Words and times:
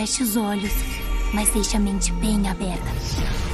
feche 0.00 0.22
os 0.22 0.34
olhos, 0.34 0.72
mas 1.34 1.50
deixe 1.50 1.76
a 1.76 1.80
mente 1.80 2.10
bem 2.14 2.48
aberta. 2.48 3.49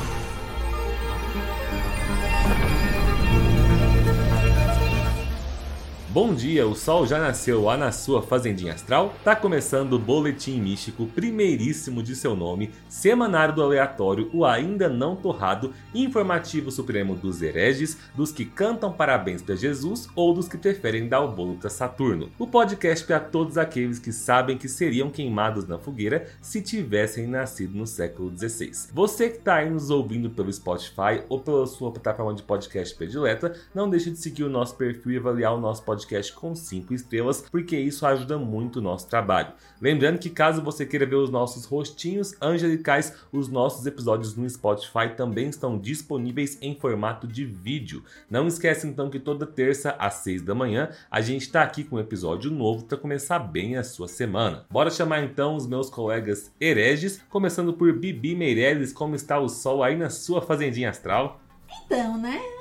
Bom 6.17 6.33
dia, 6.33 6.67
o 6.67 6.75
sol 6.75 7.07
já 7.07 7.19
nasceu 7.19 7.65
lá 7.65 7.77
na 7.77 7.93
sua 7.93 8.23
fazendinha 8.23 8.73
astral? 8.73 9.15
Tá 9.23 9.37
começando 9.37 9.93
o 9.93 9.99
Boletim 9.99 10.59
Místico, 10.59 11.05
primeiríssimo 11.09 12.03
de 12.03 12.17
seu 12.17 12.35
nome, 12.35 12.71
semanário 12.89 13.55
do 13.55 13.63
aleatório, 13.63 14.31
o 14.33 14.43
ainda 14.43 14.89
não 14.89 15.15
torrado, 15.15 15.75
informativo 15.95 16.71
supremo 16.71 17.15
dos 17.15 17.43
hereges, 17.43 17.99
dos 18.15 18.33
que 18.33 18.47
cantam 18.47 18.91
parabéns 18.91 19.43
para 19.43 19.57
Jesus 19.57 20.09
ou 20.17 20.33
dos 20.33 20.49
que 20.49 20.57
preferem 20.57 21.07
dar 21.07 21.21
o 21.21 21.33
bolo 21.33 21.57
para 21.57 21.69
Saturno. 21.69 22.31
O 22.39 22.47
podcast 22.47 23.07
para 23.07 23.21
todos 23.21 23.59
aqueles 23.59 23.99
que 23.99 24.11
sabem 24.11 24.57
que 24.57 24.71
seriam 24.71 25.11
queimados 25.11 25.69
na 25.69 25.77
fogueira 25.77 26.31
se 26.41 26.63
tivessem 26.63 27.27
nascido 27.27 27.77
no 27.77 27.87
século 27.87 28.35
XVI. 28.35 28.73
Você 28.91 29.29
que 29.29 29.41
tá 29.41 29.57
aí 29.57 29.69
nos 29.69 29.91
ouvindo 29.91 30.31
pelo 30.31 30.51
Spotify 30.51 31.23
ou 31.29 31.41
pela 31.41 31.67
sua 31.67 31.93
plataforma 31.93 32.33
de 32.33 32.43
podcast 32.43 32.95
predileta, 32.95 33.53
não 33.75 33.91
deixe 33.91 34.11
de 34.11 34.17
seguir 34.17 34.45
o 34.45 34.49
nosso 34.49 34.77
perfil 34.77 35.13
e 35.13 35.19
avaliar 35.19 35.53
o 35.55 35.61
nosso 35.61 35.85
podcast 35.85 36.06
podcast 36.07 36.33
com 36.33 36.55
5 36.55 36.95
estrelas, 36.95 37.45
porque 37.51 37.77
isso 37.77 38.07
ajuda 38.07 38.39
muito 38.39 38.79
o 38.79 38.83
nosso 38.83 39.09
trabalho. 39.09 39.53
Lembrando 39.81 40.19
que 40.19 40.31
caso 40.31 40.63
você 40.63 40.87
queira 40.87 41.05
ver 41.05 41.17
os 41.17 41.31
nossos 41.31 41.65
rostinhos 41.65 42.35
angelicais, 42.41 43.13
os 43.33 43.49
nossos 43.49 43.85
episódios 43.85 44.37
no 44.37 44.49
Spotify 44.49 45.15
também 45.17 45.49
estão 45.49 45.77
disponíveis 45.77 46.57
em 46.63 46.75
formato 46.75 47.27
de 47.27 47.45
vídeo. 47.45 48.03
Não 48.31 48.47
esquece 48.47 48.87
então 48.87 49.11
que 49.11 49.19
toda 49.19 49.45
terça 49.45 49.91
às 49.99 50.15
6 50.15 50.43
da 50.43 50.55
manhã 50.55 50.91
a 51.11 51.21
gente 51.21 51.43
está 51.43 51.63
aqui 51.63 51.83
com 51.83 51.97
um 51.97 52.01
episódio 52.01 52.51
novo 52.51 52.85
para 52.85 52.97
começar 52.97 53.41
bem 53.41 53.77
a 53.77 53.85
sua 53.85 54.09
semana. 54.09 54.65
Bora 54.71 54.91
chamar 54.91 55.25
então 55.25 55.57
os 55.57 55.67
meus 55.67 55.91
colegas 55.91 56.53
hereges, 56.61 57.21
começando 57.29 57.73
por 57.73 57.93
Bibi 57.93 58.35
Meirelles, 58.37 58.93
como 58.93 59.17
está 59.17 59.39
o 59.39 59.49
sol 59.49 59.83
aí 59.83 59.97
na 59.97 60.09
sua 60.09 60.41
fazendinha 60.41 60.91
astral? 60.91 61.41
Então, 61.85 62.17
né? 62.17 62.56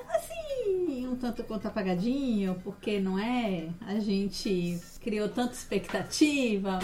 Um 1.16 1.17
tanto 1.17 1.44
quanto 1.44 1.67
apagadinho, 1.67 2.59
porque 2.63 2.99
não 2.99 3.17
é? 3.17 3.69
A 3.88 3.99
gente 3.99 4.80
criou 5.02 5.30
tanta 5.30 5.53
expectativa, 5.53 6.80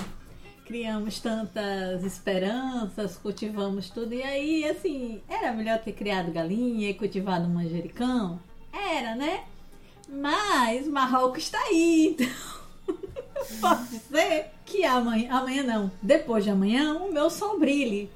criamos 0.66 1.20
tantas 1.20 2.04
esperanças, 2.04 3.18
cultivamos 3.18 3.90
tudo, 3.90 4.14
e 4.14 4.24
aí, 4.24 4.66
assim, 4.66 5.22
era 5.28 5.52
melhor 5.52 5.80
ter 5.80 5.92
criado 5.92 6.32
galinha 6.32 6.90
e 6.90 6.94
cultivado 6.94 7.48
manjericão? 7.48 8.40
Era, 8.72 9.16
né? 9.16 9.44
Mas 10.08 10.88
Marrocos 10.88 11.44
está 11.44 11.60
aí, 11.60 12.16
então. 12.16 12.28
Pode 13.60 14.00
ser 14.00 14.52
que 14.66 14.86
amanhã, 14.86 15.32
amanhã 15.32 15.64
não, 15.64 15.92
depois 16.02 16.44
de 16.44 16.50
amanhã, 16.50 16.94
o 16.94 17.12
meu 17.12 17.30
sol 17.30 17.60
brilhe. 17.60 18.10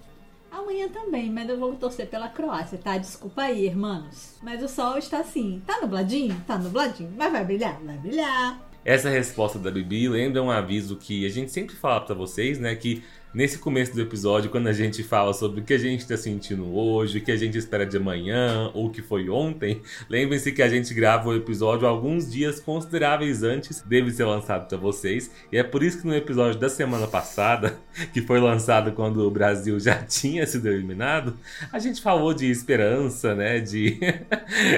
Amanhã 0.55 0.87
também, 0.87 1.29
mas 1.29 1.49
eu 1.49 1.59
vou 1.59 1.75
torcer 1.75 2.07
pela 2.07 2.29
Croácia, 2.29 2.77
tá? 2.81 2.97
Desculpa 2.97 3.41
aí, 3.41 3.65
irmãos. 3.65 4.37
Mas 4.41 4.63
o 4.63 4.69
sol 4.69 4.97
está 4.97 5.19
assim. 5.19 5.61
Tá 5.67 5.81
nubladinho? 5.81 6.41
Tá 6.47 6.57
nubladinho. 6.57 7.13
Mas 7.17 7.29
vai 7.29 7.43
brilhar? 7.43 7.77
Vai 7.83 7.97
brilhar. 7.97 8.65
Essa 8.85 9.09
resposta 9.09 9.59
da 9.59 9.69
Bibi 9.69 10.07
lembra 10.07 10.41
um 10.41 10.49
aviso 10.49 10.95
que 10.95 11.25
a 11.25 11.29
gente 11.29 11.51
sempre 11.51 11.75
fala 11.75 11.99
para 11.99 12.15
vocês, 12.15 12.57
né? 12.57 12.73
Que 12.73 13.03
nesse 13.35 13.59
começo 13.59 13.93
do 13.93 14.01
episódio, 14.01 14.49
quando 14.49 14.67
a 14.67 14.73
gente 14.73 15.03
fala 15.03 15.33
sobre 15.33 15.59
o 15.59 15.63
que 15.63 15.73
a 15.73 15.77
gente 15.77 15.99
está 15.99 16.15
sentindo 16.15 16.73
hoje, 16.73 17.17
o 17.17 17.21
que 17.21 17.33
a 17.33 17.35
gente 17.35 17.57
espera 17.57 17.85
de 17.85 17.97
amanhã 17.97 18.71
ou 18.73 18.85
o 18.85 18.89
que 18.89 19.01
foi 19.01 19.29
ontem, 19.29 19.81
lembrem-se 20.09 20.53
que 20.53 20.61
a 20.61 20.69
gente 20.69 20.93
grava 20.93 21.27
o 21.27 21.35
episódio 21.35 21.85
alguns 21.85 22.31
dias 22.31 22.61
consideráveis 22.61 23.43
antes 23.43 23.81
dele 23.81 24.09
ser 24.09 24.23
lançado 24.23 24.69
para 24.69 24.77
vocês. 24.77 25.29
E 25.51 25.57
é 25.57 25.63
por 25.63 25.83
isso 25.83 25.99
que 25.99 26.07
no 26.07 26.15
episódio 26.15 26.57
da 26.57 26.69
semana 26.69 27.07
passada, 27.07 27.77
que 28.13 28.21
foi 28.21 28.39
lançado 28.39 28.93
quando 28.93 29.27
o 29.27 29.29
Brasil 29.29 29.77
já 29.81 29.95
tinha 30.07 30.47
sido 30.47 30.69
eliminado, 30.69 31.37
a 31.73 31.79
gente 31.79 32.01
falou 32.01 32.33
de 32.33 32.49
esperança, 32.49 33.35
né? 33.35 33.59
De 33.59 33.99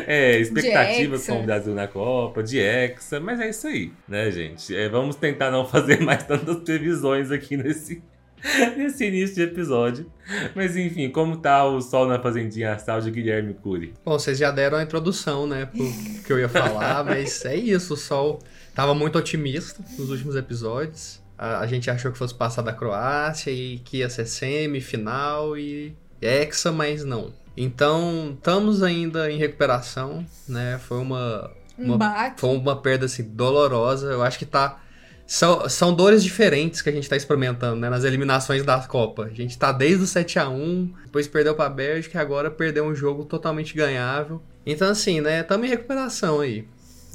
é, 0.07 0.39
expectativas 0.39 1.27
com 1.27 1.41
o 1.41 1.43
Brasil 1.43 1.75
na 1.75 1.87
Copa, 1.87 2.41
de 2.41 2.57
Hexa, 2.57 3.19
mas 3.19 3.39
é 3.39 3.49
isso 3.49 3.67
aí, 3.67 3.91
né, 4.07 4.31
gente? 4.31 4.75
É, 4.75 4.89
vamos 4.89 5.15
tentar 5.15 5.51
não 5.51 5.63
fazer 5.63 6.01
mais 6.01 6.23
tantas 6.23 6.57
previsões 6.57 7.29
aqui 7.29 7.55
nesse 7.55 8.01
nesse 8.77 9.05
início 9.05 9.35
de 9.35 9.43
episódio. 9.43 10.11
Mas 10.55 10.75
enfim, 10.75 11.09
como 11.09 11.37
tá 11.37 11.65
o 11.65 11.81
sol 11.81 12.07
na 12.07 12.19
fazendinha 12.19 12.73
astral 12.73 13.01
de 13.01 13.11
Guilherme 13.11 13.53
Cury? 13.53 13.93
Bom, 14.03 14.17
vocês 14.17 14.37
já 14.37 14.51
deram 14.51 14.77
a 14.77 14.83
introdução, 14.83 15.47
né, 15.47 15.65
pro 15.65 15.85
que 16.25 16.31
eu 16.31 16.39
ia 16.39 16.49
falar, 16.49 17.03
mas 17.05 17.43
é 17.45 17.55
isso, 17.55 17.93
o 17.93 17.97
sol 17.97 18.39
tava 18.75 18.93
muito 18.93 19.17
otimista 19.17 19.83
nos 19.97 20.09
últimos 20.09 20.35
episódios. 20.35 21.21
A, 21.37 21.59
a 21.59 21.67
gente 21.67 21.89
achou 21.89 22.11
que 22.11 22.17
fosse 22.17 22.33
passar 22.33 22.61
da 22.61 22.73
Croácia 22.73 23.51
e 23.51 23.79
que 23.79 23.97
ia 23.97 24.09
ser 24.09 24.25
semifinal 24.25 25.57
e 25.57 25.95
hexa, 26.21 26.71
mas 26.71 27.03
não. 27.03 27.31
Então, 27.55 28.33
estamos 28.35 28.83
ainda 28.83 29.31
em 29.31 29.37
recuperação, 29.37 30.25
né? 30.47 30.79
Foi 30.79 30.99
uma, 30.99 31.51
uma 31.77 32.33
foi 32.37 32.55
uma 32.55 32.75
perda 32.75 33.05
assim 33.05 33.23
dolorosa. 33.23 34.11
Eu 34.11 34.21
acho 34.21 34.37
que 34.37 34.45
tá 34.45 34.79
são, 35.27 35.67
são 35.67 35.93
dores 35.93 36.23
diferentes 36.23 36.81
que 36.81 36.87
a 36.87 36.91
gente 36.91 37.03
está 37.03 37.17
experimentando 37.17 37.75
né, 37.75 37.89
nas 37.89 38.05
eliminações 38.05 38.63
da 38.63 38.79
Copa. 38.79 39.25
A 39.25 39.29
gente 39.29 39.51
está 39.51 39.73
desde 39.73 40.05
o 40.05 40.07
7 40.07 40.39
a 40.39 40.47
1 40.47 40.93
depois 41.03 41.27
perdeu 41.27 41.53
para 41.53 41.65
a 41.65 41.69
Bélgica 41.69 42.17
e 42.17 42.21
agora 42.21 42.49
perdeu 42.49 42.85
um 42.85 42.95
jogo 42.95 43.25
totalmente 43.25 43.75
ganhável. 43.75 44.41
Então, 44.65 44.89
assim, 44.89 45.19
né, 45.19 45.41
estamos 45.41 45.67
em 45.67 45.69
recuperação 45.69 46.39
aí. 46.39 46.65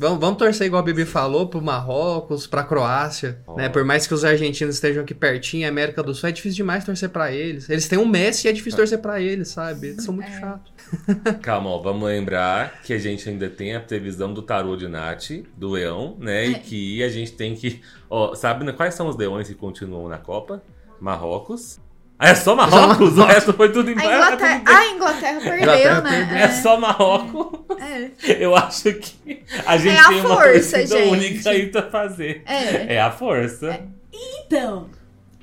Vamos, 0.03 0.19
vamos 0.19 0.37
torcer, 0.37 0.67
igual 0.67 0.83
a 0.83 0.85
Bibi 0.85 1.05
falou, 1.05 1.47
pro 1.47 1.63
Marrocos, 1.63 2.45
pra 2.45 2.65
Croácia, 2.65 3.39
oh. 3.47 3.55
né? 3.55 3.69
Por 3.69 3.85
mais 3.85 4.05
que 4.05 4.13
os 4.13 4.25
argentinos 4.25 4.75
estejam 4.75 5.05
aqui 5.05 5.15
pertinho, 5.15 5.65
a 5.65 5.69
América 5.69 6.03
do 6.03 6.13
Sul, 6.13 6.29
é 6.29 6.33
difícil 6.33 6.57
demais 6.57 6.85
torcer 6.85 7.09
para 7.09 7.31
eles. 7.31 7.71
Eles 7.71 7.87
têm 7.87 8.01
um 8.01 8.05
Messi 8.05 8.49
e 8.49 8.51
é 8.51 8.53
difícil 8.53 8.79
torcer 8.79 8.99
para 8.99 9.21
eles, 9.21 9.51
sabe? 9.51 9.91
Eles 9.91 10.03
são 10.03 10.13
muito 10.13 10.29
é. 10.29 10.41
chatos. 10.41 10.73
Calma, 11.41 11.71
ó, 11.71 11.81
vamos 11.81 12.03
lembrar 12.03 12.83
que 12.83 12.93
a 12.93 12.99
gente 12.99 13.29
ainda 13.29 13.49
tem 13.49 13.77
a 13.77 13.81
previsão 13.81 14.35
do 14.35 14.43
tarô 14.43 14.75
de 14.75 14.89
Nath, 14.89 15.31
do 15.57 15.71
leão, 15.71 16.17
né? 16.19 16.47
É. 16.47 16.49
E 16.49 16.55
que 16.57 17.03
a 17.05 17.09
gente 17.09 17.31
tem 17.35 17.55
que. 17.55 17.81
Ó, 18.11 18.35
sabe 18.35 18.73
quais 18.73 18.95
são 18.95 19.07
os 19.07 19.17
leões 19.17 19.47
que 19.47 19.55
continuam 19.55 20.09
na 20.09 20.19
Copa? 20.19 20.65
Marrocos, 21.01 21.81
é 22.23 22.35
só 22.35 22.55
Marrocos? 22.55 23.19
O 23.19 23.25
resto 23.25 23.53
foi 23.53 23.73
tudo 23.73 23.91
embora. 23.91 24.09
A 24.09 24.17
Inglaterra, 24.17 24.63
a 24.67 24.87
Inglaterra 24.91 25.41
perdeu, 25.41 25.63
Inglaterra 25.63 26.01
né? 26.01 26.11
Perdeu. 26.11 26.37
É. 26.37 26.43
é 26.43 26.49
só 26.49 26.81
Marrocos. 26.81 27.61
É. 27.81 28.11
Eu 28.45 28.55
acho 28.57 28.95
que 28.95 29.43
a 29.67 29.77
gente 29.77 29.97
é 29.97 30.01
a 30.01 30.09
tem 30.09 30.21
uma 30.21 30.37
força, 30.37 30.79
torcida 30.79 30.87
gente. 30.87 31.09
única 31.09 31.51
aí 31.51 31.67
pra 31.69 31.83
fazer. 31.91 32.43
É. 32.47 32.95
É 32.95 33.01
a 33.01 33.11
força. 33.11 33.71
É. 33.71 33.83
Então, 34.13 34.89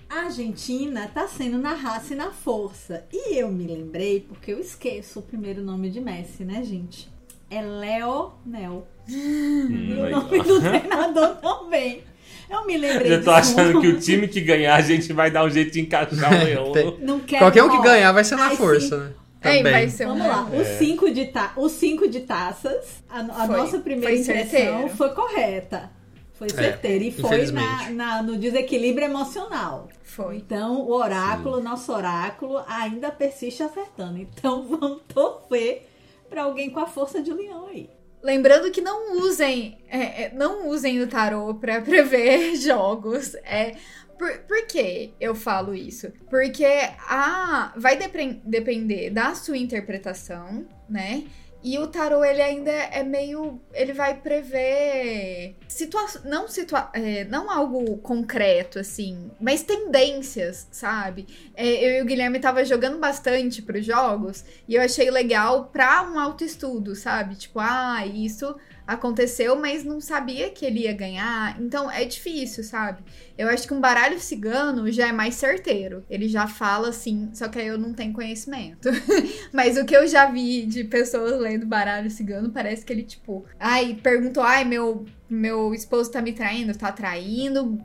a 0.09 0.21
Argentina 0.21 1.09
tá 1.13 1.27
sendo 1.27 1.57
na 1.57 1.73
raça 1.73 2.13
e 2.13 2.17
na 2.17 2.31
força. 2.31 3.05
E 3.11 3.35
eu 3.37 3.51
me 3.51 3.67
lembrei, 3.67 4.21
porque 4.21 4.51
eu 4.51 4.59
esqueço 4.59 5.19
o 5.19 5.21
primeiro 5.21 5.61
nome 5.61 5.89
de 5.89 5.99
Messi, 5.99 6.43
né, 6.43 6.63
gente? 6.63 7.09
É 7.49 7.61
Leonel. 7.61 8.87
Hum, 9.07 9.67
e 9.69 9.93
o 9.93 10.09
nome 10.09 10.41
do 10.43 10.61
treinador 10.61 11.35
também. 11.37 12.03
Eu 12.49 12.65
me 12.65 12.77
lembrei 12.77 13.13
Eu 13.13 13.23
tô 13.23 13.31
achando 13.31 13.79
que 13.79 13.87
o 13.87 13.99
time 13.99 14.27
que 14.27 14.41
ganhar, 14.41 14.75
a 14.75 14.81
gente 14.81 15.13
vai 15.13 15.29
dar 15.29 15.45
um 15.45 15.49
jeito 15.49 15.71
de 15.71 15.81
encaixar 15.81 16.33
o 16.33 16.43
leão. 16.43 16.97
Não 16.99 17.19
quero, 17.19 17.43
Qualquer 17.45 17.63
um 17.63 17.69
que 17.69 17.81
ganhar 17.81 18.11
vai 18.11 18.23
ser 18.23 18.35
na 18.35 18.51
força, 18.51 18.97
né? 18.97 19.13
Também. 19.41 19.63
vai 19.63 19.89
ser 19.89 20.05
Vamos 20.05 20.27
lá, 20.27 20.49
é. 20.51 20.59
os, 20.59 20.67
cinco 20.79 21.09
de 21.11 21.27
ta... 21.27 21.53
os 21.55 21.71
cinco 21.71 22.09
de 22.09 22.21
taças, 22.21 23.01
a, 23.09 23.19
a 23.19 23.47
nossa 23.47 23.79
primeira 23.79 24.13
foi 24.13 24.21
impressão 24.21 24.49
certeiro. 24.49 24.89
foi 24.89 25.09
correta. 25.11 25.89
Foi 26.33 26.47
é, 26.47 26.53
certeira. 26.53 27.03
É, 27.03 27.07
e 27.07 27.11
foi 27.11 27.45
na, 27.51 27.89
na, 27.89 28.23
no 28.23 28.37
desequilíbrio 28.37 29.05
emocional. 29.05 29.89
Foi. 30.03 30.37
Então, 30.37 30.81
o 30.81 30.91
oráculo, 30.93 31.57
Sim. 31.57 31.63
nosso 31.63 31.93
oráculo, 31.93 32.61
ainda 32.67 33.11
persiste 33.11 33.63
acertando. 33.63 34.17
Então, 34.17 34.63
vamos 34.67 35.01
torcer 35.07 35.87
para 36.29 36.43
alguém 36.43 36.69
com 36.69 36.79
a 36.79 36.85
força 36.85 37.21
de 37.21 37.31
leão 37.31 37.67
aí. 37.67 37.89
Lembrando 38.21 38.71
que 38.71 38.81
não 38.81 39.17
usem, 39.19 39.77
é, 39.87 40.23
é 40.23 40.31
não 40.33 40.67
usem 40.67 41.01
o 41.01 41.07
tarô 41.07 41.55
para 41.55 41.79
prever 41.81 42.55
jogos. 42.55 43.35
É, 43.35 43.75
por, 44.17 44.39
por 44.39 44.67
que 44.67 45.13
eu 45.19 45.33
falo 45.33 45.73
isso? 45.73 46.11
Porque 46.29 46.65
a, 46.65 47.73
vai 47.77 47.97
depender 48.43 49.09
da 49.09 49.33
sua 49.33 49.57
interpretação, 49.57 50.67
né? 50.89 51.23
E 51.61 51.77
o 51.77 51.87
tarô, 51.87 52.23
ele 52.23 52.41
ainda 52.41 52.71
é 52.71 53.03
meio. 53.03 53.59
Ele 53.73 53.91
vai 53.91 54.15
prever. 54.15 55.55
Situa 55.67 56.05
não, 56.23 56.47
situa 56.47 56.89
é, 56.93 57.25
não 57.25 57.51
algo 57.51 57.97
concreto, 57.97 58.79
assim, 58.79 59.29
mas 59.39 59.61
tendências, 59.61 60.67
sabe? 60.71 61.27
É, 61.53 61.67
eu 61.67 61.99
e 61.99 62.01
o 62.01 62.05
Guilherme 62.05 62.39
tava 62.39 62.63
jogando 62.63 62.97
bastante 62.97 63.61
pros 63.61 63.85
jogos 63.85 64.45
e 64.67 64.75
eu 64.75 64.81
achei 64.81 65.11
legal 65.11 65.65
pra 65.65 66.03
um 66.03 66.17
autoestudo, 66.17 66.95
sabe? 66.95 67.35
Tipo, 67.35 67.59
ah, 67.59 68.05
isso 68.05 68.55
aconteceu, 68.89 69.55
mas 69.55 69.83
não 69.83 70.01
sabia 70.01 70.49
que 70.49 70.65
ele 70.65 70.79
ia 70.81 70.93
ganhar. 70.93 71.61
Então 71.61 71.89
é 71.91 72.03
difícil, 72.03 72.63
sabe? 72.63 73.03
Eu 73.37 73.47
acho 73.47 73.67
que 73.67 73.73
um 73.73 73.79
baralho 73.79 74.19
cigano 74.19 74.91
já 74.91 75.07
é 75.07 75.11
mais 75.11 75.35
certeiro. 75.35 76.03
Ele 76.09 76.27
já 76.27 76.47
fala 76.47 76.89
assim, 76.89 77.29
só 77.33 77.47
que 77.47 77.59
aí 77.59 77.67
eu 77.67 77.77
não 77.77 77.93
tenho 77.93 78.11
conhecimento. 78.13 78.89
mas 79.53 79.77
o 79.77 79.85
que 79.85 79.95
eu 79.95 80.07
já 80.07 80.25
vi 80.31 80.65
de 80.65 80.83
pessoas 80.83 81.39
lendo 81.39 81.67
baralho 81.67 82.09
cigano 82.09 82.49
parece 82.49 82.83
que 82.83 82.91
ele, 82.91 83.03
tipo, 83.03 83.45
ai, 83.59 83.99
perguntou, 84.01 84.41
ai, 84.41 84.65
meu, 84.65 85.05
meu 85.29 85.71
esposo 85.73 86.11
tá 86.11 86.19
me 86.19 86.33
traindo, 86.33 86.75
tá 86.75 86.91
traindo 86.91 87.79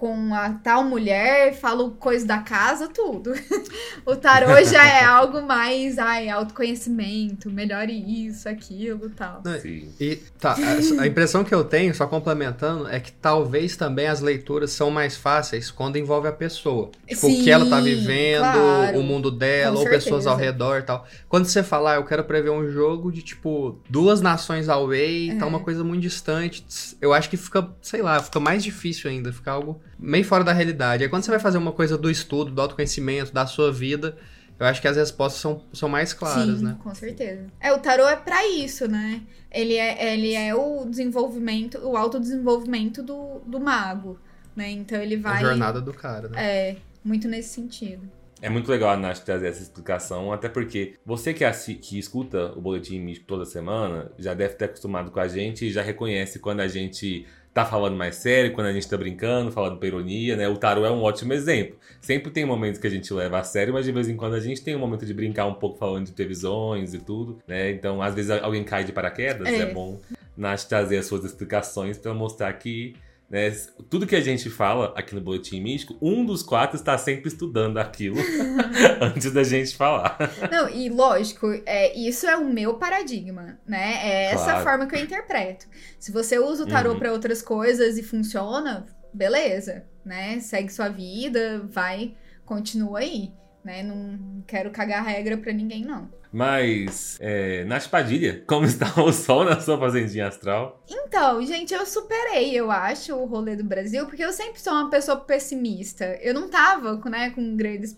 com 0.00 0.34
a 0.34 0.54
tal 0.54 0.82
mulher, 0.82 1.52
falo 1.52 1.90
coisa 1.90 2.26
da 2.26 2.38
casa, 2.38 2.88
tudo. 2.88 3.34
o 4.06 4.16
tarô 4.16 4.64
já 4.64 4.82
é 4.82 5.04
algo 5.04 5.42
mais, 5.42 5.98
ai, 5.98 6.30
autoconhecimento, 6.30 7.50
melhore 7.50 7.92
isso, 8.26 8.48
aquilo 8.48 9.10
tal. 9.10 9.42
Sim. 9.60 9.92
E 10.00 10.16
tá, 10.38 10.56
a, 10.98 11.02
a 11.02 11.06
impressão 11.06 11.44
que 11.44 11.54
eu 11.54 11.62
tenho, 11.62 11.94
só 11.94 12.06
complementando, 12.06 12.88
é 12.88 12.98
que 12.98 13.12
talvez 13.12 13.76
também 13.76 14.06
as 14.06 14.22
leituras 14.22 14.70
são 14.70 14.90
mais 14.90 15.18
fáceis 15.18 15.70
quando 15.70 15.98
envolve 15.98 16.28
a 16.28 16.32
pessoa. 16.32 16.90
Tipo, 17.06 17.26
o 17.26 17.30
que 17.44 17.50
ela 17.50 17.68
tá 17.68 17.76
Sim, 17.76 17.84
vivendo, 17.84 18.40
claro. 18.40 18.98
o 18.98 19.02
mundo 19.02 19.30
dela, 19.30 19.76
Com 19.76 19.82
ou 19.82 19.84
pessoas 19.84 20.24
certeza. 20.24 20.30
ao 20.30 20.36
redor 20.38 20.78
e 20.78 20.82
tal. 20.82 21.06
Quando 21.28 21.44
você 21.44 21.62
falar, 21.62 21.96
eu 21.96 22.04
quero 22.06 22.24
prever 22.24 22.50
um 22.50 22.70
jogo 22.70 23.12
de, 23.12 23.20
tipo, 23.20 23.78
duas 23.86 24.22
nações 24.22 24.66
away, 24.70 25.32
É. 25.32 25.34
tá 25.34 25.44
uma 25.46 25.60
coisa 25.60 25.84
muito 25.84 26.00
distante, 26.00 26.64
eu 27.02 27.12
acho 27.12 27.28
que 27.28 27.36
fica, 27.36 27.68
sei 27.82 28.00
lá, 28.00 28.18
fica 28.22 28.40
mais 28.40 28.64
difícil 28.64 29.10
ainda, 29.10 29.30
fica 29.30 29.52
algo 29.52 29.78
meio 30.00 30.24
fora 30.24 30.42
da 30.44 30.52
realidade. 30.52 31.02
Aí 31.04 31.08
quando 31.08 31.22
você 31.24 31.30
vai 31.30 31.40
fazer 31.40 31.58
uma 31.58 31.72
coisa 31.72 31.96
do 31.98 32.10
estudo, 32.10 32.50
do 32.50 32.60
autoconhecimento, 32.60 33.32
da 33.32 33.46
sua 33.46 33.70
vida, 33.72 34.16
eu 34.58 34.66
acho 34.66 34.80
que 34.80 34.88
as 34.88 34.96
respostas 34.96 35.40
são, 35.40 35.62
são 35.72 35.88
mais 35.88 36.12
claras, 36.12 36.58
Sim, 36.58 36.64
né? 36.64 36.76
com 36.82 36.94
certeza. 36.94 37.46
É, 37.60 37.72
o 37.72 37.78
tarô 37.78 38.06
é 38.06 38.16
pra 38.16 38.46
isso, 38.48 38.86
né? 38.88 39.22
Ele 39.50 39.74
é, 39.74 40.12
ele 40.14 40.34
é 40.34 40.54
o 40.54 40.84
desenvolvimento, 40.84 41.78
o 41.78 41.96
autodesenvolvimento 41.96 43.02
do, 43.02 43.40
do 43.46 43.58
mago, 43.60 44.18
né? 44.54 44.70
Então 44.70 45.00
ele 45.00 45.16
A 45.16 45.18
vai... 45.20 45.40
jornada 45.40 45.80
do 45.80 45.92
cara, 45.92 46.28
né? 46.28 46.42
É, 46.42 46.76
muito 47.04 47.26
nesse 47.28 47.48
sentido. 47.50 48.02
É 48.42 48.48
muito 48.48 48.70
legal 48.70 48.90
a 48.90 48.96
Nath 48.96 49.18
trazer 49.18 49.48
essa 49.48 49.62
explicação, 49.62 50.32
até 50.32 50.48
porque 50.48 50.94
você 51.04 51.34
que, 51.34 51.44
assi- 51.44 51.74
que 51.74 51.98
escuta 51.98 52.52
o 52.56 52.60
Boletim 52.60 52.98
Místico 52.98 53.26
toda 53.26 53.44
semana 53.44 54.10
já 54.18 54.32
deve 54.32 54.54
ter 54.54 54.64
acostumado 54.64 55.10
com 55.10 55.20
a 55.20 55.28
gente 55.28 55.66
e 55.66 55.70
já 55.70 55.82
reconhece 55.82 56.38
quando 56.38 56.60
a 56.60 56.68
gente 56.68 57.26
tá 57.52 57.64
falando 57.64 57.96
mais 57.96 58.14
sério, 58.16 58.52
quando 58.52 58.68
a 58.68 58.72
gente 58.72 58.88
tá 58.88 58.96
brincando, 58.96 59.50
falando 59.50 59.76
por 59.76 59.86
ironia, 59.86 60.36
né? 60.36 60.48
O 60.48 60.56
tarô 60.56 60.84
é 60.84 60.90
um 60.90 61.02
ótimo 61.02 61.32
exemplo. 61.32 61.76
Sempre 62.00 62.30
tem 62.30 62.44
momentos 62.44 62.80
que 62.80 62.86
a 62.86 62.90
gente 62.90 63.12
leva 63.12 63.38
a 63.38 63.42
sério, 63.44 63.72
mas 63.74 63.84
de 63.84 63.92
vez 63.92 64.08
em 64.08 64.16
quando 64.16 64.34
a 64.34 64.40
gente 64.40 64.62
tem 64.62 64.76
um 64.76 64.78
momento 64.78 65.04
de 65.04 65.12
brincar 65.12 65.46
um 65.46 65.54
pouco 65.54 65.76
falando 65.78 66.06
de 66.06 66.12
previsões 66.12 66.94
e 66.94 66.98
tudo, 66.98 67.38
né? 67.48 67.70
Então, 67.70 68.00
às 68.00 68.14
vezes 68.14 68.30
alguém 68.30 68.62
cai 68.62 68.84
de 68.84 68.92
paraquedas, 68.92 69.48
é, 69.48 69.62
É. 69.62 69.66
bom 69.66 69.98
Nath 70.36 70.64
trazer 70.64 70.98
as 70.98 71.06
suas 71.06 71.24
explicações 71.24 71.98
pra 71.98 72.14
mostrar 72.14 72.52
que 72.54 72.94
né, 73.30 73.50
tudo 73.88 74.06
que 74.08 74.16
a 74.16 74.20
gente 74.20 74.50
fala 74.50 74.92
aqui 74.96 75.14
no 75.14 75.20
Boletim 75.20 75.60
Místico, 75.60 75.96
um 76.02 76.24
dos 76.26 76.42
quatro 76.42 76.76
está 76.76 76.98
sempre 76.98 77.28
estudando 77.28 77.78
aquilo 77.78 78.16
antes 79.00 79.30
da 79.32 79.44
gente 79.44 79.76
falar. 79.76 80.18
Não, 80.50 80.68
e 80.68 80.88
lógico, 80.88 81.46
é, 81.64 81.96
isso 81.96 82.26
é 82.26 82.36
o 82.36 82.52
meu 82.52 82.74
paradigma, 82.74 83.58
né? 83.66 84.00
É 84.02 84.24
essa 84.32 84.44
Claro. 84.44 84.64
forma 84.64 84.86
que 84.86 84.96
eu 84.96 85.00
interpreto. 85.04 85.66
Se 85.98 86.10
você 86.10 86.38
usa 86.38 86.64
o 86.64 86.66
tarô 86.68 86.92
Uhum. 86.92 86.98
pra 86.98 87.12
outras 87.12 87.40
coisas 87.40 87.96
e 87.96 88.02
funciona, 88.02 88.84
beleza, 89.14 89.84
né? 90.04 90.40
Segue 90.40 90.72
sua 90.72 90.88
vida, 90.88 91.60
vai, 91.70 92.14
continua 92.44 92.98
aí, 92.98 93.30
né? 93.64 93.82
Não 93.82 94.42
quero 94.46 94.70
cagar 94.70 95.04
regra 95.04 95.36
pra 95.36 95.52
ninguém, 95.52 95.84
não. 95.84 96.08
Mas, 96.32 97.18
é, 97.20 97.64
Nath 97.64 97.88
Padilha, 97.88 98.44
como 98.46 98.64
está 98.66 99.02
o 99.02 99.12
sol 99.12 99.44
na 99.44 99.60
sua 99.60 99.78
fazendinha 99.78 100.28
astral? 100.28 100.82
Então, 100.88 101.44
gente, 101.44 101.74
eu 101.74 101.84
superei, 101.84 102.54
eu 102.54 102.70
acho, 102.70 103.14
o 103.14 103.26
rolê 103.26 103.56
do 103.56 103.64
Brasil, 103.64 104.06
porque 104.06 104.24
eu 104.24 104.32
sempre 104.32 104.60
sou 104.60 104.72
uma 104.72 104.90
pessoa 104.90 105.18
pessimista. 105.18 106.04
Eu 106.22 106.32
não 106.32 106.48
tava, 106.48 106.96
né, 107.10 107.30
com 107.30 107.56
grandes 107.56 107.96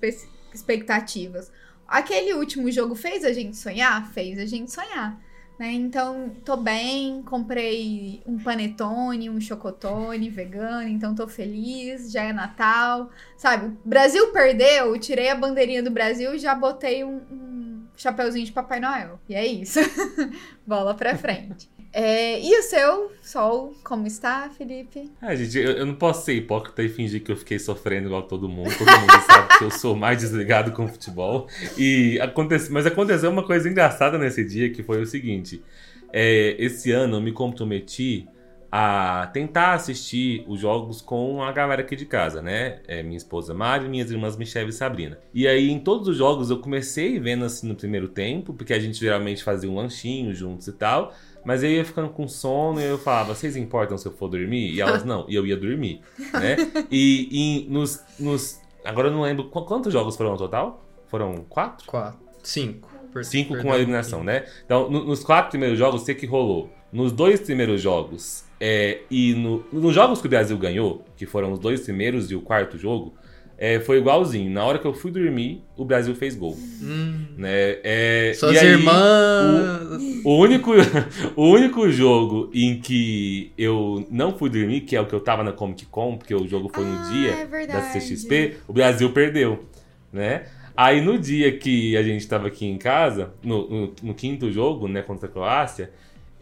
expectativas. 0.52 1.50
Aquele 1.86 2.32
último 2.32 2.70
jogo 2.70 2.94
fez 2.94 3.24
a 3.24 3.32
gente 3.32 3.56
sonhar? 3.56 4.10
Fez 4.12 4.38
a 4.38 4.46
gente 4.46 4.72
sonhar. 4.72 5.20
Né? 5.62 5.74
Então, 5.74 6.28
tô 6.44 6.56
bem, 6.56 7.22
comprei 7.22 8.20
um 8.26 8.36
panetone, 8.36 9.30
um 9.30 9.40
chocotone 9.40 10.28
vegano, 10.28 10.88
então 10.88 11.14
tô 11.14 11.28
feliz, 11.28 12.10
já 12.10 12.24
é 12.24 12.32
Natal, 12.32 13.08
sabe? 13.36 13.78
Brasil 13.84 14.32
perdeu, 14.32 14.98
tirei 14.98 15.30
a 15.30 15.36
bandeirinha 15.36 15.80
do 15.80 15.88
Brasil 15.88 16.34
e 16.34 16.38
já 16.40 16.52
botei 16.52 17.04
um, 17.04 17.18
um 17.30 17.86
chapeuzinho 17.96 18.44
de 18.44 18.50
Papai 18.50 18.80
Noel. 18.80 19.20
E 19.28 19.36
é 19.36 19.46
isso. 19.46 19.78
Bola 20.66 20.94
pra 20.94 21.16
frente. 21.16 21.70
É, 21.92 22.40
e 22.40 22.58
o 22.58 22.62
seu 22.62 23.12
sol, 23.22 23.74
como 23.84 24.06
está, 24.06 24.48
Felipe? 24.48 25.10
Gente, 25.34 25.58
eu, 25.58 25.72
eu 25.72 25.86
não 25.86 25.94
posso 25.94 26.24
ser 26.24 26.32
hipócrita 26.32 26.82
e 26.82 26.88
fingir 26.88 27.22
que 27.22 27.30
eu 27.30 27.36
fiquei 27.36 27.58
sofrendo 27.58 28.06
igual 28.06 28.22
todo 28.22 28.48
mundo. 28.48 28.72
Todo 28.78 28.90
mundo 28.90 29.12
sabe 29.26 29.58
que 29.58 29.64
eu 29.64 29.70
sou 29.70 29.94
mais 29.94 30.18
desligado 30.18 30.72
com 30.72 30.84
o 30.84 30.88
futebol. 30.88 31.46
E 31.76 32.18
acontece, 32.20 32.72
mas 32.72 32.86
aconteceu 32.86 33.30
uma 33.30 33.44
coisa 33.44 33.68
engraçada 33.68 34.16
nesse 34.16 34.42
dia, 34.42 34.70
que 34.70 34.82
foi 34.82 35.02
o 35.02 35.06
seguinte. 35.06 35.62
É, 36.10 36.56
esse 36.58 36.90
ano 36.90 37.16
eu 37.16 37.20
me 37.20 37.32
comprometi 37.32 38.26
a 38.74 39.28
tentar 39.34 39.74
assistir 39.74 40.46
os 40.48 40.58
jogos 40.58 41.02
com 41.02 41.42
a 41.42 41.52
galera 41.52 41.82
aqui 41.82 41.94
de 41.94 42.06
casa, 42.06 42.40
né? 42.40 42.80
É, 42.88 43.02
minha 43.02 43.18
esposa 43.18 43.52
Mari, 43.52 43.86
minhas 43.86 44.10
irmãs 44.10 44.34
Michelle 44.34 44.70
e 44.70 44.72
Sabrina. 44.72 45.18
E 45.34 45.46
aí, 45.46 45.70
em 45.70 45.78
todos 45.78 46.08
os 46.08 46.16
jogos, 46.16 46.48
eu 46.48 46.58
comecei 46.58 47.20
vendo 47.20 47.44
assim 47.44 47.68
no 47.68 47.74
primeiro 47.74 48.08
tempo, 48.08 48.54
porque 48.54 48.72
a 48.72 48.78
gente 48.78 48.98
geralmente 48.98 49.44
fazia 49.44 49.70
um 49.70 49.74
lanchinho 49.74 50.34
juntos 50.34 50.68
e 50.68 50.72
tal. 50.72 51.12
Mas 51.44 51.62
eu 51.62 51.70
ia 51.70 51.84
ficando 51.84 52.08
com 52.08 52.28
sono 52.28 52.80
e 52.80 52.84
eu 52.84 52.98
falava, 52.98 53.34
vocês 53.34 53.56
importam 53.56 53.98
se 53.98 54.06
eu 54.06 54.12
for 54.12 54.28
dormir? 54.28 54.70
E 54.72 54.80
elas, 54.80 55.04
não. 55.04 55.24
E 55.28 55.34
eu 55.34 55.46
ia 55.46 55.56
dormir, 55.56 56.00
né? 56.32 56.56
E, 56.90 57.64
e 57.66 57.70
nos, 57.70 58.00
nos... 58.18 58.60
Agora 58.84 59.08
eu 59.08 59.12
não 59.12 59.22
lembro, 59.22 59.44
qu- 59.50 59.62
quantos 59.64 59.92
jogos 59.92 60.16
foram 60.16 60.32
no 60.32 60.38
total? 60.38 60.84
Foram 61.08 61.44
quatro? 61.48 61.86
Quatro. 61.86 62.18
Cinco. 62.42 62.88
Per- 63.12 63.24
Cinco 63.24 63.56
com 63.60 63.72
a 63.72 63.76
eliminação, 63.76 64.22
né? 64.24 64.46
Então, 64.64 64.88
no- 64.90 65.04
nos 65.04 65.22
quatro 65.24 65.50
primeiros 65.50 65.78
jogos, 65.78 66.02
o 66.02 66.04
que 66.06 66.14
que 66.14 66.26
rolou? 66.26 66.70
Nos 66.92 67.10
dois 67.12 67.40
primeiros 67.40 67.80
jogos, 67.80 68.44
é, 68.60 69.00
e 69.10 69.34
no- 69.34 69.64
nos 69.72 69.94
jogos 69.94 70.20
que 70.20 70.26
o 70.26 70.30
Brasil 70.30 70.56
ganhou, 70.58 71.04
que 71.16 71.26
foram 71.26 71.52
os 71.52 71.58
dois 71.58 71.80
primeiros 71.82 72.30
e 72.30 72.34
o 72.34 72.40
quarto 72.40 72.78
jogo, 72.78 73.14
é, 73.64 73.78
foi 73.78 73.98
igualzinho. 73.98 74.50
Na 74.50 74.64
hora 74.64 74.78
que 74.78 74.84
eu 74.84 74.92
fui 74.92 75.10
dormir, 75.12 75.62
o 75.76 75.84
Brasil 75.84 76.14
fez 76.16 76.34
gol. 76.34 76.56
Hum, 76.82 77.26
Né? 77.36 77.78
É, 77.84 78.32
suas 78.34 78.54
e 78.56 78.58
aí, 78.58 78.68
irmãs. 78.72 80.02
O 80.24 80.36
único, 80.36 80.72
o 81.36 81.44
único 81.48 81.88
jogo 81.90 82.50
em 82.52 82.80
que 82.80 83.52
eu 83.56 84.06
não 84.10 84.36
fui 84.36 84.50
dormir, 84.50 84.80
que 84.82 84.96
é 84.96 85.00
o 85.00 85.06
que 85.06 85.14
eu 85.14 85.20
tava 85.20 85.44
na 85.44 85.52
Comic 85.52 85.86
Con, 85.86 86.16
porque 86.18 86.34
o 86.34 86.46
jogo 86.48 86.68
foi 86.74 86.84
no 86.84 86.90
Ah, 86.98 87.10
dia 87.12 87.30
é 87.32 87.66
da. 87.66 87.80
CXP, 87.80 88.56
o 88.66 88.72
Brasil 88.72 89.10
perdeu, 89.12 89.64
né? 90.12 90.46
Aí 90.76 91.00
no 91.00 91.18
dia 91.18 91.56
que 91.56 91.96
a 91.96 92.02
gente 92.02 92.26
tava 92.26 92.48
aqui 92.48 92.66
em 92.66 92.78
casa, 92.78 93.32
no, 93.44 93.68
no- 93.68 93.92
no 94.02 94.14
quinto 94.14 94.50
jogo, 94.50 94.88
né, 94.88 95.02
contra 95.02 95.28
a 95.28 95.30
Croácia, 95.30 95.90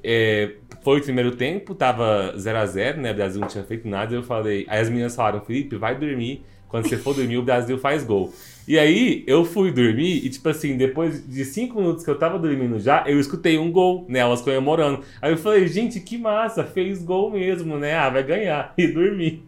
é, 0.03 0.53
foi 0.83 1.01
o 1.01 1.03
primeiro 1.03 1.33
tempo, 1.37 1.75
tava 1.75 2.33
0 2.39 2.59
a 2.59 2.65
0 2.67 3.01
né? 3.01 3.11
O 3.13 3.15
Brasil 3.15 3.41
não 3.41 3.49
tinha 3.49 3.65
feito 3.65 3.87
nada, 3.89 4.15
eu 4.15 4.23
falei. 4.23 4.65
Aí 4.69 4.81
as 4.81 4.89
meninas 4.89 5.15
falaram, 5.15 5.41
Felipe, 5.45 5.77
vai 5.77 5.95
dormir. 5.99 6.43
Quando 6.71 6.89
você 6.89 6.97
for 6.97 7.15
dormir, 7.15 7.37
o 7.37 7.43
Brasil 7.43 7.77
faz 7.79 8.05
gol. 8.05 8.33
E 8.69 8.79
aí, 8.79 9.25
eu 9.27 9.45
fui 9.45 9.73
dormir 9.73 10.25
e, 10.25 10.31
tipo 10.31 10.49
assim, 10.49 10.77
depois 10.77 11.27
de 11.27 11.45
cinco 11.45 11.81
minutos 11.81 12.05
que 12.05 12.11
eu 12.11 12.17
tava 12.17 12.39
dormindo 12.39 12.79
já, 12.79 13.03
eu 13.05 13.19
escutei 13.19 13.59
um 13.59 13.73
gol, 13.73 14.07
né? 14.09 14.21
Elas 14.21 14.41
comemorando. 14.41 15.03
Aí 15.21 15.33
eu 15.33 15.37
falei, 15.37 15.67
gente, 15.67 15.99
que 15.99 16.17
massa, 16.17 16.63
fez 16.63 17.03
gol 17.03 17.33
mesmo, 17.33 17.77
né? 17.79 17.95
Ah, 17.95 18.09
vai 18.09 18.23
ganhar. 18.23 18.73
E 18.79 18.87
dormi. 18.87 19.43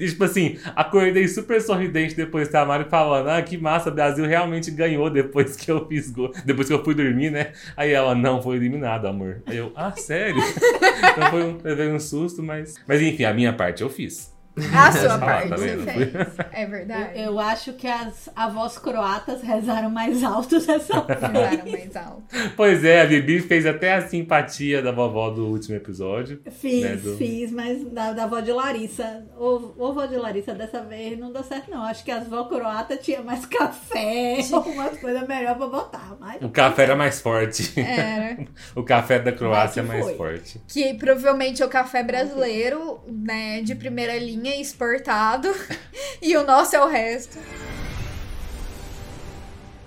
E, 0.00 0.06
tipo 0.06 0.22
assim, 0.22 0.56
acordei 0.76 1.26
super 1.26 1.60
sorridente 1.60 2.14
depois 2.14 2.48
da 2.48 2.64
Mari 2.64 2.84
falando, 2.88 3.28
ah, 3.28 3.42
que 3.42 3.58
massa, 3.58 3.90
o 3.90 3.92
Brasil 3.92 4.24
realmente 4.24 4.70
ganhou 4.70 5.10
depois 5.10 5.56
que 5.56 5.68
eu 5.70 5.84
fiz 5.88 6.10
gol. 6.12 6.32
Depois 6.44 6.68
que 6.68 6.74
eu 6.74 6.84
fui 6.84 6.94
dormir, 6.94 7.30
né? 7.30 7.52
Aí 7.76 7.90
ela, 7.90 8.14
não, 8.14 8.40
foi 8.40 8.56
eliminado, 8.56 9.06
amor. 9.06 9.42
Aí 9.46 9.56
eu, 9.56 9.72
ah, 9.74 9.90
sério? 9.90 10.40
então 11.10 11.30
foi 11.30 11.90
um, 11.90 11.96
um 11.96 11.98
susto, 11.98 12.44
mas. 12.44 12.76
Mas 12.86 13.02
enfim, 13.02 13.24
a 13.24 13.34
minha 13.34 13.52
parte 13.52 13.82
eu 13.82 13.90
fiz. 13.90 14.37
A 14.74 14.92
sua 14.92 15.14
Ah, 15.14 15.18
parte 15.18 15.48
tá 15.50 15.56
você 15.56 15.76
vendo? 15.76 15.84
fez. 15.84 16.10
É 16.52 16.66
verdade. 16.66 17.10
Eu, 17.18 17.24
eu 17.24 17.38
acho 17.40 17.72
que 17.74 17.86
as 17.86 18.28
avós 18.34 18.78
croatas 18.78 19.42
rezaram 19.42 19.90
mais 19.90 20.22
alto 20.24 20.58
dessa 20.60 21.00
Rezaram 21.08 21.62
vez. 21.64 21.72
mais 21.72 21.96
alto. 21.96 22.22
Pois 22.56 22.84
é, 22.84 23.02
a 23.02 23.06
Bibi 23.06 23.40
fez 23.40 23.66
até 23.66 23.94
a 23.94 24.02
simpatia 24.08 24.82
da 24.82 24.92
vovó 24.92 25.30
do 25.30 25.46
último 25.46 25.76
episódio. 25.76 26.40
Fiz, 26.50 26.82
né, 26.82 26.96
do- 26.96 27.16
fiz, 27.16 27.50
mas 27.52 27.84
da, 27.90 28.12
da 28.12 28.24
avó 28.24 28.40
de 28.40 28.52
Larissa. 28.52 29.24
O, 29.38 29.72
o 29.76 29.86
avó 29.86 30.06
de 30.06 30.16
Larissa 30.16 30.54
dessa 30.54 30.82
vez 30.82 31.18
não 31.18 31.32
deu 31.32 31.42
certo, 31.42 31.70
não. 31.70 31.84
Acho 31.84 32.04
que 32.04 32.10
as 32.10 32.26
vó 32.26 32.44
croata 32.44 32.96
tinha 32.96 33.22
mais 33.22 33.44
café, 33.46 34.38
umas 34.66 34.98
coisas 34.98 35.26
melhor 35.28 35.56
pra 35.56 35.66
botar. 35.66 36.16
Mas 36.20 36.42
O 36.42 36.48
café 36.48 36.82
era 36.84 36.96
mais 36.96 37.20
forte. 37.20 37.72
Era. 37.78 38.38
o 38.74 38.82
café 38.82 39.18
da 39.18 39.32
Croácia 39.32 39.80
é 39.80 39.82
mais 39.82 40.04
foi. 40.04 40.14
forte. 40.16 40.60
Que 40.68 40.94
provavelmente 40.94 41.62
é 41.62 41.66
o 41.66 41.68
café 41.68 42.02
brasileiro, 42.02 43.00
né, 43.06 43.60
de 43.62 43.74
primeira 43.74 44.16
linha, 44.18 44.47
exportado. 44.56 45.48
e 46.22 46.36
o 46.36 46.44
nosso 46.44 46.76
é 46.76 46.80
o 46.80 46.88
resto. 46.88 47.38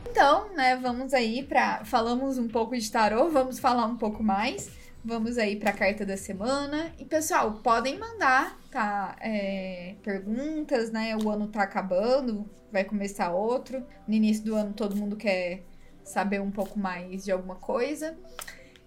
Então, 0.09 0.53
né, 0.53 0.75
vamos 0.75 1.13
aí 1.13 1.43
pra. 1.43 1.85
Falamos 1.85 2.37
um 2.37 2.47
pouco 2.47 2.77
de 2.77 2.91
tarô, 2.91 3.29
vamos 3.29 3.59
falar 3.59 3.85
um 3.85 3.97
pouco 3.97 4.21
mais. 4.21 4.69
Vamos 5.03 5.37
aí 5.37 5.55
pra 5.55 5.73
carta 5.73 6.05
da 6.05 6.15
semana. 6.15 6.93
E, 6.99 7.05
pessoal, 7.05 7.53
podem 7.63 7.97
mandar, 7.97 8.59
tá? 8.69 9.15
é, 9.19 9.95
perguntas, 10.03 10.91
né? 10.91 11.17
O 11.17 11.29
ano 11.29 11.47
tá 11.47 11.63
acabando, 11.63 12.47
vai 12.71 12.83
começar 12.83 13.31
outro. 13.31 13.83
No 14.07 14.13
início 14.13 14.43
do 14.43 14.55
ano 14.55 14.73
todo 14.73 14.95
mundo 14.95 15.15
quer 15.15 15.63
saber 16.03 16.39
um 16.39 16.51
pouco 16.51 16.77
mais 16.77 17.23
de 17.23 17.31
alguma 17.31 17.55
coisa. 17.55 18.15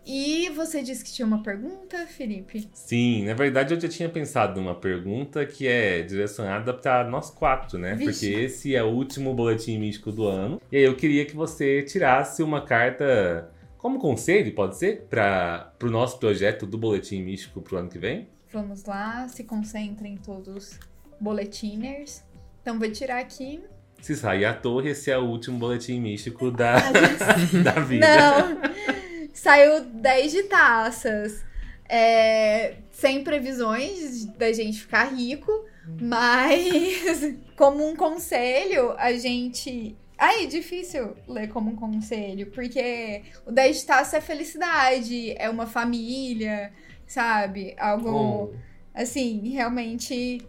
E 0.07 0.51
você 0.51 0.83
disse 0.83 1.03
que 1.03 1.11
tinha 1.11 1.27
uma 1.27 1.43
pergunta, 1.43 2.07
Felipe? 2.07 2.69
Sim, 2.73 3.25
na 3.25 3.33
verdade 3.33 3.75
eu 3.75 3.81
já 3.81 3.89
tinha 3.89 4.09
pensado 4.09 4.61
numa 4.61 4.75
pergunta 4.75 5.47
que 5.47 5.67
é 5.67 6.03
direcionada 6.03 6.75
para 6.75 7.09
nós 7.09 7.31
quatro, 7.31 7.79
né? 7.79 7.95
Vixe. 7.95 8.27
Porque 8.27 8.41
esse 8.45 8.75
é 8.77 8.83
o 8.83 8.89
último 8.89 9.33
boletim 9.33 9.79
místico 9.79 10.13
do 10.13 10.27
ano. 10.27 10.61
E 10.71 10.77
aí 10.77 10.83
eu 10.83 10.95
queria 10.95 11.25
que 11.25 11.35
você 11.35 11.83
tirasse 11.83 12.43
uma 12.43 12.61
carta 12.61 13.51
como 13.79 13.99
conselho, 13.99 14.55
pode 14.55 14.77
ser? 14.77 15.07
Para 15.09 15.73
o 15.83 15.91
nosso 15.91 16.19
projeto 16.19 16.67
do 16.67 16.77
boletim 16.77 17.23
místico 17.23 17.63
pro 17.63 17.79
ano 17.79 17.89
que 17.89 17.99
vem? 17.99 18.29
Vamos 18.53 18.85
lá, 18.85 19.27
se 19.29 19.45
concentrem 19.45 20.17
todos 20.17 20.79
boletiners. 21.21 22.23
Então 22.61 22.79
vou 22.79 22.91
tirar 22.91 23.21
aqui. 23.21 23.61
Se 24.01 24.15
sair 24.17 24.45
à 24.45 24.53
torre, 24.53 24.91
esse 24.91 25.11
é 25.11 25.17
o 25.17 25.25
último 25.25 25.59
boletim 25.59 25.99
místico 25.99 26.51
da, 26.51 26.77
da 27.65 27.81
vida. 27.81 28.07
Não! 28.07 29.04
Saiu 29.35 29.85
10 29.85 30.33
de 30.33 30.45
taças. 30.45 31.45
É, 31.89 32.77
sem 32.91 33.23
previsões 33.23 34.25
da 34.25 34.53
gente 34.53 34.81
ficar 34.81 35.05
rico, 35.15 35.53
mas 36.01 37.35
como 37.57 37.87
um 37.87 37.95
conselho, 37.97 38.93
a 38.99 39.13
gente. 39.13 39.97
Ai, 40.17 40.45
é 40.45 40.47
difícil 40.47 41.15
ler 41.29 41.49
como 41.49 41.73
um 41.73 41.77
conselho, 41.77 42.51
porque 42.53 43.23
o 43.45 43.53
10 43.53 43.81
de 43.81 43.87
taça 43.87 44.17
é 44.19 44.21
felicidade, 44.23 45.35
é 45.37 45.51
uma 45.51 45.67
família, 45.67 46.73
sabe? 47.07 47.75
Algo 47.79 48.55
Oh. 48.55 48.55
assim, 48.95 49.51
realmente 49.51 50.41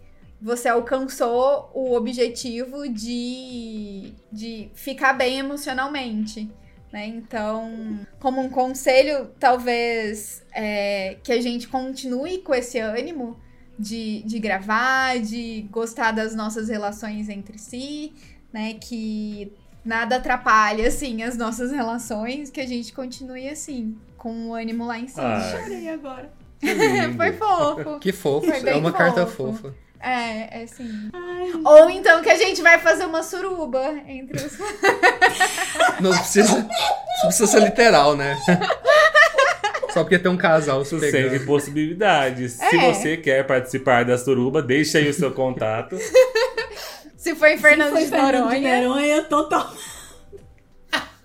você 0.41 0.69
alcançou 0.69 1.71
o 1.73 1.93
objetivo 1.95 2.87
de, 2.89 4.13
de 4.31 4.69
ficar 4.75 5.13
bem 5.13 5.39
emocionalmente. 5.39 6.49
Né? 6.95 7.07
Então, 7.07 7.99
como 8.21 8.39
um 8.39 8.47
conselho, 8.47 9.29
talvez 9.37 10.41
é, 10.53 11.17
que 11.21 11.33
a 11.33 11.41
gente 11.41 11.67
continue 11.67 12.37
com 12.37 12.55
esse 12.55 12.79
ânimo 12.79 13.37
de, 13.77 14.23
de 14.23 14.39
gravar, 14.39 15.19
de 15.19 15.67
gostar 15.69 16.13
das 16.13 16.33
nossas 16.33 16.69
relações 16.69 17.27
entre 17.27 17.57
si, 17.57 18.13
né? 18.53 18.75
Que 18.75 19.51
nada 19.83 20.15
atrapalhe, 20.15 20.85
assim, 20.85 21.21
as 21.21 21.35
nossas 21.35 21.69
relações, 21.69 22.49
que 22.49 22.61
a 22.61 22.65
gente 22.65 22.93
continue 22.93 23.49
assim, 23.49 23.97
com 24.17 24.51
o 24.51 24.53
ânimo 24.53 24.85
lá 24.85 24.97
em 24.97 25.09
cima. 25.09 25.35
Ah, 25.35 25.51
Chorei 25.51 25.89
agora. 25.89 26.31
Foi 27.17 27.33
fofo. 27.33 27.99
Que 27.99 28.13
fofo. 28.13 28.47
Foi 28.47 28.61
bem 28.61 28.73
É 28.73 28.77
uma 28.77 28.93
carta 28.93 29.27
fofo. 29.27 29.63
fofa. 29.63 29.75
É, 29.99 30.61
é 30.61 30.67
sim. 30.67 31.09
Ou 31.65 31.89
então 31.89 32.21
que 32.21 32.29
a 32.29 32.37
gente 32.37 32.61
vai 32.61 32.79
fazer 32.79 33.05
uma 33.05 33.21
suruba 33.23 33.95
entre 34.07 34.37
os. 34.37 34.53
Não 35.99 36.11
precisa, 36.11 36.57
não 36.57 37.25
precisa 37.27 37.47
ser 37.47 37.59
literal, 37.63 38.15
né? 38.15 38.37
Só 39.93 40.03
porque 40.03 40.19
tem 40.19 40.29
um 40.31 40.37
casal 40.37 40.83
se 40.83 40.99
sempre 41.09 41.39
possibilidades. 41.39 42.53
Se 42.53 42.75
É. 42.77 42.93
você 42.93 43.15
quer 43.17 43.47
participar 43.47 44.03
da 44.03 44.17
suruba, 44.17 44.61
deixa 44.61 44.97
aí 44.97 45.07
o 45.09 45.13
seu 45.13 45.31
contato. 45.31 45.97
Se 47.15 47.33
for 47.33 47.47
em 47.47 47.57
Fernando 47.57 47.91
Foi 47.93 48.03
de 48.03 48.09
Fernando 48.09 48.33
de 48.33 48.41
Noronha. 48.41 48.81
Noronha, 48.89 49.23
total. 49.23 49.73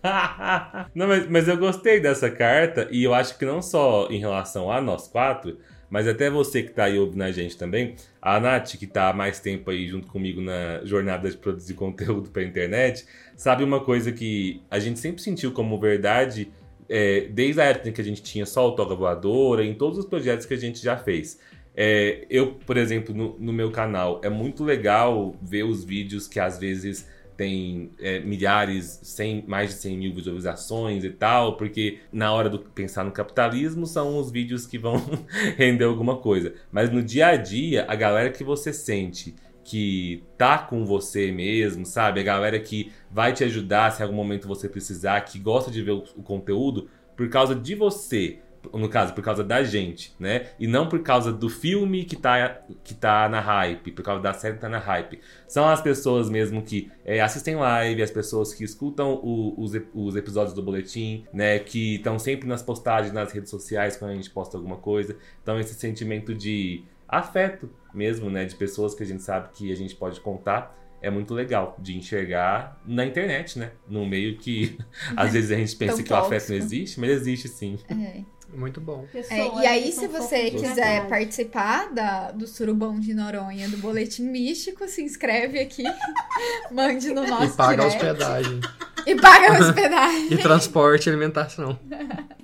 não, 0.95 1.09
mas, 1.09 1.29
mas 1.29 1.49
eu 1.49 1.57
gostei 1.57 2.01
dessa 2.01 2.31
carta 2.31 2.89
e 2.91 3.05
eu 3.05 3.13
acho 3.13 3.37
que 3.37 3.45
não 3.45 3.61
só 3.61 4.07
em 4.11 4.19
relação 4.19 4.71
a 4.71 4.81
nós 4.81 5.09
quatro, 5.09 5.59
mas 5.91 6.07
até 6.07 6.31
você 6.31 6.63
que 6.63 6.71
tá 6.71 6.85
aí 6.85 6.99
ouvindo 6.99 7.23
a 7.23 7.33
gente 7.33 7.57
também, 7.57 7.97
a 8.23 8.39
Nath, 8.39 8.77
que 8.77 8.87
tá 8.87 9.11
há 9.11 9.13
mais 9.13 9.41
tempo 9.41 9.71
aí 9.71 9.89
junto 9.89 10.07
comigo 10.07 10.41
na 10.41 10.85
jornada 10.85 11.29
de 11.29 11.37
produzir 11.37 11.75
conteúdo 11.75 12.31
pra 12.31 12.43
internet, 12.43 13.05
sabe 13.37 13.65
uma 13.65 13.81
coisa 13.81 14.13
que 14.13 14.63
a 14.71 14.79
gente 14.79 15.01
sempre 15.01 15.21
sentiu 15.21 15.53
como 15.53 15.79
verdade 15.79 16.51
é, 16.89 17.29
desde 17.31 17.61
a 17.61 17.65
época 17.65 17.89
em 17.89 17.93
que 17.93 18.01
a 18.01 18.05
gente 18.05 18.23
tinha 18.23 18.45
só 18.47 18.69
o 18.69 18.73
Toga 18.73 18.95
Voadora, 18.95 19.65
em 19.65 19.75
todos 19.75 19.99
os 19.99 20.07
projetos 20.07 20.47
que 20.47 20.55
a 20.55 20.57
gente 20.57 20.83
já 20.83 20.97
fez. 20.97 21.39
É, 21.77 22.27
eu, 22.29 22.55
por 22.67 22.77
exemplo, 22.77 23.15
no, 23.15 23.39
no 23.39 23.53
meu 23.53 23.71
canal, 23.71 24.21
é 24.25 24.29
muito 24.29 24.65
legal 24.65 25.37
ver 25.41 25.63
os 25.63 25.85
vídeos 25.85 26.27
que 26.27 26.41
às 26.41 26.59
vezes 26.59 27.09
tem 27.41 27.93
é, 27.99 28.21
milhares, 28.21 29.01
cem, 29.03 29.43
mais 29.49 29.71
de 29.71 29.77
100 29.77 29.97
mil 29.97 30.13
visualizações 30.13 31.05
e 31.05 31.09
tal, 31.09 31.57
porque 31.57 32.01
na 32.13 32.31
hora 32.35 32.51
do 32.51 32.59
pensar 32.59 33.03
no 33.03 33.11
capitalismo 33.11 33.87
são 33.87 34.19
os 34.19 34.31
vídeos 34.31 34.67
que 34.67 34.77
vão 34.77 35.03
render 35.57 35.85
alguma 35.85 36.19
coisa. 36.19 36.53
Mas 36.71 36.91
no 36.91 37.03
dia 37.03 37.29
a 37.29 37.37
dia, 37.37 37.87
a 37.89 37.95
galera 37.95 38.29
que 38.29 38.45
você 38.45 38.75
sente 38.75 39.35
que 39.65 40.23
tá 40.37 40.59
com 40.59 40.85
você 40.85 41.33
mesmo, 41.33 41.87
sabe? 41.87 42.21
A 42.21 42.25
galera 42.25 42.61
que 42.61 42.93
vai 43.11 43.33
te 43.33 43.43
ajudar 43.43 43.91
se 43.91 44.03
em 44.03 44.05
algum 44.05 44.17
momento 44.17 44.47
você 44.47 44.69
precisar, 44.69 45.23
que 45.23 45.39
gosta 45.39 45.71
de 45.71 45.81
ver 45.81 45.93
o, 45.93 46.05
o 46.17 46.23
conteúdo 46.23 46.91
por 47.17 47.31
causa 47.31 47.55
de 47.55 47.75
você, 47.75 48.41
no 48.73 48.89
caso, 48.89 49.15
por 49.15 49.23
causa 49.25 49.43
da 49.43 49.63
gente, 49.63 50.13
né? 50.19 50.49
E 50.59 50.67
não 50.67 50.89
por 50.89 51.03
causa 51.03 51.33
do 51.33 51.49
filme 51.49 52.05
que 52.05 52.17
tá, 52.17 52.61
que 52.85 52.95
tá 52.95 53.29
na 53.29 53.41
hype, 53.41 53.93
por 53.93 54.03
causa 54.03 54.23
da 54.23 54.33
série 54.35 54.55
que 54.57 54.61
tá 54.61 54.69
na 54.69 54.79
hype. 54.79 55.21
São 55.49 55.69
as 55.69 55.81
pessoas 55.81 56.29
mesmo 56.29 56.63
que 56.63 56.91
é, 57.05 57.21
assistem 57.21 57.57
live, 57.57 58.03
as 58.03 58.11
pessoas 58.11 58.53
que 58.53 58.63
escutam 58.65 59.15
o- 59.15 59.55
os, 59.59 59.73
os 59.95 60.17
episódios 60.17 60.55
do 60.55 60.63
boletim, 60.63 61.25
né? 61.33 61.59
Que 61.59 61.97
estão 61.97 62.19
sempre 62.19 62.47
nas 62.49 62.63
postagens 62.63 63.13
nas 63.15 63.33
redes 63.33 63.51
sociais 63.51 63.97
quando 63.97 64.11
a 64.11 64.15
gente 64.15 64.31
posta 64.31 64.57
alguma 64.57 64.77
coisa. 64.77 65.17
Então, 65.43 65.59
esse 65.59 65.75
sentimento 65.75 66.35
de 66.35 66.85
afeto 67.09 67.69
mesmo, 67.95 68.31
né? 68.31 68.45
De 68.45 68.55
pessoas 68.55 68.95
que 68.95 69.03
a 69.03 69.07
gente 69.07 69.23
sabe 69.23 69.49
que 69.53 69.73
a 69.73 69.77
gente 69.77 69.95
pode 69.97 70.21
contar. 70.21 70.77
É 71.03 71.09
muito 71.09 71.33
legal 71.33 71.77
de 71.79 71.97
enxergar 71.97 72.79
na 72.87 73.07
internet, 73.07 73.59
né? 73.59 73.71
Num 73.89 74.07
meio 74.07 74.37
que 74.37 74.77
às 75.17 75.33
vezes 75.33 75.51
a 75.51 75.57
gente 75.57 75.75
pensa 75.77 76.03
que 76.03 76.13
o 76.13 76.17
afeto 76.17 76.51
não 76.51 76.57
existe, 76.57 77.01
mas 77.01 77.09
existe 77.11 77.49
sim. 77.49 77.79
É. 77.89 78.23
Muito 78.53 78.81
bom. 78.81 79.07
É, 79.15 79.61
e 79.63 79.67
aí, 79.67 79.93
se 79.93 80.07
você 80.07 80.51
quiser 80.51 81.07
participar 81.09 81.93
da, 81.93 82.31
do 82.31 82.47
Surubão 82.47 82.99
de 82.99 83.15
Noronha, 83.15 83.69
do 83.69 83.77
Boletim 83.79 84.25
Místico, 84.25 84.89
se 84.89 85.03
inscreve 85.03 85.61
aqui, 85.61 85.85
mande 86.71 87.13
no 87.13 87.27
nosso 87.27 87.55
E 87.55 87.57
paga 87.57 87.85
a 87.85 87.89
direct. 87.89 88.07
hospedagem. 88.07 88.61
E 89.07 89.15
paga 89.15 89.53
a 89.53 89.61
hospedagem. 89.61 90.33
E 90.33 90.39
transporte 90.39 91.07
e 91.07 91.11
alimentação. 91.11 91.79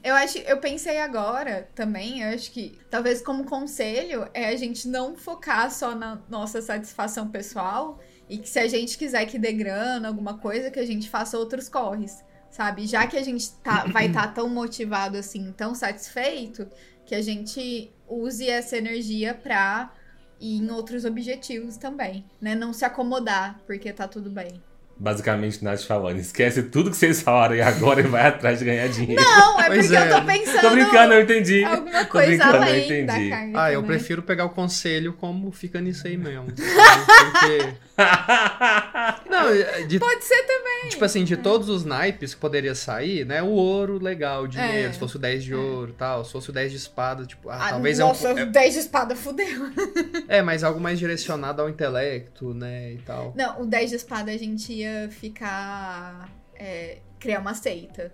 Eu 0.03 0.15
acho, 0.15 0.39
eu 0.39 0.59
pensei 0.59 0.99
agora 0.99 1.69
também, 1.75 2.23
eu 2.23 2.35
acho 2.35 2.51
que 2.53 2.79
talvez 2.91 3.21
como 3.21 3.45
conselho 3.45 4.29
é 4.33 4.49
a 4.49 4.57
gente 4.57 4.89
não 4.89 5.17
focar 5.17 5.71
só 5.71 5.95
na 5.95 6.19
nossa 6.29 6.63
satisfação 6.63 7.29
pessoal 7.29 7.99
e 8.29 8.39
que 8.39 8.49
se 8.49 8.59
a 8.59 8.67
gente 8.69 8.97
quiser 8.97 9.27
que 9.27 9.39
dê 9.39 9.53
grana, 9.53 10.09
alguma 10.09 10.39
coisa, 10.39 10.71
que 10.71 10.79
a 10.81 10.87
gente 10.87 11.09
faça 11.11 11.39
outros 11.39 11.69
corres, 11.69 12.25
sabe? 12.57 12.87
Já 12.87 13.07
que 13.07 13.19
a 13.19 13.23
gente 13.23 13.51
tá, 13.63 13.85
vai 13.93 14.07
estar 14.07 14.29
tão 14.29 14.49
motivado 14.49 15.19
assim, 15.19 15.53
tão 15.55 15.75
satisfeito, 15.75 16.67
que 17.05 17.15
a 17.15 17.21
gente 17.21 17.93
use 18.09 18.49
essa 18.49 18.79
energia 18.79 19.35
pra 19.35 19.93
ir 20.41 20.57
em 20.63 20.71
outros 20.71 21.05
objetivos 21.05 21.77
também, 21.77 22.25
né? 22.41 22.55
Não 22.55 22.73
se 22.73 22.83
acomodar, 22.85 23.61
porque 23.67 23.93
tá 23.93 24.09
tudo 24.09 24.31
bem. 24.31 24.63
Basicamente, 24.99 25.63
Nath 25.63 25.83
falando, 25.83 26.19
esquece 26.19 26.63
tudo 26.63 26.91
que 26.91 26.97
vocês 26.97 27.21
falaram 27.21 27.53
aí 27.53 27.61
agora 27.61 28.01
e 28.01 28.05
vai 28.05 28.27
atrás 28.29 28.61
de 28.61 28.65
ganhar 28.65 28.89
dinheiro. 28.89 29.23
Não, 29.23 29.61
é 29.61 29.67
Pois 29.69 29.87
porque 29.87 29.97
é. 29.99 30.11
eu 30.11 30.17
tô 30.19 30.27
pensando 30.27 30.61
Tô 30.63 30.71
brincando, 30.71 31.13
eu 31.13 31.23
entendi. 31.23 31.63
alguma 31.65 32.05
Tô 32.07 32.11
coisa 32.13 32.43
eu 32.43 32.57
além 32.57 33.05
da 33.05 33.13
entendi. 33.19 33.31
carne. 33.31 33.53
Ah, 33.55 33.71
eu 33.71 33.83
prefiro 33.83 34.23
pegar 34.23 34.47
o 34.47 34.51
conselho 34.51 35.13
como 35.13 35.53
fica 35.53 35.79
nisso 35.83 36.07
aí 36.07 36.17
mesmo. 36.17 36.47
Porque. 36.47 37.86
Não, 39.29 39.49
é 39.49 39.83
de, 39.85 39.99
Pode 39.99 40.25
ser 40.25 40.43
também. 40.43 40.89
tipo 40.91 41.05
assim, 41.05 41.25
de 41.25 41.37
todos 41.37 41.69
os 41.69 41.85
naipes 41.85 42.35
que 42.35 42.41
poderia 42.41 42.75
sair, 42.75 43.25
né? 43.25 43.43
O 43.43 43.49
ouro, 43.49 44.03
legal, 44.03 44.45
o 44.45 44.49
dinheiro. 44.49 44.89
É. 44.89 44.93
Se 44.93 44.99
fosse 44.99 45.17
o 45.17 45.19
10 45.19 45.45
de 45.45 45.55
ouro 45.55 45.91
e 45.91 45.95
tal. 45.95 46.25
Se 46.25 46.33
fosse 46.33 46.51
o 46.51 46.53
10 46.53 46.71
de 46.73 46.77
espada, 46.79 47.25
tipo, 47.25 47.49
ah, 47.49 47.57
Ah, 47.67 47.71
talvez 47.71 47.99
nossa, 47.99 48.29
é 48.29 48.45
um. 48.45 48.51
10 48.51 48.75
de 48.75 48.81
espada 48.81 49.17
fudeu. 49.17 49.47
É, 50.29 50.43
mas 50.43 50.65
algo 50.65 50.81
mais 50.81 50.99
direcionado 50.99 51.63
ao 51.63 51.69
intelecto, 51.69 52.53
né? 52.53 52.93
E 52.93 52.99
tal. 52.99 53.33
Não, 53.37 53.63
o 53.63 53.67
10 53.67 53.91
de 53.91 53.97
espada 53.97 54.31
a 54.31 54.37
gente 54.37 54.73
ia 54.73 55.09
ficar. 55.11 56.29
é, 56.55 56.99
criar 57.19 57.41
uma 57.41 57.55
seita. 57.55 58.13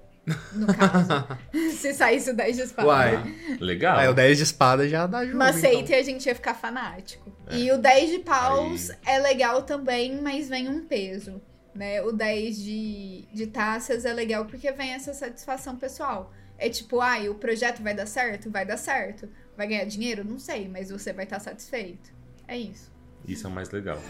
No 0.52 0.66
caso. 0.66 1.08
Se 1.76 1.92
saísse 1.94 2.30
o 2.30 2.36
10 2.36 2.56
de 2.56 2.62
espada. 2.62 2.88
Uai. 2.88 3.56
Legal. 3.60 3.98
Aí 3.98 4.08
o 4.08 4.14
10 4.14 4.38
de 4.38 4.44
espada 4.44 4.88
já 4.88 5.06
dá 5.06 5.24
jogo. 5.24 5.36
Uma 5.36 5.50
então. 5.50 5.60
seita 5.60 5.92
e 5.92 5.94
a 5.94 6.02
gente 6.02 6.26
ia 6.26 6.34
ficar 6.34 6.54
fanático. 6.54 7.32
E 7.50 7.70
o 7.72 7.78
10 7.78 8.10
de 8.10 8.18
paus 8.20 8.90
Aí. 8.90 9.16
é 9.16 9.18
legal 9.18 9.62
também, 9.62 10.20
mas 10.20 10.48
vem 10.48 10.68
um 10.68 10.84
peso. 10.86 11.40
Né? 11.74 12.02
O 12.02 12.12
10 12.12 12.62
de, 12.62 13.28
de 13.32 13.46
taças 13.46 14.04
é 14.04 14.12
legal 14.12 14.44
porque 14.44 14.70
vem 14.72 14.92
essa 14.92 15.12
satisfação 15.12 15.76
pessoal. 15.76 16.32
É 16.58 16.68
tipo, 16.68 17.00
ai, 17.00 17.28
o 17.28 17.34
projeto 17.34 17.82
vai 17.82 17.94
dar 17.94 18.06
certo? 18.06 18.50
Vai 18.50 18.64
dar 18.64 18.76
certo. 18.76 19.28
Vai 19.56 19.66
ganhar 19.66 19.84
dinheiro? 19.84 20.24
Não 20.24 20.38
sei, 20.38 20.68
mas 20.68 20.90
você 20.90 21.12
vai 21.12 21.24
estar 21.24 21.40
satisfeito. 21.40 22.12
É 22.46 22.56
isso. 22.56 22.92
Isso 23.26 23.46
é 23.46 23.50
o 23.50 23.52
mais 23.52 23.70
legal. 23.70 24.00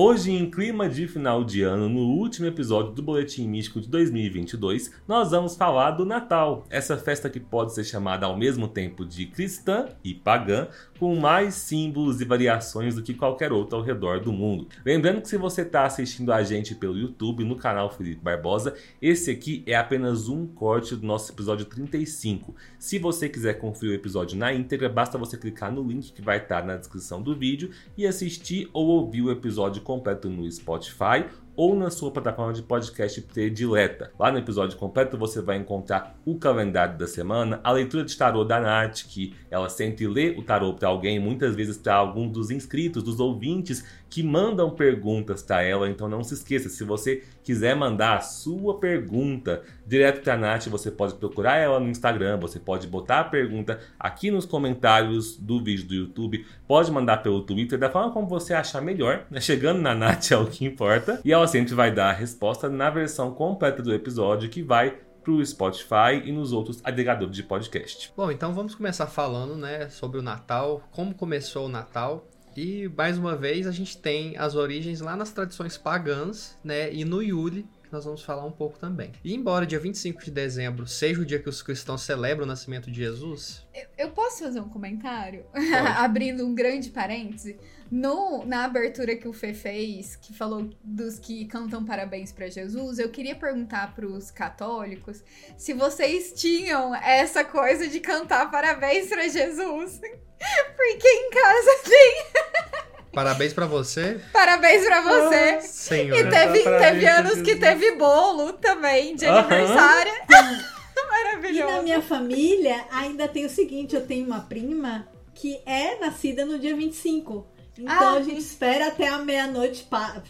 Hoje, 0.00 0.30
em 0.30 0.48
clima 0.48 0.88
de 0.88 1.08
final 1.08 1.42
de 1.42 1.62
ano, 1.62 1.88
no 1.88 2.02
último 2.02 2.46
episódio 2.46 2.92
do 2.92 3.02
Boletim 3.02 3.48
Místico 3.48 3.80
de 3.80 3.88
2022, 3.88 4.92
nós 5.08 5.32
vamos 5.32 5.56
falar 5.56 5.90
do 5.90 6.06
Natal, 6.06 6.64
essa 6.70 6.96
festa 6.96 7.28
que 7.28 7.40
pode 7.40 7.74
ser 7.74 7.82
chamada 7.82 8.24
ao 8.24 8.36
mesmo 8.36 8.68
tempo 8.68 9.04
de 9.04 9.26
cristã 9.26 9.88
e 10.04 10.14
pagã, 10.14 10.68
com 11.00 11.16
mais 11.16 11.54
símbolos 11.54 12.20
e 12.20 12.24
variações 12.24 12.94
do 12.94 13.02
que 13.02 13.12
qualquer 13.12 13.50
outra 13.50 13.76
ao 13.76 13.84
redor 13.84 14.20
do 14.20 14.32
mundo. 14.32 14.68
Lembrando 14.86 15.20
que 15.20 15.26
se 15.26 15.36
você 15.36 15.62
está 15.62 15.84
assistindo 15.84 16.32
a 16.32 16.44
gente 16.44 16.76
pelo 16.76 16.96
YouTube, 16.96 17.42
no 17.42 17.56
canal 17.56 17.90
Felipe 17.90 18.22
Barbosa, 18.22 18.74
esse 19.02 19.32
aqui 19.32 19.64
é 19.66 19.74
apenas 19.74 20.28
um 20.28 20.46
corte 20.46 20.94
do 20.94 21.04
nosso 21.04 21.32
episódio 21.32 21.66
35. 21.66 22.54
Se 22.78 23.00
você 23.00 23.28
quiser 23.28 23.54
conferir 23.54 23.90
o 23.90 23.96
episódio 23.96 24.38
na 24.38 24.54
íntegra, 24.54 24.88
basta 24.88 25.18
você 25.18 25.36
clicar 25.36 25.72
no 25.72 25.82
link 25.82 26.12
que 26.12 26.22
vai 26.22 26.38
estar 26.38 26.64
na 26.64 26.76
descrição 26.76 27.20
do 27.20 27.34
vídeo 27.34 27.70
e 27.96 28.06
assistir 28.06 28.70
ou 28.72 28.86
ouvir 28.86 29.22
o 29.22 29.32
episódio 29.32 29.87
completo 29.88 30.28
no 30.28 30.50
Spotify 30.52 31.24
ou 31.56 31.74
na 31.74 31.90
sua 31.90 32.10
plataforma 32.10 32.52
de 32.52 32.62
podcast 32.62 33.22
predileta. 33.22 34.12
Lá 34.18 34.30
no 34.30 34.36
episódio 34.36 34.76
completo 34.76 35.16
você 35.16 35.40
vai 35.40 35.56
encontrar 35.56 36.14
o 36.26 36.38
calendário 36.38 36.98
da 36.98 37.06
semana, 37.06 37.58
a 37.64 37.72
leitura 37.72 38.04
de 38.04 38.14
tarô 38.14 38.44
da 38.44 38.60
Nath, 38.60 39.04
que 39.08 39.34
ela 39.50 39.70
sempre 39.70 40.06
lê 40.06 40.38
o 40.38 40.42
tarô 40.42 40.74
para 40.74 40.88
alguém, 40.88 41.18
muitas 41.18 41.56
vezes 41.56 41.78
para 41.78 41.94
algum 41.94 42.28
dos 42.28 42.50
inscritos, 42.50 43.02
dos 43.02 43.18
ouvintes 43.18 43.82
que 44.10 44.22
mandam 44.22 44.70
perguntas 44.70 45.42
para 45.42 45.62
ela. 45.62 45.88
Então 45.88 46.08
não 46.08 46.22
se 46.22 46.34
esqueça, 46.34 46.68
se 46.68 46.84
você 46.84 47.22
quiser 47.42 47.74
mandar 47.74 48.16
a 48.16 48.20
sua 48.20 48.78
pergunta 48.78 49.62
direto 49.86 50.22
para 50.22 50.34
a 50.34 50.36
Nath, 50.36 50.66
você 50.66 50.90
pode 50.90 51.14
procurar 51.14 51.56
ela 51.56 51.80
no 51.80 51.88
Instagram, 51.88 52.38
você 52.38 52.58
pode 52.58 52.86
botar 52.86 53.20
a 53.20 53.24
pergunta 53.24 53.80
aqui 53.98 54.30
nos 54.30 54.44
comentários 54.44 55.36
do 55.36 55.62
vídeo 55.62 55.86
do 55.86 55.94
YouTube, 55.94 56.46
pode 56.66 56.90
mandar 56.90 57.18
pelo 57.18 57.42
Twitter, 57.42 57.78
da 57.78 57.90
forma 57.90 58.12
como 58.12 58.26
você 58.26 58.54
achar 58.54 58.80
melhor. 58.80 59.26
Né? 59.30 59.40
Chegando 59.40 59.80
na 59.80 59.94
Nath 59.94 60.30
é 60.30 60.36
o 60.36 60.46
que 60.46 60.64
importa. 60.64 61.20
E 61.24 61.32
ela 61.32 61.46
sempre 61.46 61.74
vai 61.74 61.92
dar 61.92 62.10
a 62.10 62.12
resposta 62.12 62.68
na 62.68 62.90
versão 62.90 63.32
completa 63.32 63.82
do 63.82 63.94
episódio 63.94 64.48
que 64.48 64.62
vai 64.62 64.98
pro 65.22 65.44
Spotify 65.44 66.22
e 66.24 66.32
nos 66.32 66.52
outros 66.52 66.80
agregadores 66.82 67.34
de 67.34 67.42
podcast. 67.42 68.12
Bom, 68.16 68.30
então 68.30 68.54
vamos 68.54 68.74
começar 68.74 69.06
falando, 69.06 69.56
né, 69.56 69.88
sobre 69.90 70.18
o 70.18 70.22
Natal, 70.22 70.82
como 70.90 71.14
começou 71.14 71.66
o 71.66 71.68
Natal. 71.68 72.26
E 72.60 72.88
mais 72.88 73.16
uma 73.16 73.36
vez 73.36 73.68
a 73.68 73.70
gente 73.70 73.96
tem 73.96 74.36
as 74.36 74.56
origens 74.56 75.00
lá 75.00 75.14
nas 75.14 75.30
tradições 75.30 75.78
pagãs, 75.78 76.58
né, 76.64 76.92
e 76.92 77.04
no 77.04 77.22
Yule, 77.22 77.64
que 77.84 77.92
nós 77.92 78.04
vamos 78.04 78.20
falar 78.20 78.44
um 78.44 78.50
pouco 78.50 78.76
também. 78.80 79.12
E 79.22 79.32
embora 79.32 79.64
dia 79.64 79.78
25 79.78 80.24
de 80.24 80.32
dezembro 80.32 80.84
seja 80.84 81.20
o 81.20 81.24
dia 81.24 81.38
que 81.38 81.48
os 81.48 81.62
cristãos 81.62 82.02
celebram 82.02 82.44
o 82.44 82.48
nascimento 82.48 82.90
de 82.90 82.98
Jesus, 82.98 83.64
Eu, 83.72 83.86
eu 83.96 84.10
posso 84.10 84.40
fazer 84.40 84.58
um 84.58 84.68
comentário? 84.68 85.46
Abrindo 85.98 86.44
um 86.44 86.52
grande 86.52 86.90
parêntese. 86.90 87.60
No, 87.90 88.44
na 88.44 88.64
abertura 88.64 89.16
que 89.16 89.26
o 89.26 89.32
Fê 89.32 89.54
fez, 89.54 90.14
que 90.16 90.34
falou 90.34 90.68
dos 90.84 91.18
que 91.18 91.46
cantam 91.46 91.84
parabéns 91.84 92.30
pra 92.32 92.48
Jesus, 92.48 92.98
eu 92.98 93.08
queria 93.08 93.34
perguntar 93.34 93.94
pros 93.94 94.30
católicos 94.30 95.22
se 95.56 95.72
vocês 95.72 96.32
tinham 96.34 96.94
essa 96.94 97.42
coisa 97.44 97.88
de 97.88 97.98
cantar 98.00 98.50
parabéns 98.50 99.08
pra 99.08 99.26
Jesus. 99.28 100.00
Porque 100.76 101.08
em 101.08 101.30
casa 101.30 101.80
tem 101.84 102.24
parabéns 103.12 103.52
pra 103.52 103.66
você, 103.66 104.20
parabéns 104.32 104.84
pra 104.84 105.00
você. 105.00 105.60
senhor. 105.62 106.16
E 106.16 106.30
teve, 106.30 106.62
teve 106.62 107.06
anos 107.06 107.42
que 107.42 107.56
teve 107.56 107.92
bolo 107.96 108.52
também 108.54 109.16
de 109.16 109.24
aniversário. 109.26 110.12
E 110.98 111.06
Maravilhoso. 111.24 111.72
na 111.76 111.82
minha 111.82 112.02
família 112.02 112.84
ainda 112.90 113.28
tem 113.28 113.46
o 113.46 113.48
seguinte: 113.50 113.94
eu 113.94 114.04
tenho 114.04 114.26
uma 114.26 114.40
prima 114.40 115.08
que 115.32 115.60
é 115.64 115.96
nascida 116.00 116.44
no 116.44 116.58
dia 116.58 116.74
25. 116.74 117.46
Então 117.78 118.16
Ah, 118.16 118.18
a 118.18 118.22
gente 118.22 118.40
espera 118.40 118.88
até 118.88 119.08
a 119.08 119.18
meia-noite, 119.18 119.84
pa- 119.84 120.22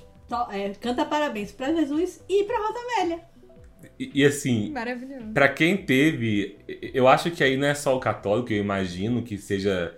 é, 0.52 0.68
canta 0.80 1.04
parabéns 1.04 1.50
pra 1.50 1.72
Jesus 1.72 2.22
e 2.28 2.44
pra 2.44 2.58
Rosa 2.58 2.78
Velha. 2.96 3.20
E, 3.98 4.10
e 4.14 4.24
assim, 4.24 4.70
Maravilhoso. 4.70 5.32
Pra 5.32 5.48
quem 5.48 5.76
teve, 5.76 6.58
eu 6.92 7.08
acho 7.08 7.30
que 7.30 7.42
aí 7.42 7.56
não 7.56 7.66
é 7.66 7.74
só 7.74 7.96
o 7.96 8.00
católico, 8.00 8.52
eu 8.52 8.58
imagino 8.58 9.22
que 9.22 9.38
seja 9.38 9.96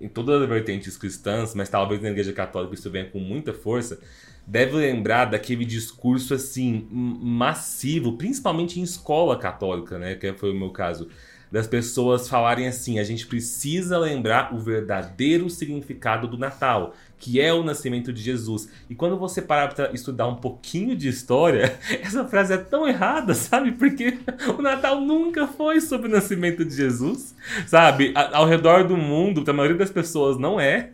em 0.00 0.08
todas 0.08 0.42
as 0.42 0.48
vertentes 0.48 0.96
cristãs, 0.96 1.54
mas 1.54 1.68
talvez 1.68 2.00
na 2.00 2.10
igreja 2.10 2.32
católica 2.32 2.74
isso 2.74 2.90
venha 2.90 3.08
com 3.10 3.18
muita 3.18 3.52
força. 3.52 4.00
Deve 4.46 4.72
lembrar 4.76 5.26
daquele 5.26 5.64
discurso 5.64 6.34
assim 6.34 6.86
massivo, 6.90 8.16
principalmente 8.16 8.80
em 8.80 8.82
escola 8.82 9.38
católica, 9.38 9.98
né, 9.98 10.14
que 10.16 10.32
foi 10.34 10.50
o 10.50 10.54
meu 10.54 10.70
caso, 10.70 11.08
das 11.52 11.66
pessoas 11.66 12.30
falarem 12.30 12.66
assim: 12.66 12.98
a 12.98 13.04
gente 13.04 13.26
precisa 13.26 13.98
lembrar 13.98 14.54
o 14.54 14.58
verdadeiro 14.58 15.50
significado 15.50 16.26
do 16.26 16.38
Natal, 16.38 16.94
que 17.18 17.38
é 17.38 17.52
o 17.52 17.62
nascimento 17.62 18.10
de 18.10 18.22
Jesus. 18.22 18.70
E 18.88 18.94
quando 18.94 19.18
você 19.18 19.42
parar 19.42 19.68
para 19.68 19.92
estudar 19.92 20.26
um 20.26 20.36
pouquinho 20.36 20.96
de 20.96 21.08
história, 21.08 21.78
essa 22.02 22.24
frase 22.24 22.54
é 22.54 22.58
tão 22.58 22.88
errada, 22.88 23.34
sabe? 23.34 23.72
Porque 23.72 24.18
o 24.58 24.62
Natal 24.62 25.02
nunca 25.02 25.46
foi 25.46 25.82
sobre 25.82 26.08
o 26.08 26.10
nascimento 26.10 26.64
de 26.64 26.74
Jesus, 26.74 27.34
sabe? 27.66 28.14
Ao 28.14 28.46
redor 28.46 28.84
do 28.84 28.96
mundo, 28.96 29.44
a 29.46 29.52
maioria 29.52 29.76
das 29.76 29.90
pessoas 29.90 30.38
não 30.38 30.58
é. 30.58 30.92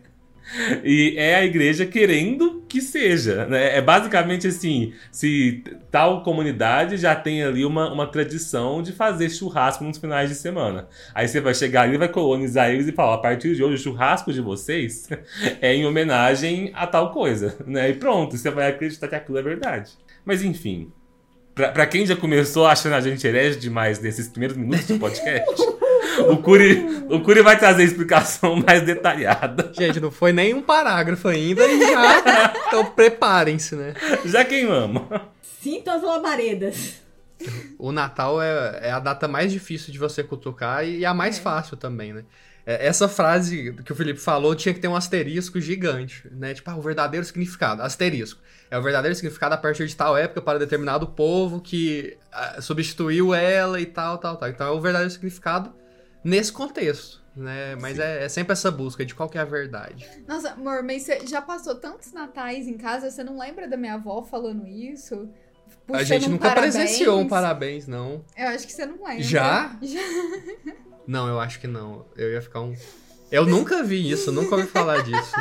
E 0.83 1.13
é 1.17 1.35
a 1.35 1.45
igreja 1.45 1.85
querendo 1.85 2.63
que 2.67 2.81
seja. 2.81 3.45
Né? 3.45 3.77
É 3.77 3.81
basicamente 3.81 4.47
assim: 4.47 4.93
se 5.11 5.63
tal 5.91 6.23
comunidade 6.23 6.97
já 6.97 7.15
tem 7.15 7.43
ali 7.43 7.65
uma, 7.65 7.91
uma 7.91 8.07
tradição 8.07 8.81
de 8.81 8.91
fazer 8.91 9.29
churrasco 9.29 9.83
nos 9.83 9.97
finais 9.97 10.29
de 10.29 10.35
semana. 10.35 10.87
Aí 11.13 11.27
você 11.27 11.41
vai 11.41 11.53
chegar 11.53 11.83
ali, 11.83 11.97
vai 11.97 12.09
colonizar 12.09 12.69
eles 12.69 12.87
e 12.87 12.91
falar: 12.91 13.15
a 13.15 13.19
partir 13.19 13.55
de 13.55 13.63
hoje, 13.63 13.75
o 13.75 13.77
churrasco 13.77 14.31
de 14.31 14.41
vocês 14.41 15.09
é 15.61 15.73
em 15.73 15.85
homenagem 15.85 16.71
a 16.73 16.87
tal 16.87 17.11
coisa. 17.11 17.57
Né? 17.65 17.89
E 17.89 17.93
pronto, 17.93 18.37
você 18.37 18.49
vai 18.49 18.69
acreditar 18.69 19.07
que 19.07 19.15
aquilo 19.15 19.37
é 19.37 19.43
verdade. 19.43 19.91
Mas 20.23 20.43
enfim. 20.43 20.91
Pra 21.55 21.85
quem 21.85 22.05
já 22.05 22.15
começou 22.15 22.65
achando 22.65 22.93
a 22.93 23.01
gente 23.01 23.27
herege 23.27 23.59
demais 23.59 23.99
nesses 23.99 24.29
primeiros 24.29 24.55
minutos 24.55 24.87
do 24.87 24.97
podcast, 24.97 25.61
o 26.27 26.37
Curi, 26.37 27.05
o 27.09 27.21
Curi 27.21 27.41
vai 27.41 27.57
trazer 27.57 27.81
a 27.83 27.85
explicação 27.85 28.55
mais 28.57 28.81
detalhada. 28.83 29.71
Gente, 29.73 29.99
não 29.99 30.11
foi 30.11 30.31
nem 30.33 30.53
um 30.53 30.61
parágrafo 30.61 31.27
ainda 31.27 31.65
e 31.65 31.79
já. 31.79 32.53
Então 32.67 32.85
preparem-se, 32.85 33.75
né? 33.75 33.93
Já 34.25 34.43
queimamos. 34.45 35.03
Sintam 35.61 35.95
as 35.95 36.03
labaredas. 36.03 36.95
O 37.77 37.91
Natal 37.91 38.41
é, 38.41 38.79
é 38.83 38.91
a 38.91 38.99
data 38.99 39.27
mais 39.27 39.51
difícil 39.51 39.91
de 39.93 39.97
você 39.99 40.21
cutucar 40.23 40.85
e 40.85 41.05
a 41.05 41.13
mais 41.13 41.37
É. 41.37 41.41
fácil 41.41 41.77
também, 41.77 42.11
né? 42.13 42.23
É, 42.65 42.85
Essa 42.85 43.07
frase 43.07 43.73
que 43.85 43.91
o 43.93 43.95
Felipe 43.95 44.19
falou 44.19 44.53
tinha 44.55 44.73
que 44.73 44.79
ter 44.79 44.87
um 44.89 44.95
asterisco 44.95 45.59
gigante, 45.61 46.23
né? 46.31 46.53
Tipo, 46.53 46.69
ah, 46.71 46.75
o 46.75 46.81
verdadeiro 46.81 47.25
significado, 47.25 47.81
asterisco. 47.81 48.41
É 48.69 48.77
o 48.77 48.83
verdadeiro 48.83 49.15
significado 49.15 49.55
a 49.55 49.57
partir 49.57 49.87
de 49.87 49.95
tal 49.95 50.15
época 50.17 50.41
para 50.41 50.59
determinado 50.59 51.07
povo 51.07 51.61
que 51.61 52.17
ah, 52.31 52.61
substituiu 52.61 53.33
ela 53.33 53.79
e 53.79 53.85
tal, 53.85 54.17
tal, 54.17 54.35
tal. 54.35 54.49
Então 54.49 54.67
é 54.67 54.71
o 54.71 54.81
verdadeiro 54.81 55.11
significado 55.11 55.73
nesse 56.29 56.51
contexto, 56.53 57.21
né? 57.35 57.75
Mas 57.81 57.99
é, 57.99 58.23
é 58.25 58.29
sempre 58.29 58.53
essa 58.53 58.71
busca 58.71 59.05
de 59.05 59.13
qual 59.15 59.27
que 59.27 59.37
é 59.37 59.41
a 59.41 59.45
verdade. 59.45 60.07
Nossa, 60.27 60.51
amor, 60.51 60.83
mas 60.83 61.03
você 61.03 61.25
já 61.27 61.41
passou 61.41 61.75
tantos 61.75 62.13
natais 62.13 62.67
em 62.67 62.77
casa, 62.77 63.09
você 63.09 63.23
não 63.23 63.37
lembra 63.37 63.67
da 63.67 63.75
minha 63.75 63.95
avó 63.95 64.21
falando 64.21 64.65
isso? 64.67 65.29
a 65.91 66.03
gente 66.03 66.27
um 66.27 66.31
nunca 66.31 66.49
parabéns? 66.49 66.75
presenciou 66.75 67.19
um 67.19 67.27
parabéns, 67.27 67.87
não. 67.87 68.23
Eu 68.37 68.47
acho 68.49 68.65
que 68.67 68.73
você 68.73 68.85
não 68.85 69.03
lembra. 69.03 69.21
Já? 69.23 69.77
Já. 69.81 69.99
Não, 71.07 71.27
eu 71.27 71.39
acho 71.39 71.59
que 71.59 71.65
não. 71.65 72.05
Eu 72.15 72.33
ia 72.33 72.39
ficar 72.39 72.61
um. 72.61 72.75
Eu 73.31 73.43
nunca 73.43 73.81
vi 73.81 74.11
isso, 74.11 74.31
nunca 74.31 74.55
ouvi 74.55 74.67
falar 74.67 75.01
disso. 75.01 75.33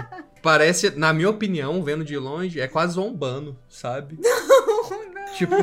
Parece, 0.42 0.88
na 0.96 1.12
minha 1.12 1.28
opinião, 1.28 1.84
vendo 1.84 2.02
de 2.02 2.16
longe, 2.16 2.58
é 2.58 2.66
quase 2.66 2.94
zombando, 2.94 3.54
sabe? 3.68 4.18
Tipo, 5.36 5.54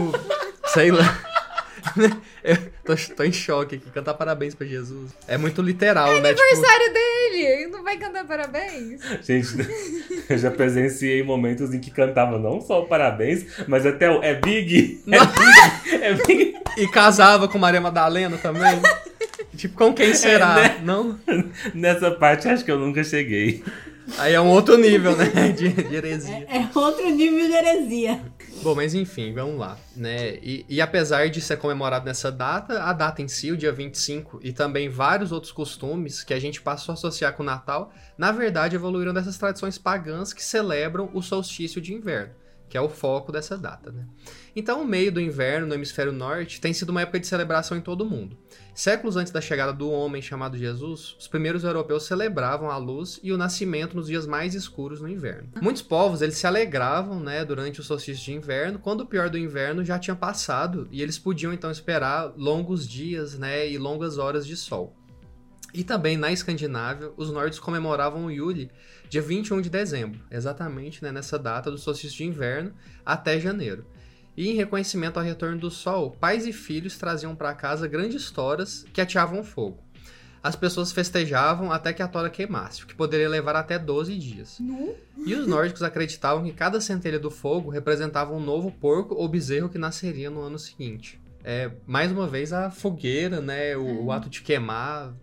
sei 0.67 0.91
lá. 0.91 1.34
Eu 2.43 2.57
tô, 2.83 2.95
tô 3.15 3.23
em 3.23 3.31
choque 3.31 3.75
aqui, 3.75 3.89
cantar 3.89 4.13
parabéns 4.13 4.53
pra 4.53 4.65
Jesus. 4.65 5.11
É 5.27 5.37
muito 5.37 5.61
literal, 5.61 6.07
né? 6.21 6.33
Tipo, 6.33 6.41
Aniversário 6.41 6.93
dele! 6.93 7.67
Não 7.67 7.83
vai 7.83 7.97
cantar 7.97 8.25
parabéns? 8.25 9.01
Gente, 9.25 9.47
eu 10.29 10.37
já 10.37 10.51
presenciei 10.51 11.23
momentos 11.23 11.73
em 11.73 11.79
que 11.79 11.91
cantava 11.91 12.37
não 12.37 12.61
só 12.61 12.81
o 12.81 12.87
parabéns, 12.87 13.45
mas 13.67 13.85
até 13.85 14.09
o 14.09 14.23
é 14.23 14.35
Big, 14.35 15.03
é 15.07 15.19
Big, 15.25 16.03
é 16.03 16.13
Big. 16.13 16.55
e 16.77 16.87
casava 16.87 17.47
com 17.47 17.57
Maria 17.57 17.81
Madalena 17.81 18.37
também. 18.37 18.81
tipo, 19.55 19.75
com 19.75 19.93
quem 19.93 20.13
será? 20.13 20.55
né? 20.55 20.79
Não? 20.83 21.19
Nessa 21.73 22.11
parte 22.11 22.47
acho 22.47 22.63
que 22.63 22.71
eu 22.71 22.79
nunca 22.79 23.03
cheguei. 23.03 23.63
Aí 24.19 24.33
é 24.33 24.41
um 24.41 24.49
outro 24.49 24.77
nível, 24.77 25.15
né? 25.15 25.25
De, 25.49 25.69
de 25.69 25.95
heresia. 25.95 26.45
É 26.47 26.67
outro 26.77 27.09
nível 27.09 27.47
de 27.47 27.53
heresia. 27.53 28.21
Bom, 28.65 28.73
mas 28.73 28.95
enfim, 28.95 29.31
vamos 29.31 29.59
lá, 29.59 29.77
né? 29.95 30.37
E, 30.37 30.65
e 30.67 30.81
apesar 30.81 31.29
de 31.29 31.39
ser 31.39 31.55
comemorado 31.55 32.03
nessa 32.03 32.31
data, 32.31 32.81
a 32.81 32.91
data 32.93 33.21
em 33.21 33.27
si, 33.27 33.51
o 33.51 33.57
dia 33.57 33.71
25, 33.71 34.39
e 34.41 34.51
também 34.51 34.89
vários 34.89 35.31
outros 35.31 35.51
costumes 35.51 36.23
que 36.23 36.33
a 36.33 36.39
gente 36.39 36.63
passou 36.63 36.91
a 36.91 36.95
associar 36.95 37.33
com 37.33 37.43
o 37.43 37.45
Natal, 37.45 37.93
na 38.17 38.31
verdade 38.31 38.75
evoluíram 38.75 39.13
dessas 39.13 39.37
tradições 39.37 39.77
pagãs 39.77 40.33
que 40.33 40.43
celebram 40.43 41.11
o 41.13 41.21
solstício 41.21 41.79
de 41.79 41.93
inverno. 41.93 42.33
Que 42.69 42.77
é 42.77 42.81
o 42.81 42.89
foco 42.89 43.31
dessa 43.31 43.57
data. 43.57 43.91
Né? 43.91 44.05
Então, 44.55 44.81
o 44.81 44.85
meio 44.85 45.11
do 45.11 45.21
inverno 45.21 45.67
no 45.67 45.73
hemisfério 45.73 46.11
norte 46.11 46.59
tem 46.59 46.73
sido 46.73 46.89
uma 46.89 47.01
época 47.01 47.19
de 47.19 47.27
celebração 47.27 47.77
em 47.77 47.81
todo 47.81 48.01
o 48.01 48.09
mundo. 48.09 48.37
Séculos 48.73 49.15
antes 49.15 49.31
da 49.31 49.39
chegada 49.39 49.71
do 49.71 49.89
homem 49.89 50.21
chamado 50.21 50.57
Jesus, 50.57 51.15
os 51.17 51.27
primeiros 51.27 51.63
europeus 51.63 52.03
celebravam 52.03 52.69
a 52.69 52.77
luz 52.77 53.19
e 53.23 53.31
o 53.31 53.37
nascimento 53.37 53.95
nos 53.95 54.07
dias 54.07 54.27
mais 54.27 54.53
escuros 54.53 54.99
no 54.99 55.07
inverno. 55.07 55.49
Muitos 55.61 55.81
povos 55.81 56.21
eles 56.21 56.37
se 56.37 56.45
alegravam 56.45 57.19
né, 57.19 57.45
durante 57.45 57.79
o 57.79 57.83
solstício 57.83 58.25
de 58.25 58.33
inverno, 58.33 58.79
quando 58.79 59.01
o 59.01 59.05
pior 59.05 59.29
do 59.29 59.37
inverno 59.37 59.85
já 59.85 59.97
tinha 59.97 60.15
passado 60.15 60.87
e 60.91 61.01
eles 61.01 61.17
podiam 61.17 61.53
então 61.53 61.71
esperar 61.71 62.33
longos 62.35 62.87
dias 62.87 63.39
né, 63.39 63.69
e 63.69 63.77
longas 63.77 64.17
horas 64.17 64.45
de 64.45 64.57
sol. 64.57 64.93
E 65.75 65.83
também 65.83 66.15
na 66.15 66.31
Escandinávia, 66.31 67.11
os 67.17 67.29
nórdicos 67.29 67.59
comemoravam 67.59 68.25
o 68.25 68.31
Yule 68.31 68.71
dia 69.09 69.21
21 69.21 69.61
de 69.61 69.69
dezembro, 69.69 70.19
exatamente 70.29 71.03
né, 71.03 71.11
nessa 71.11 71.37
data 71.37 71.71
do 71.71 71.77
solstício 71.77 72.17
de 72.17 72.25
inverno 72.25 72.73
até 73.05 73.39
janeiro. 73.39 73.85
E 74.37 74.49
em 74.49 74.55
reconhecimento 74.55 75.17
ao 75.17 75.23
retorno 75.23 75.57
do 75.57 75.71
sol, 75.71 76.11
pais 76.11 76.45
e 76.45 76.51
filhos 76.51 76.97
traziam 76.97 77.35
para 77.35 77.53
casa 77.53 77.87
grandes 77.87 78.29
toras 78.29 78.85
que 78.91 78.99
ateavam 78.99 79.43
fogo. 79.43 79.85
As 80.43 80.55
pessoas 80.55 80.91
festejavam 80.91 81.71
até 81.71 81.91
que 81.91 82.03
a 82.03 82.07
tora 82.07 82.29
queimasse, 82.29 82.83
o 82.83 82.85
que 82.85 82.93
poderia 82.93 83.27
levar 83.27 83.55
até 83.55 83.79
12 83.79 84.15
dias. 84.15 84.59
E 85.25 85.33
os 85.33 85.47
nórdicos 85.47 85.81
acreditavam 85.81 86.43
que 86.43 86.53
cada 86.53 86.79
centelha 86.79 87.17
do 87.17 87.31
fogo 87.31 87.71
representava 87.71 88.31
um 88.31 88.39
novo 88.39 88.69
porco 88.69 89.15
ou 89.15 89.27
bezerro 89.27 89.69
que 89.69 89.79
nasceria 89.79 90.29
no 90.29 90.41
ano 90.41 90.59
seguinte. 90.59 91.19
É, 91.43 91.71
mais 91.87 92.11
uma 92.11 92.27
vez, 92.27 92.53
a 92.53 92.69
fogueira, 92.69 93.41
né? 93.41 93.75
O, 93.75 94.05
o 94.05 94.11
ato 94.11 94.29
de 94.29 94.41
queimar, 94.41 95.15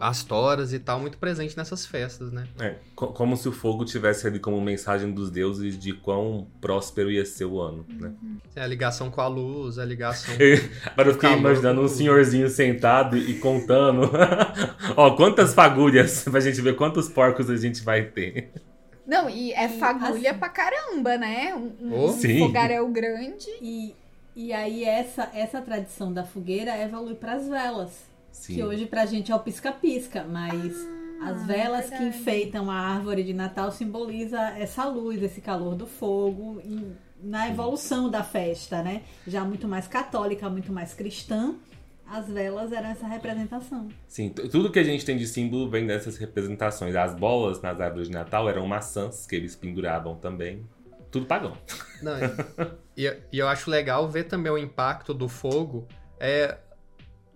as 0.00 0.22
toras 0.24 0.72
e 0.72 0.78
tal, 0.78 1.00
muito 1.00 1.18
presente 1.18 1.56
nessas 1.56 1.86
festas, 1.86 2.32
né? 2.32 2.46
É, 2.60 2.76
como 2.94 3.36
se 3.36 3.48
o 3.48 3.52
fogo 3.52 3.84
tivesse 3.84 4.26
ali 4.26 4.38
como 4.38 4.60
mensagem 4.60 5.12
dos 5.12 5.30
deuses 5.30 5.78
de 5.78 5.92
quão 5.92 6.46
próspero 6.60 7.10
ia 7.10 7.24
ser 7.24 7.46
o 7.46 7.60
ano, 7.60 7.84
né? 7.88 8.12
É 8.54 8.62
a 8.62 8.66
ligação 8.66 9.10
com 9.10 9.20
a 9.20 9.26
luz, 9.26 9.78
a 9.78 9.84
ligação. 9.84 10.34
Agora 10.86 11.08
eu 11.08 11.14
fiquei 11.14 11.32
imaginando 11.32 11.80
um 11.80 11.88
senhorzinho 11.88 12.48
sentado 12.48 13.16
e 13.16 13.38
contando. 13.38 14.10
Ó, 14.96 15.16
quantas 15.16 15.54
fagulhas 15.54 16.24
pra 16.28 16.40
gente 16.40 16.60
ver 16.60 16.76
quantos 16.76 17.08
porcos 17.08 17.48
a 17.48 17.56
gente 17.56 17.82
vai 17.82 18.04
ter. 18.04 18.52
Não, 19.06 19.28
e 19.28 19.52
é 19.52 19.68
fagulha 19.68 20.30
assim, 20.30 20.38
pra 20.38 20.48
caramba, 20.48 21.16
né? 21.16 21.54
Um, 21.54 21.88
um 21.88 22.04
oh, 22.04 22.12
fogaréu 22.12 22.88
grande. 22.88 23.48
E, 23.60 23.94
e 24.36 24.52
aí 24.52 24.84
essa, 24.84 25.30
essa 25.34 25.60
tradição 25.60 26.12
da 26.12 26.22
fogueira 26.22 26.80
evolui 26.80 27.14
pras 27.14 27.48
velas. 27.48 28.09
Sim. 28.40 28.54
Que 28.54 28.64
hoje 28.64 28.86
pra 28.86 29.04
gente 29.04 29.30
é 29.30 29.34
o 29.34 29.38
pisca-pisca, 29.38 30.24
mas 30.24 30.74
ah, 31.20 31.28
as 31.28 31.46
velas 31.46 31.90
verdade. 31.90 32.10
que 32.10 32.18
enfeitam 32.18 32.70
a 32.70 32.74
árvore 32.74 33.22
de 33.22 33.34
Natal 33.34 33.70
simboliza 33.70 34.40
essa 34.58 34.86
luz, 34.86 35.22
esse 35.22 35.42
calor 35.42 35.74
do 35.74 35.86
fogo, 35.86 36.58
na 37.22 37.50
evolução 37.50 38.08
da 38.08 38.24
festa, 38.24 38.82
né? 38.82 39.02
Já 39.26 39.44
muito 39.44 39.68
mais 39.68 39.86
católica, 39.86 40.48
muito 40.48 40.72
mais 40.72 40.94
cristã. 40.94 41.54
As 42.06 42.28
velas 42.28 42.72
eram 42.72 42.88
essa 42.88 43.06
representação. 43.06 43.88
Sim, 44.08 44.30
tudo 44.30 44.72
que 44.72 44.78
a 44.78 44.84
gente 44.84 45.04
tem 45.04 45.18
de 45.18 45.28
símbolo 45.28 45.68
vem 45.68 45.86
dessas 45.86 46.16
representações. 46.16 46.96
As 46.96 47.14
bolas 47.14 47.60
nas 47.60 47.78
árvores 47.78 48.08
de 48.08 48.14
Natal 48.14 48.48
eram 48.48 48.66
maçãs 48.66 49.26
que 49.26 49.36
eles 49.36 49.54
penduravam 49.54 50.16
também. 50.16 50.66
Tudo 51.10 51.26
pagão. 51.26 51.52
Não, 52.02 52.14
e, 52.96 53.06
e 53.30 53.38
eu 53.38 53.46
acho 53.46 53.70
legal 53.70 54.08
ver 54.08 54.24
também 54.24 54.50
o 54.50 54.56
impacto 54.56 55.12
do 55.12 55.28
fogo. 55.28 55.86
É, 56.18 56.56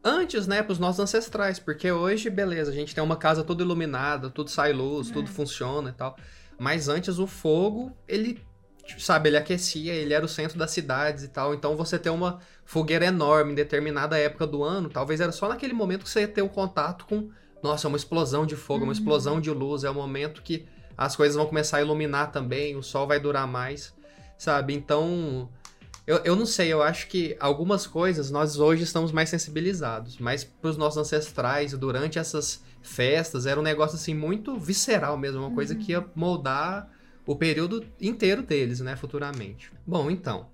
antes, 0.04 0.46
né, 0.46 0.62
pros 0.62 0.78
nossos 0.78 1.00
ancestrais, 1.00 1.58
porque 1.58 1.90
hoje, 1.90 2.28
beleza, 2.28 2.70
a 2.70 2.74
gente 2.74 2.94
tem 2.94 3.02
uma 3.02 3.16
casa 3.16 3.42
toda 3.42 3.62
iluminada, 3.62 4.28
tudo 4.28 4.50
sai 4.50 4.72
luz, 4.72 5.10
é. 5.10 5.12
tudo 5.14 5.30
funciona 5.30 5.88
e 5.90 5.92
tal. 5.92 6.16
Mas 6.58 6.88
antes 6.88 7.18
o 7.18 7.26
fogo, 7.26 7.96
ele, 8.06 8.44
sabe, 8.98 9.30
ele 9.30 9.38
aquecia, 9.38 9.94
ele 9.94 10.12
era 10.12 10.24
o 10.24 10.28
centro 10.28 10.58
das 10.58 10.70
cidades 10.70 11.24
e 11.24 11.28
tal. 11.28 11.54
Então 11.54 11.74
você 11.74 11.98
ter 11.98 12.10
uma 12.10 12.38
fogueira 12.64 13.06
enorme 13.06 13.52
em 13.52 13.54
determinada 13.54 14.18
época 14.18 14.46
do 14.46 14.62
ano, 14.62 14.90
talvez 14.90 15.20
era 15.20 15.32
só 15.32 15.48
naquele 15.48 15.72
momento 15.72 16.04
que 16.04 16.10
você 16.10 16.20
ia 16.20 16.28
ter 16.28 16.42
um 16.42 16.48
contato 16.48 17.06
com, 17.06 17.30
nossa, 17.62 17.88
uma 17.88 17.96
explosão 17.96 18.44
de 18.44 18.56
fogo, 18.56 18.80
uhum. 18.80 18.88
uma 18.88 18.92
explosão 18.92 19.40
de 19.40 19.50
luz, 19.50 19.84
é 19.84 19.90
o 19.90 19.94
momento 19.94 20.42
que 20.42 20.66
as 20.96 21.16
coisas 21.16 21.34
vão 21.34 21.46
começar 21.46 21.78
a 21.78 21.80
iluminar 21.80 22.30
também, 22.30 22.76
o 22.76 22.82
sol 22.82 23.06
vai 23.06 23.18
durar 23.18 23.48
mais, 23.48 23.92
sabe? 24.38 24.74
Então, 24.74 25.48
eu, 26.06 26.18
eu 26.18 26.36
não 26.36 26.44
sei, 26.44 26.72
eu 26.72 26.82
acho 26.82 27.08
que 27.08 27.36
algumas 27.40 27.86
coisas 27.86 28.30
nós 28.30 28.58
hoje 28.58 28.82
estamos 28.82 29.10
mais 29.10 29.28
sensibilizados, 29.30 30.18
mas 30.18 30.44
para 30.44 30.70
os 30.70 30.76
nossos 30.76 30.98
ancestrais, 30.98 31.72
durante 31.72 32.18
essas 32.18 32.62
festas, 32.82 33.46
era 33.46 33.58
um 33.58 33.62
negócio 33.62 33.96
assim 33.96 34.14
muito 34.14 34.58
visceral 34.58 35.16
mesmo, 35.16 35.40
uma 35.40 35.48
uhum. 35.48 35.54
coisa 35.54 35.74
que 35.74 35.92
ia 35.92 36.00
uhum. 36.00 36.06
moldar 36.14 36.90
o 37.26 37.34
período 37.34 37.84
inteiro 37.98 38.42
deles, 38.42 38.80
né, 38.80 38.96
futuramente. 38.96 39.72
Bom, 39.86 40.10
então, 40.10 40.48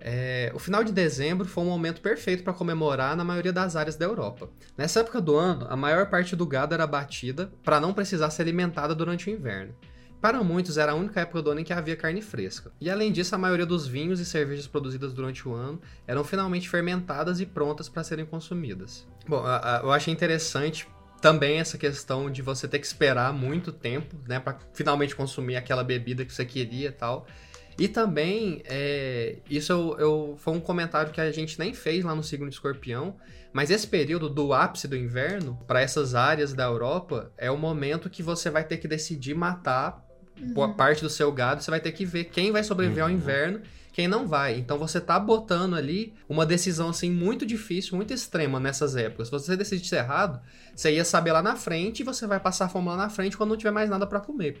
é, 0.00 0.50
o 0.54 0.58
final 0.58 0.82
de 0.82 0.92
dezembro 0.92 1.46
foi 1.46 1.64
um 1.64 1.68
momento 1.68 2.00
perfeito 2.00 2.42
para 2.42 2.52
comemorar 2.52 3.14
na 3.16 3.24
maioria 3.24 3.52
das 3.52 3.76
áreas 3.76 3.96
da 3.96 4.06
Europa. 4.06 4.48
Nessa 4.78 5.00
época 5.00 5.20
do 5.20 5.36
ano, 5.36 5.66
a 5.68 5.76
maior 5.76 6.08
parte 6.08 6.34
do 6.34 6.46
gado 6.46 6.72
era 6.72 6.86
batida 6.86 7.52
para 7.62 7.80
não 7.80 7.92
precisar 7.92 8.30
ser 8.30 8.42
alimentada 8.42 8.94
durante 8.94 9.28
o 9.28 9.32
inverno. 9.32 9.74
Para 10.26 10.42
muitos, 10.42 10.76
era 10.76 10.90
a 10.90 10.94
única 10.96 11.20
época 11.20 11.40
do 11.40 11.52
ano 11.52 11.60
em 11.60 11.62
que 11.62 11.72
havia 11.72 11.94
carne 11.94 12.20
fresca. 12.20 12.72
E 12.80 12.90
além 12.90 13.12
disso, 13.12 13.32
a 13.36 13.38
maioria 13.38 13.64
dos 13.64 13.86
vinhos 13.86 14.18
e 14.18 14.24
cervejas 14.24 14.66
produzidas 14.66 15.12
durante 15.12 15.48
o 15.48 15.54
ano 15.54 15.80
eram 16.04 16.24
finalmente 16.24 16.68
fermentadas 16.68 17.38
e 17.38 17.46
prontas 17.46 17.88
para 17.88 18.02
serem 18.02 18.26
consumidas. 18.26 19.06
Bom, 19.28 19.44
eu 19.84 19.92
achei 19.92 20.12
interessante 20.12 20.88
também 21.22 21.60
essa 21.60 21.78
questão 21.78 22.28
de 22.28 22.42
você 22.42 22.66
ter 22.66 22.80
que 22.80 22.86
esperar 22.86 23.32
muito 23.32 23.70
tempo, 23.70 24.16
né, 24.26 24.40
para 24.40 24.58
finalmente 24.74 25.14
consumir 25.14 25.54
aquela 25.54 25.84
bebida 25.84 26.24
que 26.24 26.34
você 26.34 26.44
queria 26.44 26.88
e 26.88 26.92
tal. 26.92 27.24
E 27.78 27.86
também, 27.86 28.62
é, 28.64 29.36
isso 29.48 29.70
eu, 29.70 29.96
eu, 29.96 30.34
foi 30.38 30.54
um 30.54 30.60
comentário 30.60 31.12
que 31.12 31.20
a 31.20 31.30
gente 31.30 31.56
nem 31.56 31.72
fez 31.72 32.04
lá 32.04 32.16
no 32.16 32.24
signo 32.24 32.48
de 32.48 32.54
escorpião, 32.56 33.14
mas 33.52 33.70
esse 33.70 33.86
período 33.86 34.28
do 34.28 34.52
ápice 34.52 34.88
do 34.88 34.96
inverno, 34.96 35.56
para 35.68 35.80
essas 35.80 36.16
áreas 36.16 36.52
da 36.52 36.64
Europa, 36.64 37.30
é 37.38 37.48
o 37.48 37.56
momento 37.56 38.10
que 38.10 38.24
você 38.24 38.50
vai 38.50 38.64
ter 38.64 38.78
que 38.78 38.88
decidir 38.88 39.32
matar 39.32 40.05
uhum. 40.40 40.72
parte 40.74 41.02
do 41.02 41.10
seu 41.10 41.30
gado, 41.32 41.62
você 41.62 41.70
vai 41.70 41.80
ter 41.80 41.92
que 41.92 42.04
ver 42.04 42.24
quem 42.24 42.52
vai 42.52 42.62
sobreviver 42.62 43.04
uhum. 43.04 43.10
ao 43.10 43.16
inverno, 43.16 43.60
quem 43.92 44.06
não 44.06 44.26
vai. 44.26 44.58
Então 44.58 44.78
você 44.78 45.00
tá 45.00 45.18
botando 45.18 45.74
ali 45.74 46.12
uma 46.28 46.44
decisão 46.44 46.90
assim 46.90 47.10
muito 47.10 47.46
difícil, 47.46 47.96
muito 47.96 48.12
extrema 48.12 48.60
nessas 48.60 48.94
épocas. 48.94 49.28
Se 49.28 49.32
você 49.32 49.56
decidir 49.56 49.86
ser 49.86 49.96
errado, 49.96 50.40
você 50.74 50.92
ia 50.92 51.04
saber 51.04 51.32
lá 51.32 51.42
na 51.42 51.56
frente 51.56 52.00
e 52.00 52.04
você 52.04 52.26
vai 52.26 52.38
passar 52.38 52.68
fome 52.68 52.88
lá 52.88 52.96
na 52.96 53.08
frente 53.08 53.36
quando 53.36 53.50
não 53.50 53.56
tiver 53.56 53.70
mais 53.70 53.88
nada 53.88 54.06
para 54.06 54.20
comer. 54.20 54.58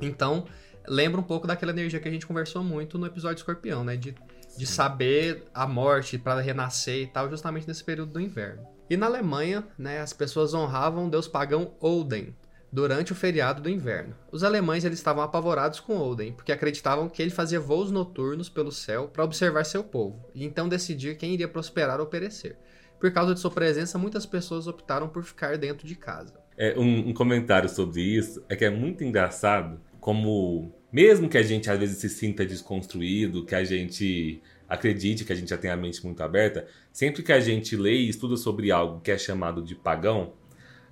Então, 0.00 0.44
lembra 0.86 1.20
um 1.20 1.24
pouco 1.24 1.46
daquela 1.46 1.72
energia 1.72 1.98
que 1.98 2.08
a 2.08 2.10
gente 2.10 2.26
conversou 2.26 2.62
muito 2.62 2.98
no 2.98 3.06
episódio 3.06 3.40
Escorpião, 3.40 3.82
né? 3.82 3.96
De, 3.96 4.14
de 4.56 4.66
saber 4.66 5.44
a 5.52 5.66
morte 5.66 6.16
para 6.16 6.40
renascer 6.40 7.02
e 7.02 7.06
tal, 7.08 7.28
justamente 7.28 7.66
nesse 7.66 7.82
período 7.82 8.12
do 8.12 8.20
inverno. 8.20 8.64
E 8.88 8.96
na 8.96 9.06
Alemanha, 9.06 9.64
né, 9.76 10.00
as 10.00 10.12
pessoas 10.12 10.54
honravam 10.54 11.06
o 11.06 11.10
deus 11.10 11.28
pagão 11.28 11.72
Odin, 11.80 12.34
durante 12.70 13.12
o 13.12 13.14
feriado 13.14 13.62
do 13.62 13.70
inverno. 13.70 14.14
Os 14.30 14.44
alemães 14.44 14.84
eles 14.84 14.98
estavam 14.98 15.22
apavorados 15.22 15.80
com 15.80 15.98
Odin, 15.98 16.32
porque 16.32 16.52
acreditavam 16.52 17.08
que 17.08 17.22
ele 17.22 17.30
fazia 17.30 17.58
voos 17.58 17.90
noturnos 17.90 18.48
pelo 18.48 18.70
céu 18.70 19.08
para 19.08 19.24
observar 19.24 19.64
seu 19.64 19.82
povo, 19.82 20.24
e 20.34 20.44
então 20.44 20.68
decidir 20.68 21.16
quem 21.16 21.32
iria 21.32 21.48
prosperar 21.48 22.00
ou 22.00 22.06
perecer. 22.06 22.56
Por 23.00 23.12
causa 23.12 23.32
de 23.32 23.40
sua 23.40 23.50
presença, 23.50 23.96
muitas 23.96 24.26
pessoas 24.26 24.66
optaram 24.66 25.08
por 25.08 25.22
ficar 25.22 25.56
dentro 25.56 25.86
de 25.86 25.94
casa. 25.94 26.34
É, 26.56 26.76
um, 26.76 27.10
um 27.10 27.14
comentário 27.14 27.68
sobre 27.68 28.02
isso 28.02 28.44
é 28.48 28.56
que 28.56 28.64
é 28.64 28.70
muito 28.70 29.04
engraçado 29.04 29.80
como, 30.00 30.72
mesmo 30.92 31.28
que 31.28 31.38
a 31.38 31.42
gente 31.42 31.70
às 31.70 31.78
vezes 31.78 31.98
se 31.98 32.08
sinta 32.08 32.44
desconstruído, 32.44 33.44
que 33.44 33.54
a 33.54 33.62
gente 33.62 34.42
acredite 34.68 35.24
que 35.24 35.32
a 35.32 35.36
gente 35.36 35.48
já 35.48 35.56
tem 35.56 35.70
a 35.70 35.76
mente 35.76 36.04
muito 36.04 36.22
aberta, 36.22 36.66
sempre 36.92 37.22
que 37.22 37.32
a 37.32 37.40
gente 37.40 37.74
lê 37.76 37.94
e 37.94 38.08
estuda 38.08 38.36
sobre 38.36 38.70
algo 38.70 39.00
que 39.00 39.10
é 39.10 39.16
chamado 39.16 39.62
de 39.62 39.74
pagão, 39.74 40.34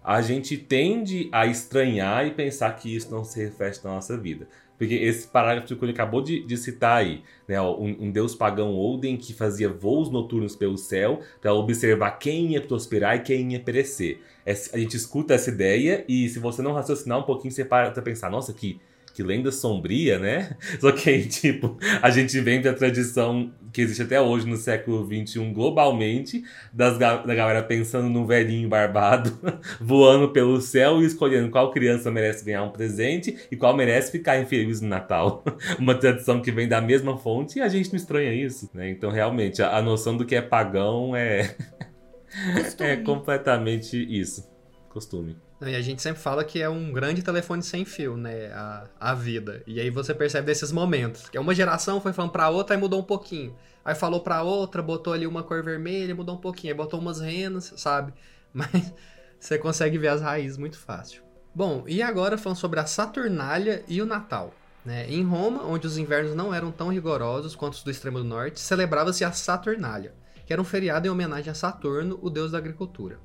a 0.07 0.23
gente 0.23 0.57
tende 0.57 1.29
a 1.33 1.47
estranhar 1.47 2.25
e 2.25 2.31
pensar 2.31 2.71
que 2.77 2.95
isso 2.95 3.11
não 3.11 3.25
se 3.25 3.43
reflete 3.43 3.85
na 3.85 3.91
nossa 3.91 4.17
vida. 4.17 4.47
Porque 4.79 4.95
esse 4.95 5.27
parágrafo 5.27 5.75
que 5.75 5.85
ele 5.85 5.91
acabou 5.91 6.23
de, 6.23 6.47
de 6.47 6.57
citar 6.57 6.99
aí, 6.99 7.25
né, 7.49 7.61
um, 7.61 8.05
um, 8.05 8.11
deus 8.13 8.33
pagão 8.33 8.73
Odin 8.79 9.17
que 9.17 9.35
fazia 9.35 9.69
voos 9.69 10.09
noturnos 10.09 10.55
pelo 10.55 10.79
céu 10.79 11.23
para 11.41 11.53
observar 11.53 12.13
quem 12.13 12.53
ia 12.53 12.61
prosperar 12.61 13.17
e 13.17 13.21
quem 13.21 13.53
ia 13.53 13.59
perecer. 13.59 14.21
É, 14.45 14.53
a 14.53 14.79
gente 14.79 14.97
escuta 14.97 15.35
essa 15.35 15.51
ideia 15.51 16.05
e 16.07 16.29
se 16.29 16.39
você 16.39 16.63
não 16.63 16.73
raciocinar 16.73 17.19
um 17.19 17.25
pouquinho, 17.25 17.51
você 17.51 17.65
para 17.65 17.91
pra 17.91 18.01
pensar, 18.01 18.31
nossa, 18.31 18.53
que 18.53 18.79
que 19.17 19.23
lenda 19.23 19.51
sombria, 19.51 20.19
né? 20.19 20.55
Só 20.79 20.93
que 20.93 21.09
aí, 21.09 21.25
tipo, 21.25 21.79
a 22.03 22.11
gente 22.11 22.39
vem 22.39 22.61
da 22.61 22.75
tradição 22.75 23.51
que 23.73 23.81
existe 23.81 24.03
até 24.03 24.21
hoje 24.21 24.47
no 24.47 24.59
século 24.59 25.07
XXI 25.07 25.53
globalmente, 25.53 26.45
das, 26.71 26.99
da 26.99 27.35
galera 27.35 27.63
pensando 27.63 28.11
num 28.11 28.27
velhinho 28.27 28.69
barbado, 28.69 29.33
voando 29.81 30.29
pelo 30.33 30.61
céu 30.61 31.01
e 31.01 31.07
escolhendo 31.07 31.51
qual 31.51 31.71
criança 31.71 32.11
merece 32.11 32.45
ganhar 32.45 32.63
um 32.63 32.71
presente 32.71 33.35
e 33.51 33.57
qual 33.57 33.75
merece 33.75 34.13
ficar 34.13 34.39
infeliz 34.39 34.83
no 34.83 34.89
Natal. 34.89 35.43
Uma 35.81 35.95
tradição 35.95 36.43
que 36.43 36.53
vem 36.53 36.69
da 36.69 36.83
mesma 36.83 37.17
fonte 37.17 37.59
e 37.59 37.63
a 37.63 37.69
gente 37.69 37.89
não 37.89 37.97
estranha 37.97 38.35
isso, 38.35 38.69
né? 38.75 38.91
Então, 38.91 39.11
realmente, 39.11 39.63
a, 39.63 39.79
a 39.79 39.83
noção 39.83 40.15
do 40.15 40.27
que 40.27 40.35
é 40.35 40.43
pagão 40.43 41.17
é... 41.17 41.57
é 42.81 42.97
completamente 42.97 43.97
isso. 43.97 44.47
Costume. 44.91 45.46
E 45.61 45.75
a 45.75 45.81
gente 45.81 46.03
sempre 46.03 46.21
fala 46.21 46.45
que 46.45 46.61
é 46.61 46.69
um 46.69 46.93
grande 46.93 47.23
telefone 47.23 47.63
sem 47.63 47.85
fio, 47.85 48.17
né? 48.17 48.53
A, 48.53 48.85
a 49.01 49.15
vida. 49.15 49.63
E 49.67 49.81
aí 49.81 49.89
você 49.89 50.13
percebe 50.13 50.47
desses 50.47 50.71
momentos. 50.71 51.29
Que 51.31 51.39
uma 51.39 51.55
geração 51.55 52.01
foi 52.01 52.13
falando 52.13 52.33
pra 52.33 52.51
outra 52.51 52.77
e 52.77 52.79
mudou 52.79 53.01
um 53.01 53.05
pouquinho. 53.05 53.57
Aí 53.83 53.95
falou 53.95 54.21
pra 54.21 54.43
outra, 54.43 54.83
botou 54.83 55.13
ali 55.13 55.27
uma 55.27 55.43
cor 55.43 55.63
vermelha, 55.63 56.15
mudou 56.15 56.35
um 56.35 56.41
pouquinho. 56.41 56.73
Aí 56.73 56.77
botou 56.77 57.01
umas 57.01 57.21
renas, 57.21 57.73
sabe? 57.77 58.13
Mas 58.53 58.93
você 59.41 59.59
consegue 59.59 59.97
ver 59.97 60.09
as 60.09 60.21
raízes 60.21 60.59
muito 60.59 60.79
fácil. 60.79 61.23
Bom, 61.55 61.85
e 61.87 62.03
agora 62.03 62.37
falando 62.37 62.59
sobre 62.59 62.79
a 62.79 62.85
Saturnália 62.85 63.83
e 63.89 64.03
o 64.03 64.07
Natal. 64.07 64.53
Né? 64.85 65.11
Em 65.11 65.25
Roma, 65.25 65.65
onde 65.65 65.87
os 65.87 65.97
invernos 65.97 66.35
não 66.35 66.53
eram 66.53 66.71
tão 66.71 66.91
rigorosos 66.91 67.57
quanto 67.57 67.75
os 67.75 67.83
do 67.83 67.91
extremo 67.91 68.19
do 68.19 68.25
norte, 68.25 68.61
celebrava-se 68.61 69.25
a 69.25 69.33
Saturnália, 69.33 70.15
que 70.45 70.53
era 70.53 70.61
um 70.63 70.65
feriado 70.65 71.07
em 71.07 71.11
homenagem 71.11 71.51
a 71.51 71.55
Saturno, 71.55 72.19
o 72.23 72.29
deus 72.29 72.53
da 72.53 72.59
agricultura. 72.59 73.19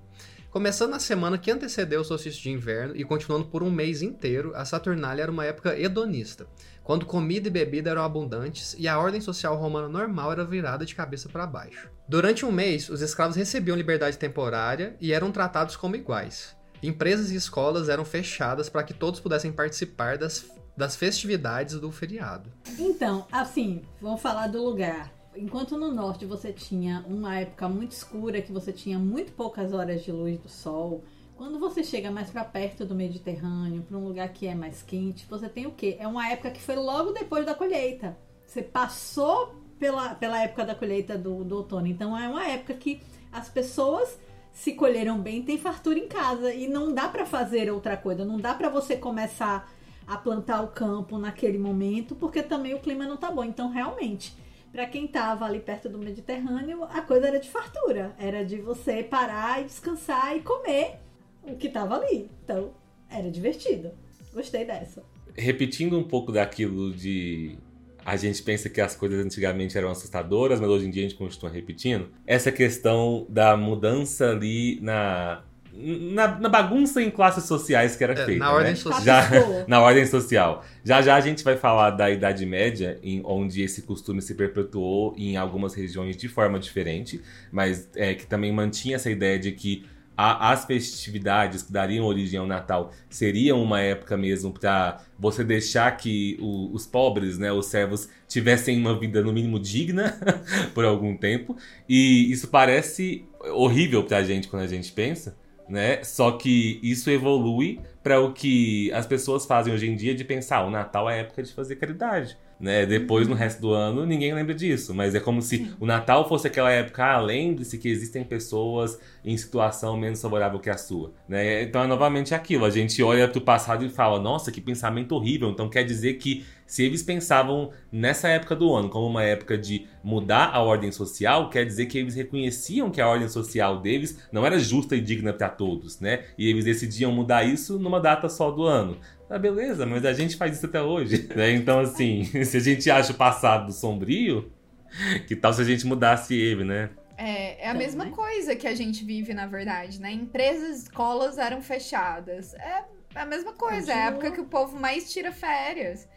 Começando 0.51 0.91
na 0.91 0.99
semana 0.99 1.37
que 1.37 1.49
antecedeu 1.49 2.01
o 2.01 2.03
solstício 2.03 2.41
de 2.41 2.51
inverno 2.51 2.93
e 2.93 3.05
continuando 3.05 3.45
por 3.45 3.63
um 3.63 3.71
mês 3.71 4.01
inteiro, 4.01 4.51
a 4.53 4.65
Saturnália 4.65 5.23
era 5.23 5.31
uma 5.31 5.45
época 5.45 5.79
hedonista, 5.79 6.45
quando 6.83 7.05
comida 7.05 7.47
e 7.47 7.51
bebida 7.51 7.89
eram 7.89 8.03
abundantes 8.03 8.75
e 8.77 8.85
a 8.85 8.99
ordem 8.99 9.21
social 9.21 9.55
romana 9.55 9.87
normal 9.87 10.33
era 10.33 10.43
virada 10.43 10.85
de 10.85 10.93
cabeça 10.93 11.29
para 11.29 11.47
baixo. 11.47 11.89
Durante 12.05 12.45
um 12.45 12.51
mês, 12.51 12.89
os 12.89 12.99
escravos 13.01 13.37
recebiam 13.37 13.77
liberdade 13.77 14.17
temporária 14.17 14.97
e 14.99 15.13
eram 15.13 15.31
tratados 15.31 15.77
como 15.77 15.95
iguais. 15.95 16.53
Empresas 16.83 17.31
e 17.31 17.35
escolas 17.35 17.87
eram 17.87 18.03
fechadas 18.03 18.67
para 18.67 18.83
que 18.83 18.93
todos 18.93 19.21
pudessem 19.21 19.53
participar 19.53 20.17
das, 20.17 20.45
das 20.75 20.97
festividades 20.97 21.79
do 21.79 21.93
feriado. 21.93 22.51
Então, 22.77 23.25
assim, 23.31 23.83
vamos 24.01 24.21
falar 24.21 24.47
do 24.47 24.61
lugar. 24.61 25.20
Enquanto 25.35 25.77
no 25.77 25.91
norte 25.91 26.25
você 26.25 26.51
tinha 26.51 27.05
uma 27.07 27.39
época 27.39 27.69
muito 27.69 27.91
escura, 27.91 28.41
que 28.41 28.51
você 28.51 28.73
tinha 28.73 28.99
muito 28.99 29.31
poucas 29.31 29.73
horas 29.73 30.03
de 30.03 30.11
luz 30.11 30.37
do 30.39 30.49
sol, 30.49 31.03
quando 31.35 31.57
você 31.57 31.83
chega 31.83 32.11
mais 32.11 32.29
para 32.29 32.43
perto 32.43 32.85
do 32.85 32.93
Mediterrâneo, 32.93 33.81
para 33.81 33.97
um 33.97 34.07
lugar 34.07 34.29
que 34.29 34.45
é 34.45 34.53
mais 34.53 34.83
quente, 34.83 35.25
você 35.29 35.47
tem 35.49 35.65
o 35.65 35.71
quê? 35.71 35.95
É 35.99 36.07
uma 36.07 36.29
época 36.29 36.51
que 36.51 36.61
foi 36.61 36.75
logo 36.75 37.13
depois 37.13 37.45
da 37.45 37.55
colheita. 37.55 38.17
Você 38.45 38.61
passou 38.61 39.55
pela, 39.79 40.13
pela 40.13 40.43
época 40.43 40.65
da 40.65 40.75
colheita 40.75 41.17
do, 41.17 41.43
do 41.43 41.57
outono. 41.57 41.87
Então 41.87 42.15
é 42.15 42.27
uma 42.27 42.47
época 42.47 42.73
que 42.75 43.01
as 43.31 43.49
pessoas 43.49 44.19
se 44.51 44.73
colheram 44.73 45.19
bem, 45.19 45.41
tem 45.41 45.57
fartura 45.57 45.97
em 45.97 46.07
casa 46.07 46.53
e 46.53 46.67
não 46.67 46.93
dá 46.93 47.07
para 47.07 47.25
fazer 47.25 47.71
outra 47.71 47.95
coisa, 47.95 48.25
não 48.25 48.37
dá 48.37 48.53
para 48.53 48.69
você 48.69 48.97
começar 48.97 49.71
a 50.05 50.17
plantar 50.17 50.61
o 50.61 50.67
campo 50.67 51.17
naquele 51.17 51.57
momento, 51.57 52.15
porque 52.15 52.43
também 52.43 52.73
o 52.73 52.79
clima 52.79 53.05
não 53.05 53.17
tá 53.17 53.31
bom. 53.31 53.43
Então, 53.43 53.69
realmente, 53.69 54.35
para 54.71 54.85
quem 54.85 55.07
tava 55.07 55.45
ali 55.45 55.59
perto 55.59 55.89
do 55.89 55.97
Mediterrâneo, 55.97 56.83
a 56.85 57.01
coisa 57.01 57.27
era 57.27 57.39
de 57.39 57.49
fartura, 57.49 58.15
era 58.17 58.45
de 58.45 58.57
você 58.57 59.03
parar 59.03 59.61
e 59.61 59.65
descansar 59.65 60.35
e 60.35 60.41
comer 60.41 60.99
o 61.43 61.55
que 61.55 61.69
tava 61.69 61.97
ali. 61.97 62.29
Então, 62.43 62.73
era 63.09 63.29
divertido. 63.29 63.91
Gostei 64.33 64.65
dessa. 64.65 65.03
Repetindo 65.35 65.97
um 65.97 66.03
pouco 66.03 66.31
daquilo 66.31 66.93
de 66.93 67.57
a 68.03 68.15
gente 68.15 68.41
pensa 68.41 68.69
que 68.69 68.81
as 68.81 68.95
coisas 68.95 69.23
antigamente 69.23 69.77
eram 69.77 69.91
assustadoras, 69.91 70.59
mas 70.59 70.69
hoje 70.69 70.87
em 70.87 70.89
dia 70.89 71.05
a 71.05 71.09
gente 71.09 71.17
continua 71.17 71.51
repetindo. 71.51 72.09
Essa 72.25 72.51
questão 72.51 73.25
da 73.29 73.55
mudança 73.55 74.31
ali 74.31 74.79
na, 74.81 75.43
na, 75.73 76.39
na 76.39 76.49
bagunça 76.49 77.01
em 77.01 77.09
classes 77.09 77.45
sociais 77.45 77.95
que 77.95 78.03
era 78.03 78.13
É, 78.13 78.25
feita. 78.25 78.39
na 78.43 78.51
ordem 78.51 78.71
né? 78.71 78.75
social. 78.75 79.01
Já, 79.03 79.29
na 79.67 79.81
ordem 79.81 80.05
social. 80.05 80.63
Já 80.83 81.01
já 81.01 81.15
a 81.15 81.21
gente 81.21 81.43
vai 81.43 81.55
falar 81.57 81.91
da 81.91 82.09
Idade 82.09 82.45
Média, 82.45 82.99
em, 83.03 83.21
onde 83.23 83.61
esse 83.61 83.81
costume 83.83 84.21
se 84.21 84.35
perpetuou 84.35 85.13
em 85.17 85.37
algumas 85.37 85.73
regiões 85.73 86.17
de 86.17 86.27
forma 86.27 86.59
diferente, 86.59 87.21
mas 87.51 87.89
é, 87.95 88.13
que 88.13 88.25
também 88.25 88.51
mantinha 88.51 88.95
essa 88.95 89.09
ideia 89.09 89.39
de 89.39 89.51
que 89.51 89.85
a- 90.17 90.51
as 90.51 90.65
festividades 90.65 91.63
que 91.63 91.71
dariam 91.71 92.05
origem 92.05 92.37
ao 92.39 92.45
Natal 92.45 92.91
seriam 93.09 93.63
uma 93.63 93.79
época 93.81 94.17
mesmo 94.17 94.51
para 94.51 94.99
você 95.17 95.43
deixar 95.43 95.89
que 95.97 96.37
o- 96.39 96.69
os 96.73 96.85
pobres, 96.85 97.37
né, 97.39 97.51
os 97.51 97.67
servos, 97.67 98.09
tivessem 98.27 98.77
uma 98.77 98.99
vida 98.99 99.21
no 99.23 99.31
mínimo 99.31 99.57
digna 99.57 100.19
por 100.75 100.83
algum 100.85 101.15
tempo. 101.15 101.55
E 101.87 102.29
isso 102.31 102.49
parece 102.49 103.25
horrível 103.53 104.03
pra 104.03 104.21
gente 104.21 104.47
quando 104.49 104.63
a 104.63 104.67
gente 104.67 104.91
pensa, 104.91 105.35
né? 105.71 106.03
Só 106.03 106.33
que 106.33 106.79
isso 106.83 107.09
evolui 107.09 107.79
para 108.03 108.19
o 108.19 108.33
que 108.33 108.91
as 108.91 109.05
pessoas 109.05 109.45
fazem 109.45 109.73
hoje 109.73 109.89
em 109.89 109.95
dia 109.95 110.13
de 110.13 110.25
pensar, 110.25 110.57
"Ah, 110.57 110.65
o 110.65 110.69
Natal 110.69 111.09
é 111.09 111.21
época 111.21 111.41
de 111.41 111.53
fazer 111.53 111.77
caridade. 111.77 112.37
Né? 112.59 112.85
Depois, 112.85 113.27
no 113.27 113.33
resto 113.33 113.59
do 113.59 113.73
ano, 113.73 114.05
ninguém 114.05 114.35
lembra 114.35 114.53
disso. 114.53 114.93
Mas 114.93 115.15
é 115.15 115.19
como 115.19 115.41
se 115.41 115.73
o 115.79 115.85
Natal 115.85 116.29
fosse 116.29 116.45
aquela 116.45 116.71
época, 116.71 117.03
ah, 117.03 117.19
lembre-se 117.19 117.75
que 117.79 117.89
existem 117.89 118.23
pessoas 118.23 118.99
em 119.25 119.35
situação 119.35 119.97
menos 119.97 120.21
favorável 120.21 120.59
que 120.59 120.69
a 120.69 120.77
sua. 120.77 121.11
Né? 121.27 121.63
Então 121.63 121.83
é 121.83 121.87
novamente 121.87 122.35
aquilo. 122.35 122.63
A 122.63 122.69
gente 122.69 123.01
olha 123.01 123.27
pro 123.27 123.41
passado 123.41 123.83
e 123.83 123.89
fala, 123.89 124.19
nossa, 124.19 124.51
que 124.51 124.61
pensamento 124.61 125.13
horrível. 125.13 125.49
Então 125.49 125.67
quer 125.69 125.83
dizer 125.83 126.15
que 126.15 126.45
se 126.71 126.85
eles 126.85 127.03
pensavam 127.03 127.73
nessa 127.91 128.29
época 128.29 128.55
do 128.55 128.73
ano 128.73 128.87
como 128.87 129.05
uma 129.05 129.21
época 129.21 129.57
de 129.57 129.89
mudar 130.01 130.51
a 130.53 130.61
ordem 130.61 130.89
social, 130.89 131.49
quer 131.49 131.65
dizer 131.65 131.87
que 131.87 131.97
eles 131.97 132.15
reconheciam 132.15 132.89
que 132.89 133.01
a 133.01 133.09
ordem 133.09 133.27
social 133.27 133.81
deles 133.81 134.17
não 134.31 134.45
era 134.45 134.57
justa 134.57 134.95
e 134.95 135.01
digna 135.01 135.33
para 135.33 135.49
todos, 135.49 135.99
né? 135.99 136.23
E 136.37 136.49
eles 136.49 136.63
decidiam 136.63 137.11
mudar 137.11 137.43
isso 137.43 137.77
numa 137.77 137.99
data 137.99 138.29
só 138.29 138.49
do 138.49 138.63
ano. 138.63 138.97
Ah, 139.29 139.37
beleza, 139.37 139.85
mas 139.85 140.05
a 140.05 140.13
gente 140.13 140.37
faz 140.37 140.55
isso 140.55 140.65
até 140.65 140.81
hoje, 140.81 141.27
né? 141.35 141.51
Então, 141.51 141.77
assim, 141.77 142.23
se 142.45 142.55
a 142.55 142.61
gente 142.61 142.89
acha 142.89 143.11
o 143.11 143.15
passado 143.15 143.73
sombrio, 143.73 144.49
que 145.27 145.35
tal 145.35 145.51
se 145.51 145.61
a 145.61 145.65
gente 145.65 145.85
mudasse 145.85 146.33
ele, 146.33 146.63
né? 146.63 146.89
É, 147.17 147.65
é 147.65 147.69
a 147.69 147.73
mesma 147.73 148.11
coisa 148.11 148.55
que 148.55 148.65
a 148.65 148.73
gente 148.73 149.03
vive, 149.03 149.33
na 149.33 149.45
verdade, 149.45 149.99
né? 149.99 150.09
Empresas, 150.13 150.83
escolas 150.83 151.37
eram 151.37 151.61
fechadas. 151.61 152.53
É 152.53 152.85
a 153.13 153.25
mesma 153.25 153.51
coisa, 153.51 153.91
é 153.91 153.95
a 153.95 154.11
Continua. 154.11 154.25
época 154.25 154.31
que 154.31 154.39
o 154.39 154.45
povo 154.45 154.79
mais 154.79 155.11
tira 155.11 155.33
férias. 155.33 156.07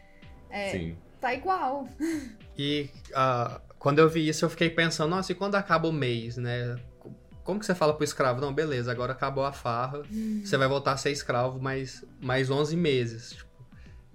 É, 0.55 0.71
Sim. 0.71 0.97
tá 1.19 1.33
igual. 1.33 1.85
E 2.57 2.89
ah, 3.13 3.59
quando 3.77 3.99
eu 3.99 4.07
vi 4.07 4.25
isso, 4.25 4.45
eu 4.45 4.49
fiquei 4.49 4.69
pensando, 4.69 5.09
nossa, 5.09 5.33
e 5.33 5.35
quando 5.35 5.55
acaba 5.55 5.85
o 5.89 5.91
mês, 5.91 6.37
né? 6.37 6.77
Como 7.43 7.59
que 7.59 7.65
você 7.65 7.75
fala 7.75 7.93
pro 7.93 8.05
escravo? 8.05 8.39
Não, 8.39 8.53
beleza, 8.53 8.89
agora 8.89 9.11
acabou 9.11 9.43
a 9.43 9.51
farra, 9.51 10.01
você 10.41 10.55
vai 10.55 10.67
voltar 10.69 10.93
a 10.93 10.97
ser 10.97 11.11
escravo 11.11 11.61
mais, 11.61 12.05
mais 12.21 12.49
11 12.49 12.77
meses. 12.77 13.31
Tipo, 13.31 13.49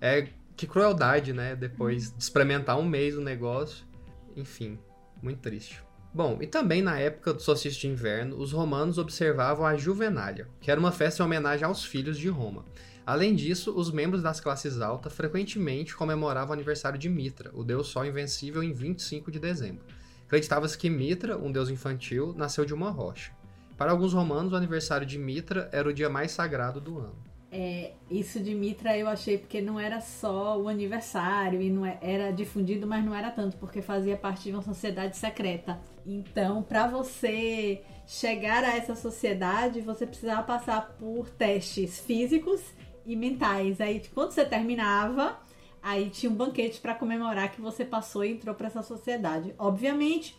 é 0.01 0.29
que 0.57 0.67
crueldade, 0.67 1.35
né? 1.35 1.55
Depois 1.55 2.11
de 2.11 2.23
experimentar 2.23 2.79
um 2.79 2.85
mês 2.85 3.15
o 3.15 3.21
negócio. 3.21 3.87
Enfim, 4.35 4.79
muito 5.23 5.41
triste. 5.41 5.85
Bom, 6.13 6.39
e 6.41 6.47
também 6.47 6.81
na 6.81 6.99
época 6.99 7.35
do 7.35 7.43
solstício 7.43 7.83
de 7.83 7.87
inverno, 7.87 8.39
os 8.39 8.53
romanos 8.53 8.97
observavam 8.97 9.67
a 9.67 9.77
Juvenália, 9.77 10.49
que 10.59 10.71
era 10.71 10.81
uma 10.81 10.91
festa 10.91 11.23
em 11.23 11.27
homenagem 11.27 11.67
aos 11.67 11.85
filhos 11.85 12.19
de 12.19 12.31
Roma. 12.31 12.65
Além 13.11 13.35
disso, 13.35 13.75
os 13.77 13.91
membros 13.91 14.23
das 14.23 14.39
classes 14.39 14.81
altas 14.81 15.13
frequentemente 15.13 15.97
comemoravam 15.97 16.51
o 16.51 16.53
aniversário 16.53 16.97
de 16.97 17.09
Mitra, 17.09 17.51
o 17.53 17.65
deus 17.65 17.89
sol 17.89 18.07
invencível, 18.07 18.63
em 18.63 18.73
25 18.73 19.33
de 19.33 19.41
dezembro. 19.41 19.85
Acreditava-se 20.29 20.79
que 20.79 20.89
Mitra, 20.89 21.37
um 21.37 21.51
deus 21.51 21.71
infantil, 21.71 22.33
nasceu 22.37 22.65
de 22.65 22.73
uma 22.73 22.89
rocha. 22.89 23.33
Para 23.77 23.91
alguns 23.91 24.13
romanos, 24.13 24.53
o 24.53 24.57
aniversário 24.57 25.05
de 25.05 25.19
Mitra 25.19 25.69
era 25.73 25.89
o 25.89 25.93
dia 25.93 26.09
mais 26.09 26.31
sagrado 26.31 26.81
do 26.81 27.01
ano. 27.01 27.17
É, 27.51 27.95
isso 28.09 28.39
de 28.39 28.55
Mitra 28.55 28.97
eu 28.97 29.09
achei 29.09 29.37
porque 29.37 29.61
não 29.61 29.81
era 29.81 30.01
só 30.01 30.57
o 30.57 30.69
aniversário 30.69 31.61
e 31.61 31.69
não 31.69 31.85
é- 31.85 31.99
era 32.01 32.31
difundido, 32.31 32.87
mas 32.87 33.05
não 33.05 33.13
era 33.13 33.33
tanto, 33.33 33.57
porque 33.57 33.83
fazia 33.83 34.17
parte 34.17 34.45
de 34.45 34.53
uma 34.53 34.63
sociedade 34.63 35.17
secreta. 35.17 35.81
Então, 36.07 36.63
para 36.63 36.87
você 36.87 37.83
chegar 38.07 38.63
a 38.63 38.77
essa 38.77 38.95
sociedade, 38.95 39.81
você 39.81 40.07
precisava 40.07 40.45
passar 40.45 40.95
por 40.97 41.29
testes 41.29 41.99
físicos 41.99 42.61
e 43.05 43.17
mentais. 43.17 43.81
Aí, 43.81 44.03
quando 44.15 44.33
você 44.33 44.45
terminava, 44.45 45.39
aí 45.83 46.11
tinha 46.11 46.31
um 46.31 46.35
banquete 46.35 46.81
para 46.81 46.95
comemorar 46.95 47.53
que 47.53 47.61
você 47.61 47.85
passou 47.85 48.25
e 48.25 48.33
entrou 48.33 48.55
para 48.55 48.67
essa 48.67 48.83
sociedade. 48.83 49.55
Obviamente, 49.59 50.37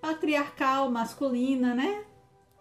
patriarcal, 0.00 0.90
masculina, 0.90 1.74
né? 1.74 2.04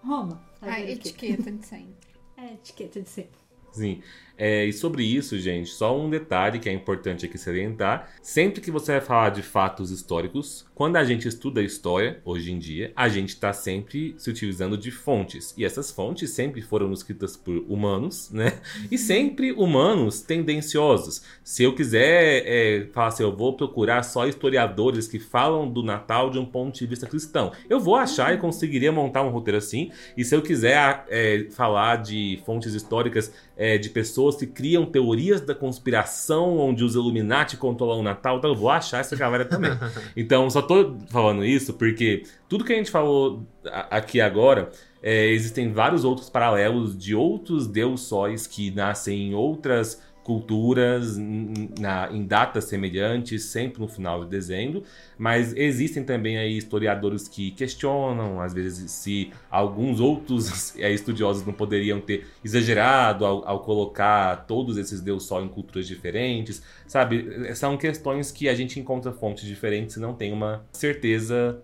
Roma. 0.03 0.41
A 0.61 0.67
o 0.67 0.75
quê? 0.75 0.91
etiqueta 0.91 1.51
de 1.51 1.65
sempre. 1.65 2.03
É, 2.35 2.55
etiqueta 2.55 2.99
de 2.99 3.07
ser. 3.07 3.29
Sim. 3.71 4.01
É, 4.37 4.65
e 4.65 4.73
sobre 4.73 5.03
isso, 5.03 5.37
gente, 5.39 5.69
só 5.69 5.97
um 5.97 6.09
detalhe 6.09 6.59
que 6.59 6.69
é 6.69 6.73
importante 6.73 7.25
aqui 7.25 7.37
salientar. 7.37 8.09
Sempre 8.21 8.59
que 8.59 8.71
você 8.71 8.93
vai 8.93 9.01
falar 9.01 9.29
de 9.29 9.41
fatos 9.41 9.91
históricos, 9.91 10.65
quando 10.75 10.95
a 10.95 11.03
gente 11.03 11.27
estuda 11.27 11.62
a 11.62 11.63
história, 11.63 12.19
hoje 12.25 12.51
em 12.51 12.57
dia, 12.57 12.91
a 12.95 13.07
gente 13.07 13.29
está 13.29 13.53
sempre 13.53 14.15
se 14.17 14.29
utilizando 14.29 14.77
de 14.77 14.89
fontes. 14.89 15.53
E 15.55 15.63
essas 15.63 15.91
fontes 15.91 16.31
sempre 16.31 16.62
foram 16.62 16.91
escritas 16.91 17.38
por 17.38 17.63
humanos, 17.67 18.31
né? 18.31 18.59
E 18.89 18.97
sempre 18.97 19.51
humanos 19.51 20.21
tendenciosos. 20.21 21.23
Se 21.43 21.63
eu 21.63 21.75
quiser 21.75 22.43
é, 22.45 22.88
falar 22.91 23.07
assim, 23.07 23.23
eu 23.23 23.36
vou 23.36 23.55
procurar 23.55 24.01
só 24.03 24.27
historiadores 24.27 25.07
que 25.07 25.19
falam 25.19 25.69
do 25.69 25.83
Natal 25.83 26.31
de 26.31 26.39
um 26.39 26.45
ponto 26.45 26.77
de 26.77 26.88
vista 26.88 27.05
cristão, 27.05 27.51
eu 27.69 27.79
vou 27.79 27.95
achar 27.95 28.33
e 28.33 28.38
conseguiria 28.38 28.91
montar 28.91 29.21
um 29.21 29.29
roteiro 29.29 29.57
assim. 29.57 29.91
E 30.17 30.25
se 30.25 30.36
eu 30.36 30.41
quiser 30.41 31.05
é, 31.09 31.47
falar 31.51 31.97
de 31.97 32.41
fontes 32.45 32.73
históricas 32.73 33.31
é, 33.55 33.77
de 33.77 33.89
pessoas 33.89 34.36
se 34.36 34.47
criam 34.47 34.86
teorias 34.86 35.41
da 35.41 35.53
conspiração 35.53 36.57
onde 36.57 36.83
os 36.83 36.95
Illuminati 36.95 37.57
controlam 37.57 37.99
o 37.99 38.03
Natal, 38.03 38.38
então 38.38 38.49
eu 38.49 38.55
vou 38.55 38.69
achar 38.69 38.99
essa 38.99 39.15
galera 39.15 39.45
também. 39.45 39.71
então, 40.17 40.49
só 40.49 40.62
tô 40.62 40.72
falando 41.09 41.43
isso 41.45 41.73
porque 41.73 42.23
tudo 42.47 42.63
que 42.63 42.73
a 42.73 42.75
gente 42.75 42.91
falou 42.91 43.45
aqui 43.89 44.21
agora, 44.21 44.71
é, 45.01 45.27
existem 45.27 45.71
vários 45.71 46.03
outros 46.03 46.29
paralelos 46.29 46.97
de 46.97 47.13
outros 47.13 47.67
deus 47.67 48.01
sóis 48.01 48.47
que 48.47 48.71
nascem 48.71 49.29
em 49.29 49.33
outras 49.33 50.01
culturas 50.23 51.17
na, 51.17 52.09
em 52.12 52.25
datas 52.25 52.65
semelhantes, 52.65 53.43
sempre 53.45 53.81
no 53.81 53.88
final 53.88 54.23
de 54.23 54.29
dezembro, 54.29 54.83
mas 55.17 55.53
existem 55.55 56.03
também 56.03 56.38
aí 56.38 56.57
historiadores 56.57 57.27
que 57.27 57.51
questionam, 57.51 58.41
às 58.41 58.53
vezes, 58.53 58.89
se 58.91 59.31
alguns 59.51 59.99
outros 59.99 60.77
é, 60.79 60.91
estudiosos 60.93 61.45
não 61.45 61.53
poderiam 61.53 61.99
ter 61.99 62.25
exagerado 62.43 63.25
ao, 63.25 63.47
ao 63.47 63.59
colocar 63.59 64.45
todos 64.47 64.77
esses 64.77 65.01
deus 65.01 65.25
só 65.25 65.41
em 65.41 65.47
culturas 65.47 65.88
diferentes, 65.88 66.63
sabe? 66.88 67.53
São 67.55 67.77
questões 67.77 68.31
que 68.31 68.47
a 68.47 68.55
gente 68.55 68.79
encontra 68.79 69.12
fontes 69.12 69.45
diferentes 69.45 69.97
e 69.97 69.99
não 69.99 70.13
tem 70.13 70.31
uma 70.31 70.65
certeza 70.71 71.62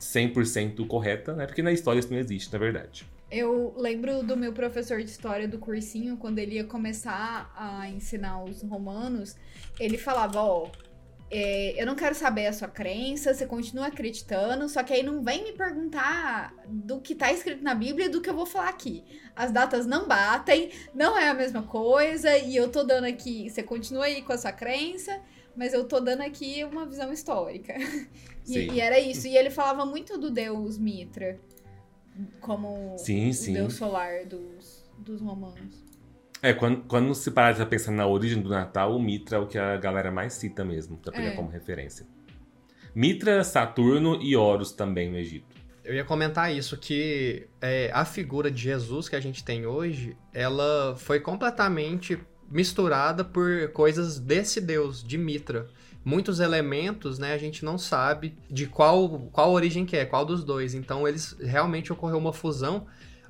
100% 0.00 0.86
correta, 0.86 1.34
né? 1.34 1.46
Porque 1.46 1.62
na 1.62 1.72
história 1.72 2.00
isso 2.00 2.10
não 2.10 2.18
existe, 2.18 2.52
na 2.52 2.58
verdade. 2.58 3.04
Eu 3.30 3.72
lembro 3.76 4.24
do 4.24 4.36
meu 4.36 4.52
professor 4.52 4.98
de 5.02 5.08
história 5.08 5.46
do 5.46 5.58
cursinho, 5.58 6.16
quando 6.16 6.40
ele 6.40 6.56
ia 6.56 6.64
começar 6.64 7.52
a 7.56 7.88
ensinar 7.88 8.42
os 8.42 8.60
romanos, 8.62 9.36
ele 9.78 9.96
falava: 9.96 10.42
Ó, 10.42 10.64
oh, 10.64 10.90
é, 11.30 11.80
eu 11.80 11.86
não 11.86 11.94
quero 11.94 12.12
saber 12.12 12.48
a 12.48 12.52
sua 12.52 12.66
crença, 12.66 13.32
você 13.32 13.46
continua 13.46 13.86
acreditando, 13.86 14.68
só 14.68 14.82
que 14.82 14.92
aí 14.92 15.04
não 15.04 15.22
vem 15.22 15.44
me 15.44 15.52
perguntar 15.52 16.52
do 16.66 17.00
que 17.00 17.14
tá 17.14 17.32
escrito 17.32 17.62
na 17.62 17.72
Bíblia 17.72 18.06
e 18.06 18.08
do 18.08 18.20
que 18.20 18.28
eu 18.28 18.34
vou 18.34 18.46
falar 18.46 18.68
aqui. 18.68 19.04
As 19.36 19.52
datas 19.52 19.86
não 19.86 20.08
batem, 20.08 20.72
não 20.92 21.16
é 21.16 21.28
a 21.28 21.34
mesma 21.34 21.62
coisa, 21.62 22.36
e 22.36 22.56
eu 22.56 22.68
tô 22.68 22.82
dando 22.82 23.04
aqui. 23.04 23.48
Você 23.48 23.62
continua 23.62 24.06
aí 24.06 24.22
com 24.22 24.32
a 24.32 24.38
sua 24.38 24.50
crença, 24.50 25.20
mas 25.54 25.72
eu 25.72 25.84
tô 25.84 26.00
dando 26.00 26.22
aqui 26.22 26.64
uma 26.64 26.84
visão 26.84 27.12
histórica. 27.12 27.74
E, 28.48 28.72
e, 28.72 28.80
era 28.80 28.98
isso. 28.98 29.28
E 29.28 29.36
ele 29.36 29.50
falava 29.50 29.84
muito 29.84 30.18
do 30.18 30.28
deus 30.28 30.76
Mitra 30.76 31.38
como 32.40 32.96
sim, 32.98 33.30
o 33.30 33.34
sim. 33.34 33.52
deus 33.54 33.74
solar 33.74 34.24
dos, 34.26 34.84
dos 34.98 35.20
romanos. 35.20 35.90
É, 36.42 36.54
quando, 36.54 36.82
quando 36.84 37.14
se 37.14 37.30
para 37.30 37.54
pra 37.54 37.66
pensar 37.66 37.92
na 37.92 38.06
origem 38.06 38.40
do 38.40 38.48
Natal, 38.48 38.96
o 38.96 39.02
Mitra 39.02 39.36
é 39.36 39.40
o 39.40 39.46
que 39.46 39.58
a 39.58 39.76
galera 39.76 40.10
mais 40.10 40.32
cita 40.34 40.64
mesmo, 40.64 40.96
pra 40.96 41.12
pegar 41.12 41.28
é. 41.28 41.36
como 41.36 41.50
referência. 41.50 42.06
Mitra, 42.94 43.44
Saturno 43.44 44.20
e 44.22 44.34
Horus 44.34 44.72
também 44.72 45.10
no 45.10 45.18
Egito. 45.18 45.60
Eu 45.84 45.94
ia 45.94 46.04
comentar 46.04 46.54
isso, 46.54 46.76
que 46.76 47.46
é, 47.60 47.90
a 47.92 48.04
figura 48.04 48.50
de 48.50 48.60
Jesus 48.62 49.08
que 49.08 49.16
a 49.16 49.20
gente 49.20 49.44
tem 49.44 49.66
hoje, 49.66 50.16
ela 50.32 50.94
foi 50.96 51.20
completamente 51.20 52.18
misturada 52.50 53.24
por 53.24 53.70
coisas 53.72 54.18
desse 54.18 54.60
deus, 54.60 55.04
de 55.04 55.16
Mitra 55.16 55.68
muitos 56.04 56.40
elementos, 56.40 57.18
né, 57.18 57.34
a 57.34 57.38
gente 57.38 57.64
não 57.64 57.76
sabe 57.76 58.36
de 58.50 58.66
qual, 58.66 59.08
qual 59.32 59.52
origem 59.52 59.84
que 59.84 59.96
é, 59.96 60.04
qual 60.04 60.24
dos 60.24 60.44
dois. 60.44 60.74
Então, 60.74 61.06
eles 61.06 61.36
realmente 61.40 61.92
ocorreu 61.92 62.18
uma 62.18 62.32
fusão 62.32 62.86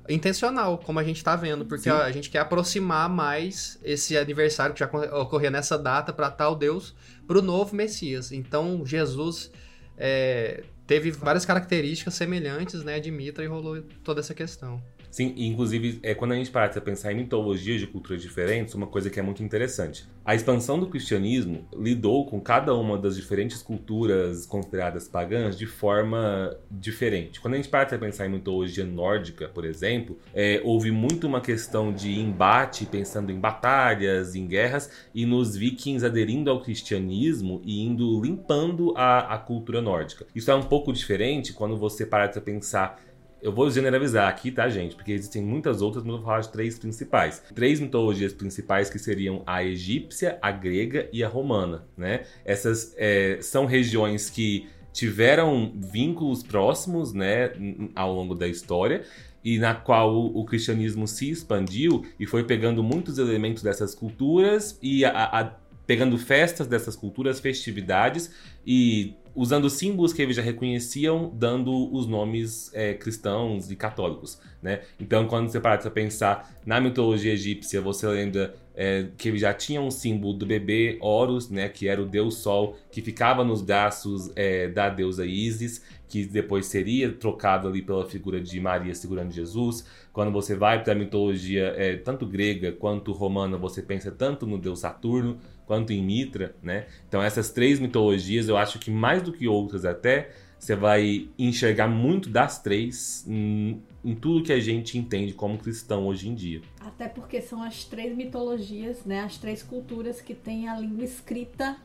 intencional, 0.09 0.77
como 0.77 0.99
a 0.99 1.03
gente 1.03 1.17
está 1.17 1.35
vendo, 1.35 1.65
porque 1.65 1.89
a, 1.89 2.05
a 2.05 2.11
gente 2.11 2.29
quer 2.29 2.39
aproximar 2.39 3.09
mais 3.09 3.79
esse 3.83 4.17
aniversário 4.17 4.73
que 4.73 4.79
já 4.79 4.89
ocorria 5.19 5.51
nessa 5.51 5.77
data 5.77 6.11
para 6.11 6.29
tal 6.29 6.55
Deus 6.55 6.95
para 7.27 7.37
o 7.37 7.41
novo 7.41 7.75
Messias. 7.75 8.31
Então, 8.31 8.85
Jesus 8.85 9.51
é, 9.97 10.63
teve 10.87 11.11
várias 11.11 11.45
características 11.45 12.13
semelhantes, 12.13 12.83
né, 12.83 12.99
de 12.99 13.11
Mitra 13.11 13.43
e 13.43 13.47
rolou 13.47 13.81
toda 14.03 14.19
essa 14.19 14.33
questão. 14.33 14.81
Sim, 15.11 15.33
inclusive, 15.37 15.99
é, 16.01 16.15
quando 16.15 16.31
a 16.31 16.35
gente 16.35 16.49
para 16.49 16.65
a 16.65 16.81
pensar 16.81 17.11
em 17.11 17.15
mitologias 17.15 17.79
de 17.79 17.85
culturas 17.85 18.21
diferentes, 18.21 18.73
uma 18.73 18.87
coisa 18.87 19.09
que 19.09 19.19
é 19.19 19.23
muito 19.23 19.43
interessante. 19.43 20.07
A 20.23 20.33
expansão 20.33 20.79
do 20.79 20.87
cristianismo 20.87 21.67
lidou 21.73 22.25
com 22.25 22.39
cada 22.39 22.73
uma 22.73 22.97
das 22.97 23.17
diferentes 23.17 23.61
culturas 23.61 24.45
consideradas 24.45 25.07
pagãs 25.07 25.57
de 25.57 25.65
forma 25.65 26.55
diferente. 26.69 27.41
Quando 27.41 27.55
a 27.55 27.57
gente 27.57 27.67
para 27.67 27.95
a 27.95 27.99
pensar 27.99 28.25
em 28.25 28.29
mitologia 28.29 28.85
nórdica, 28.85 29.49
por 29.49 29.65
exemplo, 29.65 30.17
é, 30.33 30.61
houve 30.63 30.91
muito 30.91 31.27
uma 31.27 31.41
questão 31.41 31.91
de 31.91 32.17
embate, 32.17 32.85
pensando 32.85 33.31
em 33.31 33.39
batalhas, 33.39 34.33
em 34.35 34.47
guerras, 34.47 34.89
e 35.13 35.25
nos 35.25 35.55
vikings 35.55 36.05
aderindo 36.05 36.49
ao 36.49 36.61
cristianismo 36.61 37.61
e 37.65 37.81
indo 37.83 38.21
limpando 38.21 38.93
a, 38.95 39.35
a 39.35 39.37
cultura 39.37 39.81
nórdica. 39.81 40.25
Isso 40.33 40.49
é 40.49 40.55
um 40.55 40.63
pouco 40.63 40.93
diferente 40.93 41.51
quando 41.51 41.75
você 41.75 42.05
para 42.05 42.21
para 42.21 42.41
pensar 42.41 42.99
eu 43.41 43.51
vou 43.51 43.69
generalizar 43.69 44.27
aqui, 44.29 44.51
tá, 44.51 44.69
gente? 44.69 44.95
Porque 44.95 45.11
existem 45.11 45.41
muitas 45.41 45.81
outras, 45.81 46.03
mas 46.03 46.11
eu 46.11 46.17
vou 46.17 46.25
falar 46.25 46.41
de 46.41 46.51
três 46.51 46.77
principais. 46.77 47.41
Três 47.55 47.79
mitologias 47.79 48.33
principais 48.33 48.89
que 48.89 48.99
seriam 48.99 49.41
a 49.45 49.63
egípcia, 49.63 50.37
a 50.41 50.51
grega 50.51 51.09
e 51.11 51.23
a 51.23 51.27
romana, 51.27 51.87
né? 51.97 52.23
Essas 52.45 52.93
é, 52.97 53.39
são 53.41 53.65
regiões 53.65 54.29
que 54.29 54.69
tiveram 54.93 55.73
vínculos 55.75 56.43
próximos, 56.43 57.13
né, 57.13 57.51
ao 57.95 58.13
longo 58.13 58.35
da 58.35 58.45
história 58.45 59.03
e 59.43 59.57
na 59.57 59.73
qual 59.73 60.13
o, 60.13 60.43
cristianismo 60.45 61.07
se 61.07 61.29
expandiu 61.29 62.05
e 62.19 62.27
foi 62.27 62.43
pegando 62.43 62.83
muitos 62.83 63.17
elementos 63.17 63.63
dessas 63.63 63.95
culturas 63.95 64.77
e 64.81 65.03
a, 65.03 65.11
a, 65.11 65.45
pegando 65.87 66.17
festas 66.17 66.67
dessas 66.67 66.95
culturas, 66.95 67.39
festividades 67.39 68.31
e 68.65 69.15
usando 69.35 69.69
símbolos 69.69 70.13
que 70.13 70.21
eles 70.21 70.35
já 70.35 70.41
reconheciam, 70.41 71.31
dando 71.33 71.93
os 71.93 72.07
nomes 72.07 72.69
é, 72.73 72.93
cristãos 72.93 73.71
e 73.71 73.75
católicos, 73.75 74.39
né? 74.61 74.81
Então, 74.99 75.27
quando 75.27 75.49
você 75.49 75.59
para 75.59 75.77
para 75.77 75.91
pensar 75.91 76.53
na 76.65 76.79
mitologia 76.79 77.33
egípcia, 77.33 77.81
você 77.81 78.07
lembra 78.07 78.53
é, 78.75 79.07
que 79.17 79.29
ele 79.29 79.37
já 79.37 79.53
tinha 79.53 79.81
um 79.81 79.91
símbolo 79.91 80.33
do 80.33 80.45
bebê 80.45 80.97
Horus, 81.01 81.49
né? 81.49 81.69
Que 81.69 81.87
era 81.87 82.01
o 82.01 82.05
deus 82.05 82.35
Sol, 82.35 82.77
que 82.91 83.01
ficava 83.01 83.43
nos 83.43 83.61
braços 83.61 84.31
é, 84.35 84.67
da 84.67 84.89
deusa 84.89 85.25
Isis, 85.25 85.83
que 86.07 86.25
depois 86.25 86.65
seria 86.65 87.11
trocado 87.11 87.67
ali 87.67 87.81
pela 87.81 88.05
figura 88.05 88.41
de 88.41 88.59
Maria 88.59 88.93
segurando 88.93 89.31
Jesus. 89.31 89.85
Quando 90.11 90.31
você 90.31 90.55
vai 90.55 90.83
para 90.83 90.91
a 90.91 90.95
mitologia 90.95 91.73
é, 91.77 91.95
tanto 91.95 92.25
grega 92.25 92.71
quanto 92.73 93.13
romana, 93.13 93.57
você 93.57 93.81
pensa 93.81 94.11
tanto 94.11 94.45
no 94.45 94.57
deus 94.57 94.79
Saturno, 94.79 95.37
quanto 95.71 95.93
em 95.93 96.03
Mitra, 96.03 96.53
né? 96.61 96.85
Então 97.07 97.23
essas 97.23 97.49
três 97.49 97.79
mitologias, 97.79 98.49
eu 98.49 98.57
acho 98.57 98.77
que 98.77 98.91
mais 98.91 99.21
do 99.23 99.31
que 99.31 99.47
outras 99.47 99.85
até, 99.85 100.31
você 100.59 100.75
vai 100.75 101.29
enxergar 101.39 101.87
muito 101.87 102.29
das 102.29 102.61
três 102.61 103.25
em, 103.25 103.81
em, 104.03 104.13
tudo 104.13 104.43
que 104.43 104.51
a 104.51 104.59
gente 104.59 104.97
entende 104.97 105.31
como 105.31 105.57
cristão 105.57 106.07
hoje 106.07 106.27
em 106.27 106.35
dia. 106.35 106.61
Até 106.81 107.07
porque 107.07 107.41
são 107.41 107.63
as 107.63 107.85
três 107.85 108.13
mitologias, 108.13 109.05
né? 109.05 109.21
As 109.21 109.37
três 109.37 109.63
culturas 109.63 110.19
que 110.19 110.35
têm 110.35 110.67
a 110.67 110.77
língua 110.77 111.05
escrita 111.05 111.77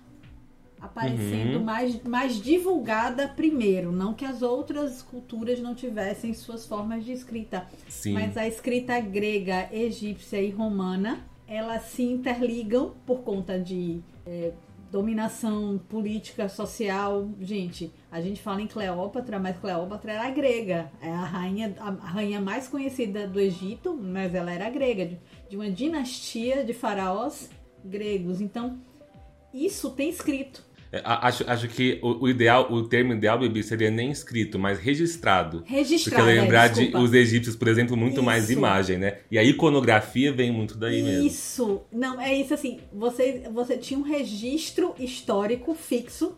aparecendo 0.80 1.58
uhum. 1.58 1.64
mais, 1.64 2.02
mais 2.02 2.42
divulgada 2.42 3.28
primeiro. 3.28 3.92
Não 3.92 4.12
que 4.12 4.24
as 4.24 4.42
outras 4.42 5.00
culturas 5.00 5.60
não 5.60 5.76
tivessem 5.76 6.34
suas 6.34 6.66
formas 6.66 7.04
de 7.04 7.12
escrita. 7.12 7.68
Sim. 7.88 8.14
Mas 8.14 8.36
a 8.36 8.48
escrita 8.48 8.98
grega, 8.98 9.68
egípcia 9.72 10.42
e 10.42 10.50
romana 10.50 11.24
elas 11.48 11.82
se 11.82 12.02
interligam 12.02 12.94
por 13.06 13.20
conta 13.20 13.58
de 13.58 14.00
é, 14.26 14.52
dominação 14.90 15.78
política, 15.88 16.48
social. 16.48 17.28
Gente, 17.40 17.92
a 18.10 18.20
gente 18.20 18.40
fala 18.40 18.62
em 18.62 18.66
Cleópatra, 18.66 19.38
mas 19.38 19.58
Cleópatra 19.58 20.12
era 20.12 20.30
grega. 20.30 20.90
É 21.00 21.10
a 21.10 21.24
rainha, 21.24 21.74
a 21.78 21.90
rainha 21.90 22.40
mais 22.40 22.68
conhecida 22.68 23.26
do 23.26 23.38
Egito, 23.38 23.94
mas 23.94 24.34
ela 24.34 24.52
era 24.52 24.68
grega, 24.70 25.06
de, 25.06 25.18
de 25.48 25.56
uma 25.56 25.70
dinastia 25.70 26.64
de 26.64 26.72
faraós 26.72 27.50
gregos. 27.84 28.40
Então, 28.40 28.80
isso 29.52 29.90
tem 29.90 30.10
escrito. 30.10 30.65
É, 30.92 31.00
acho, 31.04 31.44
acho 31.48 31.68
que 31.68 31.98
o, 32.02 32.24
o, 32.24 32.28
ideal, 32.28 32.70
o 32.70 32.82
termo 32.88 33.12
ideal, 33.12 33.38
Bibi, 33.38 33.62
seria 33.62 33.90
nem 33.90 34.10
escrito, 34.10 34.58
mas 34.58 34.78
registrado. 34.78 35.62
Registrado. 35.66 36.24
Porque 36.24 36.40
lembrar 36.40 36.66
é, 36.66 36.68
de 36.68 36.96
os 36.96 37.12
egípcios, 37.12 37.56
por 37.56 37.68
exemplo, 37.68 37.96
muito 37.96 38.14
isso. 38.14 38.22
mais 38.22 38.50
imagem, 38.50 38.98
né? 38.98 39.18
E 39.30 39.38
a 39.38 39.44
iconografia 39.44 40.32
vem 40.32 40.52
muito 40.52 40.76
daí 40.76 40.98
isso. 40.98 41.06
mesmo. 41.06 41.26
Isso. 41.26 41.80
Não, 41.92 42.20
é 42.20 42.34
isso 42.34 42.54
assim. 42.54 42.80
Você, 42.92 43.42
você 43.52 43.76
tinha 43.76 43.98
um 43.98 44.02
registro 44.02 44.94
histórico 44.98 45.74
fixo 45.74 46.36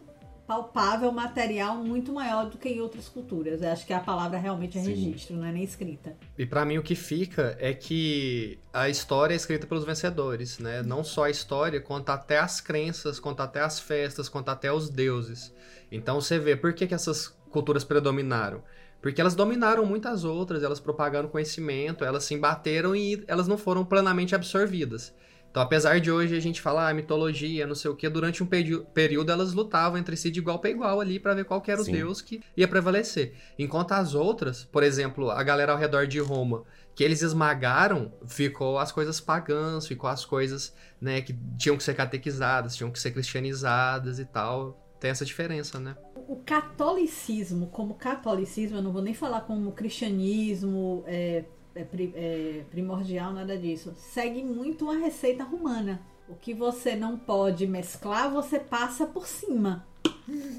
palpável, 0.48 1.12
material 1.12 1.76
muito 1.76 2.11
maior 2.11 2.48
do 2.48 2.56
que 2.56 2.70
em 2.70 2.80
outras 2.80 3.06
culturas. 3.06 3.61
Eu 3.61 3.70
acho 3.70 3.87
que 3.87 3.92
a 3.92 4.00
palavra 4.00 4.38
realmente 4.38 4.78
é 4.78 4.80
Sim. 4.80 4.94
registro, 4.94 5.37
não 5.37 5.44
é 5.44 5.52
nem 5.52 5.62
escrita. 5.62 6.16
E 6.38 6.46
para 6.46 6.64
mim 6.64 6.78
o 6.78 6.82
que 6.82 6.94
fica 6.94 7.54
é 7.61 7.74
que 7.74 8.58
a 8.72 8.88
história 8.88 9.34
é 9.34 9.37
escrita 9.37 9.66
pelos 9.66 9.84
vencedores, 9.84 10.58
né? 10.58 10.82
Não 10.82 11.04
só 11.04 11.24
a 11.24 11.30
história, 11.30 11.82
quanto 11.82 12.08
até 12.08 12.38
as 12.38 12.62
crenças, 12.62 13.20
quanto 13.20 13.42
até 13.42 13.61
as 13.61 13.78
festas, 13.78 14.26
quanto 14.26 14.48
até 14.48 14.72
os 14.72 14.88
deuses. 14.88 15.54
Então 15.92 16.18
você 16.18 16.38
vê 16.38 16.56
por 16.56 16.72
que, 16.72 16.87
que 16.87 16.94
essas 16.94 17.28
culturas 17.50 17.84
predominaram. 17.84 18.62
Porque 19.02 19.20
elas 19.20 19.34
dominaram 19.34 19.84
muitas 19.84 20.24
outras, 20.24 20.62
elas 20.62 20.80
propagaram 20.80 21.28
conhecimento, 21.28 22.06
elas 22.06 22.24
se 22.24 22.32
embateram 22.32 22.96
e 22.96 23.22
elas 23.28 23.46
não 23.46 23.58
foram 23.58 23.84
plenamente 23.84 24.34
absorvidas. 24.34 25.14
Então, 25.50 25.62
apesar 25.62 25.98
de 26.00 26.11
hoje 26.11 26.37
a 26.37 26.40
gente 26.40 26.61
falar 26.61 26.88
ah, 26.88 26.94
mitologia, 26.94 27.66
não 27.66 27.74
sei 27.74 27.90
o 27.90 27.96
que, 27.96 28.08
durante 28.08 28.42
um 28.42 28.46
período 28.46 29.32
elas 29.32 29.52
lutavam 29.52 29.98
entre 29.98 30.16
si 30.16 30.30
de 30.30 30.40
igual 30.40 30.58
para 30.58 30.70
igual 30.70 31.00
ali 31.00 31.18
para 31.18 31.34
ver 31.34 31.44
qual 31.44 31.62
era 31.66 31.80
o 31.80 31.84
Sim. 31.84 31.92
deus 31.92 32.20
que 32.20 32.40
ia 32.56 32.68
prevalecer. 32.68 33.34
Enquanto 33.58 33.92
as 33.92 34.14
outras, 34.14 34.64
por 34.64 34.82
exemplo, 34.82 35.30
a 35.30 35.42
galera 35.42 35.72
ao 35.72 35.78
redor 35.78 36.06
de 36.06 36.18
Roma, 36.20 36.64
que 36.94 37.02
eles 37.02 37.22
esmagaram, 37.22 38.12
ficou 38.26 38.78
as 38.78 38.92
coisas 38.92 39.20
pagãs, 39.20 39.87
ficou 39.87 40.11
as 40.11 40.24
coisas, 40.24 40.74
né, 41.00 41.20
que 41.20 41.32
tinham 41.56 41.76
que 41.76 41.82
ser 41.82 41.94
catequizadas, 41.94 42.76
tinham 42.76 42.90
que 42.90 42.98
ser 42.98 43.12
cristianizadas 43.12 44.18
e 44.18 44.24
tal. 44.24 44.84
Tem 44.98 45.11
essa 45.11 45.24
diferença, 45.24 45.78
né? 45.78 45.96
O 46.26 46.37
catolicismo, 46.44 47.68
como 47.68 47.94
catolicismo, 47.94 48.78
eu 48.78 48.82
não 48.82 48.92
vou 48.92 49.00
nem 49.00 49.14
falar 49.14 49.42
como 49.42 49.70
cristianismo, 49.70 51.04
é, 51.06 51.44
é, 51.78 51.86
é, 52.14 52.64
primordial, 52.70 53.32
nada 53.32 53.56
disso. 53.56 53.94
Segue 53.96 54.42
muito 54.42 54.85
uma 54.85 54.98
receita 54.98 55.44
romana. 55.44 56.02
O 56.29 56.35
que 56.35 56.52
você 56.52 56.96
não 56.96 57.16
pode 57.16 57.66
mesclar, 57.66 58.31
você 58.31 58.58
passa 58.58 59.06
por 59.06 59.26
cima. 59.26 59.87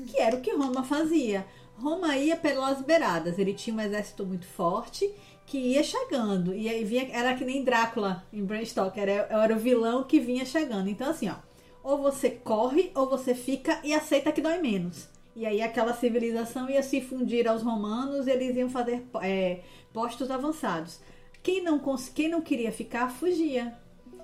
Que 0.07 0.17
era 0.17 0.36
o 0.36 0.41
que 0.41 0.55
Roma 0.55 0.84
fazia. 0.84 1.45
Roma 1.78 2.15
ia 2.17 2.36
pelas 2.38 2.82
beiradas. 2.82 3.38
Ele 3.38 3.53
tinha 3.53 3.76
um 3.76 3.82
exército 3.82 4.26
muito 4.26 4.47
forte 4.47 5.09
que 5.45 5.57
ia 5.57 5.84
chegando. 5.84 6.53
E 6.53 6.70
aí 6.70 6.84
vinha, 6.84 7.07
era 7.11 7.36
que 7.36 7.43
nem 7.43 7.63
Drácula 7.63 8.24
em 8.32 8.43
Bram 8.43 8.65
Stoker. 8.65 9.03
Era, 9.03 9.28
era 9.30 9.55
o 9.55 9.59
vilão 9.59 10.03
que 10.03 10.20
vinha 10.20 10.45
chegando. 10.45 10.89
Então, 10.89 11.09
assim, 11.09 11.30
ó. 11.30 11.36
Ou 11.84 11.97
você 11.97 12.30
corre, 12.30 12.91
ou 12.95 13.09
você 13.09 13.36
fica 13.36 13.80
e 13.84 13.93
aceita 13.93 14.32
que 14.32 14.41
dói 14.41 14.57
menos. 14.59 15.09
E 15.36 15.45
aí 15.45 15.61
aquela 15.61 15.93
civilização 15.93 16.70
ia 16.70 16.84
se 16.84 16.99
fundir 16.99 17.47
aos 17.47 17.61
romanos, 17.61 18.28
eles 18.28 18.57
iam 18.57 18.70
fazer 18.70 19.05
é, 19.22 19.61
postos 19.94 20.30
avançados. 20.32 21.00
Quem 21.42 21.64
não, 21.64 21.82
quem 22.14 22.30
não 22.30 22.42
queria 22.42 22.72
ficar, 22.72 23.10
fugia. 23.10 23.74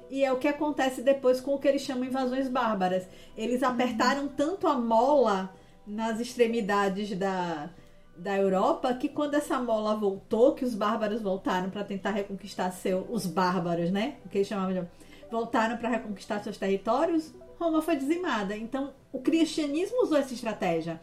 E 0.09 0.24
é 0.24 0.32
o 0.32 0.38
que 0.38 0.47
acontece 0.47 1.01
depois 1.01 1.41
com 1.41 1.55
o 1.55 1.59
que 1.59 1.68
eles 1.68 1.82
chamam 1.82 2.05
invasões 2.05 2.47
bárbaras. 2.47 3.07
Eles 3.36 3.61
uhum. 3.61 3.70
apertaram 3.70 4.28
tanto 4.28 4.68
a 4.68 4.76
mola 4.76 5.53
nas 5.86 6.20
extremidades 6.20 7.18
da, 7.18 7.70
da 8.16 8.38
Europa 8.38 8.93
que 8.93 9.09
quando 9.09 9.36
essa 9.36 9.59
mola 9.59 9.95
voltou, 9.95 10.53
que 10.53 10.66
os 10.66 10.76
bárbaros 10.76 11.22
voltaram 11.22 11.70
para 11.70 11.84
tentar 11.84 12.11
reconquistar 12.11 12.72
seu, 12.72 13.05
os 13.09 13.26
bárbaros, 13.26 13.91
né? 13.91 14.18
O 14.26 14.30
que 14.30 14.39
eles 14.39 14.47
chamavam 14.47 14.74
de 14.74 14.88
voltaram 15.30 15.78
para 15.78 15.89
reconquistar 15.89 16.43
seus 16.43 16.57
territórios, 16.57 17.34
Roma 17.59 17.82
foi 17.82 17.95
dizimada. 17.95 18.55
Então, 18.55 18.93
o 19.11 19.20
cristianismo 19.20 20.03
usou 20.03 20.18
essa 20.18 20.34
estratégia. 20.34 21.01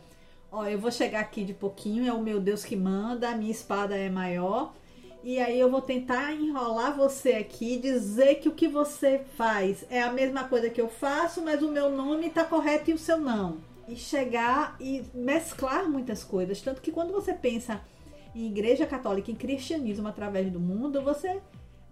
Ó, 0.53 0.67
eu 0.67 0.79
vou 0.79 0.93
chegar 0.93 1.21
aqui 1.21 1.45
de 1.45 1.55
pouquinho, 1.55 2.07
é 2.07 2.13
o 2.13 2.21
meu 2.21 2.39
Deus 2.39 2.63
que 2.63 2.77
manda, 2.77 3.31
a 3.31 3.35
minha 3.35 3.51
espada 3.51 3.97
é 3.97 4.11
maior, 4.11 4.75
e 5.25 5.41
aí 5.41 5.59
eu 5.59 5.71
vou 5.71 5.81
tentar 5.81 6.35
enrolar 6.35 6.95
você 6.95 7.33
aqui, 7.33 7.79
dizer 7.79 8.35
que 8.35 8.51
o 8.51 8.55
que 8.55 8.69
você 8.69 9.23
faz 9.35 9.87
é 9.89 10.03
a 10.03 10.13
mesma 10.13 10.45
coisa 10.45 10.69
que 10.69 10.81
eu 10.81 10.89
faço, 10.89 11.41
mas 11.41 11.63
o 11.63 11.73
meu 11.73 11.91
nome 11.91 12.27
está 12.27 12.45
correto 12.45 12.91
e 12.91 12.93
o 12.93 12.99
seu 12.99 13.17
não. 13.17 13.59
E 13.89 13.97
chegar 13.97 14.77
e 14.79 15.03
mesclar 15.15 15.89
muitas 15.89 16.23
coisas. 16.23 16.61
Tanto 16.61 16.83
que 16.83 16.93
quando 16.93 17.13
você 17.13 17.33
pensa 17.33 17.81
em 18.35 18.47
igreja 18.47 18.85
católica, 18.85 19.31
em 19.31 19.35
cristianismo 19.35 20.07
através 20.07 20.53
do 20.53 20.61
mundo, 20.61 21.01
você 21.01 21.41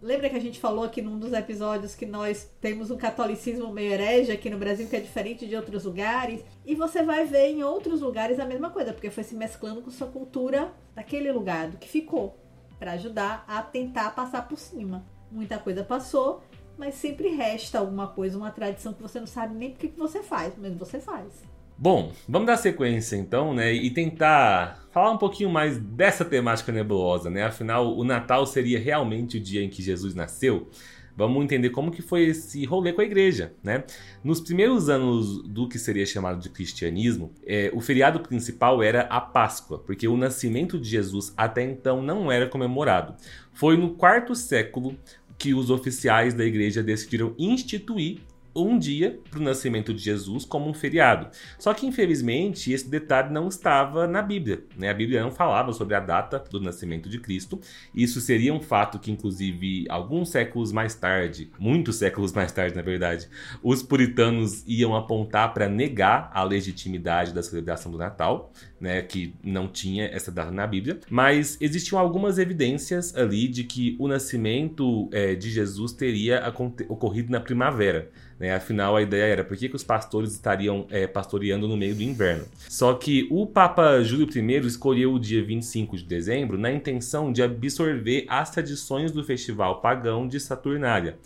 lembra 0.03 0.28
que 0.30 0.36
a 0.36 0.40
gente 0.40 0.59
falou 0.59 0.84
aqui 0.84 1.03
num 1.03 1.18
dos 1.18 1.32
episódios 1.32 1.94
que 1.94 2.07
nós 2.07 2.51
temos 2.61 2.90
um 2.90 2.96
catolicismo 2.96 3.72
meio 3.72 3.92
herege 3.92 4.32
aqui 4.32 4.48
no 4.48 4.59
Brasil 4.59 4.88
que 4.88 4.96
é 4.96 5.01
diferente 5.01 5.46
de 5.46 5.55
outros 5.57 5.84
lugares, 5.84 6.44
e 6.64 6.74
você 6.74 7.03
vai 7.03 7.24
ver 7.26 7.48
em 7.48 7.62
outros 7.62 8.01
lugares 8.01 8.38
a 8.38 8.44
mesma 8.44 8.70
coisa, 8.70 8.92
porque 8.92 9.11
foi 9.11 9.24
se 9.24 9.34
mesclando 9.34 9.82
com 9.82 9.90
sua 9.90 10.09
cultura 10.09 10.72
daquele 10.94 11.30
lugar, 11.30 11.68
do 11.68 11.76
que 11.76 11.88
ficou 11.88 12.36
para 12.78 12.92
ajudar 12.92 13.44
a 13.46 13.62
tentar 13.62 14.11
passar 14.14 14.48
por 14.48 14.59
cima. 14.59 15.05
Muita 15.30 15.59
coisa 15.59 15.84
passou, 15.84 16.42
mas 16.78 16.94
sempre 16.94 17.28
resta 17.28 17.78
alguma 17.78 18.09
coisa, 18.09 18.38
uma 18.38 18.51
tradição 18.51 18.94
que 18.94 19.03
você 19.03 19.20
não 19.20 19.26
sabe 19.26 19.55
nem 19.55 19.70
porque 19.70 19.88
que 19.88 19.98
você 19.98 20.22
faz, 20.22 20.55
mas 20.57 20.74
você 20.76 20.98
faz. 20.98 21.42
Bom, 21.83 22.12
vamos 22.28 22.47
dar 22.47 22.59
sequência 22.59 23.16
então, 23.16 23.55
né? 23.55 23.72
E 23.72 23.89
tentar 23.89 24.87
falar 24.93 25.12
um 25.12 25.16
pouquinho 25.16 25.49
mais 25.49 25.78
dessa 25.78 26.26
temática 26.26 26.70
nebulosa, 26.70 27.31
né? 27.31 27.45
Afinal, 27.45 27.97
o 27.97 28.05
Natal 28.05 28.45
seria 28.45 28.78
realmente 28.78 29.39
o 29.39 29.41
dia 29.41 29.62
em 29.62 29.70
que 29.70 29.83
Jesus 29.83 30.14
nasceu? 30.14 30.68
Vamos 31.16 31.43
entender 31.43 31.70
como 31.70 31.91
que 31.91 32.03
foi 32.03 32.24
esse 32.24 32.66
rolê 32.66 32.93
com 32.93 33.01
a 33.01 33.05
igreja, 33.05 33.55
né? 33.62 33.85
Nos 34.22 34.43
primeiros 34.43 34.91
anos 34.91 35.43
do 35.43 35.66
que 35.66 35.78
seria 35.78 36.05
chamado 36.05 36.39
de 36.39 36.51
cristianismo, 36.51 37.33
é, 37.47 37.70
o 37.72 37.81
feriado 37.81 38.20
principal 38.20 38.83
era 38.83 39.05
a 39.05 39.18
Páscoa, 39.18 39.78
porque 39.78 40.07
o 40.07 40.18
nascimento 40.18 40.78
de 40.78 40.87
Jesus 40.87 41.33
até 41.35 41.62
então 41.62 42.03
não 42.03 42.31
era 42.31 42.47
comemorado. 42.47 43.14
Foi 43.55 43.78
no 43.78 43.95
quarto 43.95 44.35
século 44.35 44.99
que 45.39 45.55
os 45.55 45.70
oficiais 45.70 46.35
da 46.35 46.45
igreja 46.45 46.83
decidiram 46.83 47.35
instituir 47.39 48.20
um 48.55 48.78
dia 48.78 49.20
para 49.30 49.38
o 49.38 49.42
nascimento 49.42 49.92
de 49.94 50.03
Jesus 50.03 50.44
como 50.44 50.68
um 50.68 50.74
feriado. 50.74 51.28
Só 51.59 51.72
que, 51.74 51.86
infelizmente, 51.86 52.72
esse 52.72 52.88
detalhe 52.88 53.32
não 53.32 53.48
estava 53.48 54.07
na 54.07 54.22
Bíblia. 54.22 54.64
Né? 54.76 54.90
A 54.90 54.94
Bíblia 54.94 55.22
não 55.22 55.30
falava 55.30 55.72
sobre 55.72 55.94
a 55.94 56.01
data 56.01 56.42
do 56.51 56.61
nascimento 56.61 57.09
de 57.09 57.18
Cristo. 57.18 57.61
Isso 57.94 58.20
seria 58.20 58.53
um 58.53 58.61
fato 58.61 58.98
que, 58.98 59.11
inclusive, 59.11 59.86
alguns 59.88 60.30
séculos 60.30 60.72
mais 60.72 60.94
tarde, 60.94 61.51
muitos 61.59 61.96
séculos 61.96 62.32
mais 62.32 62.53
tarde, 62.53 62.76
na 62.76 62.82
verdade, 62.82 63.28
os 63.62 63.82
puritanos 63.82 64.64
iam 64.66 64.96
apontar 64.96 65.53
para 65.55 65.68
negar 65.68 66.30
a 66.34 66.42
legitimidade 66.42 67.32
da 67.32 67.42
celebração 67.42 67.90
do 67.90 67.98
Natal, 67.98 68.53
né? 68.80 69.03
que 69.03 69.34
não 69.42 69.68
tinha 69.68 70.07
essa 70.07 70.30
data 70.30 70.51
na 70.51 70.66
Bíblia. 70.66 71.01
Mas 71.09 71.57
existiam 71.61 71.98
algumas 71.98 72.38
evidências 72.38 73.14
ali 73.14 73.48
de 73.48 73.64
que 73.64 73.96
o 73.98 74.09
nascimento 74.09 75.09
é, 75.12 75.34
de 75.34 75.51
Jesus 75.51 75.92
teria 75.92 76.42
ocorrido 76.88 77.30
na 77.30 77.40
primavera. 77.40 78.11
Né? 78.41 78.55
Afinal, 78.55 78.97
a 78.97 79.03
ideia 79.03 79.24
era 79.30 79.45
por 79.45 79.55
que, 79.55 79.68
que 79.68 79.76
os 79.76 79.84
pastores 79.84 80.32
estariam 80.32 80.86
é, 80.91 81.07
pastoreando 81.07 81.68
no 81.68 81.76
meio 81.76 81.95
do 81.95 82.03
inverno. 82.03 82.47
Só 82.70 82.95
que 82.95 83.28
o 83.30 83.47
Papa 83.47 84.03
Júlio 84.03 84.26
I 84.34 84.66
escolheu 84.66 85.12
o 85.12 85.20
dia 85.20 85.45
25 85.45 85.99
de 85.99 86.05
dezembro 86.05 86.57
na 86.57 86.72
intenção 86.72 87.30
de 87.30 87.43
absorver 87.43 88.24
as 88.26 88.51
tradições 88.51 89.12
do 89.12 89.22
festival 89.22 89.82
pagão 89.82 90.26
de 90.26 90.41
Saturnália. 90.41 91.18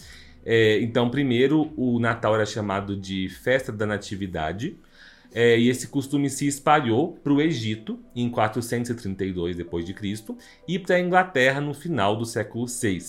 É, 0.45 0.81
então, 0.81 1.09
primeiro, 1.09 1.73
o 1.77 2.01
Natal 2.01 2.35
era 2.35 2.45
chamado 2.45 2.97
de 2.97 3.29
Festa 3.29 3.71
da 3.71 3.87
Natividade, 3.87 4.77
é, 5.35 5.59
e 5.59 5.68
esse 5.68 5.89
costume 5.89 6.30
se 6.30 6.47
espalhou 6.47 7.18
para 7.22 7.32
o 7.32 7.41
Egito 7.41 7.99
em 8.14 8.30
432 8.30 9.57
d.C. 9.57 10.35
e 10.68 10.78
para 10.78 10.95
a 10.95 11.01
Inglaterra 11.01 11.61
no 11.61 11.74
final 11.74 12.16
do 12.16 12.24
século 12.24 12.66
VI. 12.66 13.03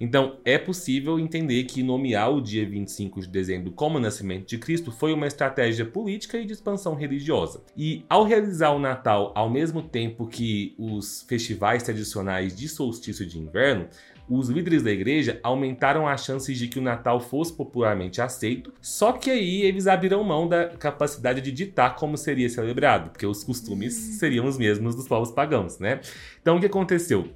Então, 0.00 0.36
é 0.44 0.56
possível 0.56 1.18
entender 1.18 1.64
que 1.64 1.82
nomear 1.82 2.32
o 2.32 2.40
dia 2.40 2.66
25 2.66 3.20
de 3.20 3.28
dezembro 3.28 3.72
como 3.72 3.98
nascimento 3.98 4.46
de 4.46 4.56
Cristo 4.56 4.92
foi 4.92 5.12
uma 5.12 5.26
estratégia 5.26 5.84
política 5.84 6.38
e 6.38 6.46
de 6.46 6.52
expansão 6.52 6.94
religiosa. 6.94 7.62
E 7.76 8.04
ao 8.08 8.24
realizar 8.24 8.70
o 8.70 8.78
Natal 8.78 9.32
ao 9.34 9.50
mesmo 9.50 9.82
tempo 9.82 10.26
que 10.26 10.74
os 10.78 11.22
festivais 11.28 11.82
tradicionais 11.82 12.56
de 12.56 12.68
solstício 12.68 13.26
de 13.26 13.38
inverno, 13.38 13.88
os 14.28 14.48
líderes 14.48 14.82
da 14.82 14.90
igreja 14.90 15.40
aumentaram 15.42 16.06
as 16.06 16.24
chances 16.24 16.58
de 16.58 16.68
que 16.68 16.78
o 16.78 16.82
Natal 16.82 17.20
fosse 17.20 17.52
popularmente 17.52 18.20
aceito, 18.20 18.72
só 18.80 19.12
que 19.12 19.30
aí 19.30 19.62
eles 19.62 19.86
abriram 19.86 20.22
mão 20.22 20.48
da 20.48 20.68
capacidade 20.68 21.40
de 21.40 21.50
ditar 21.50 21.96
como 21.96 22.16
seria 22.16 22.48
celebrado, 22.48 23.10
porque 23.10 23.26
os 23.26 23.42
costumes 23.42 23.94
seriam 23.94 24.46
os 24.46 24.58
mesmos 24.58 24.94
dos 24.94 25.08
povos 25.08 25.30
pagãos, 25.30 25.78
né? 25.78 26.00
Então 26.40 26.56
o 26.56 26.60
que 26.60 26.66
aconteceu? 26.66 27.28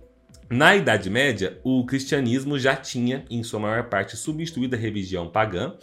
Na 0.51 0.77
Idade 0.77 1.09
Média, 1.09 1.59
o 1.65 1.87
cristianismo 1.87 2.59
já 2.59 2.77
tinha, 2.77 3.25
em 3.31 3.43
sua 3.43 3.59
maior 3.59 3.85
parte, 3.85 4.19
substituído 4.19 4.77
a 4.77 4.79
religião 4.79 5.27
pagã. 5.31 5.75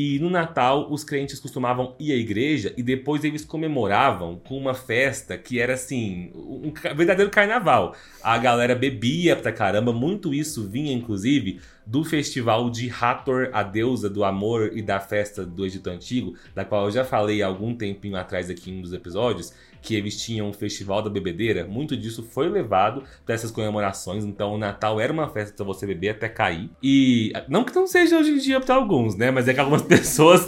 E 0.00 0.16
no 0.20 0.30
Natal, 0.30 0.92
os 0.92 1.02
crentes 1.02 1.40
costumavam 1.40 1.96
ir 1.98 2.12
à 2.12 2.14
igreja 2.14 2.72
e 2.76 2.84
depois 2.84 3.24
eles 3.24 3.44
comemoravam 3.44 4.36
com 4.36 4.56
uma 4.56 4.72
festa 4.72 5.36
que 5.36 5.58
era 5.58 5.74
assim, 5.74 6.30
um 6.36 6.72
verdadeiro 6.94 7.32
carnaval. 7.32 7.96
A 8.22 8.38
galera 8.38 8.76
bebia 8.76 9.34
pra 9.34 9.50
caramba, 9.50 9.92
muito 9.92 10.32
isso 10.32 10.68
vinha 10.68 10.92
inclusive 10.92 11.60
do 11.84 12.04
festival 12.04 12.70
de 12.70 12.88
Hathor, 12.88 13.50
a 13.52 13.64
deusa 13.64 14.08
do 14.08 14.22
amor 14.22 14.70
e 14.72 14.82
da 14.82 15.00
festa 15.00 15.44
do 15.44 15.66
Egito 15.66 15.90
Antigo, 15.90 16.36
da 16.54 16.64
qual 16.64 16.84
eu 16.84 16.90
já 16.92 17.04
falei 17.04 17.42
há 17.42 17.48
algum 17.48 17.74
tempinho 17.74 18.14
atrás 18.14 18.48
aqui 18.48 18.70
em 18.70 18.78
um 18.78 18.82
dos 18.82 18.92
episódios, 18.92 19.52
que 19.82 19.94
eles 19.94 20.20
tinham 20.20 20.48
um 20.48 20.52
festival 20.52 21.02
da 21.02 21.10
bebedeira, 21.10 21.66
muito 21.66 21.96
disso 21.96 22.22
foi 22.22 22.48
levado 22.48 23.02
para 23.24 23.34
essas 23.34 23.50
comemorações. 23.50 24.24
Então 24.24 24.54
o 24.54 24.58
Natal 24.58 25.00
era 25.00 25.12
uma 25.12 25.28
festa 25.28 25.54
para 25.54 25.64
você 25.64 25.86
beber 25.86 26.10
até 26.10 26.28
cair. 26.28 26.70
E 26.82 27.32
não 27.48 27.64
que 27.64 27.74
não 27.74 27.86
seja 27.86 28.18
hoje 28.18 28.30
em 28.32 28.38
dia 28.38 28.60
para 28.60 28.74
alguns, 28.74 29.16
né? 29.16 29.30
Mas 29.30 29.48
é 29.48 29.54
que 29.54 29.60
algumas 29.60 29.82
pessoas. 29.88 30.46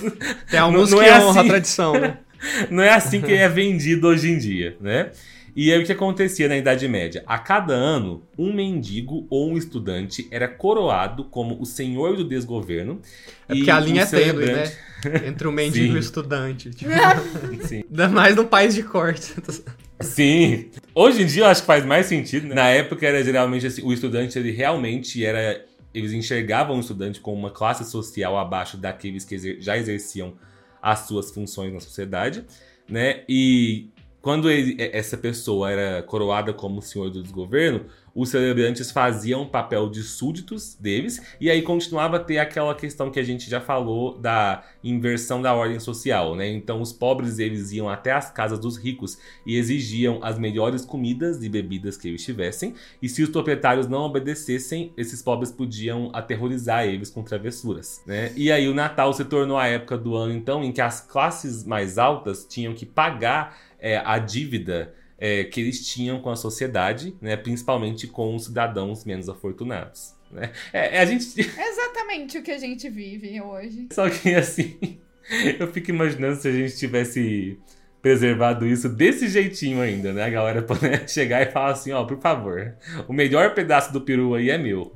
Tem 0.51 0.61
alguns 0.61 0.91
não, 0.91 0.99
não 0.99 1.05
que 1.05 1.11
é 1.11 1.19
honra 1.19 1.31
assim... 1.31 1.49
a 1.49 1.53
tradição, 1.53 1.93
né? 1.93 2.19
não 2.71 2.83
é 2.83 2.91
assim 2.91 3.21
que 3.21 3.33
é 3.33 3.49
vendido 3.49 4.09
hoje 4.09 4.31
em 4.31 4.39
dia, 4.39 4.77
né? 4.81 5.11
E 5.55 5.73
aí 5.73 5.83
o 5.83 5.85
que 5.87 5.93
acontecia 5.93 6.49
na 6.49 6.57
Idade 6.57 6.87
Média? 6.89 7.23
A 7.27 7.39
cada 7.39 7.75
ano, 7.75 8.23
um 8.39 8.53
mendigo 8.53 9.27
ou 9.31 9.51
um 9.51 9.57
estudante 9.57 10.29
era 10.31 10.49
coroado 10.49 11.25
como 11.25 11.61
o 11.61 11.67
senhor 11.67 12.17
do 12.17 12.25
desgoverno. 12.25 13.01
É 13.49 13.55
porque 13.55 13.71
a 13.71 13.81
linha 13.81 14.03
é 14.03 14.07
tênue, 14.07 14.47
né? 14.47 14.73
Entre 15.27 15.49
o 15.49 15.53
mendigo 15.53 15.95
e 15.95 15.97
o 15.97 15.99
estudante. 15.99 16.71
Tipo, 16.81 16.91
Sim. 17.67 17.85
Ainda 17.91 18.09
mais 18.09 18.37
no 18.37 18.47
país 18.47 18.75
de 18.75 18.83
corte. 18.83 19.35
Sim. 20.01 20.71
Hoje 20.95 21.23
em 21.23 21.27
dia 21.27 21.43
eu 21.43 21.47
acho 21.47 21.63
que 21.63 21.67
faz 21.67 21.85
mais 21.85 22.07
sentido. 22.07 22.47
Né? 22.49 22.55
Na 22.55 22.69
época 22.69 23.07
era 23.07 23.23
geralmente 23.23 23.67
assim, 23.67 23.83
o 23.83 23.93
estudante 23.93 24.39
ele 24.39 24.51
realmente 24.51 25.25
era 25.25 25.65
eles 25.93 26.13
enxergavam 26.13 26.77
o 26.77 26.81
estudante 26.81 27.21
como 27.21 27.37
uma 27.37 27.51
classe 27.51 27.85
social 27.85 28.39
abaixo 28.39 28.77
daqueles 28.77 29.25
que 29.25 29.61
já 29.61 29.77
exerciam 29.77 30.35
as 30.81 31.01
suas 31.01 31.31
funções 31.31 31.73
na 31.73 31.81
sociedade, 31.81 32.45
né? 32.89 33.23
E 33.29 33.89
quando 34.21 34.51
ele, 34.51 34.77
essa 34.79 35.17
pessoa 35.17 35.71
era 35.71 36.03
coroada 36.03 36.53
como 36.53 36.83
senhor 36.83 37.11
do 37.11 37.23
desgoverno, 37.23 37.87
os 38.15 38.31
celebrantes 38.31 38.91
faziam 38.91 39.47
papel 39.47 39.89
de 39.89 40.03
súditos 40.03 40.75
deles, 40.75 41.21
e 41.41 41.51
aí 41.51 41.63
continuava 41.63 42.17
a 42.17 42.21
ter 42.21 42.39
aquela 42.39 42.75
questão 42.75 43.11
que 43.11 43.21
a 43.21 43.23
gente 43.23 43.49
já 43.49 43.61
falou 43.61 44.19
da 44.19 44.65
inversão 44.83 45.41
da 45.41 45.55
ordem 45.55 45.79
social, 45.79 46.35
né? 46.35 46.49
Então 46.49 46.81
os 46.81 46.93
pobres 46.93 47.39
eles 47.39 47.73
iam 47.73 47.89
até 47.89 48.13
as 48.13 48.31
casas 48.31 48.59
dos 48.59 48.77
ricos 48.77 49.19
e 49.47 49.57
exigiam 49.57 50.19
as 50.23 50.39
melhores 50.39 50.85
comidas 50.85 51.43
e 51.43 51.49
bebidas 51.49 51.97
que 51.97 52.09
eles 52.09 52.25
tivessem, 52.25 52.75
e 53.01 53.09
se 53.09 53.23
os 53.23 53.29
proprietários 53.29 53.87
não 53.87 54.03
obedecessem, 54.03 54.93
esses 54.97 55.23
pobres 55.23 55.53
podiam 55.53 56.11
aterrorizar 56.13 56.85
eles 56.85 57.11
com 57.11 57.23
travessuras, 57.23 58.03
né? 58.07 58.33
E 58.37 58.51
aí 58.51 58.69
o 58.69 58.75
Natal 58.75 59.13
se 59.13 59.25
tornou 59.25 59.57
a 59.57 59.67
época 59.67 59.97
do 59.97 60.17
ano 60.17 60.35
então 60.35 60.65
em 60.65 60.73
que 60.73 60.81
as 60.81 61.01
classes 61.01 61.65
mais 61.65 61.97
altas 61.97 62.45
tinham 62.45 62.75
que 62.75 62.85
pagar 62.85 63.57
é, 63.81 63.97
a 64.05 64.19
dívida 64.19 64.95
é, 65.19 65.45
que 65.45 65.61
eles 65.61 65.87
tinham 65.87 66.21
com 66.21 66.31
a 66.31 66.37
sociedade, 66.37 67.15
né, 67.21 67.37
principalmente 67.37 68.07
com 68.07 68.35
os 68.35 68.47
cidadãos 68.47 69.05
menos 69.05 69.29
afortunados. 69.29 70.15
Né? 70.31 70.51
É, 70.73 70.97
é 70.97 71.01
a 71.01 71.05
gente... 71.05 71.27
Exatamente 71.41 72.39
o 72.39 72.43
que 72.43 72.51
a 72.51 72.59
gente 72.59 72.89
vive 72.89 73.41
hoje. 73.41 73.89
Só 73.93 74.09
que 74.09 74.35
assim, 74.35 74.99
eu 75.59 75.71
fico 75.73 75.91
imaginando 75.91 76.37
se 76.37 76.49
a 76.49 76.53
gente 76.53 76.77
tivesse 76.77 77.59
preservado 78.01 78.67
isso 78.67 78.89
desse 78.89 79.29
jeitinho 79.29 79.81
ainda, 79.81 80.13
né? 80.13 80.25
A 80.25 80.31
galera 80.31 80.63
poder 80.63 81.07
chegar 81.09 81.43
e 81.43 81.51
falar 81.51 81.73
assim, 81.73 81.93
ó, 81.93 82.05
por 82.05 82.19
favor, 82.19 82.75
o 83.07 83.13
melhor 83.13 83.55
pedaço 83.55 83.93
do 83.93 84.01
peru 84.01 84.35
aí 84.35 84.51
é 84.51 84.57
meu. 84.57 84.93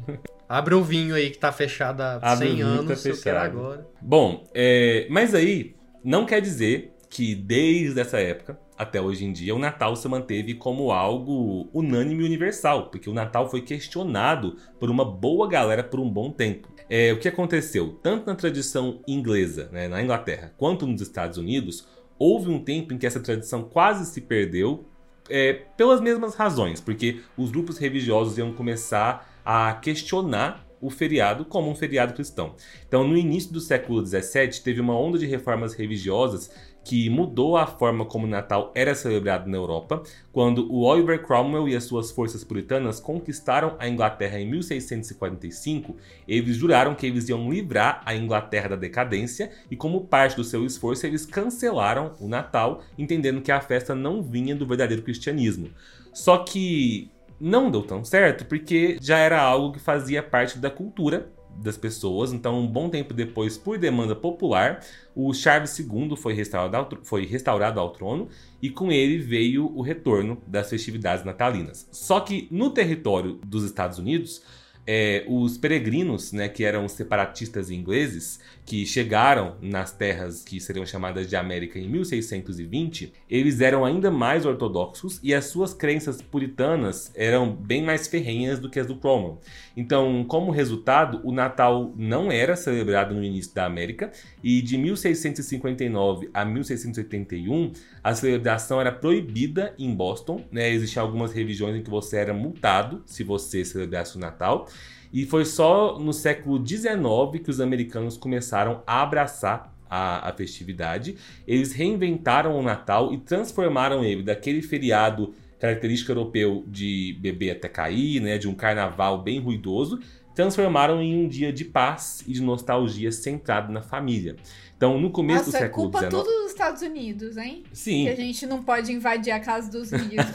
Abre 0.48 0.74
o 0.74 0.82
vinho 0.82 1.14
aí 1.14 1.30
que 1.30 1.38
tá 1.38 1.52
fechado 1.52 2.00
há 2.00 2.14
Abre 2.16 2.48
100 2.48 2.62
anos, 2.62 3.02
tá 3.02 3.08
eu 3.08 3.20
quero 3.20 3.38
agora. 3.38 3.86
Bom, 4.00 4.44
é, 4.54 5.06
mas 5.10 5.34
aí 5.34 5.74
não 6.02 6.24
quer 6.24 6.40
dizer 6.40 6.93
que 7.14 7.32
desde 7.32 8.00
essa 8.00 8.18
época 8.18 8.58
até 8.76 9.00
hoje 9.00 9.24
em 9.24 9.32
dia, 9.32 9.54
o 9.54 9.58
Natal 9.58 9.94
se 9.94 10.08
manteve 10.08 10.54
como 10.54 10.90
algo 10.90 11.68
unânime 11.72 12.24
e 12.24 12.26
universal, 12.26 12.90
porque 12.90 13.08
o 13.08 13.14
Natal 13.14 13.48
foi 13.48 13.60
questionado 13.60 14.56
por 14.80 14.90
uma 14.90 15.04
boa 15.04 15.48
galera 15.48 15.84
por 15.84 16.00
um 16.00 16.10
bom 16.10 16.32
tempo. 16.32 16.66
É, 16.90 17.12
o 17.12 17.20
que 17.20 17.28
aconteceu? 17.28 18.00
Tanto 18.02 18.26
na 18.26 18.34
tradição 18.34 19.00
inglesa, 19.06 19.68
né, 19.70 19.86
na 19.86 20.02
Inglaterra, 20.02 20.52
quanto 20.58 20.88
nos 20.88 21.00
Estados 21.00 21.38
Unidos, 21.38 21.86
houve 22.18 22.50
um 22.50 22.58
tempo 22.58 22.92
em 22.92 22.98
que 22.98 23.06
essa 23.06 23.20
tradição 23.20 23.62
quase 23.62 24.12
se 24.12 24.20
perdeu 24.20 24.84
é, 25.30 25.52
pelas 25.76 26.00
mesmas 26.00 26.34
razões, 26.34 26.80
porque 26.80 27.20
os 27.36 27.52
grupos 27.52 27.78
religiosos 27.78 28.36
iam 28.38 28.52
começar 28.52 29.40
a 29.44 29.72
questionar 29.74 30.66
o 30.84 30.90
feriado 30.90 31.46
como 31.46 31.70
um 31.70 31.74
feriado 31.74 32.12
cristão. 32.12 32.56
Então, 32.86 33.08
no 33.08 33.16
início 33.16 33.50
do 33.50 33.58
século 33.58 34.04
XVII, 34.04 34.60
teve 34.62 34.82
uma 34.82 34.94
onda 34.94 35.18
de 35.18 35.24
reformas 35.24 35.72
religiosas 35.72 36.50
que 36.84 37.08
mudou 37.08 37.56
a 37.56 37.66
forma 37.66 38.04
como 38.04 38.26
o 38.26 38.30
Natal 38.30 38.70
era 38.74 38.94
celebrado 38.94 39.48
na 39.48 39.56
Europa, 39.56 40.02
quando 40.30 40.70
o 40.70 40.82
Oliver 40.82 41.22
Cromwell 41.22 41.68
e 41.68 41.74
as 41.74 41.84
suas 41.84 42.10
forças 42.10 42.44
puritanas 42.44 43.00
conquistaram 43.00 43.74
a 43.78 43.88
Inglaterra 43.88 44.38
em 44.38 44.50
1645, 44.50 45.96
eles 46.28 46.56
juraram 46.56 46.94
que 46.94 47.06
eles 47.06 47.28
iam 47.28 47.50
livrar 47.50 48.02
a 48.04 48.14
Inglaterra 48.14 48.70
da 48.70 48.76
decadência 48.76 49.50
e, 49.70 49.76
como 49.76 50.02
parte 50.02 50.36
do 50.36 50.44
seu 50.44 50.64
esforço, 50.66 51.06
eles 51.06 51.24
cancelaram 51.24 52.12
o 52.20 52.28
Natal, 52.28 52.82
entendendo 52.98 53.40
que 53.40 53.50
a 53.50 53.60
festa 53.60 53.94
não 53.94 54.22
vinha 54.22 54.54
do 54.54 54.66
verdadeiro 54.66 55.02
cristianismo. 55.02 55.70
Só 56.12 56.38
que 56.38 57.10
não 57.40 57.70
deu 57.70 57.82
tão 57.82 58.04
certo 58.04 58.44
porque 58.46 58.96
já 59.00 59.18
era 59.18 59.40
algo 59.40 59.72
que 59.72 59.80
fazia 59.80 60.22
parte 60.22 60.58
da 60.58 60.70
cultura 60.70 61.32
das 61.56 61.76
pessoas. 61.76 62.32
Então, 62.32 62.60
um 62.60 62.66
bom 62.66 62.88
tempo 62.88 63.14
depois, 63.14 63.56
por 63.56 63.78
demanda 63.78 64.14
popular, 64.14 64.80
o 65.14 65.32
Charles 65.32 65.78
II 65.78 66.16
foi 66.16 66.34
restaurado, 66.34 66.76
ao, 66.76 67.04
foi 67.04 67.26
restaurado 67.26 67.80
ao 67.80 67.90
trono 67.90 68.28
e 68.60 68.70
com 68.70 68.90
ele 68.90 69.18
veio 69.18 69.66
o 69.74 69.82
retorno 69.82 70.42
das 70.46 70.70
festividades 70.70 71.24
natalinas. 71.24 71.88
Só 71.92 72.20
que 72.20 72.48
no 72.50 72.70
território 72.70 73.40
dos 73.46 73.64
Estados 73.64 73.98
Unidos, 73.98 74.42
é, 74.86 75.24
os 75.28 75.56
peregrinos, 75.56 76.32
né, 76.32 76.48
que 76.48 76.64
eram 76.64 76.88
separatistas 76.88 77.70
ingleses, 77.70 78.38
que 78.66 78.84
chegaram 78.86 79.56
nas 79.60 79.92
terras 79.92 80.42
que 80.42 80.60
seriam 80.60 80.86
chamadas 80.86 81.28
de 81.28 81.36
América 81.36 81.78
em 81.78 81.88
1620, 81.88 83.12
eles 83.28 83.60
eram 83.60 83.84
ainda 83.84 84.10
mais 84.10 84.46
ortodoxos 84.46 85.20
e 85.22 85.34
as 85.34 85.46
suas 85.46 85.74
crenças 85.74 86.20
puritanas 86.22 87.10
eram 87.14 87.52
bem 87.52 87.82
mais 87.82 88.06
ferrenhas 88.08 88.58
do 88.58 88.70
que 88.70 88.80
as 88.80 88.86
do 88.86 88.96
Cromwell. 88.96 89.40
Então, 89.76 90.24
como 90.24 90.50
resultado, 90.50 91.20
o 91.24 91.32
Natal 91.32 91.92
não 91.96 92.30
era 92.30 92.56
celebrado 92.56 93.14
no 93.14 93.24
início 93.24 93.54
da 93.54 93.66
América 93.66 94.12
e 94.42 94.62
de 94.62 94.78
1659 94.78 96.30
a 96.32 96.44
1681 96.44 97.72
a 98.04 98.14
celebração 98.14 98.78
era 98.78 98.92
proibida 98.92 99.74
em 99.78 99.94
Boston. 99.94 100.44
Né? 100.52 100.70
Existiam 100.70 101.02
algumas 101.02 101.32
regiões 101.32 101.74
em 101.74 101.82
que 101.82 101.88
você 101.88 102.18
era 102.18 102.34
multado 102.34 103.02
se 103.06 103.24
você 103.24 103.64
celebrasse 103.64 104.16
o 104.16 104.20
Natal. 104.20 104.68
E 105.10 105.24
foi 105.24 105.46
só 105.46 105.98
no 105.98 106.12
século 106.12 106.64
XIX 106.64 107.42
que 107.42 107.48
os 107.48 107.60
americanos 107.60 108.18
começaram 108.18 108.82
a 108.86 109.00
abraçar 109.00 109.74
a, 109.88 110.28
a, 110.28 110.32
festividade. 110.34 111.16
Eles 111.46 111.72
reinventaram 111.72 112.58
o 112.58 112.62
Natal 112.62 113.14
e 113.14 113.18
transformaram 113.18 114.04
ele 114.04 114.22
daquele 114.22 114.60
feriado 114.60 115.32
característico 115.58 116.12
europeu 116.12 116.64
de 116.66 117.16
beber 117.20 117.52
até 117.52 117.68
cair, 117.68 118.20
né, 118.20 118.36
de 118.36 118.46
um 118.46 118.54
carnaval 118.54 119.22
bem 119.22 119.40
ruidoso, 119.40 120.00
transformaram 120.34 121.00
em 121.00 121.24
um 121.24 121.28
dia 121.28 121.52
de 121.52 121.64
paz 121.64 122.22
e 122.26 122.32
de 122.32 122.42
nostalgia 122.42 123.10
centrado 123.12 123.72
na 123.72 123.80
família. 123.80 124.36
Então, 124.76 125.00
no 125.00 125.10
começo 125.10 125.46
Nossa, 125.46 125.50
do 125.50 125.60
século 125.60 125.90
culpa 125.90 125.98
XIX... 125.98 126.10
tudo 126.10 126.42
dos 126.42 126.50
Estados 126.50 126.82
Unidos, 126.82 127.36
hein? 127.36 127.64
Sim. 127.72 128.04
Que 128.04 128.10
a 128.10 128.16
gente 128.16 128.46
não 128.46 128.62
pode 128.62 128.92
invadir 128.92 129.30
a 129.30 129.40
casa 129.40 129.70
dos 129.70 129.90
ricos. 129.92 130.26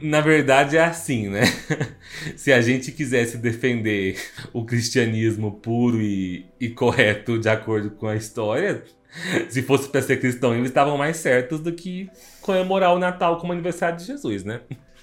Na 0.00 0.20
verdade, 0.20 0.76
é 0.76 0.84
assim, 0.84 1.28
né? 1.28 1.42
Se 2.36 2.52
a 2.52 2.60
gente 2.60 2.92
quisesse 2.92 3.36
defender 3.36 4.16
o 4.52 4.64
cristianismo 4.64 5.52
puro 5.52 6.00
e, 6.00 6.46
e 6.60 6.70
correto 6.70 7.38
de 7.38 7.48
acordo 7.48 7.90
com 7.90 8.06
a 8.06 8.16
história, 8.16 8.84
se 9.48 9.62
fosse 9.62 9.88
para 9.88 10.00
ser 10.00 10.18
cristão, 10.18 10.54
eles 10.54 10.68
estavam 10.68 10.96
mais 10.96 11.16
certos 11.18 11.60
do 11.60 11.72
que 11.72 12.08
comemorar 12.40 12.94
o 12.94 12.98
Natal 12.98 13.38
como 13.38 13.52
aniversário 13.52 13.98
de 13.98 14.04
Jesus, 14.04 14.44
né? 14.44 14.60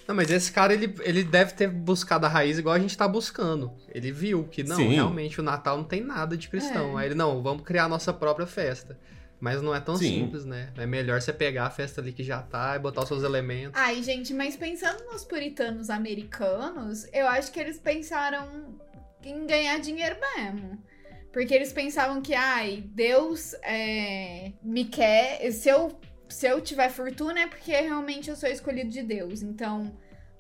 Não, 0.10 0.16
mas 0.16 0.32
esse 0.32 0.52
cara, 0.52 0.74
ele, 0.74 0.92
ele 1.02 1.24
deve 1.24 1.54
ter 1.54 1.68
buscado 1.68 2.26
a 2.26 2.30
raiz 2.30 2.58
igual 2.58 2.74
a 2.74 2.80
gente 2.80 2.98
tá 2.98 3.08
buscando. 3.08 3.72
Ele 3.94 4.12
viu 4.12 4.46
que, 4.46 4.64
não, 4.64 4.76
Sim. 4.76 4.96
realmente 4.96 5.40
o 5.40 5.44
Natal 5.44 5.78
não 5.78 5.84
tem 5.84 6.02
nada 6.02 6.36
de 6.36 6.50
cristão. 6.50 6.98
É. 6.98 7.04
Aí 7.04 7.10
ele, 7.10 7.14
não, 7.16 7.44
vamos 7.44 7.62
criar 7.62 7.84
a 7.84 7.88
nossa 7.88 8.12
própria 8.12 8.48
festa. 8.48 9.00
Mas 9.40 9.62
não 9.62 9.74
é 9.74 9.80
tão 9.80 9.96
Sim. 9.96 10.22
simples, 10.22 10.46
né? 10.46 10.74
É 10.78 10.88
melhor 10.88 11.22
você 11.22 11.32
pegar 11.32 11.68
a 11.68 11.70
festa 11.70 12.02
ali 12.02 12.12
que 12.12 12.24
já 12.24 12.42
tá 12.42 12.76
e 12.76 12.80
botar 12.80 13.04
os 13.04 13.08
seus 13.08 13.22
elementos. 13.22 13.80
Ai, 13.80 14.02
gente, 14.02 14.34
mas 14.34 14.58
pensando 14.58 15.04
nos 15.12 15.24
puritanos 15.24 15.92
americanos, 15.92 17.06
eu 17.14 17.28
acho 17.28 17.52
que 17.52 17.60
eles 17.60 17.78
pensaram 17.78 18.80
em 19.24 19.46
ganhar 19.46 19.80
dinheiro 19.80 20.16
mesmo. 20.36 20.84
Porque 21.32 21.54
eles 21.54 21.72
pensavam 21.72 22.20
que, 22.20 22.34
ai, 22.34 22.84
Deus 22.96 23.54
é, 23.62 24.54
me 24.64 24.86
quer. 24.86 25.52
Se 25.52 25.70
eu, 25.70 25.96
se 26.30 26.48
eu 26.48 26.62
tiver 26.62 26.90
fortuna 26.90 27.42
é 27.42 27.48
porque 27.48 27.72
realmente 27.72 28.30
eu 28.30 28.36
sou 28.36 28.48
escolhido 28.50 28.90
de 28.90 29.02
Deus. 29.04 29.42
Então, 29.42 29.92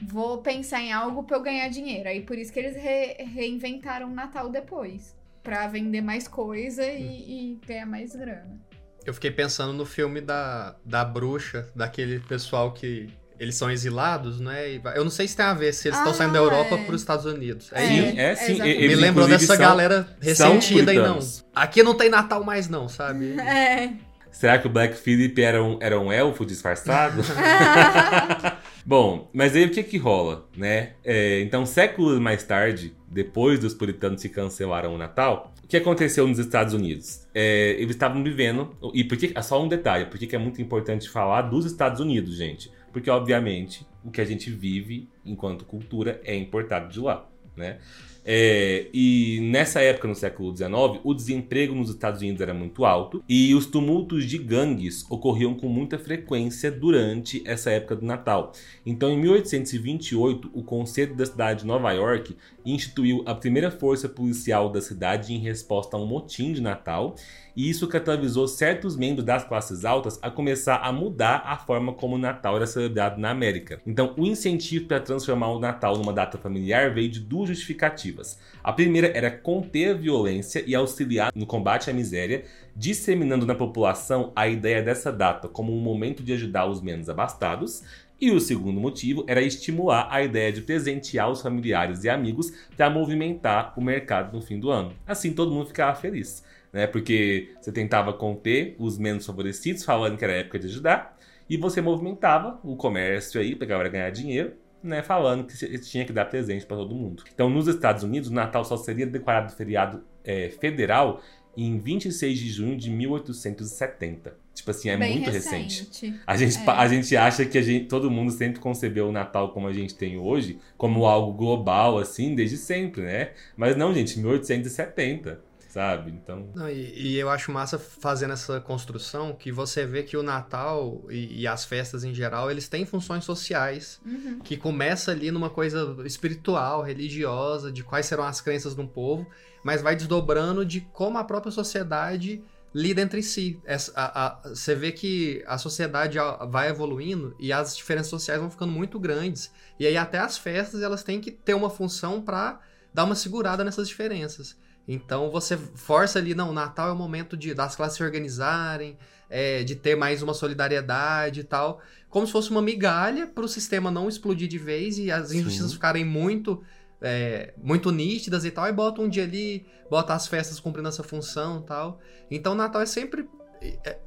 vou 0.02 0.38
pensar 0.40 0.82
em 0.82 0.94
algo 0.94 1.24
pra 1.24 1.38
eu 1.38 1.42
ganhar 1.42 1.68
dinheiro. 1.70 2.08
Aí 2.08 2.22
por 2.22 2.38
isso 2.38 2.54
que 2.54 2.60
eles 2.60 2.76
re- 2.76 3.18
reinventaram 3.34 4.08
o 4.10 4.14
Natal 4.14 4.50
depois. 4.50 5.16
Pra 5.44 5.68
vender 5.68 6.02
mais 6.02 6.28
coisa 6.28 6.86
e, 6.86 7.54
e 7.56 7.60
ganhar 7.66 7.86
mais 7.86 8.16
grana. 8.16 8.60
Eu 9.06 9.14
fiquei 9.14 9.32
pensando 9.32 9.74
no 9.74 9.86
filme 9.86 10.22
da, 10.22 10.76
da 10.86 11.04
bruxa, 11.04 11.68
daquele 11.76 12.20
pessoal 12.20 12.74
que 12.74 13.08
eles 13.40 13.56
são 13.56 13.72
exilados, 13.72 14.40
né? 14.42 14.74
E 14.74 14.82
Eu 14.96 15.04
não 15.06 15.10
sei 15.10 15.26
se 15.28 15.36
tem 15.38 15.46
a 15.46 15.54
ver, 15.54 15.74
se 15.74 15.88
eles 15.88 15.98
estão 15.98 16.12
Ah, 16.12 16.16
saindo 16.16 16.34
da 16.34 16.40
Europa 16.40 16.76
é. 16.76 16.84
para 16.84 16.94
os 16.94 17.02
Estados 17.02 17.26
Unidos. 17.26 17.72
É, 17.72 17.82
É, 17.82 17.86
isso. 17.94 18.12
Sim, 18.12 18.20
é 18.20 18.36
sim. 18.36 18.52
exatamente. 18.52 18.88
Me 18.90 18.96
lembrou 18.96 19.28
dessa 19.30 19.46
são- 19.46 19.58
galera 19.58 20.08
ressentida 20.22 20.94
e 20.94 20.98
não. 21.00 21.20
Aqui 21.56 21.82
não 21.82 21.96
tem 21.96 22.10
Natal 22.10 22.44
mais 22.44 22.68
não, 22.68 22.90
sabe? 22.90 23.40
É. 23.40 23.94
Será 24.40 24.58
que 24.58 24.68
o 24.68 24.70
Black 24.70 24.96
Phillip 24.96 25.42
era 25.42 25.62
um, 25.62 25.78
era 25.82 26.00
um 26.00 26.14
elfo 26.14 26.46
disfarçado? 26.46 27.22
Bom, 28.88 29.30
mas 29.34 29.54
aí 29.54 29.66
o 29.66 29.70
que 29.70 29.84
que 29.84 29.98
rola, 29.98 30.48
né? 30.56 30.94
É, 31.04 31.42
então, 31.42 31.66
séculos 31.66 32.18
mais 32.22 32.42
tarde, 32.42 32.96
depois 33.06 33.60
dos 33.60 33.74
puritanos 33.74 34.22
que 34.22 34.30
cancelaram 34.30 34.96
o 34.96 34.98
Natal, 34.98 35.54
o 35.62 35.68
que 35.68 35.76
aconteceu 35.76 36.26
nos 36.26 36.40
Estados 36.40 36.74
Unidos? 36.74 37.28
É, 37.36 37.72
eles 37.72 37.98
estavam 37.98 38.24
vivendo... 38.24 38.74
E 38.94 39.04
por 39.04 39.18
que, 39.18 39.34
só 39.44 39.62
um 39.62 39.68
detalhe, 39.68 40.06
por 40.06 40.18
que 40.18 40.26
que 40.26 40.38
é 40.38 40.40
muito 40.40 40.62
importante 40.62 41.10
falar 41.10 41.42
dos 41.42 41.66
Estados 41.66 42.00
Unidos, 42.00 42.38
gente? 42.38 42.72
Porque, 42.94 43.10
obviamente, 43.10 43.86
o 44.06 44.10
que 44.10 44.22
a 44.22 44.26
gente 44.26 44.50
vive 44.50 45.10
enquanto 45.26 45.66
cultura 45.66 46.22
é 46.24 46.34
importado 46.34 46.88
de 46.88 47.02
lá, 47.02 47.28
né? 47.58 47.80
É, 48.26 48.88
e 48.94 49.40
nessa 49.42 49.82
época, 49.82 50.08
no 50.08 50.16
século 50.16 50.56
XIX, 50.56 50.72
o 51.04 51.14
desemprego 51.14 51.74
nos 51.74 51.90
Estados 51.90 52.22
Unidos 52.22 52.42
era 52.42 52.54
muito 52.54 52.86
alto 52.86 53.24
e 53.28 53.54
os 53.56 53.66
tumultos 53.66 54.26
de 54.26 54.38
gangues 54.38 55.06
ocorriam 55.10 55.54
com 55.54 55.68
muita 55.68 55.98
frequência 55.98 56.72
durante 56.72 57.42
essa 57.46 57.72
época 57.72 57.96
do 57.96 58.06
Natal. 58.06 58.52
Então, 58.86 59.10
em 59.10 59.18
1828, 59.20 60.52
o 60.54 60.64
Conselho 60.64 61.16
da 61.16 61.26
cidade 61.26 61.62
de 61.62 61.68
Nova 61.68 61.92
York 61.92 62.36
instituiu 62.66 63.24
a 63.26 63.34
primeira 63.34 63.72
força 63.72 64.08
policial 64.08 64.70
da 64.70 64.82
cidade 64.82 65.34
em 65.34 65.40
resposta 65.40 65.98
a 65.98 66.00
um 66.00 66.06
motim 66.06 66.54
de 66.54 66.62
Natal, 66.62 67.16
e 67.56 67.70
isso 67.70 67.88
catalisou 67.88 68.48
certos 68.48 68.96
membros 68.96 69.26
das 69.26 69.44
classes 69.44 69.86
altas 69.86 70.20
a 70.22 70.30
começar 70.30 70.78
a 70.78 70.92
mudar 70.92 71.44
a 71.46 71.58
forma 71.58 71.94
como 71.94 72.16
o 72.16 72.20
Natal 72.20 72.56
era 72.56 72.68
celebrado 72.68 73.20
na 73.20 73.30
América. 73.30 73.82
Então, 73.86 74.14
o 74.18 74.26
incentivo 74.26 74.86
para 74.86 75.00
transformar 75.00 75.50
o 75.50 75.60
Natal 75.60 75.98
numa 75.98 76.14
data 76.14 76.38
familiar 76.38 76.94
veio 76.94 77.10
de 77.10 77.20
duas 77.20 77.50
justificativas. 77.50 78.40
A 78.64 78.74
primeira 78.74 79.08
era 79.16 79.32
conter 79.32 79.92
a 79.92 79.98
violência 79.98 80.64
e 80.66 80.76
auxiliar 80.76 81.32
no 81.36 81.46
combate 81.46 81.90
à 81.90 81.94
miséria, 81.94 82.46
disseminando 82.76 83.46
na 83.46 83.56
população 83.56 84.32
a 84.36 84.48
ideia 84.48 84.82
dessa 84.82 85.12
data 85.12 85.48
como 85.48 85.76
um 85.76 85.80
momento 85.80 86.24
de 86.24 86.34
ajudar 86.34 86.66
os 86.66 86.82
menos 86.82 87.10
abastados, 87.10 87.84
e 88.22 88.32
o 88.32 88.40
segundo 88.40 88.82
motivo 88.82 89.24
era 89.28 89.42
estimular 89.42 90.08
a 90.12 90.22
ideia 90.22 90.52
de 90.52 90.62
presentear 90.62 91.30
os 91.30 91.42
familiares 91.42 92.04
e 92.04 92.10
amigos 92.10 92.52
para 92.76 92.90
movimentar 92.90 93.74
o 93.78 93.82
mercado 93.82 94.36
no 94.36 94.42
fim 94.42 94.60
do 94.60 94.70
ano. 94.70 94.94
Assim 95.08 95.32
todo 95.32 95.52
mundo 95.52 95.68
ficava 95.68 95.96
feliz, 95.96 96.44
né? 96.72 96.88
Porque 96.88 97.50
você 97.60 97.72
tentava 97.72 98.14
conter 98.14 98.76
os 98.80 98.98
menos 98.98 99.26
favorecidos, 99.26 99.84
falando 99.84 100.18
que 100.18 100.24
era 100.24 100.34
época 100.34 100.60
de 100.60 100.68
ajudar, 100.68 101.18
e 101.50 101.58
você 101.58 101.82
movimentava 101.82 102.60
o 102.64 102.76
comércio 102.76 103.40
aí, 103.42 103.56
pegava 103.56 103.82
para 103.82 103.90
ganhar 103.90 104.10
dinheiro, 104.12 104.54
né, 104.82 105.02
falando 105.04 105.46
que 105.46 105.80
tinha 105.80 106.06
que 106.06 106.14
dar 106.14 106.26
presente 106.26 106.66
para 106.66 106.78
todo 106.78 106.96
mundo. 106.96 107.24
Então, 107.34 107.50
nos 107.50 107.68
Estados 107.68 108.04
Unidos, 108.04 108.30
o 108.30 108.34
Natal 108.34 108.64
só 108.64 108.78
seria 108.78 109.06
declarado 109.06 109.52
feriado 109.54 110.04
é, 110.24 110.50
federal 110.50 111.22
em 111.58 111.78
26 111.80 112.40
de 112.40 112.50
junho 112.50 112.78
de 112.78 112.90
1870. 112.90 114.38
Tipo 114.54 114.72
assim, 114.72 114.90
é 114.90 114.98
Bem 114.98 115.16
muito 115.16 115.30
recente. 115.32 115.80
recente. 115.80 116.20
A 116.26 116.36
gente, 116.38 116.58
É. 116.58 116.70
a 116.72 116.88
gente 116.88 117.18
acha 117.18 117.46
que 117.46 117.58
a 117.58 117.62
gente, 117.62 117.86
todo 117.88 118.12
mundo 118.12 118.32
sempre 118.32 118.60
concebeu 118.60 119.08
o 119.10 119.12
Natal 119.12 119.52
como 119.52 119.68
a 119.68 119.74
gente 119.74 119.96
tem 119.96 120.18
hoje, 120.18 120.60
como 120.78 121.06
algo 121.06 121.34
global, 121.34 121.98
assim, 121.98 122.36
desde 122.36 122.58
sempre, 122.58 123.02
né? 123.02 123.32
Mas 123.58 123.76
não, 123.76 123.94
gente, 123.94 124.20
1870, 124.20 125.42
sabe? 125.70 126.12
Então. 126.12 126.50
Não, 126.54 126.70
e, 126.70 127.14
e 127.14 127.18
eu 127.18 127.30
acho 127.30 127.52
massa 127.52 127.80
fazendo 127.80 128.34
essa 128.34 128.60
construção 128.60 129.34
que 129.34 129.52
você 129.52 129.86
vê 129.86 130.04
que 130.04 130.18
o 130.18 130.24
Natal 130.24 131.06
e, 131.10 131.42
e 131.42 131.48
as 131.48 131.64
festas 131.64 132.04
em 132.04 132.14
geral, 132.14 132.52
eles 132.52 132.68
têm 132.68 132.86
funções 132.86 133.24
sociais, 133.24 134.02
Uhum. 134.06 134.40
que 134.40 134.58
começa 134.58 135.12
ali 135.12 135.32
numa 135.32 135.50
coisa 135.50 135.96
espiritual, 136.06 136.82
religiosa, 136.82 137.72
de 137.72 137.84
quais 137.84 138.06
serão 138.06 138.24
as 138.26 138.42
crenças 138.42 138.76
de 138.76 138.82
um 138.82 138.88
povo, 138.88 139.26
mas 139.64 139.82
vai 139.82 139.96
desdobrando 139.96 140.66
de 140.66 140.82
como 140.82 141.18
a 141.18 141.24
própria 141.24 141.52
sociedade 141.52 142.44
lida 142.74 143.02
entre 143.02 143.24
si. 143.24 143.60
Essa- 143.66 143.92
a- 143.96 144.28
a- 144.28 144.50
você 144.50 144.76
vê 144.76 144.92
que 144.92 145.44
a 145.48 145.58
sociedade 145.58 146.18
vai 146.50 146.70
evoluindo 146.70 147.36
e 147.40 147.52
as 147.52 147.76
diferenças 147.76 148.10
sociais 148.10 148.40
vão 148.40 148.52
ficando 148.52 148.72
muito 148.72 149.00
grandes. 149.00 149.52
E 149.80 149.88
aí 149.88 149.98
até 149.98 150.20
as 150.20 150.38
festas 150.38 150.82
elas 150.84 151.04
têm 151.04 151.20
que 151.20 151.32
ter 151.32 151.56
uma 151.56 151.70
função 151.70 152.22
para 152.22 152.60
dar 152.94 153.06
uma 153.06 153.16
segurada 153.16 153.64
nessas 153.64 153.88
diferenças. 153.88 154.56
Então 154.92 155.30
você 155.30 155.56
força 155.56 156.18
ali, 156.18 156.34
não, 156.34 156.50
o 156.50 156.54
Natal 156.54 156.90
é 156.90 156.92
o 156.92 156.96
momento 156.96 157.38
de 157.38 157.54
das 157.54 157.76
classes 157.76 157.96
se 157.96 158.04
organizarem, 158.04 158.98
é, 159.30 159.64
de 159.64 159.76
ter 159.76 159.96
mais 159.96 160.24
uma 160.24 160.34
solidariedade 160.34 161.42
e 161.42 161.44
tal, 161.44 161.80
como 162.10 162.26
se 162.26 162.32
fosse 162.32 162.50
uma 162.50 162.60
migalha 162.60 163.28
para 163.28 163.46
o 163.46 163.48
sistema 163.48 163.92
não 163.92 164.10
explodir 164.10 164.48
de 164.48 164.58
vez 164.58 164.98
e 164.98 165.12
as 165.12 165.30
Sim. 165.30 165.42
injustiças 165.42 165.74
ficarem 165.74 166.04
muito 166.04 166.64
é, 167.00 167.54
muito 167.56 167.92
nítidas 167.92 168.44
e 168.44 168.50
tal, 168.50 168.68
e 168.68 168.74
bota 168.74 169.00
um 169.00 169.08
dia 169.08 169.24
ali, 169.24 169.64
bota 169.92 170.16
as 170.16 170.28
festas 170.28 170.60
cumprindo 170.60 170.90
essa 170.90 171.04
função 171.04 171.60
e 171.60 171.66
tal. 171.68 172.00
Então 172.32 172.54
o 172.54 172.56
Natal 172.56 172.82
é 172.82 172.88
sempre. 172.88 173.30
é- 173.62 174.00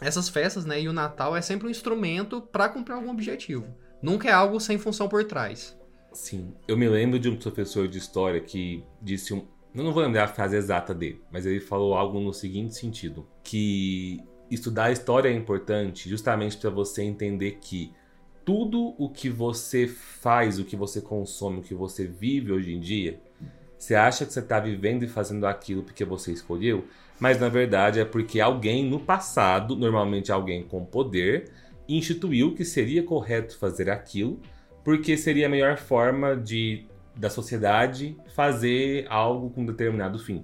essas 0.00 0.28
festas, 0.28 0.64
né? 0.64 0.80
E 0.80 0.88
o 0.88 0.92
Natal 0.92 1.36
é 1.36 1.40
sempre 1.40 1.68
um 1.68 1.70
instrumento 1.70 2.40
para 2.40 2.68
cumprir 2.68 2.94
algum 2.94 3.10
objetivo. 3.10 3.72
Nunca 4.02 4.28
é 4.28 4.32
algo 4.32 4.58
sem 4.58 4.76
função 4.76 5.08
por 5.08 5.22
trás. 5.22 5.78
Sim, 6.12 6.54
eu 6.68 6.76
me 6.76 6.88
lembro 6.88 7.18
de 7.18 7.28
um 7.28 7.36
professor 7.36 7.88
de 7.88 7.98
história 7.98 8.40
que 8.40 8.84
disse 9.00 9.32
um. 9.32 9.46
Eu 9.74 9.82
não 9.82 9.92
vou 9.92 10.02
lembrar 10.02 10.24
a 10.24 10.28
frase 10.28 10.56
exata 10.56 10.94
dele, 10.94 11.20
mas 11.32 11.44
ele 11.44 11.58
falou 11.58 11.94
algo 11.94 12.20
no 12.20 12.32
seguinte 12.32 12.76
sentido: 12.76 13.26
que 13.42 14.22
estudar 14.50 14.92
história 14.92 15.28
é 15.28 15.32
importante 15.32 16.08
justamente 16.08 16.56
para 16.56 16.70
você 16.70 17.02
entender 17.02 17.58
que 17.60 17.92
tudo 18.44 18.94
o 18.98 19.08
que 19.08 19.28
você 19.28 19.88
faz, 19.88 20.58
o 20.58 20.64
que 20.64 20.76
você 20.76 21.00
consome, 21.00 21.58
o 21.58 21.62
que 21.62 21.74
você 21.74 22.06
vive 22.06 22.52
hoje 22.52 22.72
em 22.72 22.78
dia, 22.78 23.20
você 23.76 23.94
acha 23.94 24.24
que 24.24 24.32
você 24.32 24.40
está 24.40 24.60
vivendo 24.60 25.02
e 25.02 25.08
fazendo 25.08 25.46
aquilo 25.46 25.82
porque 25.82 26.04
você 26.04 26.30
escolheu, 26.30 26.84
mas 27.18 27.40
na 27.40 27.48
verdade 27.48 27.98
é 27.98 28.04
porque 28.04 28.40
alguém 28.40 28.88
no 28.88 29.00
passado, 29.00 29.74
normalmente 29.74 30.30
alguém 30.30 30.62
com 30.62 30.84
poder, 30.84 31.50
instituiu 31.88 32.54
que 32.54 32.64
seria 32.64 33.02
correto 33.02 33.58
fazer 33.58 33.90
aquilo 33.90 34.40
porque 34.84 35.16
seria 35.16 35.46
a 35.46 35.50
melhor 35.50 35.78
forma 35.78 36.36
de 36.36 36.86
da 37.16 37.30
sociedade 37.30 38.16
fazer 38.34 39.06
algo 39.08 39.50
com 39.50 39.64
determinado 39.64 40.18
fim. 40.18 40.42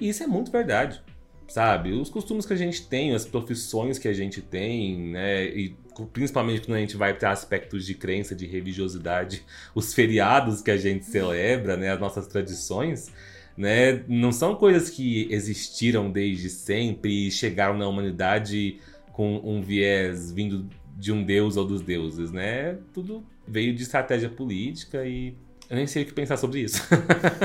E 0.00 0.08
isso 0.08 0.22
é 0.22 0.26
muito 0.26 0.50
verdade, 0.50 1.02
sabe? 1.48 1.92
Os 1.92 2.08
costumes 2.10 2.46
que 2.46 2.52
a 2.52 2.56
gente 2.56 2.86
tem, 2.86 3.14
as 3.14 3.24
profissões 3.24 3.98
que 3.98 4.08
a 4.08 4.12
gente 4.12 4.40
tem, 4.40 4.98
né? 5.10 5.44
E 5.46 5.76
principalmente 6.12 6.62
quando 6.62 6.76
a 6.76 6.80
gente 6.80 6.96
vai 6.96 7.14
para 7.14 7.30
aspectos 7.30 7.86
de 7.86 7.94
crença, 7.94 8.34
de 8.34 8.46
religiosidade, 8.46 9.44
os 9.74 9.94
feriados 9.94 10.62
que 10.62 10.70
a 10.70 10.76
gente 10.76 11.04
celebra, 11.04 11.76
né? 11.76 11.90
As 11.90 12.00
nossas 12.00 12.26
tradições, 12.26 13.12
né? 13.56 14.04
Não 14.08 14.32
são 14.32 14.54
coisas 14.56 14.90
que 14.90 15.28
existiram 15.30 16.10
desde 16.10 16.50
sempre 16.50 17.28
e 17.28 17.30
chegaram 17.30 17.76
na 17.76 17.86
humanidade 17.86 18.80
com 19.12 19.36
um 19.44 19.62
viés 19.62 20.32
vindo 20.32 20.68
de 20.96 21.12
um 21.12 21.24
deus 21.24 21.56
ou 21.56 21.64
dos 21.64 21.80
deuses, 21.80 22.32
né? 22.32 22.78
Tudo 22.92 23.24
veio 23.46 23.74
de 23.74 23.82
estratégia 23.82 24.28
política 24.28 25.06
e 25.06 25.36
eu 25.68 25.76
nem 25.76 25.86
sei 25.86 26.02
o 26.02 26.06
que 26.06 26.12
pensar 26.12 26.36
sobre 26.36 26.60
isso. 26.60 26.82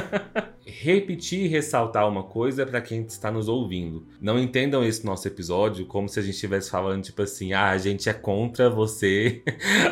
Repetir 0.65 1.45
e 1.45 1.47
ressaltar 1.47 2.07
uma 2.07 2.23
coisa 2.23 2.65
para 2.65 2.79
quem 2.79 3.01
está 3.01 3.31
nos 3.31 3.49
ouvindo. 3.49 4.05
Não 4.21 4.39
entendam 4.39 4.83
esse 4.83 5.05
nosso 5.05 5.27
episódio 5.27 5.85
como 5.85 6.07
se 6.07 6.19
a 6.19 6.21
gente 6.21 6.35
estivesse 6.35 6.69
falando, 6.69 7.03
tipo 7.03 7.21
assim, 7.21 7.53
ah, 7.53 7.69
a 7.69 7.77
gente 7.77 8.07
é 8.07 8.13
contra 8.13 8.69
você 8.69 9.43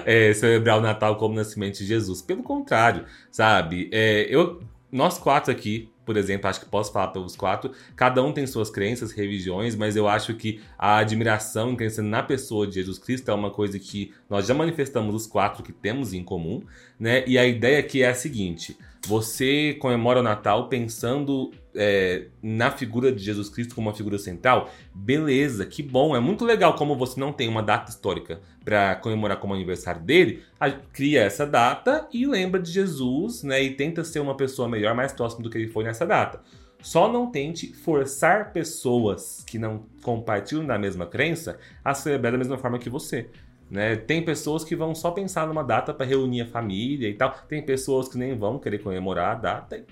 é, 0.05 0.31
celebrar 0.35 0.77
o 0.77 0.81
Natal 0.81 1.17
como 1.17 1.35
nascimento 1.35 1.77
de 1.79 1.85
Jesus. 1.85 2.21
Pelo 2.21 2.43
contrário, 2.43 3.05
sabe? 3.31 3.89
É, 3.91 4.27
eu, 4.29 4.61
nós 4.91 5.17
quatro 5.17 5.51
aqui, 5.51 5.89
por 6.07 6.15
exemplo, 6.15 6.49
acho 6.49 6.61
que 6.61 6.65
posso 6.65 6.93
falar 6.93 7.09
pelos 7.09 7.35
quatro, 7.35 7.73
cada 7.93 8.23
um 8.23 8.31
tem 8.31 8.47
suas 8.47 8.69
crenças, 8.69 9.11
religiões, 9.11 9.75
mas 9.75 9.97
eu 9.97 10.07
acho 10.07 10.33
que 10.35 10.61
a 10.79 10.99
admiração 10.99 11.73
e 11.73 11.75
crença 11.75 12.01
na 12.01 12.23
pessoa 12.23 12.65
de 12.65 12.75
Jesus 12.75 12.97
Cristo 12.97 13.29
é 13.29 13.33
uma 13.33 13.51
coisa 13.51 13.77
que 13.77 14.13
nós 14.29 14.47
já 14.47 14.53
manifestamos 14.53 15.13
os 15.13 15.27
quatro 15.27 15.61
que 15.61 15.73
temos 15.73 16.13
em 16.13 16.23
comum, 16.23 16.63
né? 16.97 17.25
E 17.27 17.37
a 17.37 17.45
ideia 17.45 17.79
aqui 17.79 18.03
é 18.03 18.07
a 18.07 18.15
seguinte: 18.15 18.77
você 19.05 19.73
comemora 19.81 20.21
o 20.21 20.23
Natal 20.23 20.69
pensando 20.69 21.51
é, 21.77 22.27
na 22.41 22.71
figura 22.71 23.11
de 23.11 23.23
Jesus 23.23 23.47
Cristo 23.49 23.75
como 23.75 23.87
uma 23.87 23.95
figura 23.95 24.17
central? 24.17 24.69
Beleza, 24.93 25.65
que 25.65 25.81
bom, 25.81 26.15
é 26.15 26.19
muito 26.19 26.43
legal 26.43 26.75
como 26.75 26.95
você 26.95 27.19
não 27.19 27.31
tem 27.31 27.47
uma 27.47 27.63
data 27.63 27.89
histórica 27.89 28.41
para 28.65 28.95
comemorar 28.95 29.37
como 29.39 29.53
aniversário 29.53 30.01
dele, 30.01 30.43
a- 30.59 30.71
cria 30.71 31.21
essa 31.21 31.45
data 31.45 32.07
e 32.11 32.25
lembra 32.25 32.59
de 32.61 32.71
Jesus, 32.71 33.43
né? 33.43 33.61
E 33.61 33.71
tenta 33.75 34.03
ser 34.03 34.19
uma 34.19 34.35
pessoa 34.35 34.67
melhor, 34.67 34.93
mais 34.93 35.13
próxima 35.13 35.43
do 35.43 35.49
que 35.49 35.57
ele 35.57 35.67
foi 35.67 35.83
nessa 35.83 36.05
data. 36.05 36.41
Só 36.81 37.11
não 37.11 37.31
tente 37.31 37.73
forçar 37.73 38.51
pessoas 38.53 39.43
que 39.47 39.57
não 39.57 39.85
compartilham 40.03 40.65
da 40.65 40.77
mesma 40.77 41.05
crença 41.05 41.57
a 41.83 41.93
celebrar 41.93 42.31
da 42.31 42.37
mesma 42.37 42.57
forma 42.57 42.77
que 42.77 42.89
você. 42.89 43.29
Né? 43.69 43.95
Tem 43.95 44.23
pessoas 44.23 44.63
que 44.63 44.75
vão 44.75 44.95
só 44.95 45.11
pensar 45.11 45.47
numa 45.47 45.63
data 45.63 45.93
para 45.93 46.05
reunir 46.05 46.41
a 46.41 46.45
família 46.45 47.09
e 47.09 47.13
tal. 47.13 47.35
Tem 47.49 47.61
pessoas 47.65 48.07
que 48.07 48.17
nem 48.17 48.37
vão 48.37 48.59
querer 48.59 48.77
comemorar 48.79 49.31
a 49.31 49.35
data 49.35 49.77
e 49.77 49.83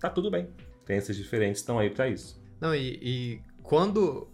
tá 0.00 0.08
tudo 0.08 0.30
bem. 0.30 0.48
Crenças 0.88 1.16
diferentes 1.16 1.60
estão 1.60 1.78
aí 1.78 1.90
para 1.90 2.08
isso. 2.08 2.40
Não, 2.58 2.74
e, 2.74 2.98
e 3.02 3.42
quando. 3.62 4.26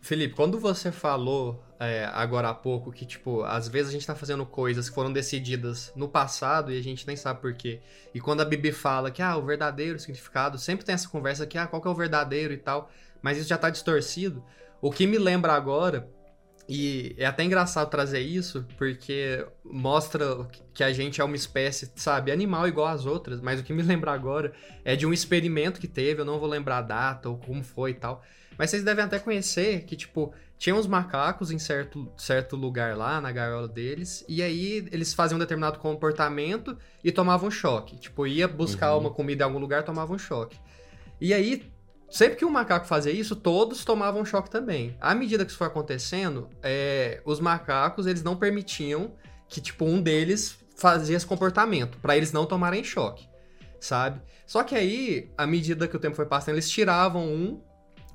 Felipe, 0.00 0.34
quando 0.34 0.58
você 0.58 0.90
falou 0.90 1.62
é, 1.78 2.06
agora 2.14 2.48
há 2.48 2.54
pouco 2.54 2.90
que, 2.90 3.04
tipo, 3.04 3.42
às 3.42 3.68
vezes 3.68 3.90
a 3.90 3.92
gente 3.92 4.06
tá 4.06 4.14
fazendo 4.14 4.46
coisas 4.46 4.88
que 4.88 4.94
foram 4.94 5.12
decididas 5.12 5.92
no 5.94 6.08
passado 6.08 6.72
e 6.72 6.78
a 6.78 6.82
gente 6.82 7.06
nem 7.06 7.14
sabe 7.14 7.42
por 7.42 7.52
quê. 7.52 7.82
E 8.14 8.20
quando 8.22 8.40
a 8.40 8.44
Bibi 8.46 8.72
fala 8.72 9.10
que, 9.10 9.20
ah, 9.20 9.36
o 9.36 9.44
verdadeiro 9.44 9.98
significado, 9.98 10.56
sempre 10.56 10.82
tem 10.82 10.94
essa 10.94 11.10
conversa 11.10 11.46
que, 11.46 11.58
ah, 11.58 11.66
qual 11.66 11.82
que 11.82 11.86
é 11.86 11.90
o 11.90 11.94
verdadeiro 11.94 12.54
e 12.54 12.56
tal, 12.56 12.90
mas 13.20 13.36
isso 13.36 13.50
já 13.50 13.58
tá 13.58 13.68
distorcido. 13.68 14.42
O 14.80 14.90
que 14.90 15.06
me 15.06 15.18
lembra 15.18 15.52
agora, 15.52 16.08
e 16.68 17.14
é 17.16 17.24
até 17.24 17.42
engraçado 17.44 17.88
trazer 17.88 18.20
isso, 18.20 18.66
porque 18.76 19.46
mostra 19.64 20.46
que 20.74 20.84
a 20.84 20.92
gente 20.92 21.20
é 21.20 21.24
uma 21.24 21.36
espécie, 21.36 21.90
sabe, 21.96 22.30
animal 22.30 22.68
igual 22.68 22.88
às 22.88 23.06
outras, 23.06 23.40
mas 23.40 23.58
o 23.60 23.64
que 23.64 23.72
me 23.72 23.82
lembra 23.82 24.12
agora 24.12 24.52
é 24.84 24.94
de 24.94 25.06
um 25.06 25.12
experimento 25.12 25.80
que 25.80 25.88
teve, 25.88 26.20
eu 26.20 26.24
não 26.24 26.38
vou 26.38 26.48
lembrar 26.48 26.78
a 26.78 26.82
data 26.82 27.28
ou 27.28 27.38
como 27.38 27.62
foi 27.64 27.92
e 27.92 27.94
tal, 27.94 28.22
Mas 28.58 28.70
vocês 28.70 28.82
devem 28.82 29.04
até 29.04 29.20
conhecer 29.20 29.84
que, 29.84 29.94
tipo, 29.94 30.34
tinha 30.58 30.74
uns 30.74 30.86
macacos 30.88 31.52
em 31.52 31.58
certo, 31.60 32.10
certo 32.16 32.56
lugar 32.56 32.96
lá, 32.96 33.20
na 33.20 33.30
gaiola 33.30 33.68
deles, 33.68 34.24
e 34.28 34.42
aí 34.42 34.88
eles 34.90 35.14
faziam 35.14 35.36
um 35.36 35.38
determinado 35.38 35.78
comportamento 35.78 36.76
e 37.04 37.12
tomavam 37.12 37.50
choque. 37.52 37.96
Tipo, 37.96 38.26
ia 38.26 38.48
buscar 38.48 38.92
Uhum. 38.94 39.00
uma 39.02 39.10
comida 39.10 39.44
em 39.44 39.46
algum 39.46 39.60
lugar, 39.60 39.84
tomavam 39.84 40.18
choque. 40.18 40.58
E 41.20 41.32
aí, 41.32 41.70
sempre 42.10 42.36
que 42.36 42.44
um 42.44 42.50
macaco 42.50 42.86
fazia 42.86 43.12
isso, 43.12 43.36
todos 43.36 43.84
tomavam 43.84 44.24
choque 44.24 44.50
também. 44.50 44.96
À 45.00 45.14
medida 45.14 45.44
que 45.44 45.50
isso 45.50 45.58
foi 45.58 45.66
acontecendo, 45.66 46.48
é, 46.62 47.20
os 47.24 47.40
macacos, 47.40 48.06
eles 48.06 48.22
não 48.22 48.36
permitiam 48.36 49.12
que, 49.48 49.60
tipo, 49.60 49.84
um 49.84 50.00
deles 50.00 50.58
fazia 50.76 51.16
esse 51.16 51.26
comportamento, 51.26 51.98
pra 51.98 52.16
eles 52.16 52.32
não 52.32 52.46
tomarem 52.46 52.84
choque, 52.84 53.28
sabe? 53.80 54.20
Só 54.46 54.62
que 54.62 54.74
aí, 54.74 55.30
à 55.36 55.46
medida 55.46 55.88
que 55.88 55.96
o 55.96 55.98
tempo 55.98 56.16
foi 56.16 56.26
passando, 56.26 56.54
eles 56.54 56.70
tiravam 56.70 57.26
um, 57.26 57.60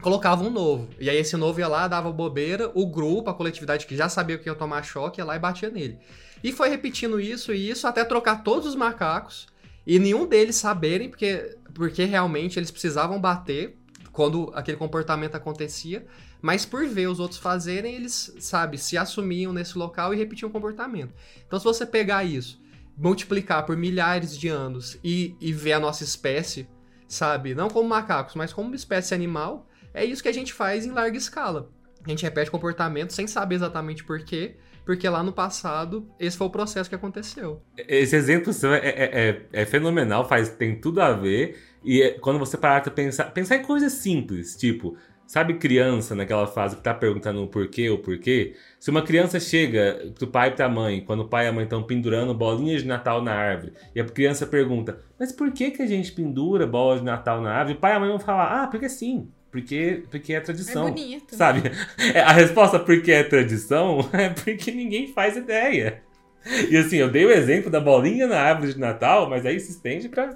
colocavam 0.01 0.47
um 0.47 0.51
novo. 0.51 0.89
E 0.99 1.09
aí 1.09 1.17
esse 1.17 1.37
novo 1.37 1.59
ia 1.59 1.67
lá, 1.67 1.87
dava 1.87 2.11
bobeira, 2.11 2.71
o 2.73 2.87
grupo, 2.87 3.29
a 3.29 3.33
coletividade 3.33 3.85
que 3.85 3.95
já 3.95 4.09
sabia 4.09 4.37
que 4.37 4.49
ia 4.49 4.55
tomar 4.55 4.83
choque, 4.83 5.19
ia 5.19 5.25
lá 5.25 5.35
e 5.35 5.39
batia 5.39 5.69
nele. 5.69 5.99
E 6.43 6.51
foi 6.51 6.69
repetindo 6.69 7.19
isso 7.19 7.53
e 7.53 7.69
isso 7.69 7.87
até 7.87 8.03
trocar 8.03 8.43
todos 8.43 8.67
os 8.67 8.75
macacos 8.75 9.47
e 9.85 9.99
nenhum 9.99 10.25
deles 10.25 10.55
saberem, 10.55 11.09
porque, 11.09 11.57
porque 11.73 12.03
realmente 12.05 12.57
eles 12.57 12.71
precisavam 12.71 13.19
bater 13.19 13.77
quando 14.13 14.51
aquele 14.53 14.77
comportamento 14.77 15.35
acontecia, 15.35 16.05
mas 16.39 16.65
por 16.65 16.87
ver 16.87 17.07
os 17.07 17.19
outros 17.19 17.39
fazerem, 17.39 17.95
eles, 17.95 18.33
sabe, 18.39 18.77
se 18.77 18.95
assumiam 18.95 19.51
nesse 19.51 19.77
local 19.77 20.13
e 20.13 20.17
repetiam 20.17 20.49
o 20.49 20.53
comportamento. 20.53 21.13
Então, 21.45 21.57
se 21.57 21.65
você 21.65 21.83
pegar 21.83 22.23
isso, 22.23 22.61
multiplicar 22.95 23.65
por 23.65 23.75
milhares 23.75 24.37
de 24.37 24.47
anos 24.47 24.99
e, 25.03 25.35
e 25.41 25.51
ver 25.51 25.73
a 25.73 25.79
nossa 25.79 26.03
espécie, 26.03 26.67
sabe, 27.07 27.55
não 27.55 27.69
como 27.69 27.89
macacos, 27.89 28.35
mas 28.35 28.53
como 28.53 28.67
uma 28.67 28.75
espécie 28.75 29.15
animal, 29.15 29.67
é 29.93 30.05
isso 30.05 30.21
que 30.21 30.29
a 30.29 30.33
gente 30.33 30.53
faz 30.53 30.85
em 30.85 30.91
larga 30.91 31.17
escala. 31.17 31.71
A 32.05 32.09
gente 32.09 32.23
repete 32.23 32.51
comportamento 32.51 33.13
sem 33.13 33.25
saber 33.25 33.55
exatamente 33.55 34.03
por 34.03 34.19
quê, 34.23 34.57
porque 34.85 35.07
lá 35.09 35.23
no 35.23 35.31
passado 35.31 36.07
esse 36.19 36.37
foi 36.37 36.47
o 36.47 36.49
processo 36.49 36.89
que 36.89 36.95
aconteceu. 36.95 37.63
Esse 37.77 38.15
exemplo 38.15 38.53
seu 38.53 38.73
é, 38.73 38.79
é, 38.79 39.29
é, 39.29 39.61
é 39.61 39.65
fenomenal, 39.65 40.27
faz, 40.27 40.49
tem 40.49 40.79
tudo 40.79 41.01
a 41.01 41.13
ver. 41.13 41.57
E 41.83 42.01
é- 42.01 42.11
quando 42.11 42.39
você 42.39 42.57
parar 42.57 42.81
pra 42.81 42.91
pensar, 42.91 43.25
pensar 43.31 43.55
em 43.57 43.61
coisas 43.63 43.93
simples, 43.93 44.55
tipo, 44.55 44.95
sabe 45.27 45.55
criança 45.55 46.13
naquela 46.15 46.45
fase 46.47 46.75
que 46.75 46.81
tá 46.83 46.93
perguntando 46.93 47.43
o 47.43 47.47
porquê 47.47 47.89
ou 47.89 47.97
porquê? 47.97 48.55
Se 48.79 48.89
uma 48.89 49.01
criança 49.01 49.39
chega 49.39 50.11
pro 50.15 50.27
pai 50.27 50.49
e 50.49 50.51
pra 50.51 50.69
mãe, 50.69 51.01
quando 51.01 51.21
o 51.21 51.27
pai 51.27 51.45
e 51.45 51.49
a 51.49 51.51
mãe 51.53 51.63
estão 51.63 51.81
pendurando 51.83 52.33
bolinhas 52.33 52.81
de 52.81 52.87
Natal 52.87 53.21
na 53.21 53.33
árvore, 53.33 53.73
e 53.95 53.99
a 54.01 54.05
criança 54.05 54.45
pergunta, 54.45 54.99
mas 55.19 55.31
por 55.31 55.51
que, 55.51 55.71
que 55.71 55.81
a 55.81 55.87
gente 55.87 56.11
pendura 56.11 56.65
bolas 56.67 56.99
de 56.99 57.05
Natal 57.05 57.41
na 57.41 57.51
árvore? 57.53 57.77
O 57.77 57.79
pai 57.79 57.93
e 57.93 57.95
a 57.95 57.99
mãe 57.99 58.09
vão 58.09 58.19
falar, 58.19 58.63
ah, 58.63 58.67
porque 58.67 58.87
sim. 58.89 59.29
Porque, 59.51 60.03
porque 60.09 60.33
é 60.33 60.37
É 60.37 60.39
tradição. 60.39 60.89
bonito. 60.89 61.35
Sabe? 61.35 61.61
É, 62.13 62.21
A 62.21 62.31
resposta 62.31 62.79
porque 62.79 63.11
é 63.11 63.23
tradição 63.23 63.99
é 64.11 64.29
porque 64.29 64.71
ninguém 64.71 65.13
faz 65.13 65.37
ideia. 65.37 66.01
E 66.69 66.75
assim, 66.75 66.97
eu 66.97 67.09
dei 67.09 67.23
o 67.25 67.31
exemplo 67.31 67.69
da 67.69 67.79
bolinha 67.79 68.25
na 68.27 68.39
árvore 68.39 68.73
de 68.73 68.79
Natal, 68.79 69.29
mas 69.29 69.45
aí 69.45 69.59
se 69.59 69.71
estende 69.71 70.09
pra, 70.09 70.33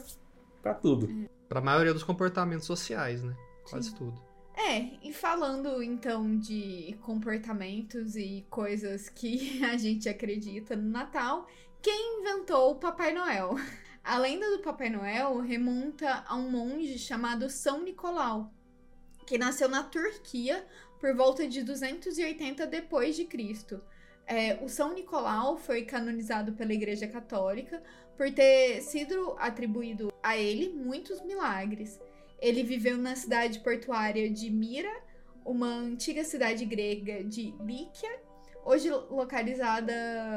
pra 0.61 0.73
tudo. 0.75 1.09
Pra 1.47 1.61
maioria 1.61 1.93
dos 1.93 2.03
comportamentos 2.03 2.65
sociais, 2.65 3.23
né? 3.23 3.35
Quase 3.69 3.93
tudo. 3.95 4.27
É, 4.57 4.97
e 5.03 5.13
falando 5.13 5.83
então 5.83 6.37
de 6.37 6.97
comportamentos 7.01 8.15
e 8.15 8.45
coisas 8.49 9.07
que 9.07 9.63
a 9.65 9.77
gente 9.77 10.09
acredita 10.09 10.75
no 10.75 10.89
Natal, 10.89 11.47
quem 11.81 12.19
inventou 12.19 12.71
o 12.71 12.75
Papai 12.75 13.13
Noel? 13.13 13.55
A 14.03 14.17
lenda 14.17 14.49
do 14.49 14.59
Papai 14.59 14.89
Noel 14.89 15.41
remonta 15.41 16.23
a 16.25 16.33
um 16.33 16.49
monge 16.49 16.97
chamado 16.97 17.49
São 17.49 17.83
Nicolau, 17.83 18.53
que 19.25 19.37
nasceu 19.37 19.67
na 19.67 19.83
Turquia 19.83 20.65
por 20.97 21.13
volta 21.13 21.45
de 21.45 21.61
280 21.61 22.65
depois 22.67 23.17
de 23.17 23.25
Cristo. 23.25 23.83
É, 24.25 24.63
o 24.63 24.69
São 24.69 24.93
Nicolau 24.93 25.57
foi 25.57 25.83
canonizado 25.83 26.53
pela 26.53 26.73
Igreja 26.73 27.05
Católica 27.05 27.83
por 28.17 28.31
ter 28.31 28.81
sido 28.81 29.35
atribuído 29.37 30.11
a 30.23 30.35
ele 30.35 30.69
muitos 30.69 31.21
milagres. 31.21 31.99
Ele 32.39 32.63
viveu 32.63 32.97
na 32.97 33.15
cidade 33.15 33.59
portuária 33.59 34.29
de 34.29 34.49
Mira, 34.49 34.91
uma 35.45 35.67
antiga 35.67 36.23
cidade 36.23 36.65
grega 36.65 37.23
de 37.23 37.53
Líquia, 37.61 38.19
hoje 38.65 38.89
localizada 38.89 39.93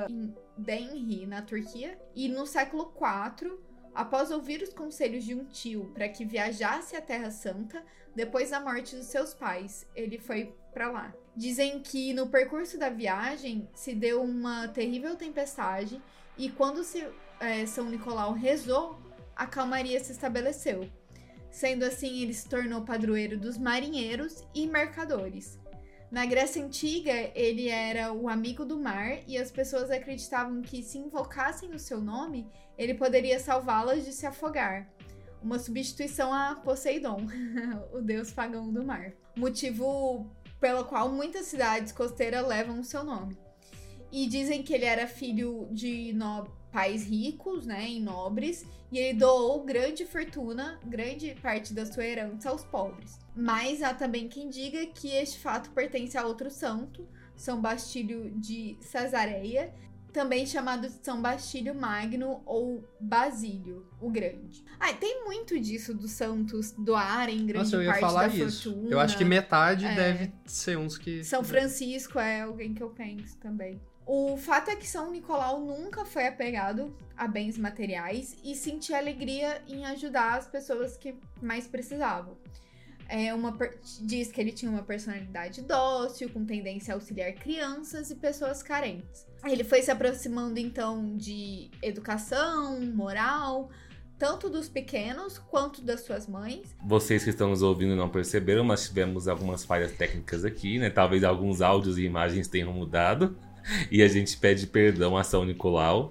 em 0.08 0.32
Denri, 0.56 1.26
na 1.26 1.42
Turquia. 1.42 1.98
E 2.14 2.28
no 2.28 2.46
século 2.46 2.92
IV, 2.94 3.58
após 3.94 4.30
ouvir 4.30 4.62
os 4.62 4.72
conselhos 4.72 5.24
de 5.24 5.34
um 5.34 5.44
tio 5.46 5.90
para 5.94 6.08
que 6.08 6.24
viajasse 6.24 6.94
à 6.94 7.00
Terra 7.00 7.30
Santa, 7.30 7.82
depois 8.14 8.50
da 8.50 8.60
morte 8.60 8.94
dos 8.94 9.06
seus 9.06 9.32
pais, 9.34 9.86
ele 9.94 10.18
foi 10.18 10.54
para 10.72 10.90
lá. 10.90 11.14
Dizem 11.34 11.80
que 11.80 12.12
no 12.12 12.28
percurso 12.28 12.78
da 12.78 12.90
viagem 12.90 13.68
se 13.74 13.94
deu 13.94 14.22
uma 14.22 14.68
terrível 14.68 15.16
tempestade 15.16 16.00
e 16.36 16.50
quando 16.50 16.82
se, 16.84 17.06
eh, 17.40 17.66
São 17.66 17.86
Nicolau 17.88 18.32
rezou, 18.32 18.98
a 19.34 19.46
calmaria 19.46 19.98
se 20.02 20.12
estabeleceu. 20.12 20.88
Sendo 21.50 21.84
assim, 21.84 22.22
ele 22.22 22.32
se 22.34 22.48
tornou 22.48 22.82
padroeiro 22.82 23.36
dos 23.38 23.58
marinheiros 23.58 24.44
e 24.54 24.66
mercadores. 24.66 25.58
Na 26.10 26.26
Grécia 26.26 26.64
Antiga, 26.64 27.12
ele 27.34 27.68
era 27.68 28.12
o 28.12 28.28
amigo 28.28 28.64
do 28.64 28.78
mar 28.78 29.18
e 29.26 29.38
as 29.38 29.50
pessoas 29.50 29.90
acreditavam 29.90 30.60
que, 30.60 30.82
se 30.82 30.98
invocassem 30.98 31.70
o 31.72 31.78
seu 31.78 32.00
nome, 32.00 32.48
ele 32.76 32.94
poderia 32.94 33.38
salvá-las 33.38 34.04
de 34.04 34.12
se 34.12 34.26
afogar. 34.26 34.88
Uma 35.42 35.58
substituição 35.58 36.34
a 36.34 36.56
Poseidon, 36.56 37.26
o 37.92 38.00
deus 38.00 38.30
pagão 38.32 38.72
do 38.72 38.84
mar. 38.84 39.12
Motivo 39.36 40.30
pelo 40.60 40.84
qual 40.84 41.08
muitas 41.08 41.46
cidades 41.46 41.92
costeiras 41.92 42.46
levam 42.46 42.80
o 42.80 42.84
seu 42.84 43.02
nome. 43.02 43.38
E 44.12 44.26
dizem 44.26 44.62
que 44.62 44.74
ele 44.74 44.84
era 44.84 45.06
filho 45.06 45.68
de 45.70 46.12
no- 46.12 46.44
pais 46.72 47.04
ricos, 47.04 47.66
né, 47.66 47.88
e 47.88 48.00
nobres, 48.00 48.64
e 48.92 48.98
ele 48.98 49.18
doou 49.18 49.64
grande 49.64 50.04
fortuna, 50.04 50.78
grande 50.86 51.36
parte 51.42 51.72
da 51.74 51.84
sua 51.86 52.04
herança 52.04 52.50
aos 52.50 52.64
pobres. 52.64 53.18
Mas 53.34 53.82
há 53.82 53.94
também 53.94 54.28
quem 54.28 54.48
diga 54.48 54.86
que 54.86 55.08
este 55.10 55.38
fato 55.38 55.70
pertence 55.70 56.16
a 56.16 56.24
outro 56.26 56.50
santo, 56.50 57.08
São 57.36 57.60
Bastílio 57.60 58.30
de 58.36 58.76
Cesareia, 58.80 59.72
também 60.12 60.44
chamado 60.44 60.88
de 60.88 61.04
São 61.04 61.22
Bastílio 61.22 61.72
Magno 61.72 62.42
ou 62.44 62.84
Basílio 63.00 63.86
o 64.00 64.10
Grande. 64.10 64.64
Ah, 64.80 64.92
tem 64.92 65.24
muito 65.24 65.58
disso 65.60 65.94
dos 65.94 66.10
santos 66.10 66.72
doarem 66.72 67.46
grande 67.46 67.64
Nossa, 67.64 67.76
eu 67.76 67.82
ia 67.82 67.90
parte 67.90 68.00
falar 68.00 68.26
da 68.28 68.34
isso. 68.34 68.70
fortuna. 68.72 68.90
Eu 68.90 68.98
acho 68.98 69.16
que 69.16 69.24
metade 69.24 69.84
É. 69.84 69.94
deve 69.94 70.32
ser 70.44 70.76
uns 70.76 70.98
que. 70.98 71.22
São 71.22 71.44
Francisco 71.44 72.18
é 72.18 72.40
alguém 72.40 72.74
que 72.74 72.82
eu 72.82 72.90
penso 72.90 73.36
também. 73.38 73.80
O 74.12 74.36
fato 74.36 74.72
é 74.72 74.74
que 74.74 74.88
São 74.88 75.12
Nicolau 75.12 75.60
nunca 75.60 76.04
foi 76.04 76.26
apegado 76.26 76.92
a 77.16 77.28
bens 77.28 77.56
materiais 77.56 78.36
e 78.42 78.56
sentia 78.56 78.98
alegria 78.98 79.62
em 79.68 79.86
ajudar 79.86 80.36
as 80.36 80.48
pessoas 80.48 80.96
que 80.96 81.14
mais 81.40 81.68
precisavam. 81.68 82.36
É 83.08 83.32
uma 83.32 83.56
diz 84.00 84.32
que 84.32 84.40
ele 84.40 84.50
tinha 84.50 84.68
uma 84.68 84.82
personalidade 84.82 85.62
dócil, 85.62 86.28
com 86.30 86.44
tendência 86.44 86.92
a 86.92 86.96
auxiliar 86.96 87.32
crianças 87.34 88.10
e 88.10 88.16
pessoas 88.16 88.64
carentes. 88.64 89.28
Ele 89.44 89.62
foi 89.62 89.80
se 89.80 89.92
aproximando 89.92 90.58
então 90.58 91.16
de 91.16 91.70
educação, 91.80 92.80
moral, 92.80 93.70
tanto 94.18 94.50
dos 94.50 94.68
pequenos 94.68 95.38
quanto 95.38 95.82
das 95.82 96.00
suas 96.00 96.26
mães. 96.26 96.76
Vocês 96.84 97.22
que 97.22 97.30
estão 97.30 97.50
nos 97.50 97.62
ouvindo 97.62 97.94
não 97.94 98.08
perceberam, 98.08 98.64
mas 98.64 98.88
tivemos 98.88 99.28
algumas 99.28 99.64
falhas 99.64 99.92
técnicas 99.92 100.44
aqui, 100.44 100.80
né? 100.80 100.90
Talvez 100.90 101.22
alguns 101.22 101.60
áudios 101.60 101.96
e 101.96 102.02
imagens 102.02 102.48
tenham 102.48 102.72
mudado. 102.72 103.38
E 103.90 104.02
a 104.02 104.08
gente 104.08 104.36
pede 104.36 104.66
perdão 104.66 105.16
a 105.16 105.24
São 105.24 105.44
Nicolau. 105.44 106.10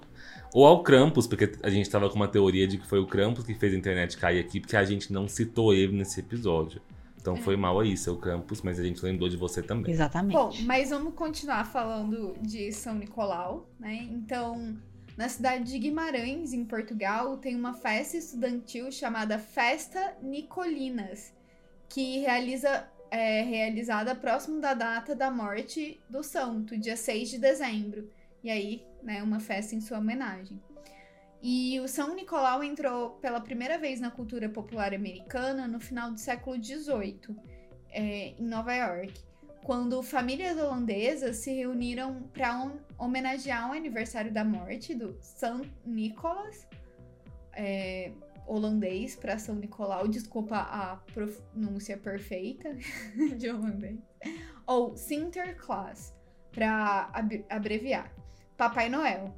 Ou 0.52 0.66
ao 0.66 0.82
Krampus, 0.82 1.26
porque 1.26 1.52
a 1.62 1.70
gente 1.70 1.88
tava 1.88 2.08
com 2.08 2.16
uma 2.16 2.26
teoria 2.26 2.66
de 2.66 2.78
que 2.78 2.86
foi 2.86 2.98
o 2.98 3.06
Krampus 3.06 3.44
que 3.44 3.54
fez 3.54 3.72
a 3.72 3.76
internet 3.76 4.16
cair 4.16 4.40
aqui, 4.40 4.58
porque 4.58 4.76
a 4.76 4.84
gente 4.84 5.12
não 5.12 5.28
citou 5.28 5.72
ele 5.72 5.96
nesse 5.96 6.18
episódio. 6.18 6.82
Então 7.20 7.36
foi 7.36 7.56
mal 7.56 7.78
aí, 7.78 7.96
seu 7.96 8.16
Krampus, 8.16 8.62
mas 8.62 8.80
a 8.80 8.82
gente 8.82 9.04
lembrou 9.04 9.28
de 9.28 9.36
você 9.36 9.62
também. 9.62 9.92
Exatamente. 9.92 10.32
Bom, 10.32 10.50
mas 10.64 10.90
vamos 10.90 11.14
continuar 11.14 11.64
falando 11.66 12.34
de 12.40 12.72
São 12.72 12.94
Nicolau, 12.94 13.68
né? 13.78 14.08
Então, 14.10 14.76
na 15.16 15.28
cidade 15.28 15.64
de 15.64 15.78
Guimarães, 15.78 16.54
em 16.54 16.64
Portugal, 16.64 17.36
tem 17.36 17.54
uma 17.54 17.74
festa 17.74 18.16
estudantil 18.16 18.90
chamada 18.90 19.38
Festa 19.38 20.14
Nicolinas, 20.22 21.32
que 21.90 22.20
realiza, 22.20 22.88
é 23.10 23.42
realizada 23.42 24.14
próximo 24.14 24.60
da 24.60 24.74
data 24.74 25.14
da 25.14 25.30
morte 25.30 26.00
do 26.08 26.22
santo, 26.22 26.78
dia 26.78 26.96
6 26.96 27.30
de 27.30 27.38
dezembro. 27.38 28.10
E 28.42 28.50
aí, 28.50 28.86
né, 29.02 29.22
uma 29.22 29.40
festa 29.40 29.74
em 29.74 29.80
sua 29.80 29.98
homenagem. 29.98 30.60
E 31.42 31.80
o 31.80 31.88
São 31.88 32.14
Nicolau 32.14 32.62
entrou 32.62 33.10
pela 33.12 33.40
primeira 33.40 33.78
vez 33.78 34.00
na 34.00 34.10
cultura 34.10 34.48
popular 34.48 34.94
americana 34.94 35.66
no 35.66 35.80
final 35.80 36.10
do 36.10 36.20
século 36.20 36.62
XVIII, 36.62 37.36
é, 37.90 38.34
em 38.38 38.46
Nova 38.46 38.74
York 38.74 39.30
quando 39.62 40.02
famílias 40.02 40.58
holandesas 40.58 41.36
se 41.36 41.52
reuniram 41.52 42.22
para 42.32 42.72
homenagear 42.98 43.70
o 43.70 43.72
aniversário 43.72 44.32
da 44.32 44.44
morte 44.44 44.94
do 44.94 45.16
São 45.20 45.62
Nicolas, 45.84 46.66
é, 47.52 48.10
holandês 48.50 49.14
para 49.14 49.38
São 49.38 49.54
Nicolau, 49.54 50.08
desculpa 50.08 50.56
a 50.56 50.96
pronúncia 51.14 51.96
perfeita 51.96 52.76
de 53.38 53.48
holandês, 53.48 54.00
ou 54.66 54.96
Sinterklaas, 54.96 56.14
para 56.50 57.12
abreviar, 57.48 58.12
Papai 58.56 58.88
Noel. 58.88 59.34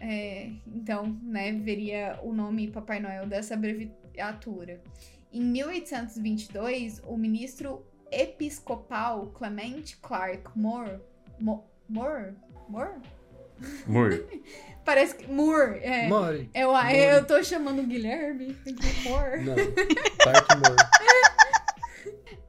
É, 0.00 0.50
então, 0.66 1.06
né, 1.22 1.52
veria 1.52 2.18
o 2.22 2.32
nome 2.32 2.70
Papai 2.70 3.00
Noel 3.00 3.26
dessa 3.26 3.54
abreviatura. 3.54 4.82
Em 5.32 5.42
1822, 5.42 7.02
o 7.06 7.16
ministro 7.16 7.86
episcopal 8.10 9.26
Clement 9.28 9.96
Clark 10.00 10.50
Moore, 10.56 11.00
Mo, 11.38 11.64
Moore, 11.88 12.34
Moore? 12.68 13.00
Moore. 13.86 14.42
Parece 14.84 15.14
que. 15.16 15.26
Moore. 15.30 15.78
É, 15.82 16.08
More. 16.08 16.50
eu, 16.54 16.72
Moore. 16.72 16.94
eu 16.96 17.26
tô 17.26 17.42
chamando 17.42 17.80
o 17.80 17.86
Guilherme. 17.86 18.56
Moore. 19.04 19.42
Não. 19.44 19.54
Moore. 19.56 20.76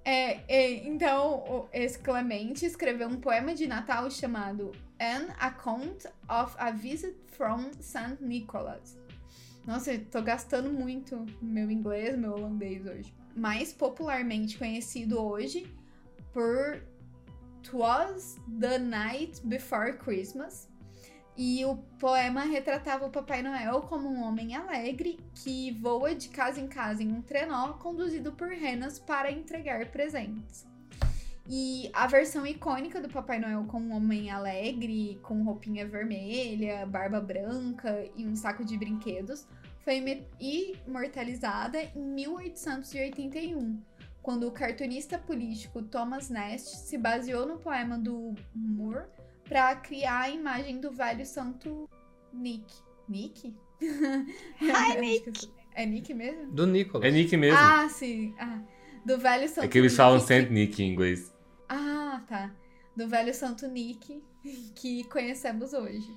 É, 0.08 0.42
é, 0.48 0.72
então, 0.88 1.40
o- 1.50 1.70
esse 1.74 1.98
Clemente 1.98 2.64
escreveu 2.64 3.08
um 3.08 3.20
poema 3.20 3.56
de 3.56 3.66
Natal 3.66 4.10
chamado 4.12 4.72
An 5.02 5.32
Account 5.40 6.08
of 6.30 6.56
a 6.60 6.70
Visit 6.70 7.16
from 7.32 7.72
St. 7.80 8.18
Nicholas. 8.22 8.96
Nossa, 9.66 9.94
eu 9.94 10.06
tô 10.06 10.22
gastando 10.22 10.70
muito 10.70 11.26
meu 11.42 11.72
inglês, 11.72 12.16
meu 12.16 12.34
holandês 12.34 12.86
hoje. 12.86 13.12
Mais 13.36 13.74
popularmente 13.74 14.60
conhecido 14.60 15.20
hoje 15.20 15.66
por 16.32 16.80
Twas 17.64 18.38
the 18.60 18.78
Night 18.78 19.42
Before 19.44 19.94
Christmas. 19.94 20.70
E 21.38 21.66
o 21.66 21.76
poema 22.00 22.44
retratava 22.44 23.06
o 23.06 23.10
Papai 23.10 23.42
Noel 23.42 23.82
como 23.82 24.08
um 24.08 24.24
homem 24.24 24.56
alegre 24.56 25.20
que 25.34 25.72
voa 25.72 26.16
de 26.16 26.30
casa 26.30 26.62
em 26.62 26.68
casa 26.68 27.04
em 27.04 27.12
um 27.12 27.22
trenó 27.22 27.74
conduzido 27.74 28.32
por 28.32 28.48
renas 28.48 29.00
para 29.00 29.32
entregar 29.32 29.86
presentes. 29.88 30.66
E 31.48 31.92
a 31.94 32.08
versão 32.08 32.48
icônica 32.48 33.02
do 33.02 33.10
Papai 33.10 33.38
Noel 33.38 33.66
com 33.66 33.80
um 33.80 33.94
homem 33.94 34.32
alegre, 34.32 35.20
com 35.22 35.44
roupinha 35.44 35.86
vermelha, 35.86 36.86
barba 36.86 37.20
branca 37.20 38.10
e 38.16 38.26
um 38.26 38.36
saco 38.36 38.64
de 38.64 38.78
brinquedos 38.78 39.46
foi 39.86 40.26
imortalizada 40.40 41.80
em 41.96 42.02
1881, 42.02 43.80
quando 44.24 44.48
o 44.48 44.52
cartunista 44.52 45.20
político 45.20 45.84
Thomas 45.84 46.28
Nast 46.28 46.78
se 46.78 46.98
baseou 46.98 47.46
no 47.46 47.60
poema 47.60 47.96
do 47.96 48.34
Moore 48.56 49.06
para 49.48 49.76
criar 49.76 50.22
a 50.22 50.30
imagem 50.30 50.80
do 50.80 50.92
velho 50.92 51.26
santo 51.26 51.90
Nick. 52.34 52.66
Nick? 53.08 53.54
Hi, 53.82 55.00
Nick. 55.00 55.50
É 55.74 55.86
Nick 55.86 56.14
mesmo? 56.14 56.52
Do 56.52 56.66
Nicolas. 56.66 57.08
É 57.08 57.12
Nick 57.12 57.36
mesmo. 57.38 57.58
Ah, 57.60 57.88
sim. 57.90 58.34
Ah, 58.40 58.60
do 59.06 59.18
velho 59.18 59.48
santo 59.48 59.66
é 59.66 59.68
que 59.68 59.78
eles 59.78 59.96
falam 59.96 60.20
Saint 60.20 60.50
Nick 60.50 60.82
em 60.82 60.92
inglês. 60.92 61.34
Ah, 61.70 62.22
tá. 62.28 62.52
Do 62.96 63.08
velho 63.08 63.34
santo 63.34 63.68
Nick 63.68 64.24
que 64.76 65.04
conhecemos 65.06 65.74
hoje. 65.74 66.08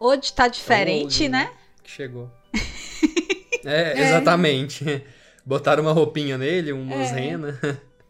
Hoje 0.00 0.32
tá 0.32 0.48
diferente, 0.48 1.06
Hoje, 1.06 1.28
né? 1.28 1.52
Que 1.82 1.90
chegou. 1.90 2.30
É, 3.64 3.96
exatamente. 4.08 4.84
Botaram 5.46 5.84
uma 5.84 5.92
roupinha 5.92 6.36
nele, 6.36 6.72
umas 6.72 7.12
É. 7.12 7.14
renas. 7.14 7.54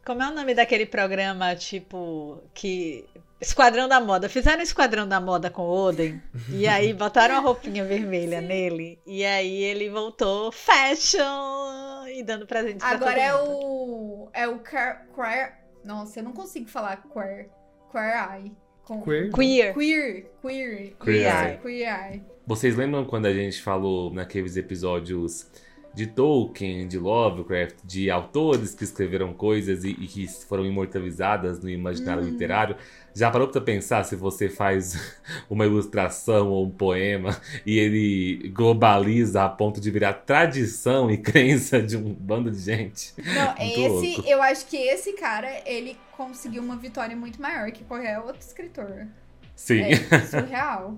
Como 0.03 0.23
é 0.23 0.31
o 0.31 0.35
nome 0.35 0.55
daquele 0.55 0.87
programa, 0.87 1.55
tipo, 1.55 2.43
que. 2.55 3.05
Esquadrão 3.43 3.89
da 3.89 4.01
Moda. 4.01 4.29
Fizeram 4.29 4.63
Esquadrão 4.63 5.07
da 5.07 5.21
Moda 5.21 5.51
com 5.51 5.63
o 5.63 5.71
Oden. 5.71 6.23
e 6.49 6.67
aí 6.69 6.95
botaram 6.95 7.37
a 7.37 7.41
roupinha 7.41 7.85
vermelha 7.85 8.41
nele. 8.41 8.99
E 9.07 9.25
aí 9.25 9.63
ele 9.65 9.91
voltou 9.91 10.51
fashion 10.53 12.07
e 12.07 12.23
dando 12.23 12.47
presentes 12.47 12.79
pra 12.87 12.91
Agora 12.95 13.21
é 13.21 13.35
o. 13.35 14.29
É 14.33 14.49
o 14.49 14.59
queer. 14.61 15.07
queer 15.15 15.63
nossa, 15.85 16.21
eu 16.21 16.25
não 16.25 16.33
consigo 16.33 16.69
falar 16.69 17.03
queer. 17.13 17.51
Queer 17.91 18.33
eye. 18.33 18.53
Com- 18.85 19.03
Queer. 19.03 19.31
Queer. 19.33 19.75
Queer. 19.75 20.31
Queer. 20.41 20.97
Queer. 21.01 21.61
Queer 21.61 22.13
eye. 22.13 22.25
Vocês 22.47 22.77
lembram 22.77 23.05
quando 23.05 23.27
a 23.27 23.33
gente 23.33 23.61
falou 23.63 24.13
naqueles 24.13 24.57
episódios 24.57 25.49
de 25.95 26.07
Tolkien, 26.07 26.89
de 26.89 26.99
Lovecraft, 26.99 27.77
de 27.85 28.11
autores 28.11 28.75
que 28.75 28.85
escreveram 28.85 29.35
coisas 29.35 29.85
e, 29.85 29.91
e 29.91 30.07
que 30.07 30.27
foram 30.27 30.65
imortalizadas 30.65 31.61
no 31.61 31.69
imaginário 31.69 32.23
literário? 32.25 32.77
Já 33.15 33.31
parou 33.31 33.49
pra 33.49 33.61
pensar 33.61 34.05
se 34.05 34.17
você 34.17 34.49
faz 34.49 35.19
uma 35.51 35.67
ilustração 35.67 36.49
ou 36.49 36.67
um 36.67 36.71
poema 36.71 37.39
e 37.67 37.79
ele 37.79 38.49
globaliza 38.49 39.45
a 39.45 39.49
ponto 39.49 39.81
de 39.81 39.91
virar 39.91 40.15
tradição 40.15 41.11
e 41.11 41.19
crença 41.19 41.83
de 41.83 41.97
um 41.97 42.15
bando 42.15 42.51
de 42.51 42.59
gente? 42.59 43.13
Não, 43.19 43.55
Muito 43.57 43.81
esse. 43.81 44.17
louco. 44.17 44.29
Eu 44.29 44.43
acho 44.43 44.67
que 44.67 44.77
esse 44.77 45.13
cara, 45.13 45.63
ele 45.67 45.97
conseguiu 46.17 46.63
uma 46.63 46.77
vitória 46.77 47.15
muito 47.15 47.41
maior 47.41 47.71
que 47.71 47.85
qualquer 47.85 48.19
outro 48.19 48.41
escritor. 48.41 49.07
Sim. 49.55 49.83
É 49.83 49.97
surreal. 50.27 50.97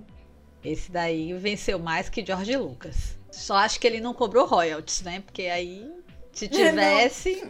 Esse 0.64 0.90
daí 0.90 1.34
venceu 1.34 1.78
mais 1.78 2.08
que 2.08 2.24
George 2.24 2.56
Lucas. 2.56 3.18
Só 3.34 3.56
acho 3.56 3.78
que 3.80 3.86
ele 3.86 4.00
não 4.00 4.14
cobrou 4.14 4.46
royalties, 4.46 5.02
né? 5.02 5.20
Porque 5.20 5.42
aí, 5.42 5.90
se 6.32 6.46
tivesse, 6.48 7.42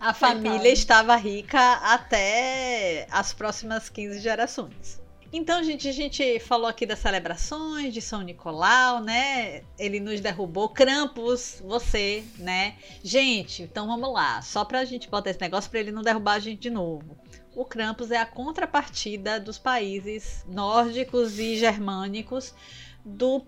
a 0.00 0.14
família 0.14 0.50
Coitado. 0.50 0.74
estava 0.74 1.16
rica 1.16 1.60
até 1.60 3.06
as 3.10 3.32
próximas 3.32 3.88
15 3.88 4.20
gerações. 4.20 5.02
Então, 5.32 5.62
gente, 5.62 5.88
a 5.88 5.92
gente 5.92 6.38
falou 6.40 6.66
aqui 6.66 6.84
das 6.84 6.98
celebrações 6.98 7.94
de 7.94 8.02
São 8.02 8.20
Nicolau, 8.20 9.00
né? 9.00 9.62
Ele 9.78 9.98
nos 9.98 10.20
derrubou. 10.20 10.68
Krampus, 10.68 11.62
você, 11.64 12.22
né? 12.36 12.76
Gente, 13.02 13.62
então 13.62 13.86
vamos 13.86 14.12
lá. 14.12 14.42
Só 14.42 14.62
pra 14.62 14.84
gente 14.84 15.08
botar 15.08 15.30
esse 15.30 15.40
negócio 15.40 15.70
pra 15.70 15.80
ele 15.80 15.90
não 15.90 16.02
derrubar 16.02 16.34
a 16.34 16.38
gente 16.38 16.60
de 16.60 16.70
novo. 16.70 17.16
O 17.56 17.64
Krampus 17.64 18.10
é 18.10 18.18
a 18.18 18.26
contrapartida 18.26 19.40
dos 19.40 19.58
países 19.58 20.44
nórdicos 20.46 21.38
e 21.38 21.56
germânicos 21.56 22.54
do, 23.02 23.46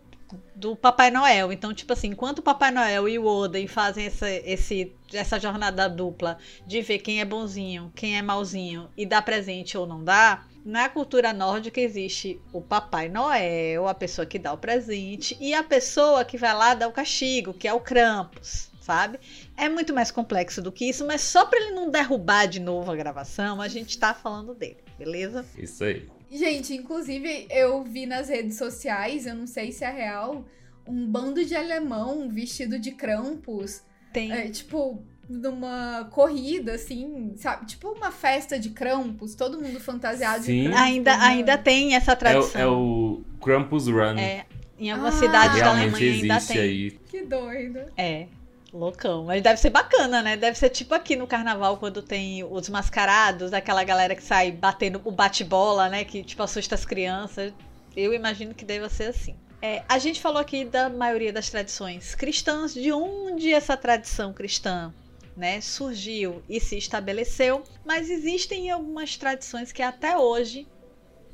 do 0.55 0.77
Papai 0.77 1.11
Noel. 1.11 1.53
Então, 1.53 1.75
tipo 1.75 1.93
assim, 1.93 2.09
enquanto 2.09 2.39
o 2.39 2.43
Papai 2.43 2.71
Noel 2.71 3.09
e 3.09 3.19
o 3.19 3.25
Oden 3.25 3.67
fazem 3.67 4.07
essa, 4.07 4.31
esse, 4.31 4.93
essa 5.13 5.39
jornada 5.39 5.89
dupla 5.89 6.39
de 6.67 6.81
ver 6.83 6.99
quem 6.99 7.21
é 7.21 7.25
bonzinho, 7.25 7.93
quem 7.95 8.17
é 8.17 8.23
malzinho 8.23 8.89
e 8.97 9.05
dá 9.05 9.21
presente 9.21 9.77
ou 9.77 9.87
não 9.87 10.03
dá, 10.03 10.45
na 10.65 10.89
cultura 10.89 11.33
nórdica 11.33 11.81
existe 11.81 12.41
o 12.53 12.61
Papai 12.61 13.09
Noel, 13.09 13.87
a 13.87 13.95
pessoa 13.95 14.25
que 14.25 14.39
dá 14.39 14.53
o 14.53 14.59
presente, 14.59 15.37
e 15.39 15.53
a 15.53 15.63
pessoa 15.63 16.25
que 16.25 16.39
vai 16.39 16.55
lá 16.55 16.75
dar 16.75 16.89
o 16.89 16.93
castigo, 16.93 17.53
que 17.53 17.69
é 17.69 17.73
o 17.75 17.81
Krampus, 17.81 18.71
sabe? 18.81 19.21
É 19.57 19.69
muito 19.69 19.93
mais 19.93 20.11
complexo 20.11 20.63
do 20.63 20.73
que 20.73 20.89
isso, 20.89 21.07
mas 21.07 21.21
só 21.21 21.45
para 21.45 21.61
ele 21.61 21.73
não 21.73 21.91
derrubar 21.91 22.47
de 22.47 22.61
novo 22.61 22.91
a 22.91 22.97
gravação, 22.97 23.61
a 23.61 23.69
gente 23.69 23.99
tá 23.99 24.15
falando 24.15 24.55
dele, 24.55 24.79
beleza? 24.99 25.45
Isso 25.59 25.85
aí. 25.85 26.09
Gente, 26.37 26.75
inclusive 26.75 27.47
eu 27.49 27.85
vi 27.85 28.07
nas 28.07 28.29
redes 28.29 28.57
sociais, 28.59 29.25
eu 29.27 29.35
não 29.35 29.47
sei 29.47 29.71
se 29.71 29.85
é 29.85 29.91
real, 29.91 30.45
um 30.87 31.07
bando 31.07 31.45
de 31.45 31.55
alemão 31.55 32.29
vestido 32.29 32.79
de 32.79 32.91
Krampus, 32.91 33.83
Tem 34.13 34.33
é, 34.33 34.49
tipo, 34.49 35.03
numa 35.29 36.09
corrida, 36.11 36.75
assim, 36.75 37.33
sabe? 37.37 37.67
Tipo 37.67 37.89
uma 37.93 38.11
festa 38.11 38.59
de 38.59 38.71
Krampus, 38.71 39.35
todo 39.35 39.61
mundo 39.63 39.79
fantasiado 39.81 40.43
Sim. 40.45 40.65
Krampus. 40.65 40.81
ainda, 40.83 41.17
né? 41.17 41.25
ainda 41.25 41.57
tem 41.59 41.95
essa 41.95 42.13
É, 42.13 42.15
o- 42.15 42.19
tradição. 42.19 42.61
é 42.61 42.67
o 42.67 43.23
Krampus 43.41 43.87
Run. 43.87 44.19
É, 44.19 44.45
em 44.79 44.91
algumas 44.91 45.15
Ah, 45.15 45.19
cidades 45.19 45.61
da 45.61 45.71
Alemanha 45.71 46.13
ainda 46.13 46.41
tem. 46.41 46.59
aí. 46.59 46.91
Que 47.09 47.23
doido. 47.23 47.79
É, 47.97 48.27
loucão. 48.75 49.25
Mas 49.25 49.43
deve 49.43 49.59
ser 49.59 49.71
bacana, 49.71 50.23
né? 50.23 50.37
Deve 50.37 50.59
ser 50.59 50.69
tipo 50.69 50.95
aqui 50.95 51.17
no 51.17 51.27
carnaval, 51.27 51.77
quando 51.77 52.03
tem 52.03 52.43
os 52.45 52.69
mascarados, 52.69 53.53
aquela 53.53 53.85
galera 53.85 54.15
que 54.15 54.23
sai 54.23 54.51
batendo 54.51 55.01
o 55.05 55.11
bate-bola, 55.11 55.89
né? 55.89 56.05
Que 56.05 56.23
tipo 56.23 56.43
assusta 56.43 56.75
as 56.75 56.85
crianças. 56.85 57.53
Eu 57.97 58.13
imagino 58.13 58.55
que 58.55 58.65
deva 58.65 58.89
ser 58.89 59.05
assim. 59.05 59.37
É, 59.63 59.83
a 59.89 59.99
gente 59.99 60.21
falou 60.21 60.41
aqui 60.41 60.65
da 60.65 60.91
maioria 60.91 61.33
das 61.33 61.49
tradições 61.49 62.15
cristãs, 62.15 62.75
de 62.75 62.93
onde 62.93 63.53
essa 63.53 63.77
tradição 63.77 64.33
cristã 64.33 64.93
né, 65.37 65.61
surgiu 65.61 66.43
e 66.49 66.61
se 66.61 66.77
estabeleceu, 66.77 67.65
mas 67.85 68.11
existem 68.11 68.71
algumas 68.71 69.17
tradições 69.17 69.73
que 69.73 69.83
até 69.83 70.19
hoje 70.19 70.69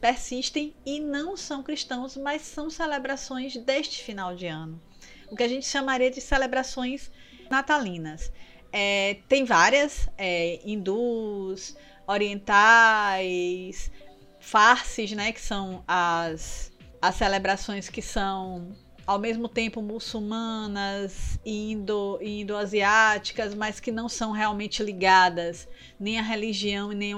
persistem 0.00 0.74
e 0.86 1.00
não 1.00 1.36
são 1.36 1.62
cristãos, 1.62 2.16
mas 2.16 2.42
são 2.42 2.70
celebrações 2.70 3.56
deste 3.56 4.02
final 4.02 4.34
de 4.34 4.46
ano. 4.46 4.80
O 5.30 5.36
que 5.36 5.42
a 5.42 5.48
gente 5.48 5.66
chamaria 5.66 6.10
de 6.10 6.20
celebrações 6.20 7.10
natalinas. 7.50 8.32
É, 8.72 9.18
tem 9.28 9.44
várias, 9.44 10.08
é, 10.16 10.60
hindus, 10.64 11.76
orientais, 12.06 13.90
farsis, 14.38 15.12
né, 15.12 15.32
que 15.32 15.40
são 15.40 15.84
as, 15.86 16.72
as 17.02 17.14
celebrações 17.16 17.88
que 17.88 18.00
são 18.00 18.72
ao 19.10 19.18
mesmo 19.18 19.48
tempo 19.48 19.82
muçulmanas 19.82 21.36
e 21.44 21.72
indo, 21.72 22.16
indo-asiáticas, 22.22 23.56
mas 23.56 23.80
que 23.80 23.90
não 23.90 24.08
são 24.08 24.30
realmente 24.30 24.84
ligadas 24.84 25.66
nem 25.98 26.16
à 26.16 26.22
religião 26.22 26.92
e 26.92 26.94
nem 26.94 27.12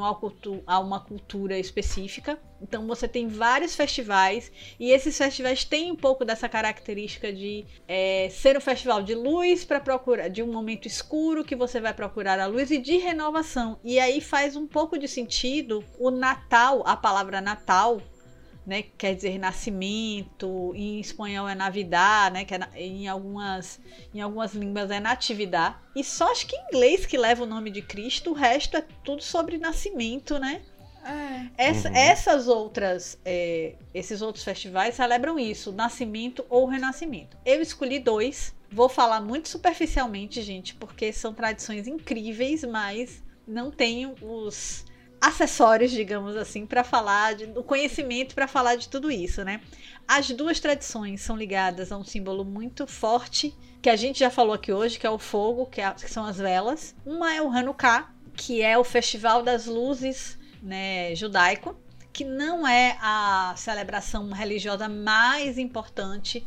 a 0.67 0.79
uma 0.79 1.01
cultura 1.01 1.59
específica. 1.59 2.41
Então 2.63 2.87
você 2.87 3.07
tem 3.07 3.29
vários 3.29 3.77
festivais 3.77 4.51
e 4.81 4.91
esses 4.91 5.19
festivais 5.19 5.67
têm 5.67 5.93
um 5.93 5.97
pouco 5.97 6.25
dessa 6.25 6.49
característica 6.49 7.31
de 7.31 7.67
é, 7.87 8.29
ser 8.31 8.57
um 8.57 8.61
festival 8.61 9.03
de 9.03 9.15
luz 9.15 9.63
para 9.63 9.79
procurar, 9.79 10.29
de 10.29 10.43
um 10.43 10.51
momento 10.51 10.89
escuro 10.89 11.45
que 11.45 11.55
você 11.55 11.79
vai 11.79 11.93
procurar 11.93 12.41
a 12.41 12.47
luz 12.47 12.71
e 12.71 12.79
de 12.79 12.97
renovação. 12.97 13.79
E 13.85 13.99
aí 13.99 14.23
faz 14.23 14.57
um 14.57 14.67
pouco 14.67 14.99
de 14.99 15.07
sentido 15.07 15.85
o 15.99 16.11
Natal, 16.11 16.83
a 16.87 16.97
palavra 16.97 17.43
Natal, 17.43 18.01
né, 18.67 18.85
quer 18.97 19.15
dizer 19.15 19.39
nascimento, 19.39 20.73
em 20.75 21.01
espanhol 21.01 21.49
é 21.49 21.55
Navidad, 21.55 22.33
né, 22.33 22.45
que 22.45 22.55
é, 22.55 22.61
em 22.77 23.09
algumas 23.09 23.81
em 24.15 24.21
algumas 24.21 24.55
línguas 24.55 24.91
é 24.91 25.01
natividade. 25.01 25.77
E 25.97 26.05
só 26.05 26.31
acho 26.31 26.47
que 26.47 26.57
em 26.57 26.67
inglês 26.69 27.05
que 27.07 27.19
leva 27.19 27.43
o 27.43 27.47
nome 27.47 27.71
de 27.71 27.83
Cristo, 27.83 28.31
o 28.31 28.35
resto 28.35 28.77
é 28.77 28.85
tudo 29.05 29.23
sobre 29.23 29.59
nascimento, 29.59 30.39
né? 30.39 30.63
É. 31.05 31.69
Essa, 31.69 31.89
uhum. 31.89 31.97
Essas 31.97 32.49
outras, 32.49 33.19
é, 33.25 33.75
esses 33.93 34.23
outros 34.23 34.45
festivais 34.45 34.95
celebram 34.95 35.39
isso, 35.39 35.73
nascimento 35.73 36.45
ou 36.49 36.67
renascimento. 36.67 37.37
Eu 37.45 37.61
escolhi 37.61 37.99
dois. 37.99 38.55
Vou 38.71 38.89
falar 38.89 39.21
muito 39.21 39.49
superficialmente, 39.49 40.41
gente, 40.41 40.75
porque 40.75 41.13
são 41.13 41.35
tradições 41.35 41.87
incríveis, 41.87 42.65
mas 42.65 43.23
não 43.47 43.71
tenho 43.71 44.15
os 44.23 44.85
acessórios, 45.23 45.93
digamos 45.93 46.37
assim, 46.37 46.67
para 46.67 46.83
falar 46.83 47.37
de, 47.37 47.47
do 47.47 47.63
conhecimento 47.63 48.35
para 48.35 48.49
falar 48.49 48.75
de 48.75 48.89
tudo 48.89 49.09
isso, 49.09 49.45
né? 49.45 49.61
As 50.07 50.29
duas 50.31 50.59
tradições 50.59 51.23
são 51.23 51.37
ligadas 51.37 51.93
a 51.93 51.97
um 51.97 52.03
símbolo 52.03 52.45
muito 52.45 52.89
forte 52.89 53.57
que 53.81 53.89
a 53.89 53.95
gente 53.95 54.19
já 54.19 54.31
falou 54.31 54.53
aqui 54.53 54.73
hoje, 54.73 54.99
que 54.99 55.07
é 55.07 55.11
o 55.11 55.21
fogo, 55.21 55.67
que, 55.67 55.81
é, 55.81 55.89
que 55.93 56.11
são 56.11 56.25
as 56.25 56.39
velas. 56.39 56.97
Uma 57.07 57.33
é 57.33 57.41
o 57.41 57.49
Hanukkah, 57.49 58.13
que 58.35 58.63
é 58.63 58.77
o 58.77 58.83
festival 58.83 59.45
das 59.45 59.67
luzes, 59.67 60.37
né, 60.61 61.15
judaico, 61.15 61.77
que 62.13 62.25
não 62.25 62.67
é 62.67 62.99
a 63.01 63.55
celebração 63.57 64.29
religiosa 64.33 64.89
mais 64.89 65.57
importante 65.57 66.45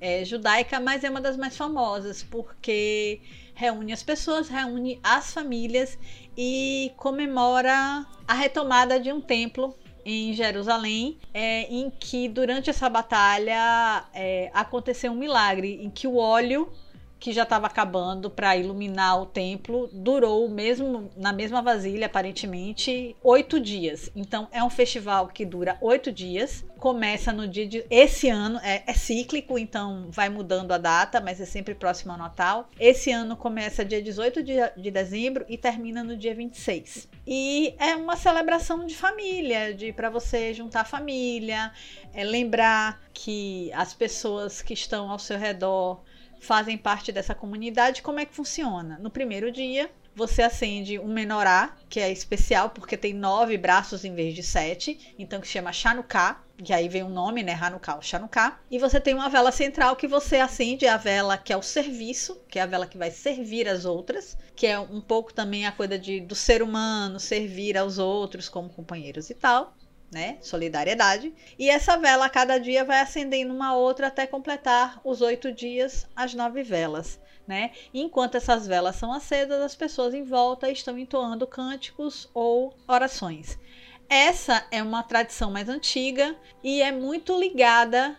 é, 0.00 0.24
judaica, 0.24 0.80
mas 0.80 1.04
é 1.04 1.10
uma 1.10 1.20
das 1.20 1.36
mais 1.36 1.56
famosas, 1.56 2.22
porque 2.22 3.20
reúne 3.54 3.92
as 3.92 4.02
pessoas, 4.02 4.48
reúne 4.48 5.00
as 5.02 5.32
famílias 5.32 5.98
e 6.40 6.92
comemora 6.96 8.06
a 8.28 8.32
retomada 8.32 9.00
de 9.00 9.12
um 9.12 9.20
templo 9.20 9.76
em 10.04 10.32
Jerusalém, 10.32 11.18
é, 11.34 11.62
em 11.62 11.90
que 11.90 12.28
durante 12.28 12.70
essa 12.70 12.88
batalha 12.88 14.04
é, 14.14 14.48
aconteceu 14.54 15.10
um 15.10 15.16
milagre, 15.16 15.80
em 15.82 15.90
que 15.90 16.06
o 16.06 16.16
óleo 16.16 16.70
que 17.18 17.32
já 17.32 17.42
estava 17.42 17.66
acabando 17.66 18.30
para 18.30 18.56
iluminar 18.56 19.20
o 19.20 19.26
templo, 19.26 19.88
durou 19.92 20.48
mesmo 20.48 21.10
na 21.16 21.32
mesma 21.32 21.60
vasilha, 21.60 22.06
aparentemente, 22.06 23.16
oito 23.22 23.58
dias. 23.58 24.10
Então 24.14 24.48
é 24.52 24.62
um 24.62 24.70
festival 24.70 25.28
que 25.28 25.44
dura 25.44 25.76
oito 25.80 26.12
dias. 26.12 26.64
Começa 26.78 27.32
no 27.32 27.48
dia 27.48 27.66
de. 27.66 27.84
Esse 27.90 28.28
ano 28.28 28.60
é, 28.62 28.84
é, 28.86 28.92
cíclico, 28.94 29.58
então 29.58 30.06
vai 30.10 30.28
mudando 30.28 30.72
a 30.72 30.78
data, 30.78 31.20
mas 31.20 31.40
é 31.40 31.44
sempre 31.44 31.74
próximo 31.74 32.12
ao 32.12 32.18
Natal. 32.18 32.68
Esse 32.78 33.10
ano 33.10 33.36
começa 33.36 33.84
dia 33.84 34.00
18 34.00 34.42
de, 34.42 34.54
de 34.76 34.90
dezembro 34.90 35.44
e 35.48 35.58
termina 35.58 36.04
no 36.04 36.16
dia 36.16 36.34
26. 36.34 37.08
E 37.26 37.74
é 37.78 37.96
uma 37.96 38.16
celebração 38.16 38.86
de 38.86 38.96
família, 38.96 39.74
de 39.74 39.92
para 39.92 40.08
você 40.08 40.54
juntar 40.54 40.84
família, 40.84 41.72
é 42.14 42.22
lembrar 42.22 43.00
que 43.12 43.72
as 43.72 43.92
pessoas 43.92 44.62
que 44.62 44.72
estão 44.72 45.10
ao 45.10 45.18
seu 45.18 45.36
redor 45.36 46.00
fazem 46.40 46.78
parte 46.78 47.12
dessa 47.12 47.34
comunidade, 47.34 48.02
como 48.02 48.20
é 48.20 48.24
que 48.24 48.34
funciona? 48.34 48.98
No 48.98 49.10
primeiro 49.10 49.50
dia, 49.50 49.90
você 50.18 50.42
acende 50.42 50.98
um 50.98 51.06
menorá, 51.06 51.76
que 51.88 52.00
é 52.00 52.10
especial 52.10 52.70
porque 52.70 52.96
tem 52.96 53.14
nove 53.14 53.56
braços 53.56 54.04
em 54.04 54.14
vez 54.14 54.34
de 54.34 54.42
sete, 54.42 55.14
então 55.16 55.40
que 55.40 55.46
chama 55.46 55.72
Chanukah, 55.72 56.42
que 56.62 56.72
aí 56.72 56.88
vem 56.88 57.04
o 57.04 57.08
nome, 57.08 57.44
né, 57.44 57.52
Hanukkah, 57.54 57.98
o 57.98 58.02
Chanukah, 58.02 58.58
e 58.68 58.80
você 58.80 59.00
tem 59.00 59.14
uma 59.14 59.28
vela 59.28 59.52
central 59.52 59.94
que 59.94 60.08
você 60.08 60.38
acende, 60.38 60.88
a 60.88 60.96
vela 60.96 61.38
que 61.38 61.52
é 61.52 61.56
o 61.56 61.62
serviço, 61.62 62.36
que 62.48 62.58
é 62.58 62.62
a 62.62 62.66
vela 62.66 62.86
que 62.86 62.98
vai 62.98 63.12
servir 63.12 63.68
as 63.68 63.84
outras, 63.84 64.36
que 64.56 64.66
é 64.66 64.76
um 64.76 65.00
pouco 65.00 65.32
também 65.32 65.66
a 65.66 65.72
coisa 65.72 65.96
de, 65.96 66.20
do 66.20 66.34
ser 66.34 66.62
humano 66.62 67.20
servir 67.20 67.78
aos 67.78 67.98
outros 67.98 68.48
como 68.48 68.68
companheiros 68.68 69.30
e 69.30 69.34
tal 69.34 69.77
né? 70.10 70.38
Solidariedade. 70.40 71.34
E 71.58 71.68
essa 71.68 71.96
vela 71.96 72.26
a 72.26 72.30
cada 72.30 72.58
dia 72.58 72.84
vai 72.84 73.00
acendendo 73.00 73.52
uma 73.52 73.74
outra 73.74 74.08
até 74.08 74.26
completar 74.26 75.00
os 75.04 75.20
oito 75.20 75.52
dias, 75.52 76.06
as 76.14 76.34
nove 76.34 76.62
velas. 76.62 77.20
Né? 77.46 77.70
enquanto 77.94 78.34
essas 78.34 78.66
velas 78.66 78.96
são 78.96 79.10
acesas, 79.10 79.62
as 79.62 79.74
pessoas 79.74 80.12
em 80.12 80.22
volta 80.22 80.70
estão 80.70 80.98
entoando 80.98 81.46
cânticos 81.46 82.28
ou 82.34 82.76
orações. 82.86 83.58
Essa 84.06 84.66
é 84.70 84.82
uma 84.82 85.02
tradição 85.02 85.50
mais 85.50 85.66
antiga 85.66 86.36
e 86.62 86.82
é 86.82 86.92
muito 86.92 87.40
ligada 87.40 88.14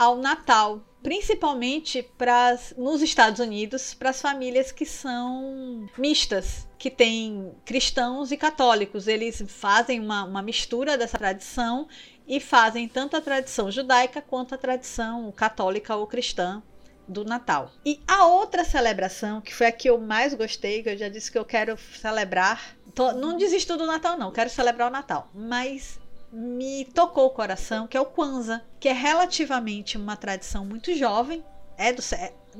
ao 0.00 0.16
Natal, 0.16 0.82
principalmente 1.02 2.02
pras, 2.16 2.72
nos 2.78 3.02
Estados 3.02 3.38
Unidos, 3.38 3.92
para 3.92 4.08
as 4.08 4.22
famílias 4.22 4.72
que 4.72 4.86
são 4.86 5.86
mistas, 5.98 6.66
que 6.78 6.88
têm 6.90 7.52
cristãos 7.66 8.32
e 8.32 8.38
católicos. 8.38 9.06
Eles 9.06 9.44
fazem 9.46 10.00
uma, 10.00 10.24
uma 10.24 10.40
mistura 10.40 10.96
dessa 10.96 11.18
tradição 11.18 11.86
e 12.26 12.40
fazem 12.40 12.88
tanto 12.88 13.14
a 13.14 13.20
tradição 13.20 13.70
judaica 13.70 14.22
quanto 14.22 14.54
a 14.54 14.58
tradição 14.58 15.30
católica 15.32 15.94
ou 15.94 16.06
cristã 16.06 16.62
do 17.06 17.22
Natal. 17.22 17.70
E 17.84 18.00
a 18.08 18.24
outra 18.24 18.64
celebração, 18.64 19.42
que 19.42 19.54
foi 19.54 19.66
a 19.66 19.72
que 19.72 19.90
eu 19.90 20.00
mais 20.00 20.32
gostei, 20.32 20.82
que 20.82 20.88
eu 20.88 20.96
já 20.96 21.10
disse 21.10 21.30
que 21.30 21.36
eu 21.36 21.44
quero 21.44 21.76
celebrar. 21.76 22.74
Tô, 22.94 23.12
não 23.12 23.36
desisto 23.36 23.76
do 23.76 23.84
Natal, 23.84 24.16
não, 24.16 24.32
quero 24.32 24.48
celebrar 24.48 24.88
o 24.88 24.92
Natal. 24.92 25.28
Mas 25.34 26.00
me 26.32 26.84
tocou 26.84 27.26
o 27.26 27.30
coração, 27.30 27.86
que 27.86 27.96
é 27.96 28.00
o 28.00 28.06
Kwanzaa, 28.06 28.62
que 28.78 28.88
é 28.88 28.92
relativamente 28.92 29.96
uma 29.96 30.16
tradição 30.16 30.64
muito 30.64 30.94
jovem, 30.94 31.44
é 31.76 31.92
do, 31.92 32.02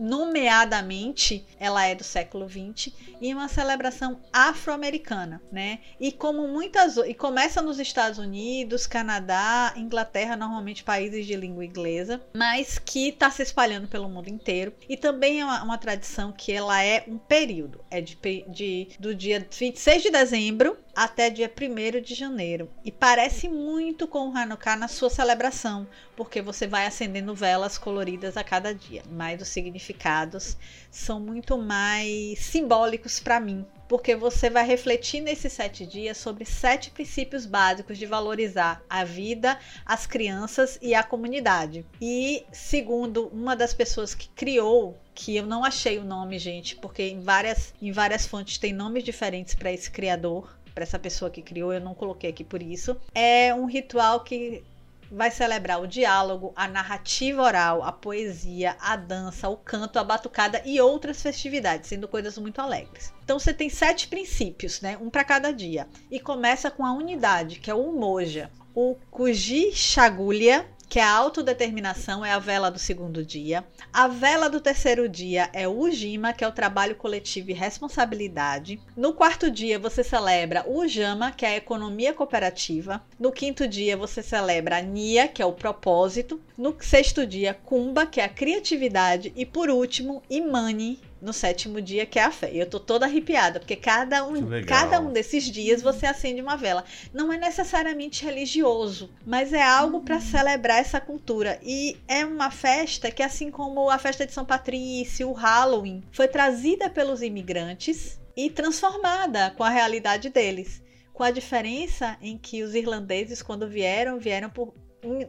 nomeadamente 0.01 1.45
ela 1.59 1.85
é 1.85 1.95
do 1.95 2.03
século 2.03 2.49
XX 2.49 2.93
e 3.21 3.35
uma 3.35 3.49
celebração 3.49 4.19
afro-americana, 4.33 5.43
né? 5.53 5.81
E 6.01 6.11
como 6.11 6.49
muitas 6.49 6.97
e 6.97 7.13
começa 7.13 7.61
nos 7.61 7.79
Estados 7.79 8.19
Unidos, 8.19 8.87
Canadá, 8.87 9.75
Inglaterra, 9.77 10.37
normalmente 10.37 10.83
países 10.83 11.27
de 11.27 11.37
língua 11.37 11.65
inglesa, 11.65 12.21
mas 12.35 12.79
que 12.79 13.09
está 13.09 13.31
se 13.31 13.43
espalhando 13.43 13.89
pelo 13.89 14.09
mundo 14.09 14.29
inteiro 14.29 14.73
e 14.89 14.97
também 14.97 15.41
é 15.41 15.45
uma, 15.45 15.63
uma, 15.63 15.79
tradição 15.79 16.33
que 16.33 16.51
ela 16.51 16.83
é 16.83 17.05
um 17.07 17.19
período, 17.19 17.85
é 17.91 18.01
de, 18.01 18.17
de 18.49 18.89
do 18.99 19.15
dia 19.15 19.47
26 19.51 20.03
de 20.03 20.11
dezembro 20.11 20.77
até 20.95 21.31
dia 21.31 21.51
1 21.51 22.01
de 22.01 22.15
janeiro. 22.15 22.69
E 22.85 22.91
parece 22.91 23.49
muito 23.49 24.07
com 24.07 24.29
o 24.29 24.37
Hanukkah 24.37 24.77
na 24.77 24.89
sua 24.89 25.11
celebração, 25.11 25.87
porque 26.17 26.43
você 26.43 26.67
vai 26.67 26.87
acendendo 26.87 27.35
velas 27.35 27.79
coloridas 27.79 28.37
a 28.37 28.45
cada 28.45 28.75
dia, 28.75 29.03
mas 29.11 29.41
os 29.41 29.49
significados 29.91 30.57
são 30.91 31.21
muito 31.21 31.57
mais 31.59 32.39
simbólicos 32.39 33.21
para 33.21 33.39
mim, 33.39 33.65
porque 33.89 34.17
você 34.17 34.51
vai 34.51 34.67
refletir 34.67 35.21
nesses 35.21 35.53
sete 35.53 35.87
dias 35.87 36.17
sobre 36.17 36.45
sete 36.45 36.91
princípios 36.91 37.47
básicos 37.47 37.99
de 37.99 38.07
valorizar 38.07 38.83
a 38.89 39.05
vida, 39.05 39.59
as 39.85 40.07
crianças 40.07 40.79
e 40.83 40.95
a 40.95 41.03
comunidade. 41.03 41.85
E 42.01 42.45
segundo 42.53 43.29
uma 43.29 43.55
das 43.55 43.73
pessoas 43.73 44.15
que 44.15 44.29
criou 44.29 44.99
que 45.15 45.37
eu 45.37 45.47
não 45.47 45.65
achei 45.65 45.99
o 45.99 46.05
nome, 46.05 46.39
gente, 46.39 46.75
porque 46.77 47.03
em 47.03 47.21
várias, 47.21 47.75
em 47.81 47.93
várias 47.93 48.27
fontes 48.27 48.59
tem 48.59 48.73
nomes 48.73 49.05
diferentes 49.05 49.55
para 49.55 49.73
esse 49.73 49.91
criador 49.91 50.59
para 50.75 50.85
essa 50.85 50.99
pessoa 50.99 51.31
que 51.31 51.43
criou, 51.43 51.73
eu 51.73 51.81
não 51.81 51.95
coloquei 51.95 52.31
aqui 52.31 52.45
por 52.45 52.63
isso. 52.63 52.97
É 53.15 53.53
um 53.53 53.67
ritual 53.67 54.21
que 54.21 54.63
vai 55.11 55.31
celebrar 55.31 55.81
o 55.81 55.87
diálogo, 55.87 56.53
a 56.55 56.69
narrativa 56.69 57.43
oral, 57.43 57.83
a 57.83 57.91
poesia, 57.91 58.77
a 58.81 58.97
dança, 58.97 59.49
o 59.49 59.57
canto, 59.57 59.99
a 59.99 60.05
batucada 60.05 60.63
e 60.65 60.81
outras 60.81 61.21
festividades, 61.21 61.89
sendo 61.89 62.07
coisas 62.07 62.39
muito 62.39 62.61
alegres. 62.61 63.13
Então 63.25 63.39
você 63.39 63.53
tem 63.53 63.69
sete 63.69 64.09
princípios, 64.09 64.81
né? 64.81 64.97
Um 65.01 65.11
para 65.11 65.25
cada 65.25 65.53
dia. 65.53 65.89
E 66.11 66.21
começa 66.21 66.71
com 66.71 66.85
a 66.85 66.93
unidade, 66.93 67.59
que 67.59 67.71
é 67.71 67.75
o 67.75 67.89
Umoja. 67.91 68.51
O 68.75 68.97
Kuji 69.11 69.73
Shagulya, 69.73 70.67
que 70.91 70.99
é 70.99 71.05
a 71.05 71.13
autodeterminação, 71.13 72.27
é 72.27 72.33
a 72.33 72.41
vela 72.41 72.69
do 72.69 72.79
segundo 72.81 73.25
dia. 73.25 73.65
A 73.93 74.09
vela 74.09 74.51
do 74.51 74.61
terceiro 74.61 75.09
dia 75.09 75.49
é 75.53 75.69
o 75.69 75.79
Ujima, 75.79 76.33
que 76.33 76.43
é 76.43 76.49
o 76.49 76.53
trabalho 76.53 76.97
coletivo 76.97 77.53
e 77.53 77.55
responsabilidade. 77.55 78.81
No 78.97 79.15
quarto 79.15 79.53
dia, 79.53 79.79
você 79.79 80.03
celebra 80.03 80.65
o 80.67 80.81
Ujama, 80.81 81.31
que 81.31 81.47
é 81.47 81.51
a 81.51 81.57
economia 81.57 82.13
cooperativa. 82.13 83.01
No 83.21 83.31
quinto 83.31 83.69
dia, 83.69 83.97
você 83.97 84.21
celebra 84.21 84.79
a 84.79 84.83
Nia, 84.83 85.29
que 85.29 85.41
é 85.41 85.47
o 85.47 85.53
propósito. 85.53 86.41
No 86.59 86.77
sexto 86.81 87.25
dia, 87.25 87.55
Kumba, 87.55 88.05
que 88.05 88.21
é 88.21 88.25
a 88.25 88.29
criatividade. 88.29 89.33
E 89.37 89.47
por 89.47 89.71
último, 89.71 90.25
Imani, 90.29 90.99
no 91.21 91.33
sétimo 91.33 91.81
dia, 91.81 92.07
que 92.07 92.19
é 92.19 92.25
a 92.25 92.31
fé. 92.31 92.51
E 92.53 92.59
eu 92.59 92.67
tô 92.67 92.81
toda 92.81 93.07
arrepiada, 93.07 93.61
porque 93.61 93.77
cada 93.77 94.25
um, 94.25 94.35
cada 94.67 95.01
um 95.01 95.13
desses 95.13 95.45
dias 95.45 95.83
você 95.83 96.07
acende 96.07 96.41
uma 96.41 96.57
vela. 96.57 96.85
Não 97.13 97.33
é 97.33 97.37
necessariamente 97.37 98.25
religioso, 98.25 99.11
mas 99.27 99.53
é 99.53 99.63
algo 99.63 100.01
para 100.01 100.21
celebrar 100.21 100.79
essa 100.79 101.01
cultura. 101.01 101.59
E 101.63 101.97
é 102.09 102.25
uma 102.25 102.51
festa 102.51 103.11
que, 103.11 103.23
assim 103.23 103.51
como 103.51 103.91
a 103.91 103.99
festa 103.99 104.27
de 104.27 104.33
São 104.33 104.45
Patrício, 104.45 105.29
o 105.29 105.35
Halloween, 105.35 106.03
foi 106.11 106.29
trazida 106.29 106.89
pelos 106.89 107.23
imigrantes 107.23 108.21
e 108.37 108.49
transformada 108.49 109.51
com 109.51 109.65
a 109.65 109.71
realidade 109.71 110.31
deles. 110.31 110.83
Com 111.13 111.23
a 111.23 111.31
diferença 111.31 112.17
em 112.23 112.39
que 112.39 112.63
os 112.63 112.75
irlandeses, 112.75 113.43
quando 113.43 113.69
vieram, 113.69 114.19
vieram 114.19 114.49
por, 114.49 114.73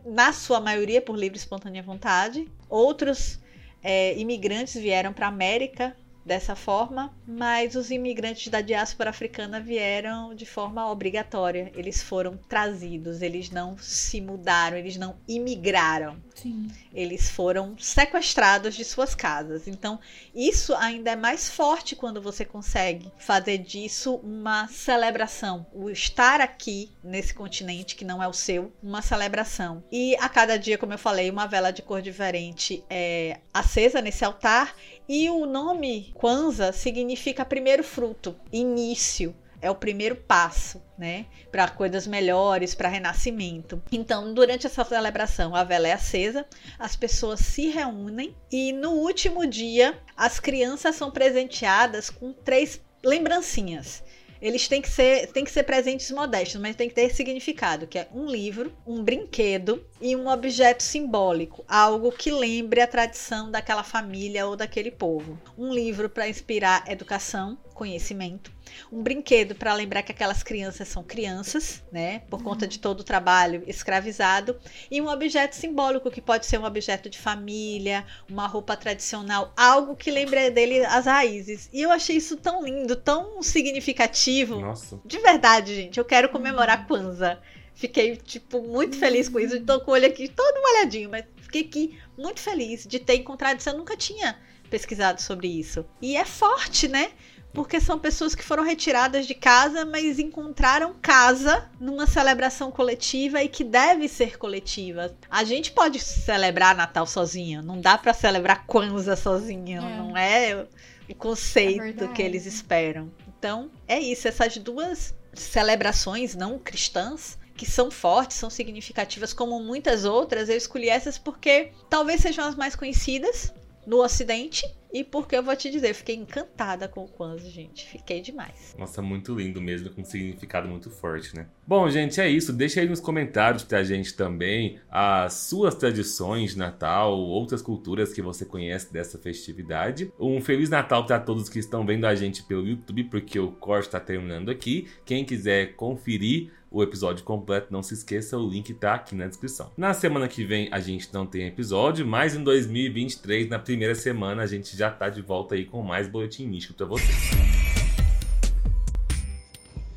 na 0.05 0.31
sua 0.31 0.61
maioria 0.61 1.01
por 1.01 1.17
livre 1.17 1.37
e 1.37 1.41
espontânea 1.41 1.83
vontade. 1.83 2.47
Outros 2.69 3.39
é, 3.83 4.17
imigrantes 4.17 4.75
vieram 4.81 5.13
para 5.13 5.25
a 5.25 5.29
América 5.29 5.95
dessa 6.31 6.55
forma, 6.55 7.13
mas 7.27 7.75
os 7.75 7.91
imigrantes 7.91 8.47
da 8.47 8.61
diáspora 8.61 9.09
africana 9.09 9.59
vieram 9.59 10.33
de 10.33 10.45
forma 10.45 10.89
obrigatória. 10.89 11.69
Eles 11.75 12.01
foram 12.01 12.37
trazidos, 12.47 13.21
eles 13.21 13.49
não 13.49 13.77
se 13.77 14.21
mudaram, 14.21 14.77
eles 14.77 14.95
não 14.95 15.17
imigraram 15.27 16.21
Sim. 16.41 16.67
eles 16.93 17.29
foram 17.29 17.77
sequestrados 17.77 18.75
de 18.75 18.83
suas 18.83 19.13
casas. 19.13 19.67
Então, 19.67 19.99
isso 20.33 20.73
ainda 20.75 21.11
é 21.11 21.15
mais 21.15 21.49
forte 21.49 21.95
quando 21.95 22.21
você 22.21 22.43
consegue 22.43 23.11
fazer 23.17 23.57
disso 23.59 24.15
uma 24.23 24.67
celebração. 24.67 25.65
O 25.73 25.89
estar 25.89 26.41
aqui 26.41 26.89
nesse 27.03 27.33
continente 27.33 27.95
que 27.95 28.05
não 28.05 28.23
é 28.23 28.27
o 28.27 28.33
seu, 28.33 28.71
uma 28.81 29.01
celebração. 29.01 29.83
E 29.91 30.15
a 30.15 30.29
cada 30.29 30.57
dia, 30.57 30.77
como 30.77 30.93
eu 30.93 30.97
falei, 30.97 31.29
uma 31.29 31.45
vela 31.45 31.71
de 31.71 31.81
cor 31.81 32.01
diferente 32.01 32.83
é 32.89 33.39
acesa 33.53 34.01
nesse 34.01 34.23
altar. 34.25 34.73
E 35.07 35.29
o 35.29 35.45
nome 35.45 36.11
Kwanzaa 36.13 36.71
significa 36.71 37.45
primeiro 37.45 37.83
fruto, 37.83 38.35
início. 38.51 39.35
É 39.63 39.69
o 39.69 39.75
primeiro 39.75 40.15
passo, 40.15 40.81
né? 40.97 41.27
Para 41.51 41.69
coisas 41.69 42.07
melhores, 42.07 42.73
para 42.73 42.89
renascimento. 42.89 43.79
Então, 43.91 44.33
durante 44.33 44.65
essa 44.65 44.83
celebração, 44.83 45.55
a 45.55 45.63
vela 45.63 45.87
é 45.87 45.93
acesa, 45.93 46.47
as 46.79 46.95
pessoas 46.95 47.41
se 47.41 47.67
reúnem 47.67 48.35
e 48.51 48.73
no 48.73 48.91
último 48.93 49.45
dia 49.45 49.99
as 50.17 50.39
crianças 50.39 50.95
são 50.95 51.11
presenteadas 51.11 52.09
com 52.09 52.33
três 52.33 52.81
lembrancinhas. 53.03 54.03
Eles 54.41 54.67
têm 54.67 54.81
que 54.81 54.89
ser, 54.89 55.27
têm 55.27 55.43
que 55.43 55.51
ser 55.51 55.63
presentes 55.63 56.09
modestos, 56.09 56.59
mas 56.59 56.75
tem 56.75 56.89
que 56.89 56.95
ter 56.95 57.13
significado, 57.13 57.85
que 57.85 57.99
é 57.99 58.07
um 58.13 58.25
livro, 58.25 58.73
um 58.87 59.03
brinquedo 59.03 59.85
e 60.01 60.15
um 60.15 60.27
objeto 60.27 60.81
simbólico, 60.81 61.63
algo 61.67 62.11
que 62.11 62.31
lembre 62.31 62.81
a 62.81 62.87
tradição 62.87 63.51
daquela 63.51 63.83
família 63.83 64.47
ou 64.47 64.55
daquele 64.55 64.89
povo. 64.89 65.39
Um 65.55 65.71
livro 65.71 66.09
para 66.09 66.27
inspirar 66.27 66.83
educação, 66.87 67.57
conhecimento, 67.81 68.51
um 68.91 69.01
brinquedo 69.01 69.55
para 69.55 69.73
lembrar 69.73 70.03
que 70.03 70.11
aquelas 70.11 70.43
crianças 70.43 70.87
são 70.87 71.03
crianças, 71.03 71.83
né, 71.91 72.19
por 72.29 72.43
conta 72.43 72.67
de 72.67 72.77
todo 72.77 72.99
o 72.99 73.03
trabalho 73.03 73.63
escravizado, 73.65 74.55
e 74.91 75.01
um 75.01 75.07
objeto 75.07 75.55
simbólico 75.55 76.11
que 76.11 76.21
pode 76.21 76.45
ser 76.45 76.59
um 76.59 76.63
objeto 76.63 77.09
de 77.09 77.17
família, 77.17 78.05
uma 78.29 78.45
roupa 78.45 78.77
tradicional, 78.77 79.51
algo 79.57 79.95
que 79.95 80.11
lembre 80.11 80.51
dele 80.51 80.85
as 80.85 81.07
raízes. 81.07 81.71
E 81.73 81.81
eu 81.81 81.89
achei 81.89 82.17
isso 82.17 82.37
tão 82.37 82.63
lindo, 82.63 82.95
tão 82.95 83.41
significativo. 83.41 84.59
Nossa. 84.59 85.01
De 85.03 85.17
verdade, 85.17 85.73
gente, 85.73 85.97
eu 85.97 86.05
quero 86.05 86.29
comemorar 86.29 86.85
Kwanzaa. 86.85 87.41
Fiquei, 87.73 88.15
tipo, 88.15 88.61
muito 88.61 88.95
feliz 88.95 89.27
com 89.27 89.39
isso. 89.39 89.59
Tô 89.61 89.81
com 89.81 89.89
o 89.89 89.93
olho 89.95 90.05
aqui 90.05 90.27
todo 90.27 90.61
molhadinho, 90.61 91.09
mas 91.09 91.25
fiquei 91.37 91.61
aqui 91.61 91.99
muito 92.15 92.39
feliz 92.39 92.85
de 92.85 92.99
ter 92.99 93.15
encontrado 93.15 93.59
isso. 93.59 93.69
Eu 93.69 93.77
nunca 93.77 93.97
tinha 93.97 94.37
pesquisado 94.69 95.21
sobre 95.21 95.47
isso. 95.47 95.83
E 96.01 96.15
é 96.15 96.23
forte, 96.23 96.87
né? 96.87 97.11
Porque 97.53 97.81
são 97.81 97.99
pessoas 97.99 98.33
que 98.33 98.43
foram 98.43 98.63
retiradas 98.63 99.27
de 99.27 99.33
casa, 99.35 99.85
mas 99.85 100.19
encontraram 100.19 100.95
casa 101.01 101.69
numa 101.79 102.07
celebração 102.07 102.71
coletiva 102.71 103.43
e 103.43 103.49
que 103.49 103.63
deve 103.63 104.07
ser 104.07 104.37
coletiva. 104.37 105.13
A 105.29 105.43
gente 105.43 105.71
pode 105.71 105.99
celebrar 105.99 106.75
Natal 106.75 107.05
sozinha, 107.05 107.61
não 107.61 107.79
dá 107.79 107.97
pra 107.97 108.13
celebrar 108.13 108.65
Kwanzaa 108.65 109.15
sozinha, 109.15 109.79
É. 109.79 109.97
não 109.97 110.17
é 110.17 110.65
o 111.09 111.15
conceito 111.15 112.05
É 112.05 112.07
que 112.07 112.21
eles 112.21 112.45
esperam. 112.45 113.11
Então, 113.27 113.69
é 113.87 113.99
isso, 113.99 114.27
essas 114.27 114.57
duas 114.57 115.13
celebrações 115.33 116.35
não 116.35 116.57
cristãs 116.57 117.37
que 117.55 117.69
são 117.69 117.91
fortes, 117.91 118.37
são 118.37 118.49
significativas 118.49 119.33
como 119.33 119.59
muitas 119.59 120.03
outras, 120.05 120.49
eu 120.49 120.57
escolhi 120.57 120.89
essas 120.89 121.17
porque 121.17 121.71
talvez 121.89 122.21
sejam 122.21 122.45
as 122.47 122.55
mais 122.55 122.75
conhecidas 122.75 123.53
no 123.85 124.03
ocidente 124.03 124.65
e 124.93 125.05
porque 125.05 125.37
eu 125.37 125.43
vou 125.43 125.55
te 125.55 125.71
dizer, 125.71 125.93
fiquei 125.93 126.15
encantada 126.15 126.87
com 126.87 127.05
o 127.05 127.07
Kwanzaa, 127.07 127.49
gente, 127.49 127.87
fiquei 127.87 128.21
demais. 128.21 128.75
Nossa, 128.77 129.01
muito 129.01 129.33
lindo 129.33 129.61
mesmo, 129.61 129.89
com 129.89 130.01
um 130.01 130.05
significado 130.05 130.67
muito 130.67 130.89
forte, 130.89 131.33
né? 131.33 131.47
Bom, 131.65 131.89
gente, 131.89 132.19
é 132.19 132.27
isso. 132.27 132.51
Deixa 132.51 132.81
aí 132.81 132.89
nos 132.89 132.99
comentários 132.99 133.63
pra 133.63 133.83
gente 133.83 134.13
também 134.13 134.79
as 134.89 135.33
suas 135.33 135.75
tradições 135.75 136.51
de 136.51 136.57
Natal, 136.57 137.17
outras 137.17 137.61
culturas 137.61 138.11
que 138.11 138.21
você 138.21 138.43
conhece 138.43 138.91
dessa 138.91 139.17
festividade. 139.17 140.11
Um 140.19 140.41
Feliz 140.41 140.69
Natal 140.69 141.05
pra 141.05 141.19
todos 141.19 141.47
que 141.47 141.59
estão 141.59 141.85
vendo 141.85 142.05
a 142.05 142.13
gente 142.13 142.43
pelo 142.43 142.67
YouTube, 142.67 143.05
porque 143.05 143.39
o 143.39 143.51
corte 143.51 143.89
tá 143.89 143.99
terminando 143.99 144.51
aqui. 144.51 144.89
Quem 145.05 145.23
quiser 145.23 145.75
conferir 145.75 146.51
o 146.71 146.81
episódio 146.81 147.25
completo, 147.25 147.67
não 147.69 147.83
se 147.83 147.93
esqueça, 147.93 148.37
o 148.37 148.49
link 148.49 148.73
tá 148.73 148.93
aqui 148.93 149.13
na 149.13 149.27
descrição. 149.27 149.69
Na 149.75 149.93
semana 149.93 150.29
que 150.29 150.45
vem 150.45 150.69
a 150.71 150.79
gente 150.79 151.13
não 151.13 151.25
tem 151.25 151.45
episódio, 151.45 152.07
mas 152.07 152.33
em 152.33 152.41
2023, 152.41 153.49
na 153.49 153.59
primeira 153.59 153.93
semana, 153.93 154.43
a 154.43 154.47
gente 154.47 154.75
já 154.77 154.89
tá 154.89 155.09
de 155.09 155.21
volta 155.21 155.55
aí 155.55 155.65
com 155.65 155.83
mais 155.83 156.07
boletim 156.07 156.47
místico 156.47 156.73
pra 156.75 156.85
vocês. 156.85 157.31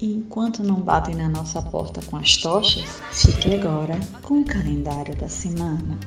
E 0.01 0.13
enquanto 0.13 0.65
não 0.65 0.81
batem 0.81 1.15
na 1.15 1.29
nossa 1.29 1.63
porta 1.63 2.03
com 2.03 2.17
as 2.17 2.37
tochas, 2.37 3.01
fique 3.13 3.55
agora 3.55 3.99
com 4.21 4.41
o 4.41 4.45
calendário 4.45 5.15
da 5.15 5.29
semana. 5.29 5.99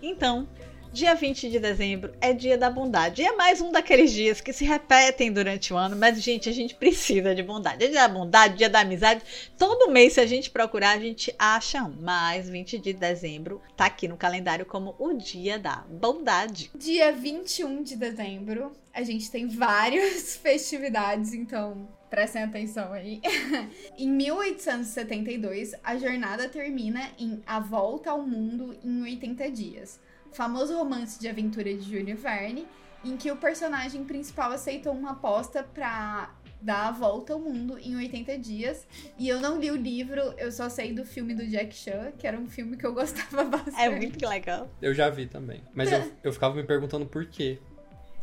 Então, 0.00 0.46
dia 0.94 1.12
20 1.12 1.50
de 1.50 1.58
dezembro 1.58 2.14
é 2.20 2.32
dia 2.32 2.56
da 2.56 2.70
bondade. 2.70 3.20
E 3.20 3.26
é 3.26 3.32
mais 3.34 3.60
um 3.60 3.72
daqueles 3.72 4.12
dias 4.12 4.40
que 4.40 4.52
se 4.52 4.64
repetem 4.64 5.32
durante 5.32 5.74
o 5.74 5.76
ano, 5.76 5.96
mas, 5.96 6.22
gente, 6.22 6.48
a 6.48 6.52
gente 6.52 6.76
precisa 6.76 7.34
de 7.34 7.42
bondade. 7.42 7.84
É 7.84 7.88
dia 7.88 8.00
da 8.02 8.08
bondade, 8.08 8.58
dia 8.58 8.70
da 8.70 8.80
amizade. 8.80 9.20
Todo 9.58 9.90
mês, 9.90 10.12
se 10.12 10.20
a 10.20 10.26
gente 10.26 10.50
procurar, 10.50 10.96
a 10.96 11.00
gente 11.00 11.34
acha 11.36 11.82
um. 11.82 11.96
Mas 12.00 12.48
20 12.48 12.78
de 12.78 12.92
dezembro 12.92 13.60
tá 13.76 13.86
aqui 13.86 14.06
no 14.06 14.16
calendário 14.16 14.64
como 14.64 14.94
o 14.96 15.12
dia 15.12 15.58
da 15.58 15.84
bondade. 15.90 16.70
Dia 16.76 17.10
21 17.10 17.82
de 17.82 17.96
dezembro, 17.96 18.72
a 18.92 19.02
gente 19.02 19.28
tem 19.32 19.48
várias 19.48 20.36
festividades, 20.38 21.34
então 21.34 21.88
prestem 22.08 22.44
atenção 22.44 22.92
aí. 22.92 23.20
em 23.98 24.08
1872, 24.08 25.74
a 25.82 25.96
jornada 25.96 26.48
termina 26.48 27.10
em 27.18 27.42
A 27.44 27.58
Volta 27.58 28.12
ao 28.12 28.22
Mundo 28.22 28.78
em 28.84 29.02
80 29.02 29.50
Dias, 29.50 29.98
famoso 30.34 30.76
romance 30.76 31.18
de 31.18 31.28
aventura 31.28 31.72
de 31.72 31.82
Júlio 31.90 32.16
Verne, 32.16 32.66
em 33.04 33.16
que 33.16 33.30
o 33.30 33.36
personagem 33.36 34.04
principal 34.04 34.50
aceitou 34.52 34.92
uma 34.92 35.12
aposta 35.12 35.62
pra 35.62 36.30
dar 36.60 36.88
a 36.88 36.90
volta 36.90 37.34
ao 37.34 37.38
mundo 37.38 37.78
em 37.78 37.94
80 37.96 38.38
dias. 38.38 38.86
E 39.18 39.28
eu 39.28 39.40
não 39.40 39.58
li 39.60 39.70
o 39.70 39.76
livro, 39.76 40.20
eu 40.38 40.50
só 40.50 40.68
sei 40.70 40.92
do 40.94 41.04
filme 41.04 41.34
do 41.34 41.46
Jack 41.46 41.74
Chan, 41.74 42.12
que 42.18 42.26
era 42.26 42.38
um 42.38 42.46
filme 42.48 42.76
que 42.76 42.86
eu 42.86 42.92
gostava 42.94 43.44
bastante. 43.44 43.80
É 43.80 43.90
muito 43.90 44.26
legal. 44.26 44.68
Eu 44.80 44.94
já 44.94 45.10
vi 45.10 45.26
também. 45.26 45.62
Mas 45.74 45.92
eu, 45.92 46.10
eu 46.22 46.32
ficava 46.32 46.54
me 46.54 46.62
perguntando 46.64 47.04
por 47.06 47.26
quê. 47.26 47.58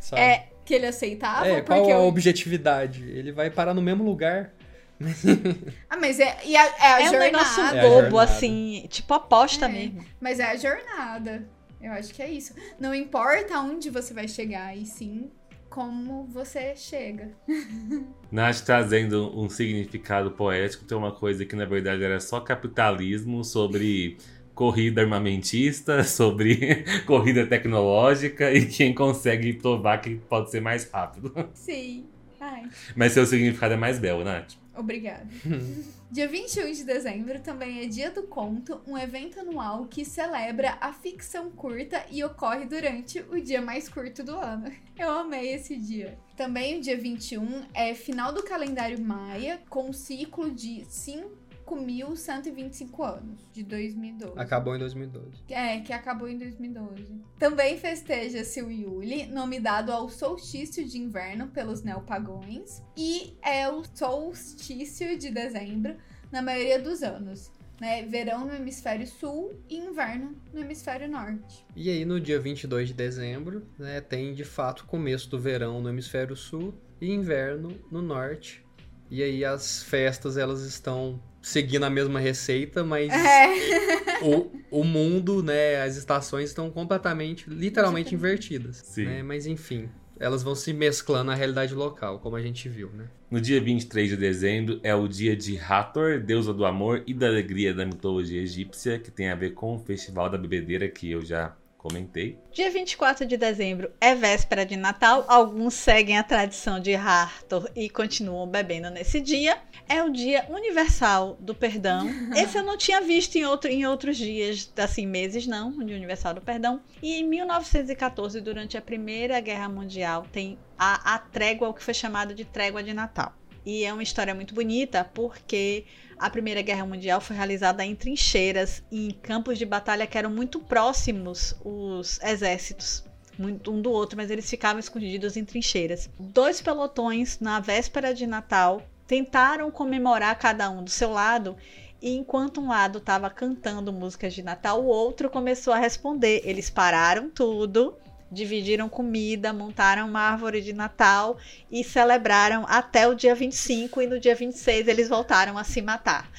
Sabe? 0.00 0.20
É, 0.20 0.48
Que 0.64 0.74
ele 0.74 0.86
aceitava, 0.86 1.46
É, 1.46 1.60
qual 1.60 1.84
a 1.86 1.90
eu- 1.90 2.00
objetividade? 2.02 3.04
Ele 3.08 3.30
vai 3.30 3.48
parar 3.50 3.72
no 3.74 3.80
mesmo 3.82 4.02
lugar. 4.04 4.52
Ah, 5.88 5.96
mas 5.96 6.18
é, 6.18 6.38
e 6.44 6.56
a, 6.56 6.64
é 6.66 6.86
a 6.86 7.00
é 7.00 7.04
um 7.04 7.10
jornada. 7.10 7.24
negócio 7.24 7.62
É 7.64 7.82
bobo, 7.82 7.94
jornada. 8.02 8.22
assim, 8.24 8.86
tipo 8.88 9.14
aposta 9.14 9.66
É. 9.66 9.68
mesmo. 9.68 10.04
Mas 10.20 10.40
é 10.40 10.44
a 10.50 10.56
jornada. 10.56 11.48
Eu 11.82 11.92
acho 11.92 12.14
que 12.14 12.22
é 12.22 12.30
isso. 12.30 12.54
Não 12.78 12.94
importa 12.94 13.58
onde 13.58 13.90
você 13.90 14.14
vai 14.14 14.28
chegar, 14.28 14.76
e 14.76 14.86
sim 14.86 15.30
como 15.72 16.26
você 16.26 16.76
chega. 16.76 17.30
Nath 18.30 18.60
trazendo 18.60 19.32
um 19.38 19.48
significado 19.48 20.30
poético, 20.32 20.84
tem 20.84 20.96
uma 20.96 21.12
coisa 21.12 21.46
que 21.46 21.56
na 21.56 21.64
verdade 21.64 22.04
era 22.04 22.20
só 22.20 22.40
capitalismo 22.40 23.42
sobre 23.42 24.18
corrida 24.54 25.00
armamentista, 25.00 26.04
sobre 26.04 26.84
corrida 27.06 27.46
tecnológica 27.46 28.52
e 28.52 28.66
quem 28.66 28.94
consegue 28.94 29.54
provar 29.54 29.98
que 29.98 30.16
pode 30.16 30.50
ser 30.50 30.60
mais 30.60 30.88
rápido. 30.90 31.32
Sim. 31.54 32.06
Ai, 32.38 32.68
Mas 32.94 33.12
seu 33.12 33.24
significado 33.24 33.74
é 33.74 33.76
mais 33.76 33.98
belo, 33.98 34.24
Nath. 34.24 34.61
Obrigada. 34.76 35.26
Dia 36.10 36.28
21 36.28 36.72
de 36.72 36.84
dezembro 36.84 37.40
também 37.40 37.82
é 37.82 37.86
Dia 37.86 38.10
do 38.10 38.24
Conto, 38.24 38.82
um 38.86 38.98
evento 38.98 39.40
anual 39.40 39.86
que 39.86 40.04
celebra 40.04 40.76
a 40.78 40.92
ficção 40.92 41.50
curta 41.50 42.04
e 42.10 42.22
ocorre 42.22 42.66
durante 42.66 43.20
o 43.30 43.40
dia 43.40 43.62
mais 43.62 43.88
curto 43.88 44.22
do 44.22 44.36
ano. 44.36 44.70
Eu 44.98 45.10
amei 45.10 45.54
esse 45.54 45.74
dia. 45.74 46.18
Também 46.36 46.78
o 46.78 46.80
dia 46.82 46.98
21 46.98 47.64
é 47.72 47.94
final 47.94 48.30
do 48.30 48.42
calendário 48.42 49.00
maia, 49.00 49.62
com 49.70 49.88
um 49.88 49.92
ciclo 49.92 50.50
de 50.50 50.84
5 50.86 51.41
com 51.64 51.76
1125 51.76 53.02
anos, 53.02 53.48
de 53.52 53.62
2012. 53.62 54.38
Acabou 54.38 54.74
em 54.74 54.78
2012. 54.78 55.42
É, 55.48 55.80
que 55.80 55.92
acabou 55.92 56.28
em 56.28 56.38
2012. 56.38 57.20
Também 57.38 57.78
festeja-se 57.78 58.62
o 58.62 58.70
Yuli, 58.70 59.26
nome 59.26 59.60
dado 59.60 59.90
ao 59.90 60.08
solstício 60.08 60.84
de 60.84 60.98
inverno 60.98 61.48
pelos 61.48 61.82
neopagões, 61.82 62.82
e 62.96 63.36
é 63.42 63.68
o 63.68 63.82
solstício 63.94 65.18
de 65.18 65.30
dezembro 65.30 65.96
na 66.30 66.42
maioria 66.42 66.80
dos 66.80 67.02
anos. 67.02 67.50
Né? 67.80 68.02
Verão 68.06 68.44
no 68.44 68.54
hemisfério 68.54 69.06
sul 69.06 69.60
e 69.68 69.76
inverno 69.76 70.36
no 70.52 70.60
hemisfério 70.60 71.08
norte. 71.08 71.66
E 71.74 71.90
aí, 71.90 72.04
no 72.04 72.20
dia 72.20 72.38
22 72.38 72.88
de 72.88 72.94
dezembro, 72.94 73.66
né, 73.78 74.00
tem 74.00 74.34
de 74.34 74.44
fato 74.44 74.80
o 74.80 74.86
começo 74.86 75.28
do 75.28 75.38
verão 75.38 75.80
no 75.80 75.88
hemisfério 75.88 76.36
sul 76.36 76.74
e 77.00 77.10
inverno 77.10 77.76
no 77.90 78.00
norte. 78.00 78.64
E 79.10 79.20
aí, 79.22 79.44
as 79.44 79.82
festas 79.82 80.36
elas 80.36 80.62
estão 80.62 81.20
seguindo 81.42 81.84
a 81.84 81.90
mesma 81.90 82.20
receita, 82.20 82.84
mas 82.84 83.12
É. 83.12 84.22
o, 84.22 84.50
o 84.70 84.84
mundo, 84.84 85.42
né, 85.42 85.82
as 85.82 85.96
estações 85.96 86.50
estão 86.50 86.70
completamente, 86.70 87.50
literalmente 87.50 88.14
invertidas. 88.14 88.76
Sim. 88.84 89.04
né? 89.04 89.22
Mas 89.22 89.46
enfim, 89.46 89.88
elas 90.18 90.42
vão 90.42 90.54
se 90.54 90.72
mesclando 90.72 91.24
na 91.24 91.34
realidade 91.34 91.74
local, 91.74 92.20
como 92.20 92.36
a 92.36 92.42
gente 92.42 92.68
viu, 92.68 92.88
né? 92.90 93.06
No 93.30 93.40
dia 93.40 93.60
23 93.60 94.10
de 94.10 94.16
dezembro 94.16 94.78
é 94.82 94.94
o 94.94 95.08
dia 95.08 95.34
de 95.34 95.58
Hathor, 95.58 96.20
deusa 96.20 96.52
do 96.54 96.64
amor 96.64 97.02
e 97.06 97.14
da 97.14 97.26
alegria 97.26 97.74
da 97.74 97.84
mitologia 97.84 98.40
egípcia, 98.40 98.98
que 98.98 99.10
tem 99.10 99.30
a 99.30 99.34
ver 99.34 99.54
com 99.54 99.74
o 99.74 99.78
festival 99.78 100.30
da 100.30 100.38
bebedeira 100.38 100.86
que 100.88 101.10
eu 101.10 101.22
já 101.24 101.56
comentei. 101.82 102.38
Dia 102.52 102.70
24 102.70 103.26
de 103.26 103.36
dezembro 103.36 103.90
é 104.00 104.14
véspera 104.14 104.64
de 104.64 104.76
Natal. 104.76 105.24
Alguns 105.26 105.74
seguem 105.74 106.16
a 106.16 106.22
tradição 106.22 106.78
de 106.78 106.94
Hathor 106.94 107.68
e 107.74 107.90
continuam 107.90 108.46
bebendo 108.46 108.88
nesse 108.88 109.20
dia. 109.20 109.58
É 109.88 110.02
o 110.02 110.10
dia 110.10 110.46
universal 110.48 111.36
do 111.40 111.54
perdão. 111.54 112.08
Esse 112.36 112.56
eu 112.56 112.62
não 112.62 112.78
tinha 112.78 113.00
visto 113.00 113.34
em, 113.36 113.44
outro, 113.44 113.68
em 113.68 113.84
outros 113.84 114.16
dias, 114.16 114.72
assim, 114.76 115.06
meses 115.06 115.46
não, 115.46 115.70
o 115.70 115.84
dia 115.84 115.96
universal 115.96 116.34
do 116.34 116.40
perdão. 116.40 116.80
E 117.02 117.16
em 117.16 117.24
1914, 117.24 118.40
durante 118.40 118.78
a 118.78 118.82
Primeira 118.82 119.40
Guerra 119.40 119.68
Mundial, 119.68 120.24
tem 120.30 120.56
a, 120.78 121.14
a 121.14 121.18
trégua, 121.18 121.68
o 121.68 121.74
que 121.74 121.82
foi 121.82 121.94
chamado 121.94 122.32
de 122.32 122.44
trégua 122.44 122.82
de 122.82 122.94
Natal. 122.94 123.34
E 123.64 123.84
é 123.84 123.92
uma 123.92 124.02
história 124.02 124.34
muito 124.34 124.54
bonita 124.54 125.04
porque 125.14 125.84
a 126.18 126.28
Primeira 126.30 126.62
Guerra 126.62 126.86
Mundial 126.86 127.20
foi 127.20 127.36
realizada 127.36 127.84
em 127.84 127.94
trincheiras, 127.94 128.82
em 128.90 129.10
campos 129.10 129.58
de 129.58 129.66
batalha 129.66 130.06
que 130.06 130.18
eram 130.18 130.30
muito 130.30 130.60
próximos 130.60 131.54
os 131.64 132.20
exércitos. 132.22 133.04
Um 133.38 133.80
do 133.80 133.90
outro, 133.90 134.16
mas 134.16 134.30
eles 134.30 134.48
ficavam 134.48 134.78
escondidos 134.78 135.36
em 135.36 135.44
trincheiras. 135.44 136.08
Dois 136.18 136.60
pelotões, 136.60 137.40
na 137.40 137.60
véspera 137.60 138.14
de 138.14 138.26
Natal, 138.26 138.82
tentaram 139.06 139.70
comemorar 139.70 140.38
cada 140.38 140.70
um 140.70 140.84
do 140.84 140.90
seu 140.90 141.10
lado. 141.10 141.56
E 142.00 142.14
enquanto 142.16 142.60
um 142.60 142.68
lado 142.68 142.98
estava 142.98 143.30
cantando 143.30 143.92
músicas 143.92 144.34
de 144.34 144.42
Natal, 144.42 144.82
o 144.82 144.86
outro 144.86 145.30
começou 145.30 145.72
a 145.72 145.78
responder. 145.78 146.42
Eles 146.44 146.68
pararam 146.68 147.30
tudo, 147.30 147.96
dividiram 148.32 148.88
comida, 148.88 149.52
montaram 149.52 150.08
uma 150.08 150.20
árvore 150.20 150.62
de 150.62 150.72
Natal 150.72 151.36
e 151.70 151.84
celebraram 151.84 152.64
até 152.66 153.06
o 153.06 153.14
dia 153.14 153.34
25 153.34 154.00
e 154.02 154.06
no 154.06 154.18
dia 154.18 154.34
26 154.34 154.88
eles 154.88 155.08
voltaram 155.08 155.58
a 155.58 155.64
se 155.64 155.82
matar. 155.82 156.30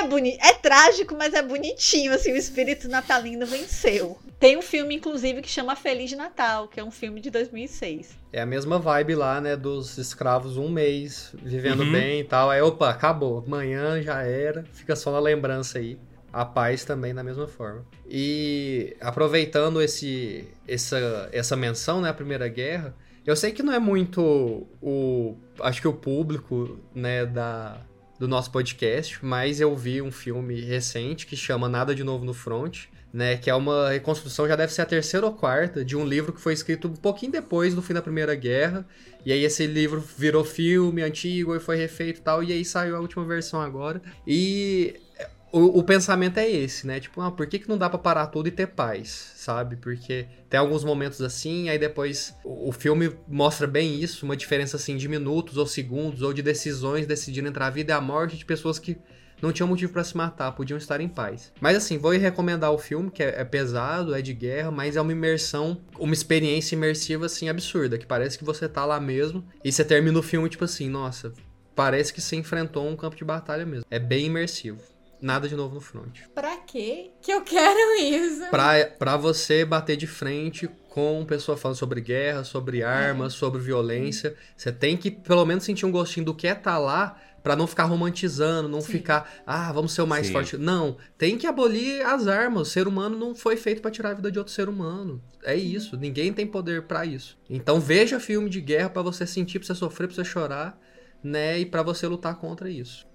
É 0.00 0.02
boni 0.06 0.36
é 0.40 0.52
trágico, 0.54 1.14
mas 1.16 1.32
é 1.32 1.42
bonitinho, 1.42 2.12
assim, 2.12 2.32
o 2.32 2.36
espírito 2.36 2.88
natalino 2.88 3.46
venceu. 3.46 4.18
Tem 4.38 4.56
um 4.56 4.62
filme 4.62 4.94
inclusive 4.96 5.40
que 5.40 5.48
chama 5.48 5.74
Feliz 5.76 6.12
Natal, 6.12 6.68
que 6.68 6.78
é 6.80 6.84
um 6.84 6.90
filme 6.90 7.20
de 7.20 7.30
2006. 7.30 8.10
É 8.32 8.42
a 8.42 8.46
mesma 8.46 8.78
vibe 8.78 9.14
lá, 9.14 9.40
né, 9.40 9.56
dos 9.56 9.96
escravos 9.96 10.58
um 10.58 10.68
mês, 10.68 11.32
vivendo 11.42 11.80
Uhum. 11.84 11.92
bem 11.92 12.20
e 12.20 12.24
tal. 12.24 12.50
Aí, 12.50 12.60
opa, 12.60 12.90
acabou. 12.90 13.42
Amanhã 13.46 14.02
já 14.02 14.22
era. 14.22 14.64
Fica 14.74 14.94
só 14.94 15.10
na 15.10 15.20
lembrança 15.20 15.78
aí. 15.78 15.98
A 16.36 16.44
paz 16.44 16.84
também 16.84 17.14
da 17.14 17.24
mesma 17.24 17.48
forma. 17.48 17.82
E 18.06 18.94
aproveitando 19.00 19.80
esse, 19.80 20.46
essa, 20.68 21.30
essa 21.32 21.56
menção, 21.56 22.02
né, 22.02 22.10
a 22.10 22.12
Primeira 22.12 22.46
Guerra, 22.46 22.94
eu 23.24 23.34
sei 23.34 23.52
que 23.52 23.62
não 23.62 23.72
é 23.72 23.78
muito 23.78 24.66
o... 24.82 25.34
Acho 25.60 25.80
que 25.80 25.88
o 25.88 25.94
público, 25.94 26.78
né, 26.94 27.24
da, 27.24 27.80
do 28.18 28.28
nosso 28.28 28.50
podcast, 28.50 29.18
mas 29.24 29.62
eu 29.62 29.74
vi 29.74 30.02
um 30.02 30.12
filme 30.12 30.60
recente 30.60 31.26
que 31.26 31.38
chama 31.38 31.70
Nada 31.70 31.94
de 31.94 32.04
Novo 32.04 32.26
no 32.26 32.34
Front, 32.34 32.84
né, 33.10 33.38
que 33.38 33.48
é 33.48 33.54
uma 33.54 33.88
reconstrução, 33.88 34.46
já 34.46 34.56
deve 34.56 34.74
ser 34.74 34.82
a 34.82 34.86
terceira 34.86 35.24
ou 35.24 35.32
quarta, 35.32 35.82
de 35.82 35.96
um 35.96 36.04
livro 36.04 36.34
que 36.34 36.40
foi 36.40 36.52
escrito 36.52 36.86
um 36.86 36.96
pouquinho 36.96 37.32
depois 37.32 37.74
do 37.74 37.80
fim 37.80 37.94
da 37.94 38.02
Primeira 38.02 38.34
Guerra, 38.34 38.86
e 39.24 39.32
aí 39.32 39.42
esse 39.42 39.66
livro 39.66 40.04
virou 40.18 40.44
filme 40.44 41.02
antigo 41.02 41.56
e 41.56 41.60
foi 41.60 41.78
refeito 41.78 42.20
e 42.20 42.22
tal, 42.22 42.42
e 42.42 42.52
aí 42.52 42.62
saiu 42.62 42.94
a 42.94 43.00
última 43.00 43.24
versão 43.24 43.58
agora, 43.58 44.02
e 44.26 45.00
o, 45.56 45.78
o 45.78 45.82
pensamento 45.82 46.38
é 46.38 46.50
esse, 46.50 46.86
né, 46.86 47.00
tipo, 47.00 47.20
ah, 47.20 47.30
por 47.30 47.46
que, 47.46 47.58
que 47.58 47.68
não 47.68 47.78
dá 47.78 47.88
pra 47.88 47.98
parar 47.98 48.26
tudo 48.26 48.48
e 48.48 48.50
ter 48.50 48.66
paz, 48.66 49.32
sabe, 49.36 49.76
porque 49.76 50.26
tem 50.50 50.60
alguns 50.60 50.84
momentos 50.84 51.22
assim, 51.22 51.70
aí 51.70 51.78
depois 51.78 52.36
o, 52.44 52.68
o 52.68 52.72
filme 52.72 53.16
mostra 53.26 53.66
bem 53.66 53.98
isso, 53.98 54.26
uma 54.26 54.36
diferença 54.36 54.76
assim 54.76 54.96
de 54.98 55.08
minutos 55.08 55.56
ou 55.56 55.66
segundos, 55.66 56.20
ou 56.20 56.32
de 56.34 56.42
decisões 56.42 57.06
decidindo 57.06 57.48
entre 57.48 57.62
a 57.62 57.70
vida 57.70 57.92
e 57.92 57.96
a 57.96 58.00
morte 58.00 58.36
de 58.36 58.44
pessoas 58.44 58.78
que 58.78 58.98
não 59.40 59.50
tinham 59.50 59.68
motivo 59.68 59.92
pra 59.92 60.04
se 60.04 60.16
matar, 60.16 60.52
podiam 60.52 60.76
estar 60.76 61.00
em 61.00 61.08
paz. 61.08 61.52
Mas 61.60 61.76
assim, 61.76 61.98
vou 61.98 62.10
recomendar 62.12 62.72
o 62.72 62.78
filme, 62.78 63.10
que 63.10 63.22
é, 63.22 63.40
é 63.40 63.44
pesado, 63.44 64.14
é 64.14 64.20
de 64.20 64.34
guerra, 64.34 64.70
mas 64.70 64.96
é 64.96 65.00
uma 65.00 65.12
imersão, 65.12 65.80
uma 65.98 66.14
experiência 66.14 66.74
imersiva 66.74 67.26
assim 67.26 67.48
absurda, 67.48 67.98
que 67.98 68.06
parece 68.06 68.38
que 68.38 68.44
você 68.44 68.68
tá 68.68 68.84
lá 68.84 69.00
mesmo 69.00 69.42
e 69.64 69.72
você 69.72 69.84
termina 69.84 70.18
o 70.18 70.22
filme 70.22 70.48
tipo 70.48 70.64
assim, 70.64 70.88
nossa, 70.88 71.32
parece 71.74 72.12
que 72.12 72.20
você 72.20 72.36
enfrentou 72.36 72.86
um 72.86 72.96
campo 72.96 73.16
de 73.16 73.24
batalha 73.24 73.64
mesmo. 73.64 73.86
É 73.90 73.98
bem 73.98 74.26
imersivo. 74.26 74.95
Nada 75.20 75.48
de 75.48 75.56
novo 75.56 75.74
no 75.74 75.80
front. 75.80 76.20
Pra 76.34 76.58
quê 76.58 77.10
que 77.20 77.32
eu 77.32 77.42
quero 77.42 78.00
isso? 78.00 78.48
Pra, 78.50 78.84
pra 78.98 79.16
você 79.16 79.64
bater 79.64 79.96
de 79.96 80.06
frente 80.06 80.68
com 80.88 81.24
pessoa 81.24 81.56
falando 81.56 81.76
sobre 81.76 82.00
guerra, 82.00 82.44
sobre 82.44 82.82
armas, 82.82 83.34
sobre 83.34 83.60
violência, 83.60 84.34
você 84.56 84.72
tem 84.72 84.96
que 84.96 85.10
pelo 85.10 85.44
menos 85.44 85.64
sentir 85.64 85.86
um 85.86 85.90
gostinho 85.90 86.26
do 86.26 86.34
que 86.34 86.46
é 86.46 86.54
tá 86.54 86.78
lá 86.78 87.20
Pra 87.46 87.54
não 87.54 87.68
ficar 87.68 87.84
romantizando, 87.84 88.68
não 88.68 88.80
Sim. 88.80 88.90
ficar, 88.90 89.30
ah, 89.46 89.72
vamos 89.72 89.92
ser 89.92 90.02
o 90.02 90.06
mais 90.06 90.26
Sim. 90.26 90.32
forte. 90.32 90.56
Não, 90.56 90.96
tem 91.16 91.38
que 91.38 91.46
abolir 91.46 92.04
as 92.04 92.26
armas. 92.26 92.62
O 92.62 92.70
ser 92.72 92.88
humano 92.88 93.16
não 93.16 93.36
foi 93.36 93.56
feito 93.56 93.80
pra 93.80 93.88
tirar 93.88 94.10
a 94.10 94.14
vida 94.14 94.32
de 94.32 94.38
outro 94.40 94.52
ser 94.52 94.68
humano. 94.68 95.22
É 95.44 95.54
isso, 95.54 95.96
ninguém 95.96 96.32
tem 96.32 96.44
poder 96.44 96.82
pra 96.88 97.06
isso. 97.06 97.38
Então 97.48 97.78
veja 97.78 98.18
filme 98.18 98.50
de 98.50 98.60
guerra 98.60 98.90
pra 98.90 99.00
você 99.00 99.24
sentir, 99.24 99.60
pra 99.60 99.66
você 99.68 99.76
sofrer, 99.76 100.08
pra 100.08 100.16
você 100.16 100.24
chorar, 100.24 100.76
né, 101.22 101.60
e 101.60 101.64
pra 101.64 101.84
você 101.84 102.08
lutar 102.08 102.34
contra 102.34 102.68
isso. 102.68 103.06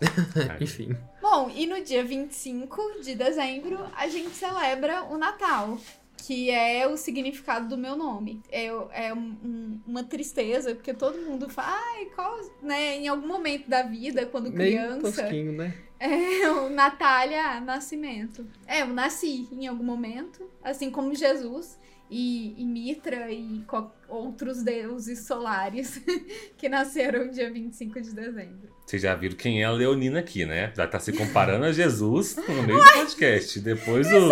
Enfim. 0.60 0.94
Bom, 1.38 1.52
e 1.54 1.66
no 1.66 1.80
dia 1.80 2.02
25 2.02 3.00
de 3.00 3.14
dezembro 3.14 3.78
a 3.96 4.08
gente 4.08 4.30
celebra 4.30 5.04
o 5.04 5.16
Natal, 5.16 5.78
que 6.16 6.50
é 6.50 6.84
o 6.88 6.96
significado 6.96 7.68
do 7.68 7.78
meu 7.78 7.94
nome. 7.94 8.42
É, 8.50 8.66
é 8.66 9.14
um- 9.14 9.36
um- 9.44 9.80
uma 9.86 10.02
tristeza, 10.02 10.74
porque 10.74 10.92
todo 10.92 11.16
mundo 11.18 11.48
fala, 11.48 11.68
ai, 11.70 12.06
qual, 12.06 12.40
né, 12.60 12.96
em 12.96 13.06
algum 13.06 13.28
momento 13.28 13.68
da 13.70 13.82
vida, 13.82 14.26
quando 14.26 14.50
Meio 14.50 14.56
criança, 14.80 15.00
tosquinho, 15.22 15.52
né? 15.52 15.72
é 16.00 16.50
o 16.50 16.68
Natália 16.70 17.60
Nascimento. 17.60 18.44
É, 18.66 18.82
eu 18.82 18.88
nasci 18.88 19.46
em 19.52 19.68
algum 19.68 19.84
momento, 19.84 20.44
assim 20.60 20.90
como 20.90 21.14
Jesus. 21.14 21.78
E, 22.10 22.54
e 22.56 22.64
Mitra 22.64 23.30
e 23.30 23.62
outros 24.08 24.62
deuses 24.62 25.26
solares 25.26 26.00
que 26.56 26.68
nasceram 26.68 27.30
dia 27.30 27.52
25 27.52 28.00
de 28.00 28.14
dezembro. 28.14 28.68
Vocês 28.86 29.02
já 29.02 29.14
viram 29.14 29.36
quem 29.36 29.60
é 29.60 29.66
a 29.66 29.70
Leonina 29.70 30.20
aqui, 30.20 30.46
né? 30.46 30.72
Já 30.74 30.86
tá 30.86 30.98
se 30.98 31.12
comparando 31.12 31.66
a 31.66 31.72
Jesus 31.72 32.36
no 32.48 32.62
meio 32.62 32.78
do 32.78 32.92
podcast. 32.92 33.60
Depois 33.60 34.06
o. 34.10 34.28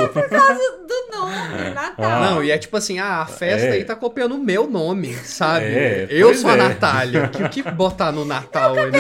Do 0.87 1.07
nome, 1.13 1.71
Natal. 1.75 2.11
Ah. 2.11 2.31
Não, 2.31 2.45
e 2.45 2.51
é 2.51 2.57
tipo 2.57 2.75
assim, 2.77 2.99
ah, 2.99 3.21
a 3.21 3.27
festa 3.27 3.69
É. 3.69 3.73
aí 3.73 3.85
tá 3.85 3.95
copiando 3.95 4.35
o 4.35 4.43
meu 4.43 4.67
nome, 4.67 5.13
sabe? 5.15 5.67
É, 5.67 6.07
eu 6.11 6.35
sou 6.35 6.49
a 6.49 6.55
é. 6.55 6.57
Natália. 6.57 7.25
O 7.25 7.29
que, 7.29 7.63
que 7.63 7.71
botar 7.71 8.11
no 8.13 8.25
Natal? 8.25 8.75
né? 8.75 8.91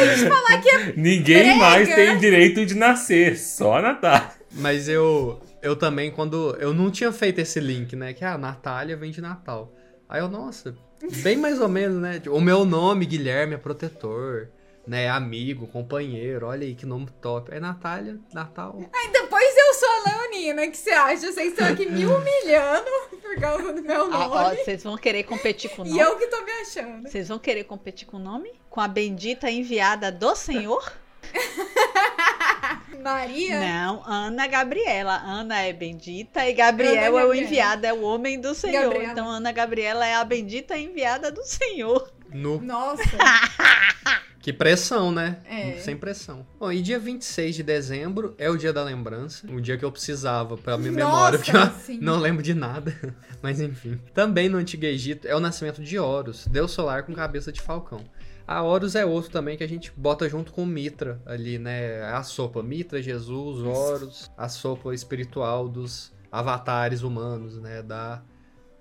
Ninguém 0.95 1.45
Brega. 1.45 1.57
mais 1.57 1.95
tem 1.95 2.19
direito 2.19 2.67
de 2.67 2.75
nascer, 2.75 3.39
só 3.39 3.79
a 3.79 3.83
Natália. 3.83 4.31
Mas 4.53 4.89
eu, 4.89 5.41
eu 5.67 5.77
também, 5.77 6.11
quando. 6.11 6.57
Eu 6.61 6.73
não 6.73 6.91
tinha 6.91 7.13
feito 7.13 7.41
esse 7.41 7.59
link, 7.61 7.95
né? 7.97 8.13
Que 8.13 8.25
a 8.25 8.39
Natália 8.39 8.97
vem 8.97 9.11
de 9.11 9.21
Natal. 9.21 9.73
Aí 10.09 10.21
eu, 10.21 10.29
nossa, 10.29 10.77
bem 11.23 11.37
mais 11.37 11.61
ou 11.61 11.69
menos, 11.69 12.01
né? 12.01 12.23
O 12.29 12.41
meu 12.41 12.65
nome, 12.65 13.05
Guilherme, 13.05 13.55
é 13.55 13.59
protetor, 13.59 14.49
né? 14.87 15.09
Amigo, 15.11 15.67
companheiro, 15.67 16.47
olha 16.47 16.65
aí 16.65 16.75
que 16.75 16.87
nome 16.87 17.09
top. 17.21 17.53
É 17.53 17.59
Natália, 17.59 18.19
Natal. 18.33 18.79
Aí 18.95 19.11
depois 19.13 19.55
eu 19.57 19.75
sou 19.75 19.89
a 19.89 20.03
Leonina, 20.11 20.69
que 20.69 20.77
você 20.77 20.91
acha? 20.91 21.33
Vocês 21.33 21.49
estão 21.53 21.67
aqui 21.67 21.87
me 21.91 22.07
humilhando 22.07 22.91
por 23.21 23.35
causa 23.41 23.73
do 23.73 23.83
meu 23.83 24.03
Ah, 24.15 24.29
ó, 24.29 24.45
nome. 24.45 24.57
Vocês 24.65 24.85
vão 24.85 24.97
querer 24.97 25.25
competir 25.25 25.71
com 25.71 25.83
o 25.83 25.87
e 25.87 25.91
nome? 25.91 26.01
eu 26.03 26.17
que 26.17 26.27
tô 26.29 26.41
me 26.45 26.53
achando. 26.53 27.09
Vocês 27.09 27.27
vão 27.29 27.39
querer 27.41 27.65
competir 27.65 28.07
com 28.07 28.17
o 28.19 28.21
nome? 28.21 28.53
Com 28.71 28.81
a 28.81 28.87
bendita 28.87 29.51
enviada 29.51 30.13
do 30.13 30.37
Senhor? 30.37 30.93
Maria. 33.03 33.61
Não, 33.61 34.03
Ana 34.05 34.47
Gabriela. 34.47 35.17
Ana 35.25 35.61
é 35.63 35.73
bendita 35.73 36.49
e 36.49 36.53
Gabriel 36.53 36.93
Ana 36.93 37.05
é 37.05 37.11
o 37.11 37.15
Gabriela. 37.15 37.37
enviado, 37.37 37.87
é 37.87 37.93
o 37.93 38.03
homem 38.03 38.41
do 38.41 38.55
Senhor. 38.55 38.83
Gabriela. 38.83 39.13
Então 39.13 39.29
Ana 39.29 39.53
Gabriela 39.53 40.07
é 40.07 40.15
a 40.15 40.25
bendita 40.25 40.77
enviada 40.77 41.31
do 41.31 41.45
Senhor. 41.45 42.13
No. 42.33 42.61
Nossa. 42.61 43.03
Que 44.47 44.53
pressão, 44.53 45.11
né? 45.11 45.39
É. 45.45 45.73
Sem 45.81 45.97
pressão. 45.97 46.47
Bom, 46.61 46.71
e 46.71 46.81
dia 46.81 47.01
26 47.01 47.57
de 47.57 47.65
dezembro 47.65 48.33
é 48.39 48.49
o 48.49 48.57
dia 48.57 48.73
da 48.73 48.85
lembrança. 48.85 49.45
O 49.51 49.61
dia 49.61 49.77
que 49.77 49.85
eu 49.85 49.91
precisava 49.91 50.57
pra 50.57 50.79
minha 50.79 50.93
memória, 50.93 51.37
porque 51.37 51.51
eu 51.51 52.01
não 52.01 52.17
lembro 52.17 52.45
de 52.45 52.55
nada. 52.55 52.95
Mas 53.43 53.61
enfim. 53.61 54.01
Também 54.15 54.49
no 54.49 54.57
Antigo 54.57 54.85
Egito 54.85 55.27
é 55.27 55.35
o 55.35 55.41
nascimento 55.41 55.83
de 55.83 55.99
Horus, 55.99 56.47
deus 56.47 56.71
solar 56.71 57.03
com 57.03 57.13
cabeça 57.13 57.51
de 57.51 57.61
falcão. 57.61 58.05
A 58.47 58.63
Horus 58.63 58.95
é 58.95 59.05
outro 59.05 59.31
também 59.31 59.57
que 59.57 59.65
a 59.65 59.69
gente 59.69 59.93
bota 59.97 60.29
junto 60.29 60.53
com 60.53 60.65
Mitra 60.65 61.21
ali, 61.27 61.59
né? 61.59 62.03
A 62.05 62.23
sopa 62.23 62.63
Mitra, 62.63 63.03
Jesus, 63.03 63.61
Horus, 63.61 64.31
a 64.37 64.49
sopa 64.49 64.95
espiritual 64.95 65.69
dos 65.69 66.13
avatares 66.31 67.03
humanos, 67.03 67.61
né? 67.61 67.83
Da, 67.83 68.23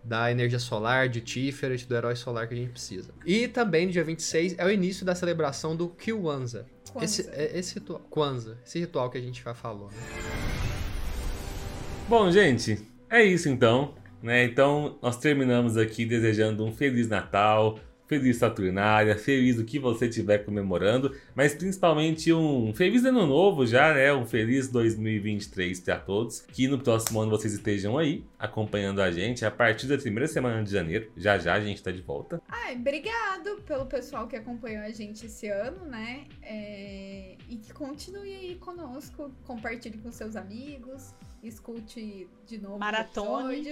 da 0.04 0.32
energia 0.32 0.60
solar, 0.60 1.10
de 1.10 1.20
Tiferet, 1.20 1.88
do 1.88 1.96
herói 1.96 2.16
solar 2.16 2.48
que 2.48 2.54
a 2.54 2.58
gente 2.58 2.70
precisa. 2.72 3.12
E 3.26 3.48
também 3.48 3.88
no 3.88 3.92
dia 3.92 4.04
26 4.04 4.56
é 4.60 4.66
o 4.66 4.70
início 4.70 5.04
da 5.04 5.16
celebração 5.16 5.76
do 5.76 5.90
Kwanzaa. 5.90 6.66
Kwanzaa. 6.92 7.04
Esse, 7.04 7.30
é- 7.32 7.58
esse 7.58 7.74
ritual, 7.76 8.02
Kwanzaa, 8.02 8.58
esse 8.64 8.80
ritual 8.80 9.10
que 9.10 9.18
a 9.18 9.22
gente 9.22 9.44
já 9.44 9.56
falou, 9.56 9.88
né? 9.88 9.98
Bom, 12.08 12.30
gente, 12.30 12.86
é 13.10 13.24
isso 13.24 13.50
então. 13.50 13.96
Né? 14.22 14.44
Então, 14.44 14.98
nós 15.02 15.18
terminamos 15.18 15.76
aqui 15.76 16.06
desejando 16.06 16.64
um 16.64 16.72
Feliz 16.72 17.08
Natal, 17.08 17.80
Feliz 18.08 18.38
Saturnália, 18.38 19.18
feliz 19.18 19.58
o 19.58 19.66
que 19.66 19.80
você 19.80 20.08
estiver 20.08 20.40
comemorando, 20.40 21.16
mas 21.34 21.56
principalmente 21.56 22.32
um 22.32 22.74
Feliz 22.74 23.04
Ano 23.04 23.26
Novo 23.26 23.66
já, 23.66 23.94
né? 23.94 24.14
Um 24.14 24.26
Feliz 24.26 24.68
2023 24.68 25.80
para 25.80 25.98
todos. 25.98 26.42
Que 26.42 26.68
no 26.68 26.80
próximo 26.80 27.22
ano 27.22 27.32
vocês 27.32 27.54
estejam 27.54 27.98
aí 27.98 28.24
acompanhando 28.38 29.02
a 29.02 29.12
gente 29.12 29.44
a 29.44 29.52
partir 29.52 29.88
da 29.88 29.98
primeira 29.98 30.28
semana 30.28 30.64
de 30.64 30.72
janeiro. 30.72 31.12
Já 31.18 31.38
já 31.38 31.56
a 31.56 31.60
gente 31.60 31.82
tá 31.82 31.92
de 31.92 32.02
volta. 32.02 32.42
Ai, 32.48 32.76
obrigado 32.76 33.62
pelo 33.66 33.86
pessoal 33.86 34.28
que 34.28 34.36
acompanhou 34.36 34.84
a 34.84 34.92
gente 34.92 35.26
esse 35.26 35.48
ano, 35.48 35.86
né? 35.86 36.26
É, 36.42 37.36
E 37.50 37.58
que 37.58 37.74
continue 37.74 38.34
aí 38.34 38.56
conosco, 38.56 39.32
compartilhe 39.44 39.98
com 39.98 40.12
seus 40.12 40.36
amigos, 40.36 41.14
escute 41.48 42.28
de 42.46 42.58
novo. 42.58 42.78
Maratone. 42.80 43.68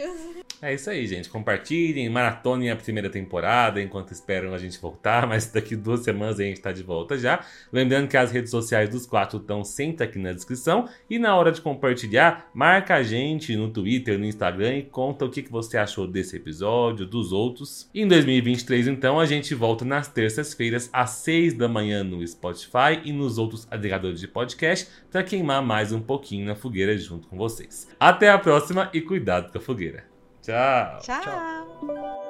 É 0.62 0.74
isso 0.74 0.90
aí, 0.90 1.06
gente. 1.06 1.30
Compartilhem, 1.30 2.10
maratonem 2.10 2.72
a 2.72 2.76
primeira 2.76 3.10
temporada 3.10 3.82
enquanto 3.82 4.12
esperam 4.12 4.54
a 4.54 4.58
gente 4.58 4.80
voltar, 4.80 5.26
mas 5.28 5.52
daqui 5.52 5.76
duas 5.76 6.02
semanas 6.02 6.40
a 6.40 6.44
gente 6.44 6.62
tá 6.62 6.72
de 6.72 6.84
volta 6.84 7.18
já. 7.18 7.46
Lembrando 7.72 8.08
que 8.08 8.18
as 8.18 8.32
redes 8.32 8.50
sociais 8.50 8.90
dos 8.90 9.06
quatro 9.06 9.40
estão 9.40 9.64
sempre 9.64 10.06
aqui 10.06 10.18
na 10.18 10.34
descrição. 10.34 10.88
E 11.10 11.20
na 11.20 11.36
hora 11.36 11.52
de 11.52 11.62
compartilhar, 11.62 12.50
marca 12.54 12.96
a 12.96 13.04
gente 13.04 13.56
no 13.56 13.70
Twitter, 13.70 14.18
no 14.18 14.26
Instagram 14.26 14.78
e 14.78 14.84
conta 14.84 15.26
o 15.26 15.30
que 15.30 15.44
que 15.44 15.52
você 15.52 15.78
achou 15.78 16.08
desse 16.08 16.38
episódio, 16.38 17.06
dos 17.06 17.32
outros. 17.32 17.90
Em 17.94 18.08
2023, 18.08 18.88
então, 18.88 19.20
a 19.20 19.26
gente 19.26 19.54
volta 19.54 19.84
nas 19.84 20.08
terças-feiras, 20.08 20.90
às 20.94 21.12
6 21.12 21.54
da 21.54 21.68
manhã 21.68 22.04
no 22.04 22.26
Spotify 22.26 23.02
e 23.04 23.12
nos 23.12 23.38
outros 23.38 23.68
agregadores 23.70 24.20
de 24.20 24.28
podcast 24.28 24.88
para 25.12 25.24
queimar 25.24 25.62
mais 25.62 25.92
um 25.92 26.02
pouquinho 26.02 26.46
na 26.46 26.56
fogueira 26.56 26.98
junto 26.98 27.28
com 27.28 27.38
vocês. 27.64 27.88
Até 28.00 28.30
a 28.30 28.38
próxima 28.38 28.90
e 28.94 29.02
cuidado 29.02 29.52
com 29.52 29.58
a 29.58 29.62
fogueira. 29.62 30.06
Tchau! 30.42 31.00
Tchau. 31.02 32.23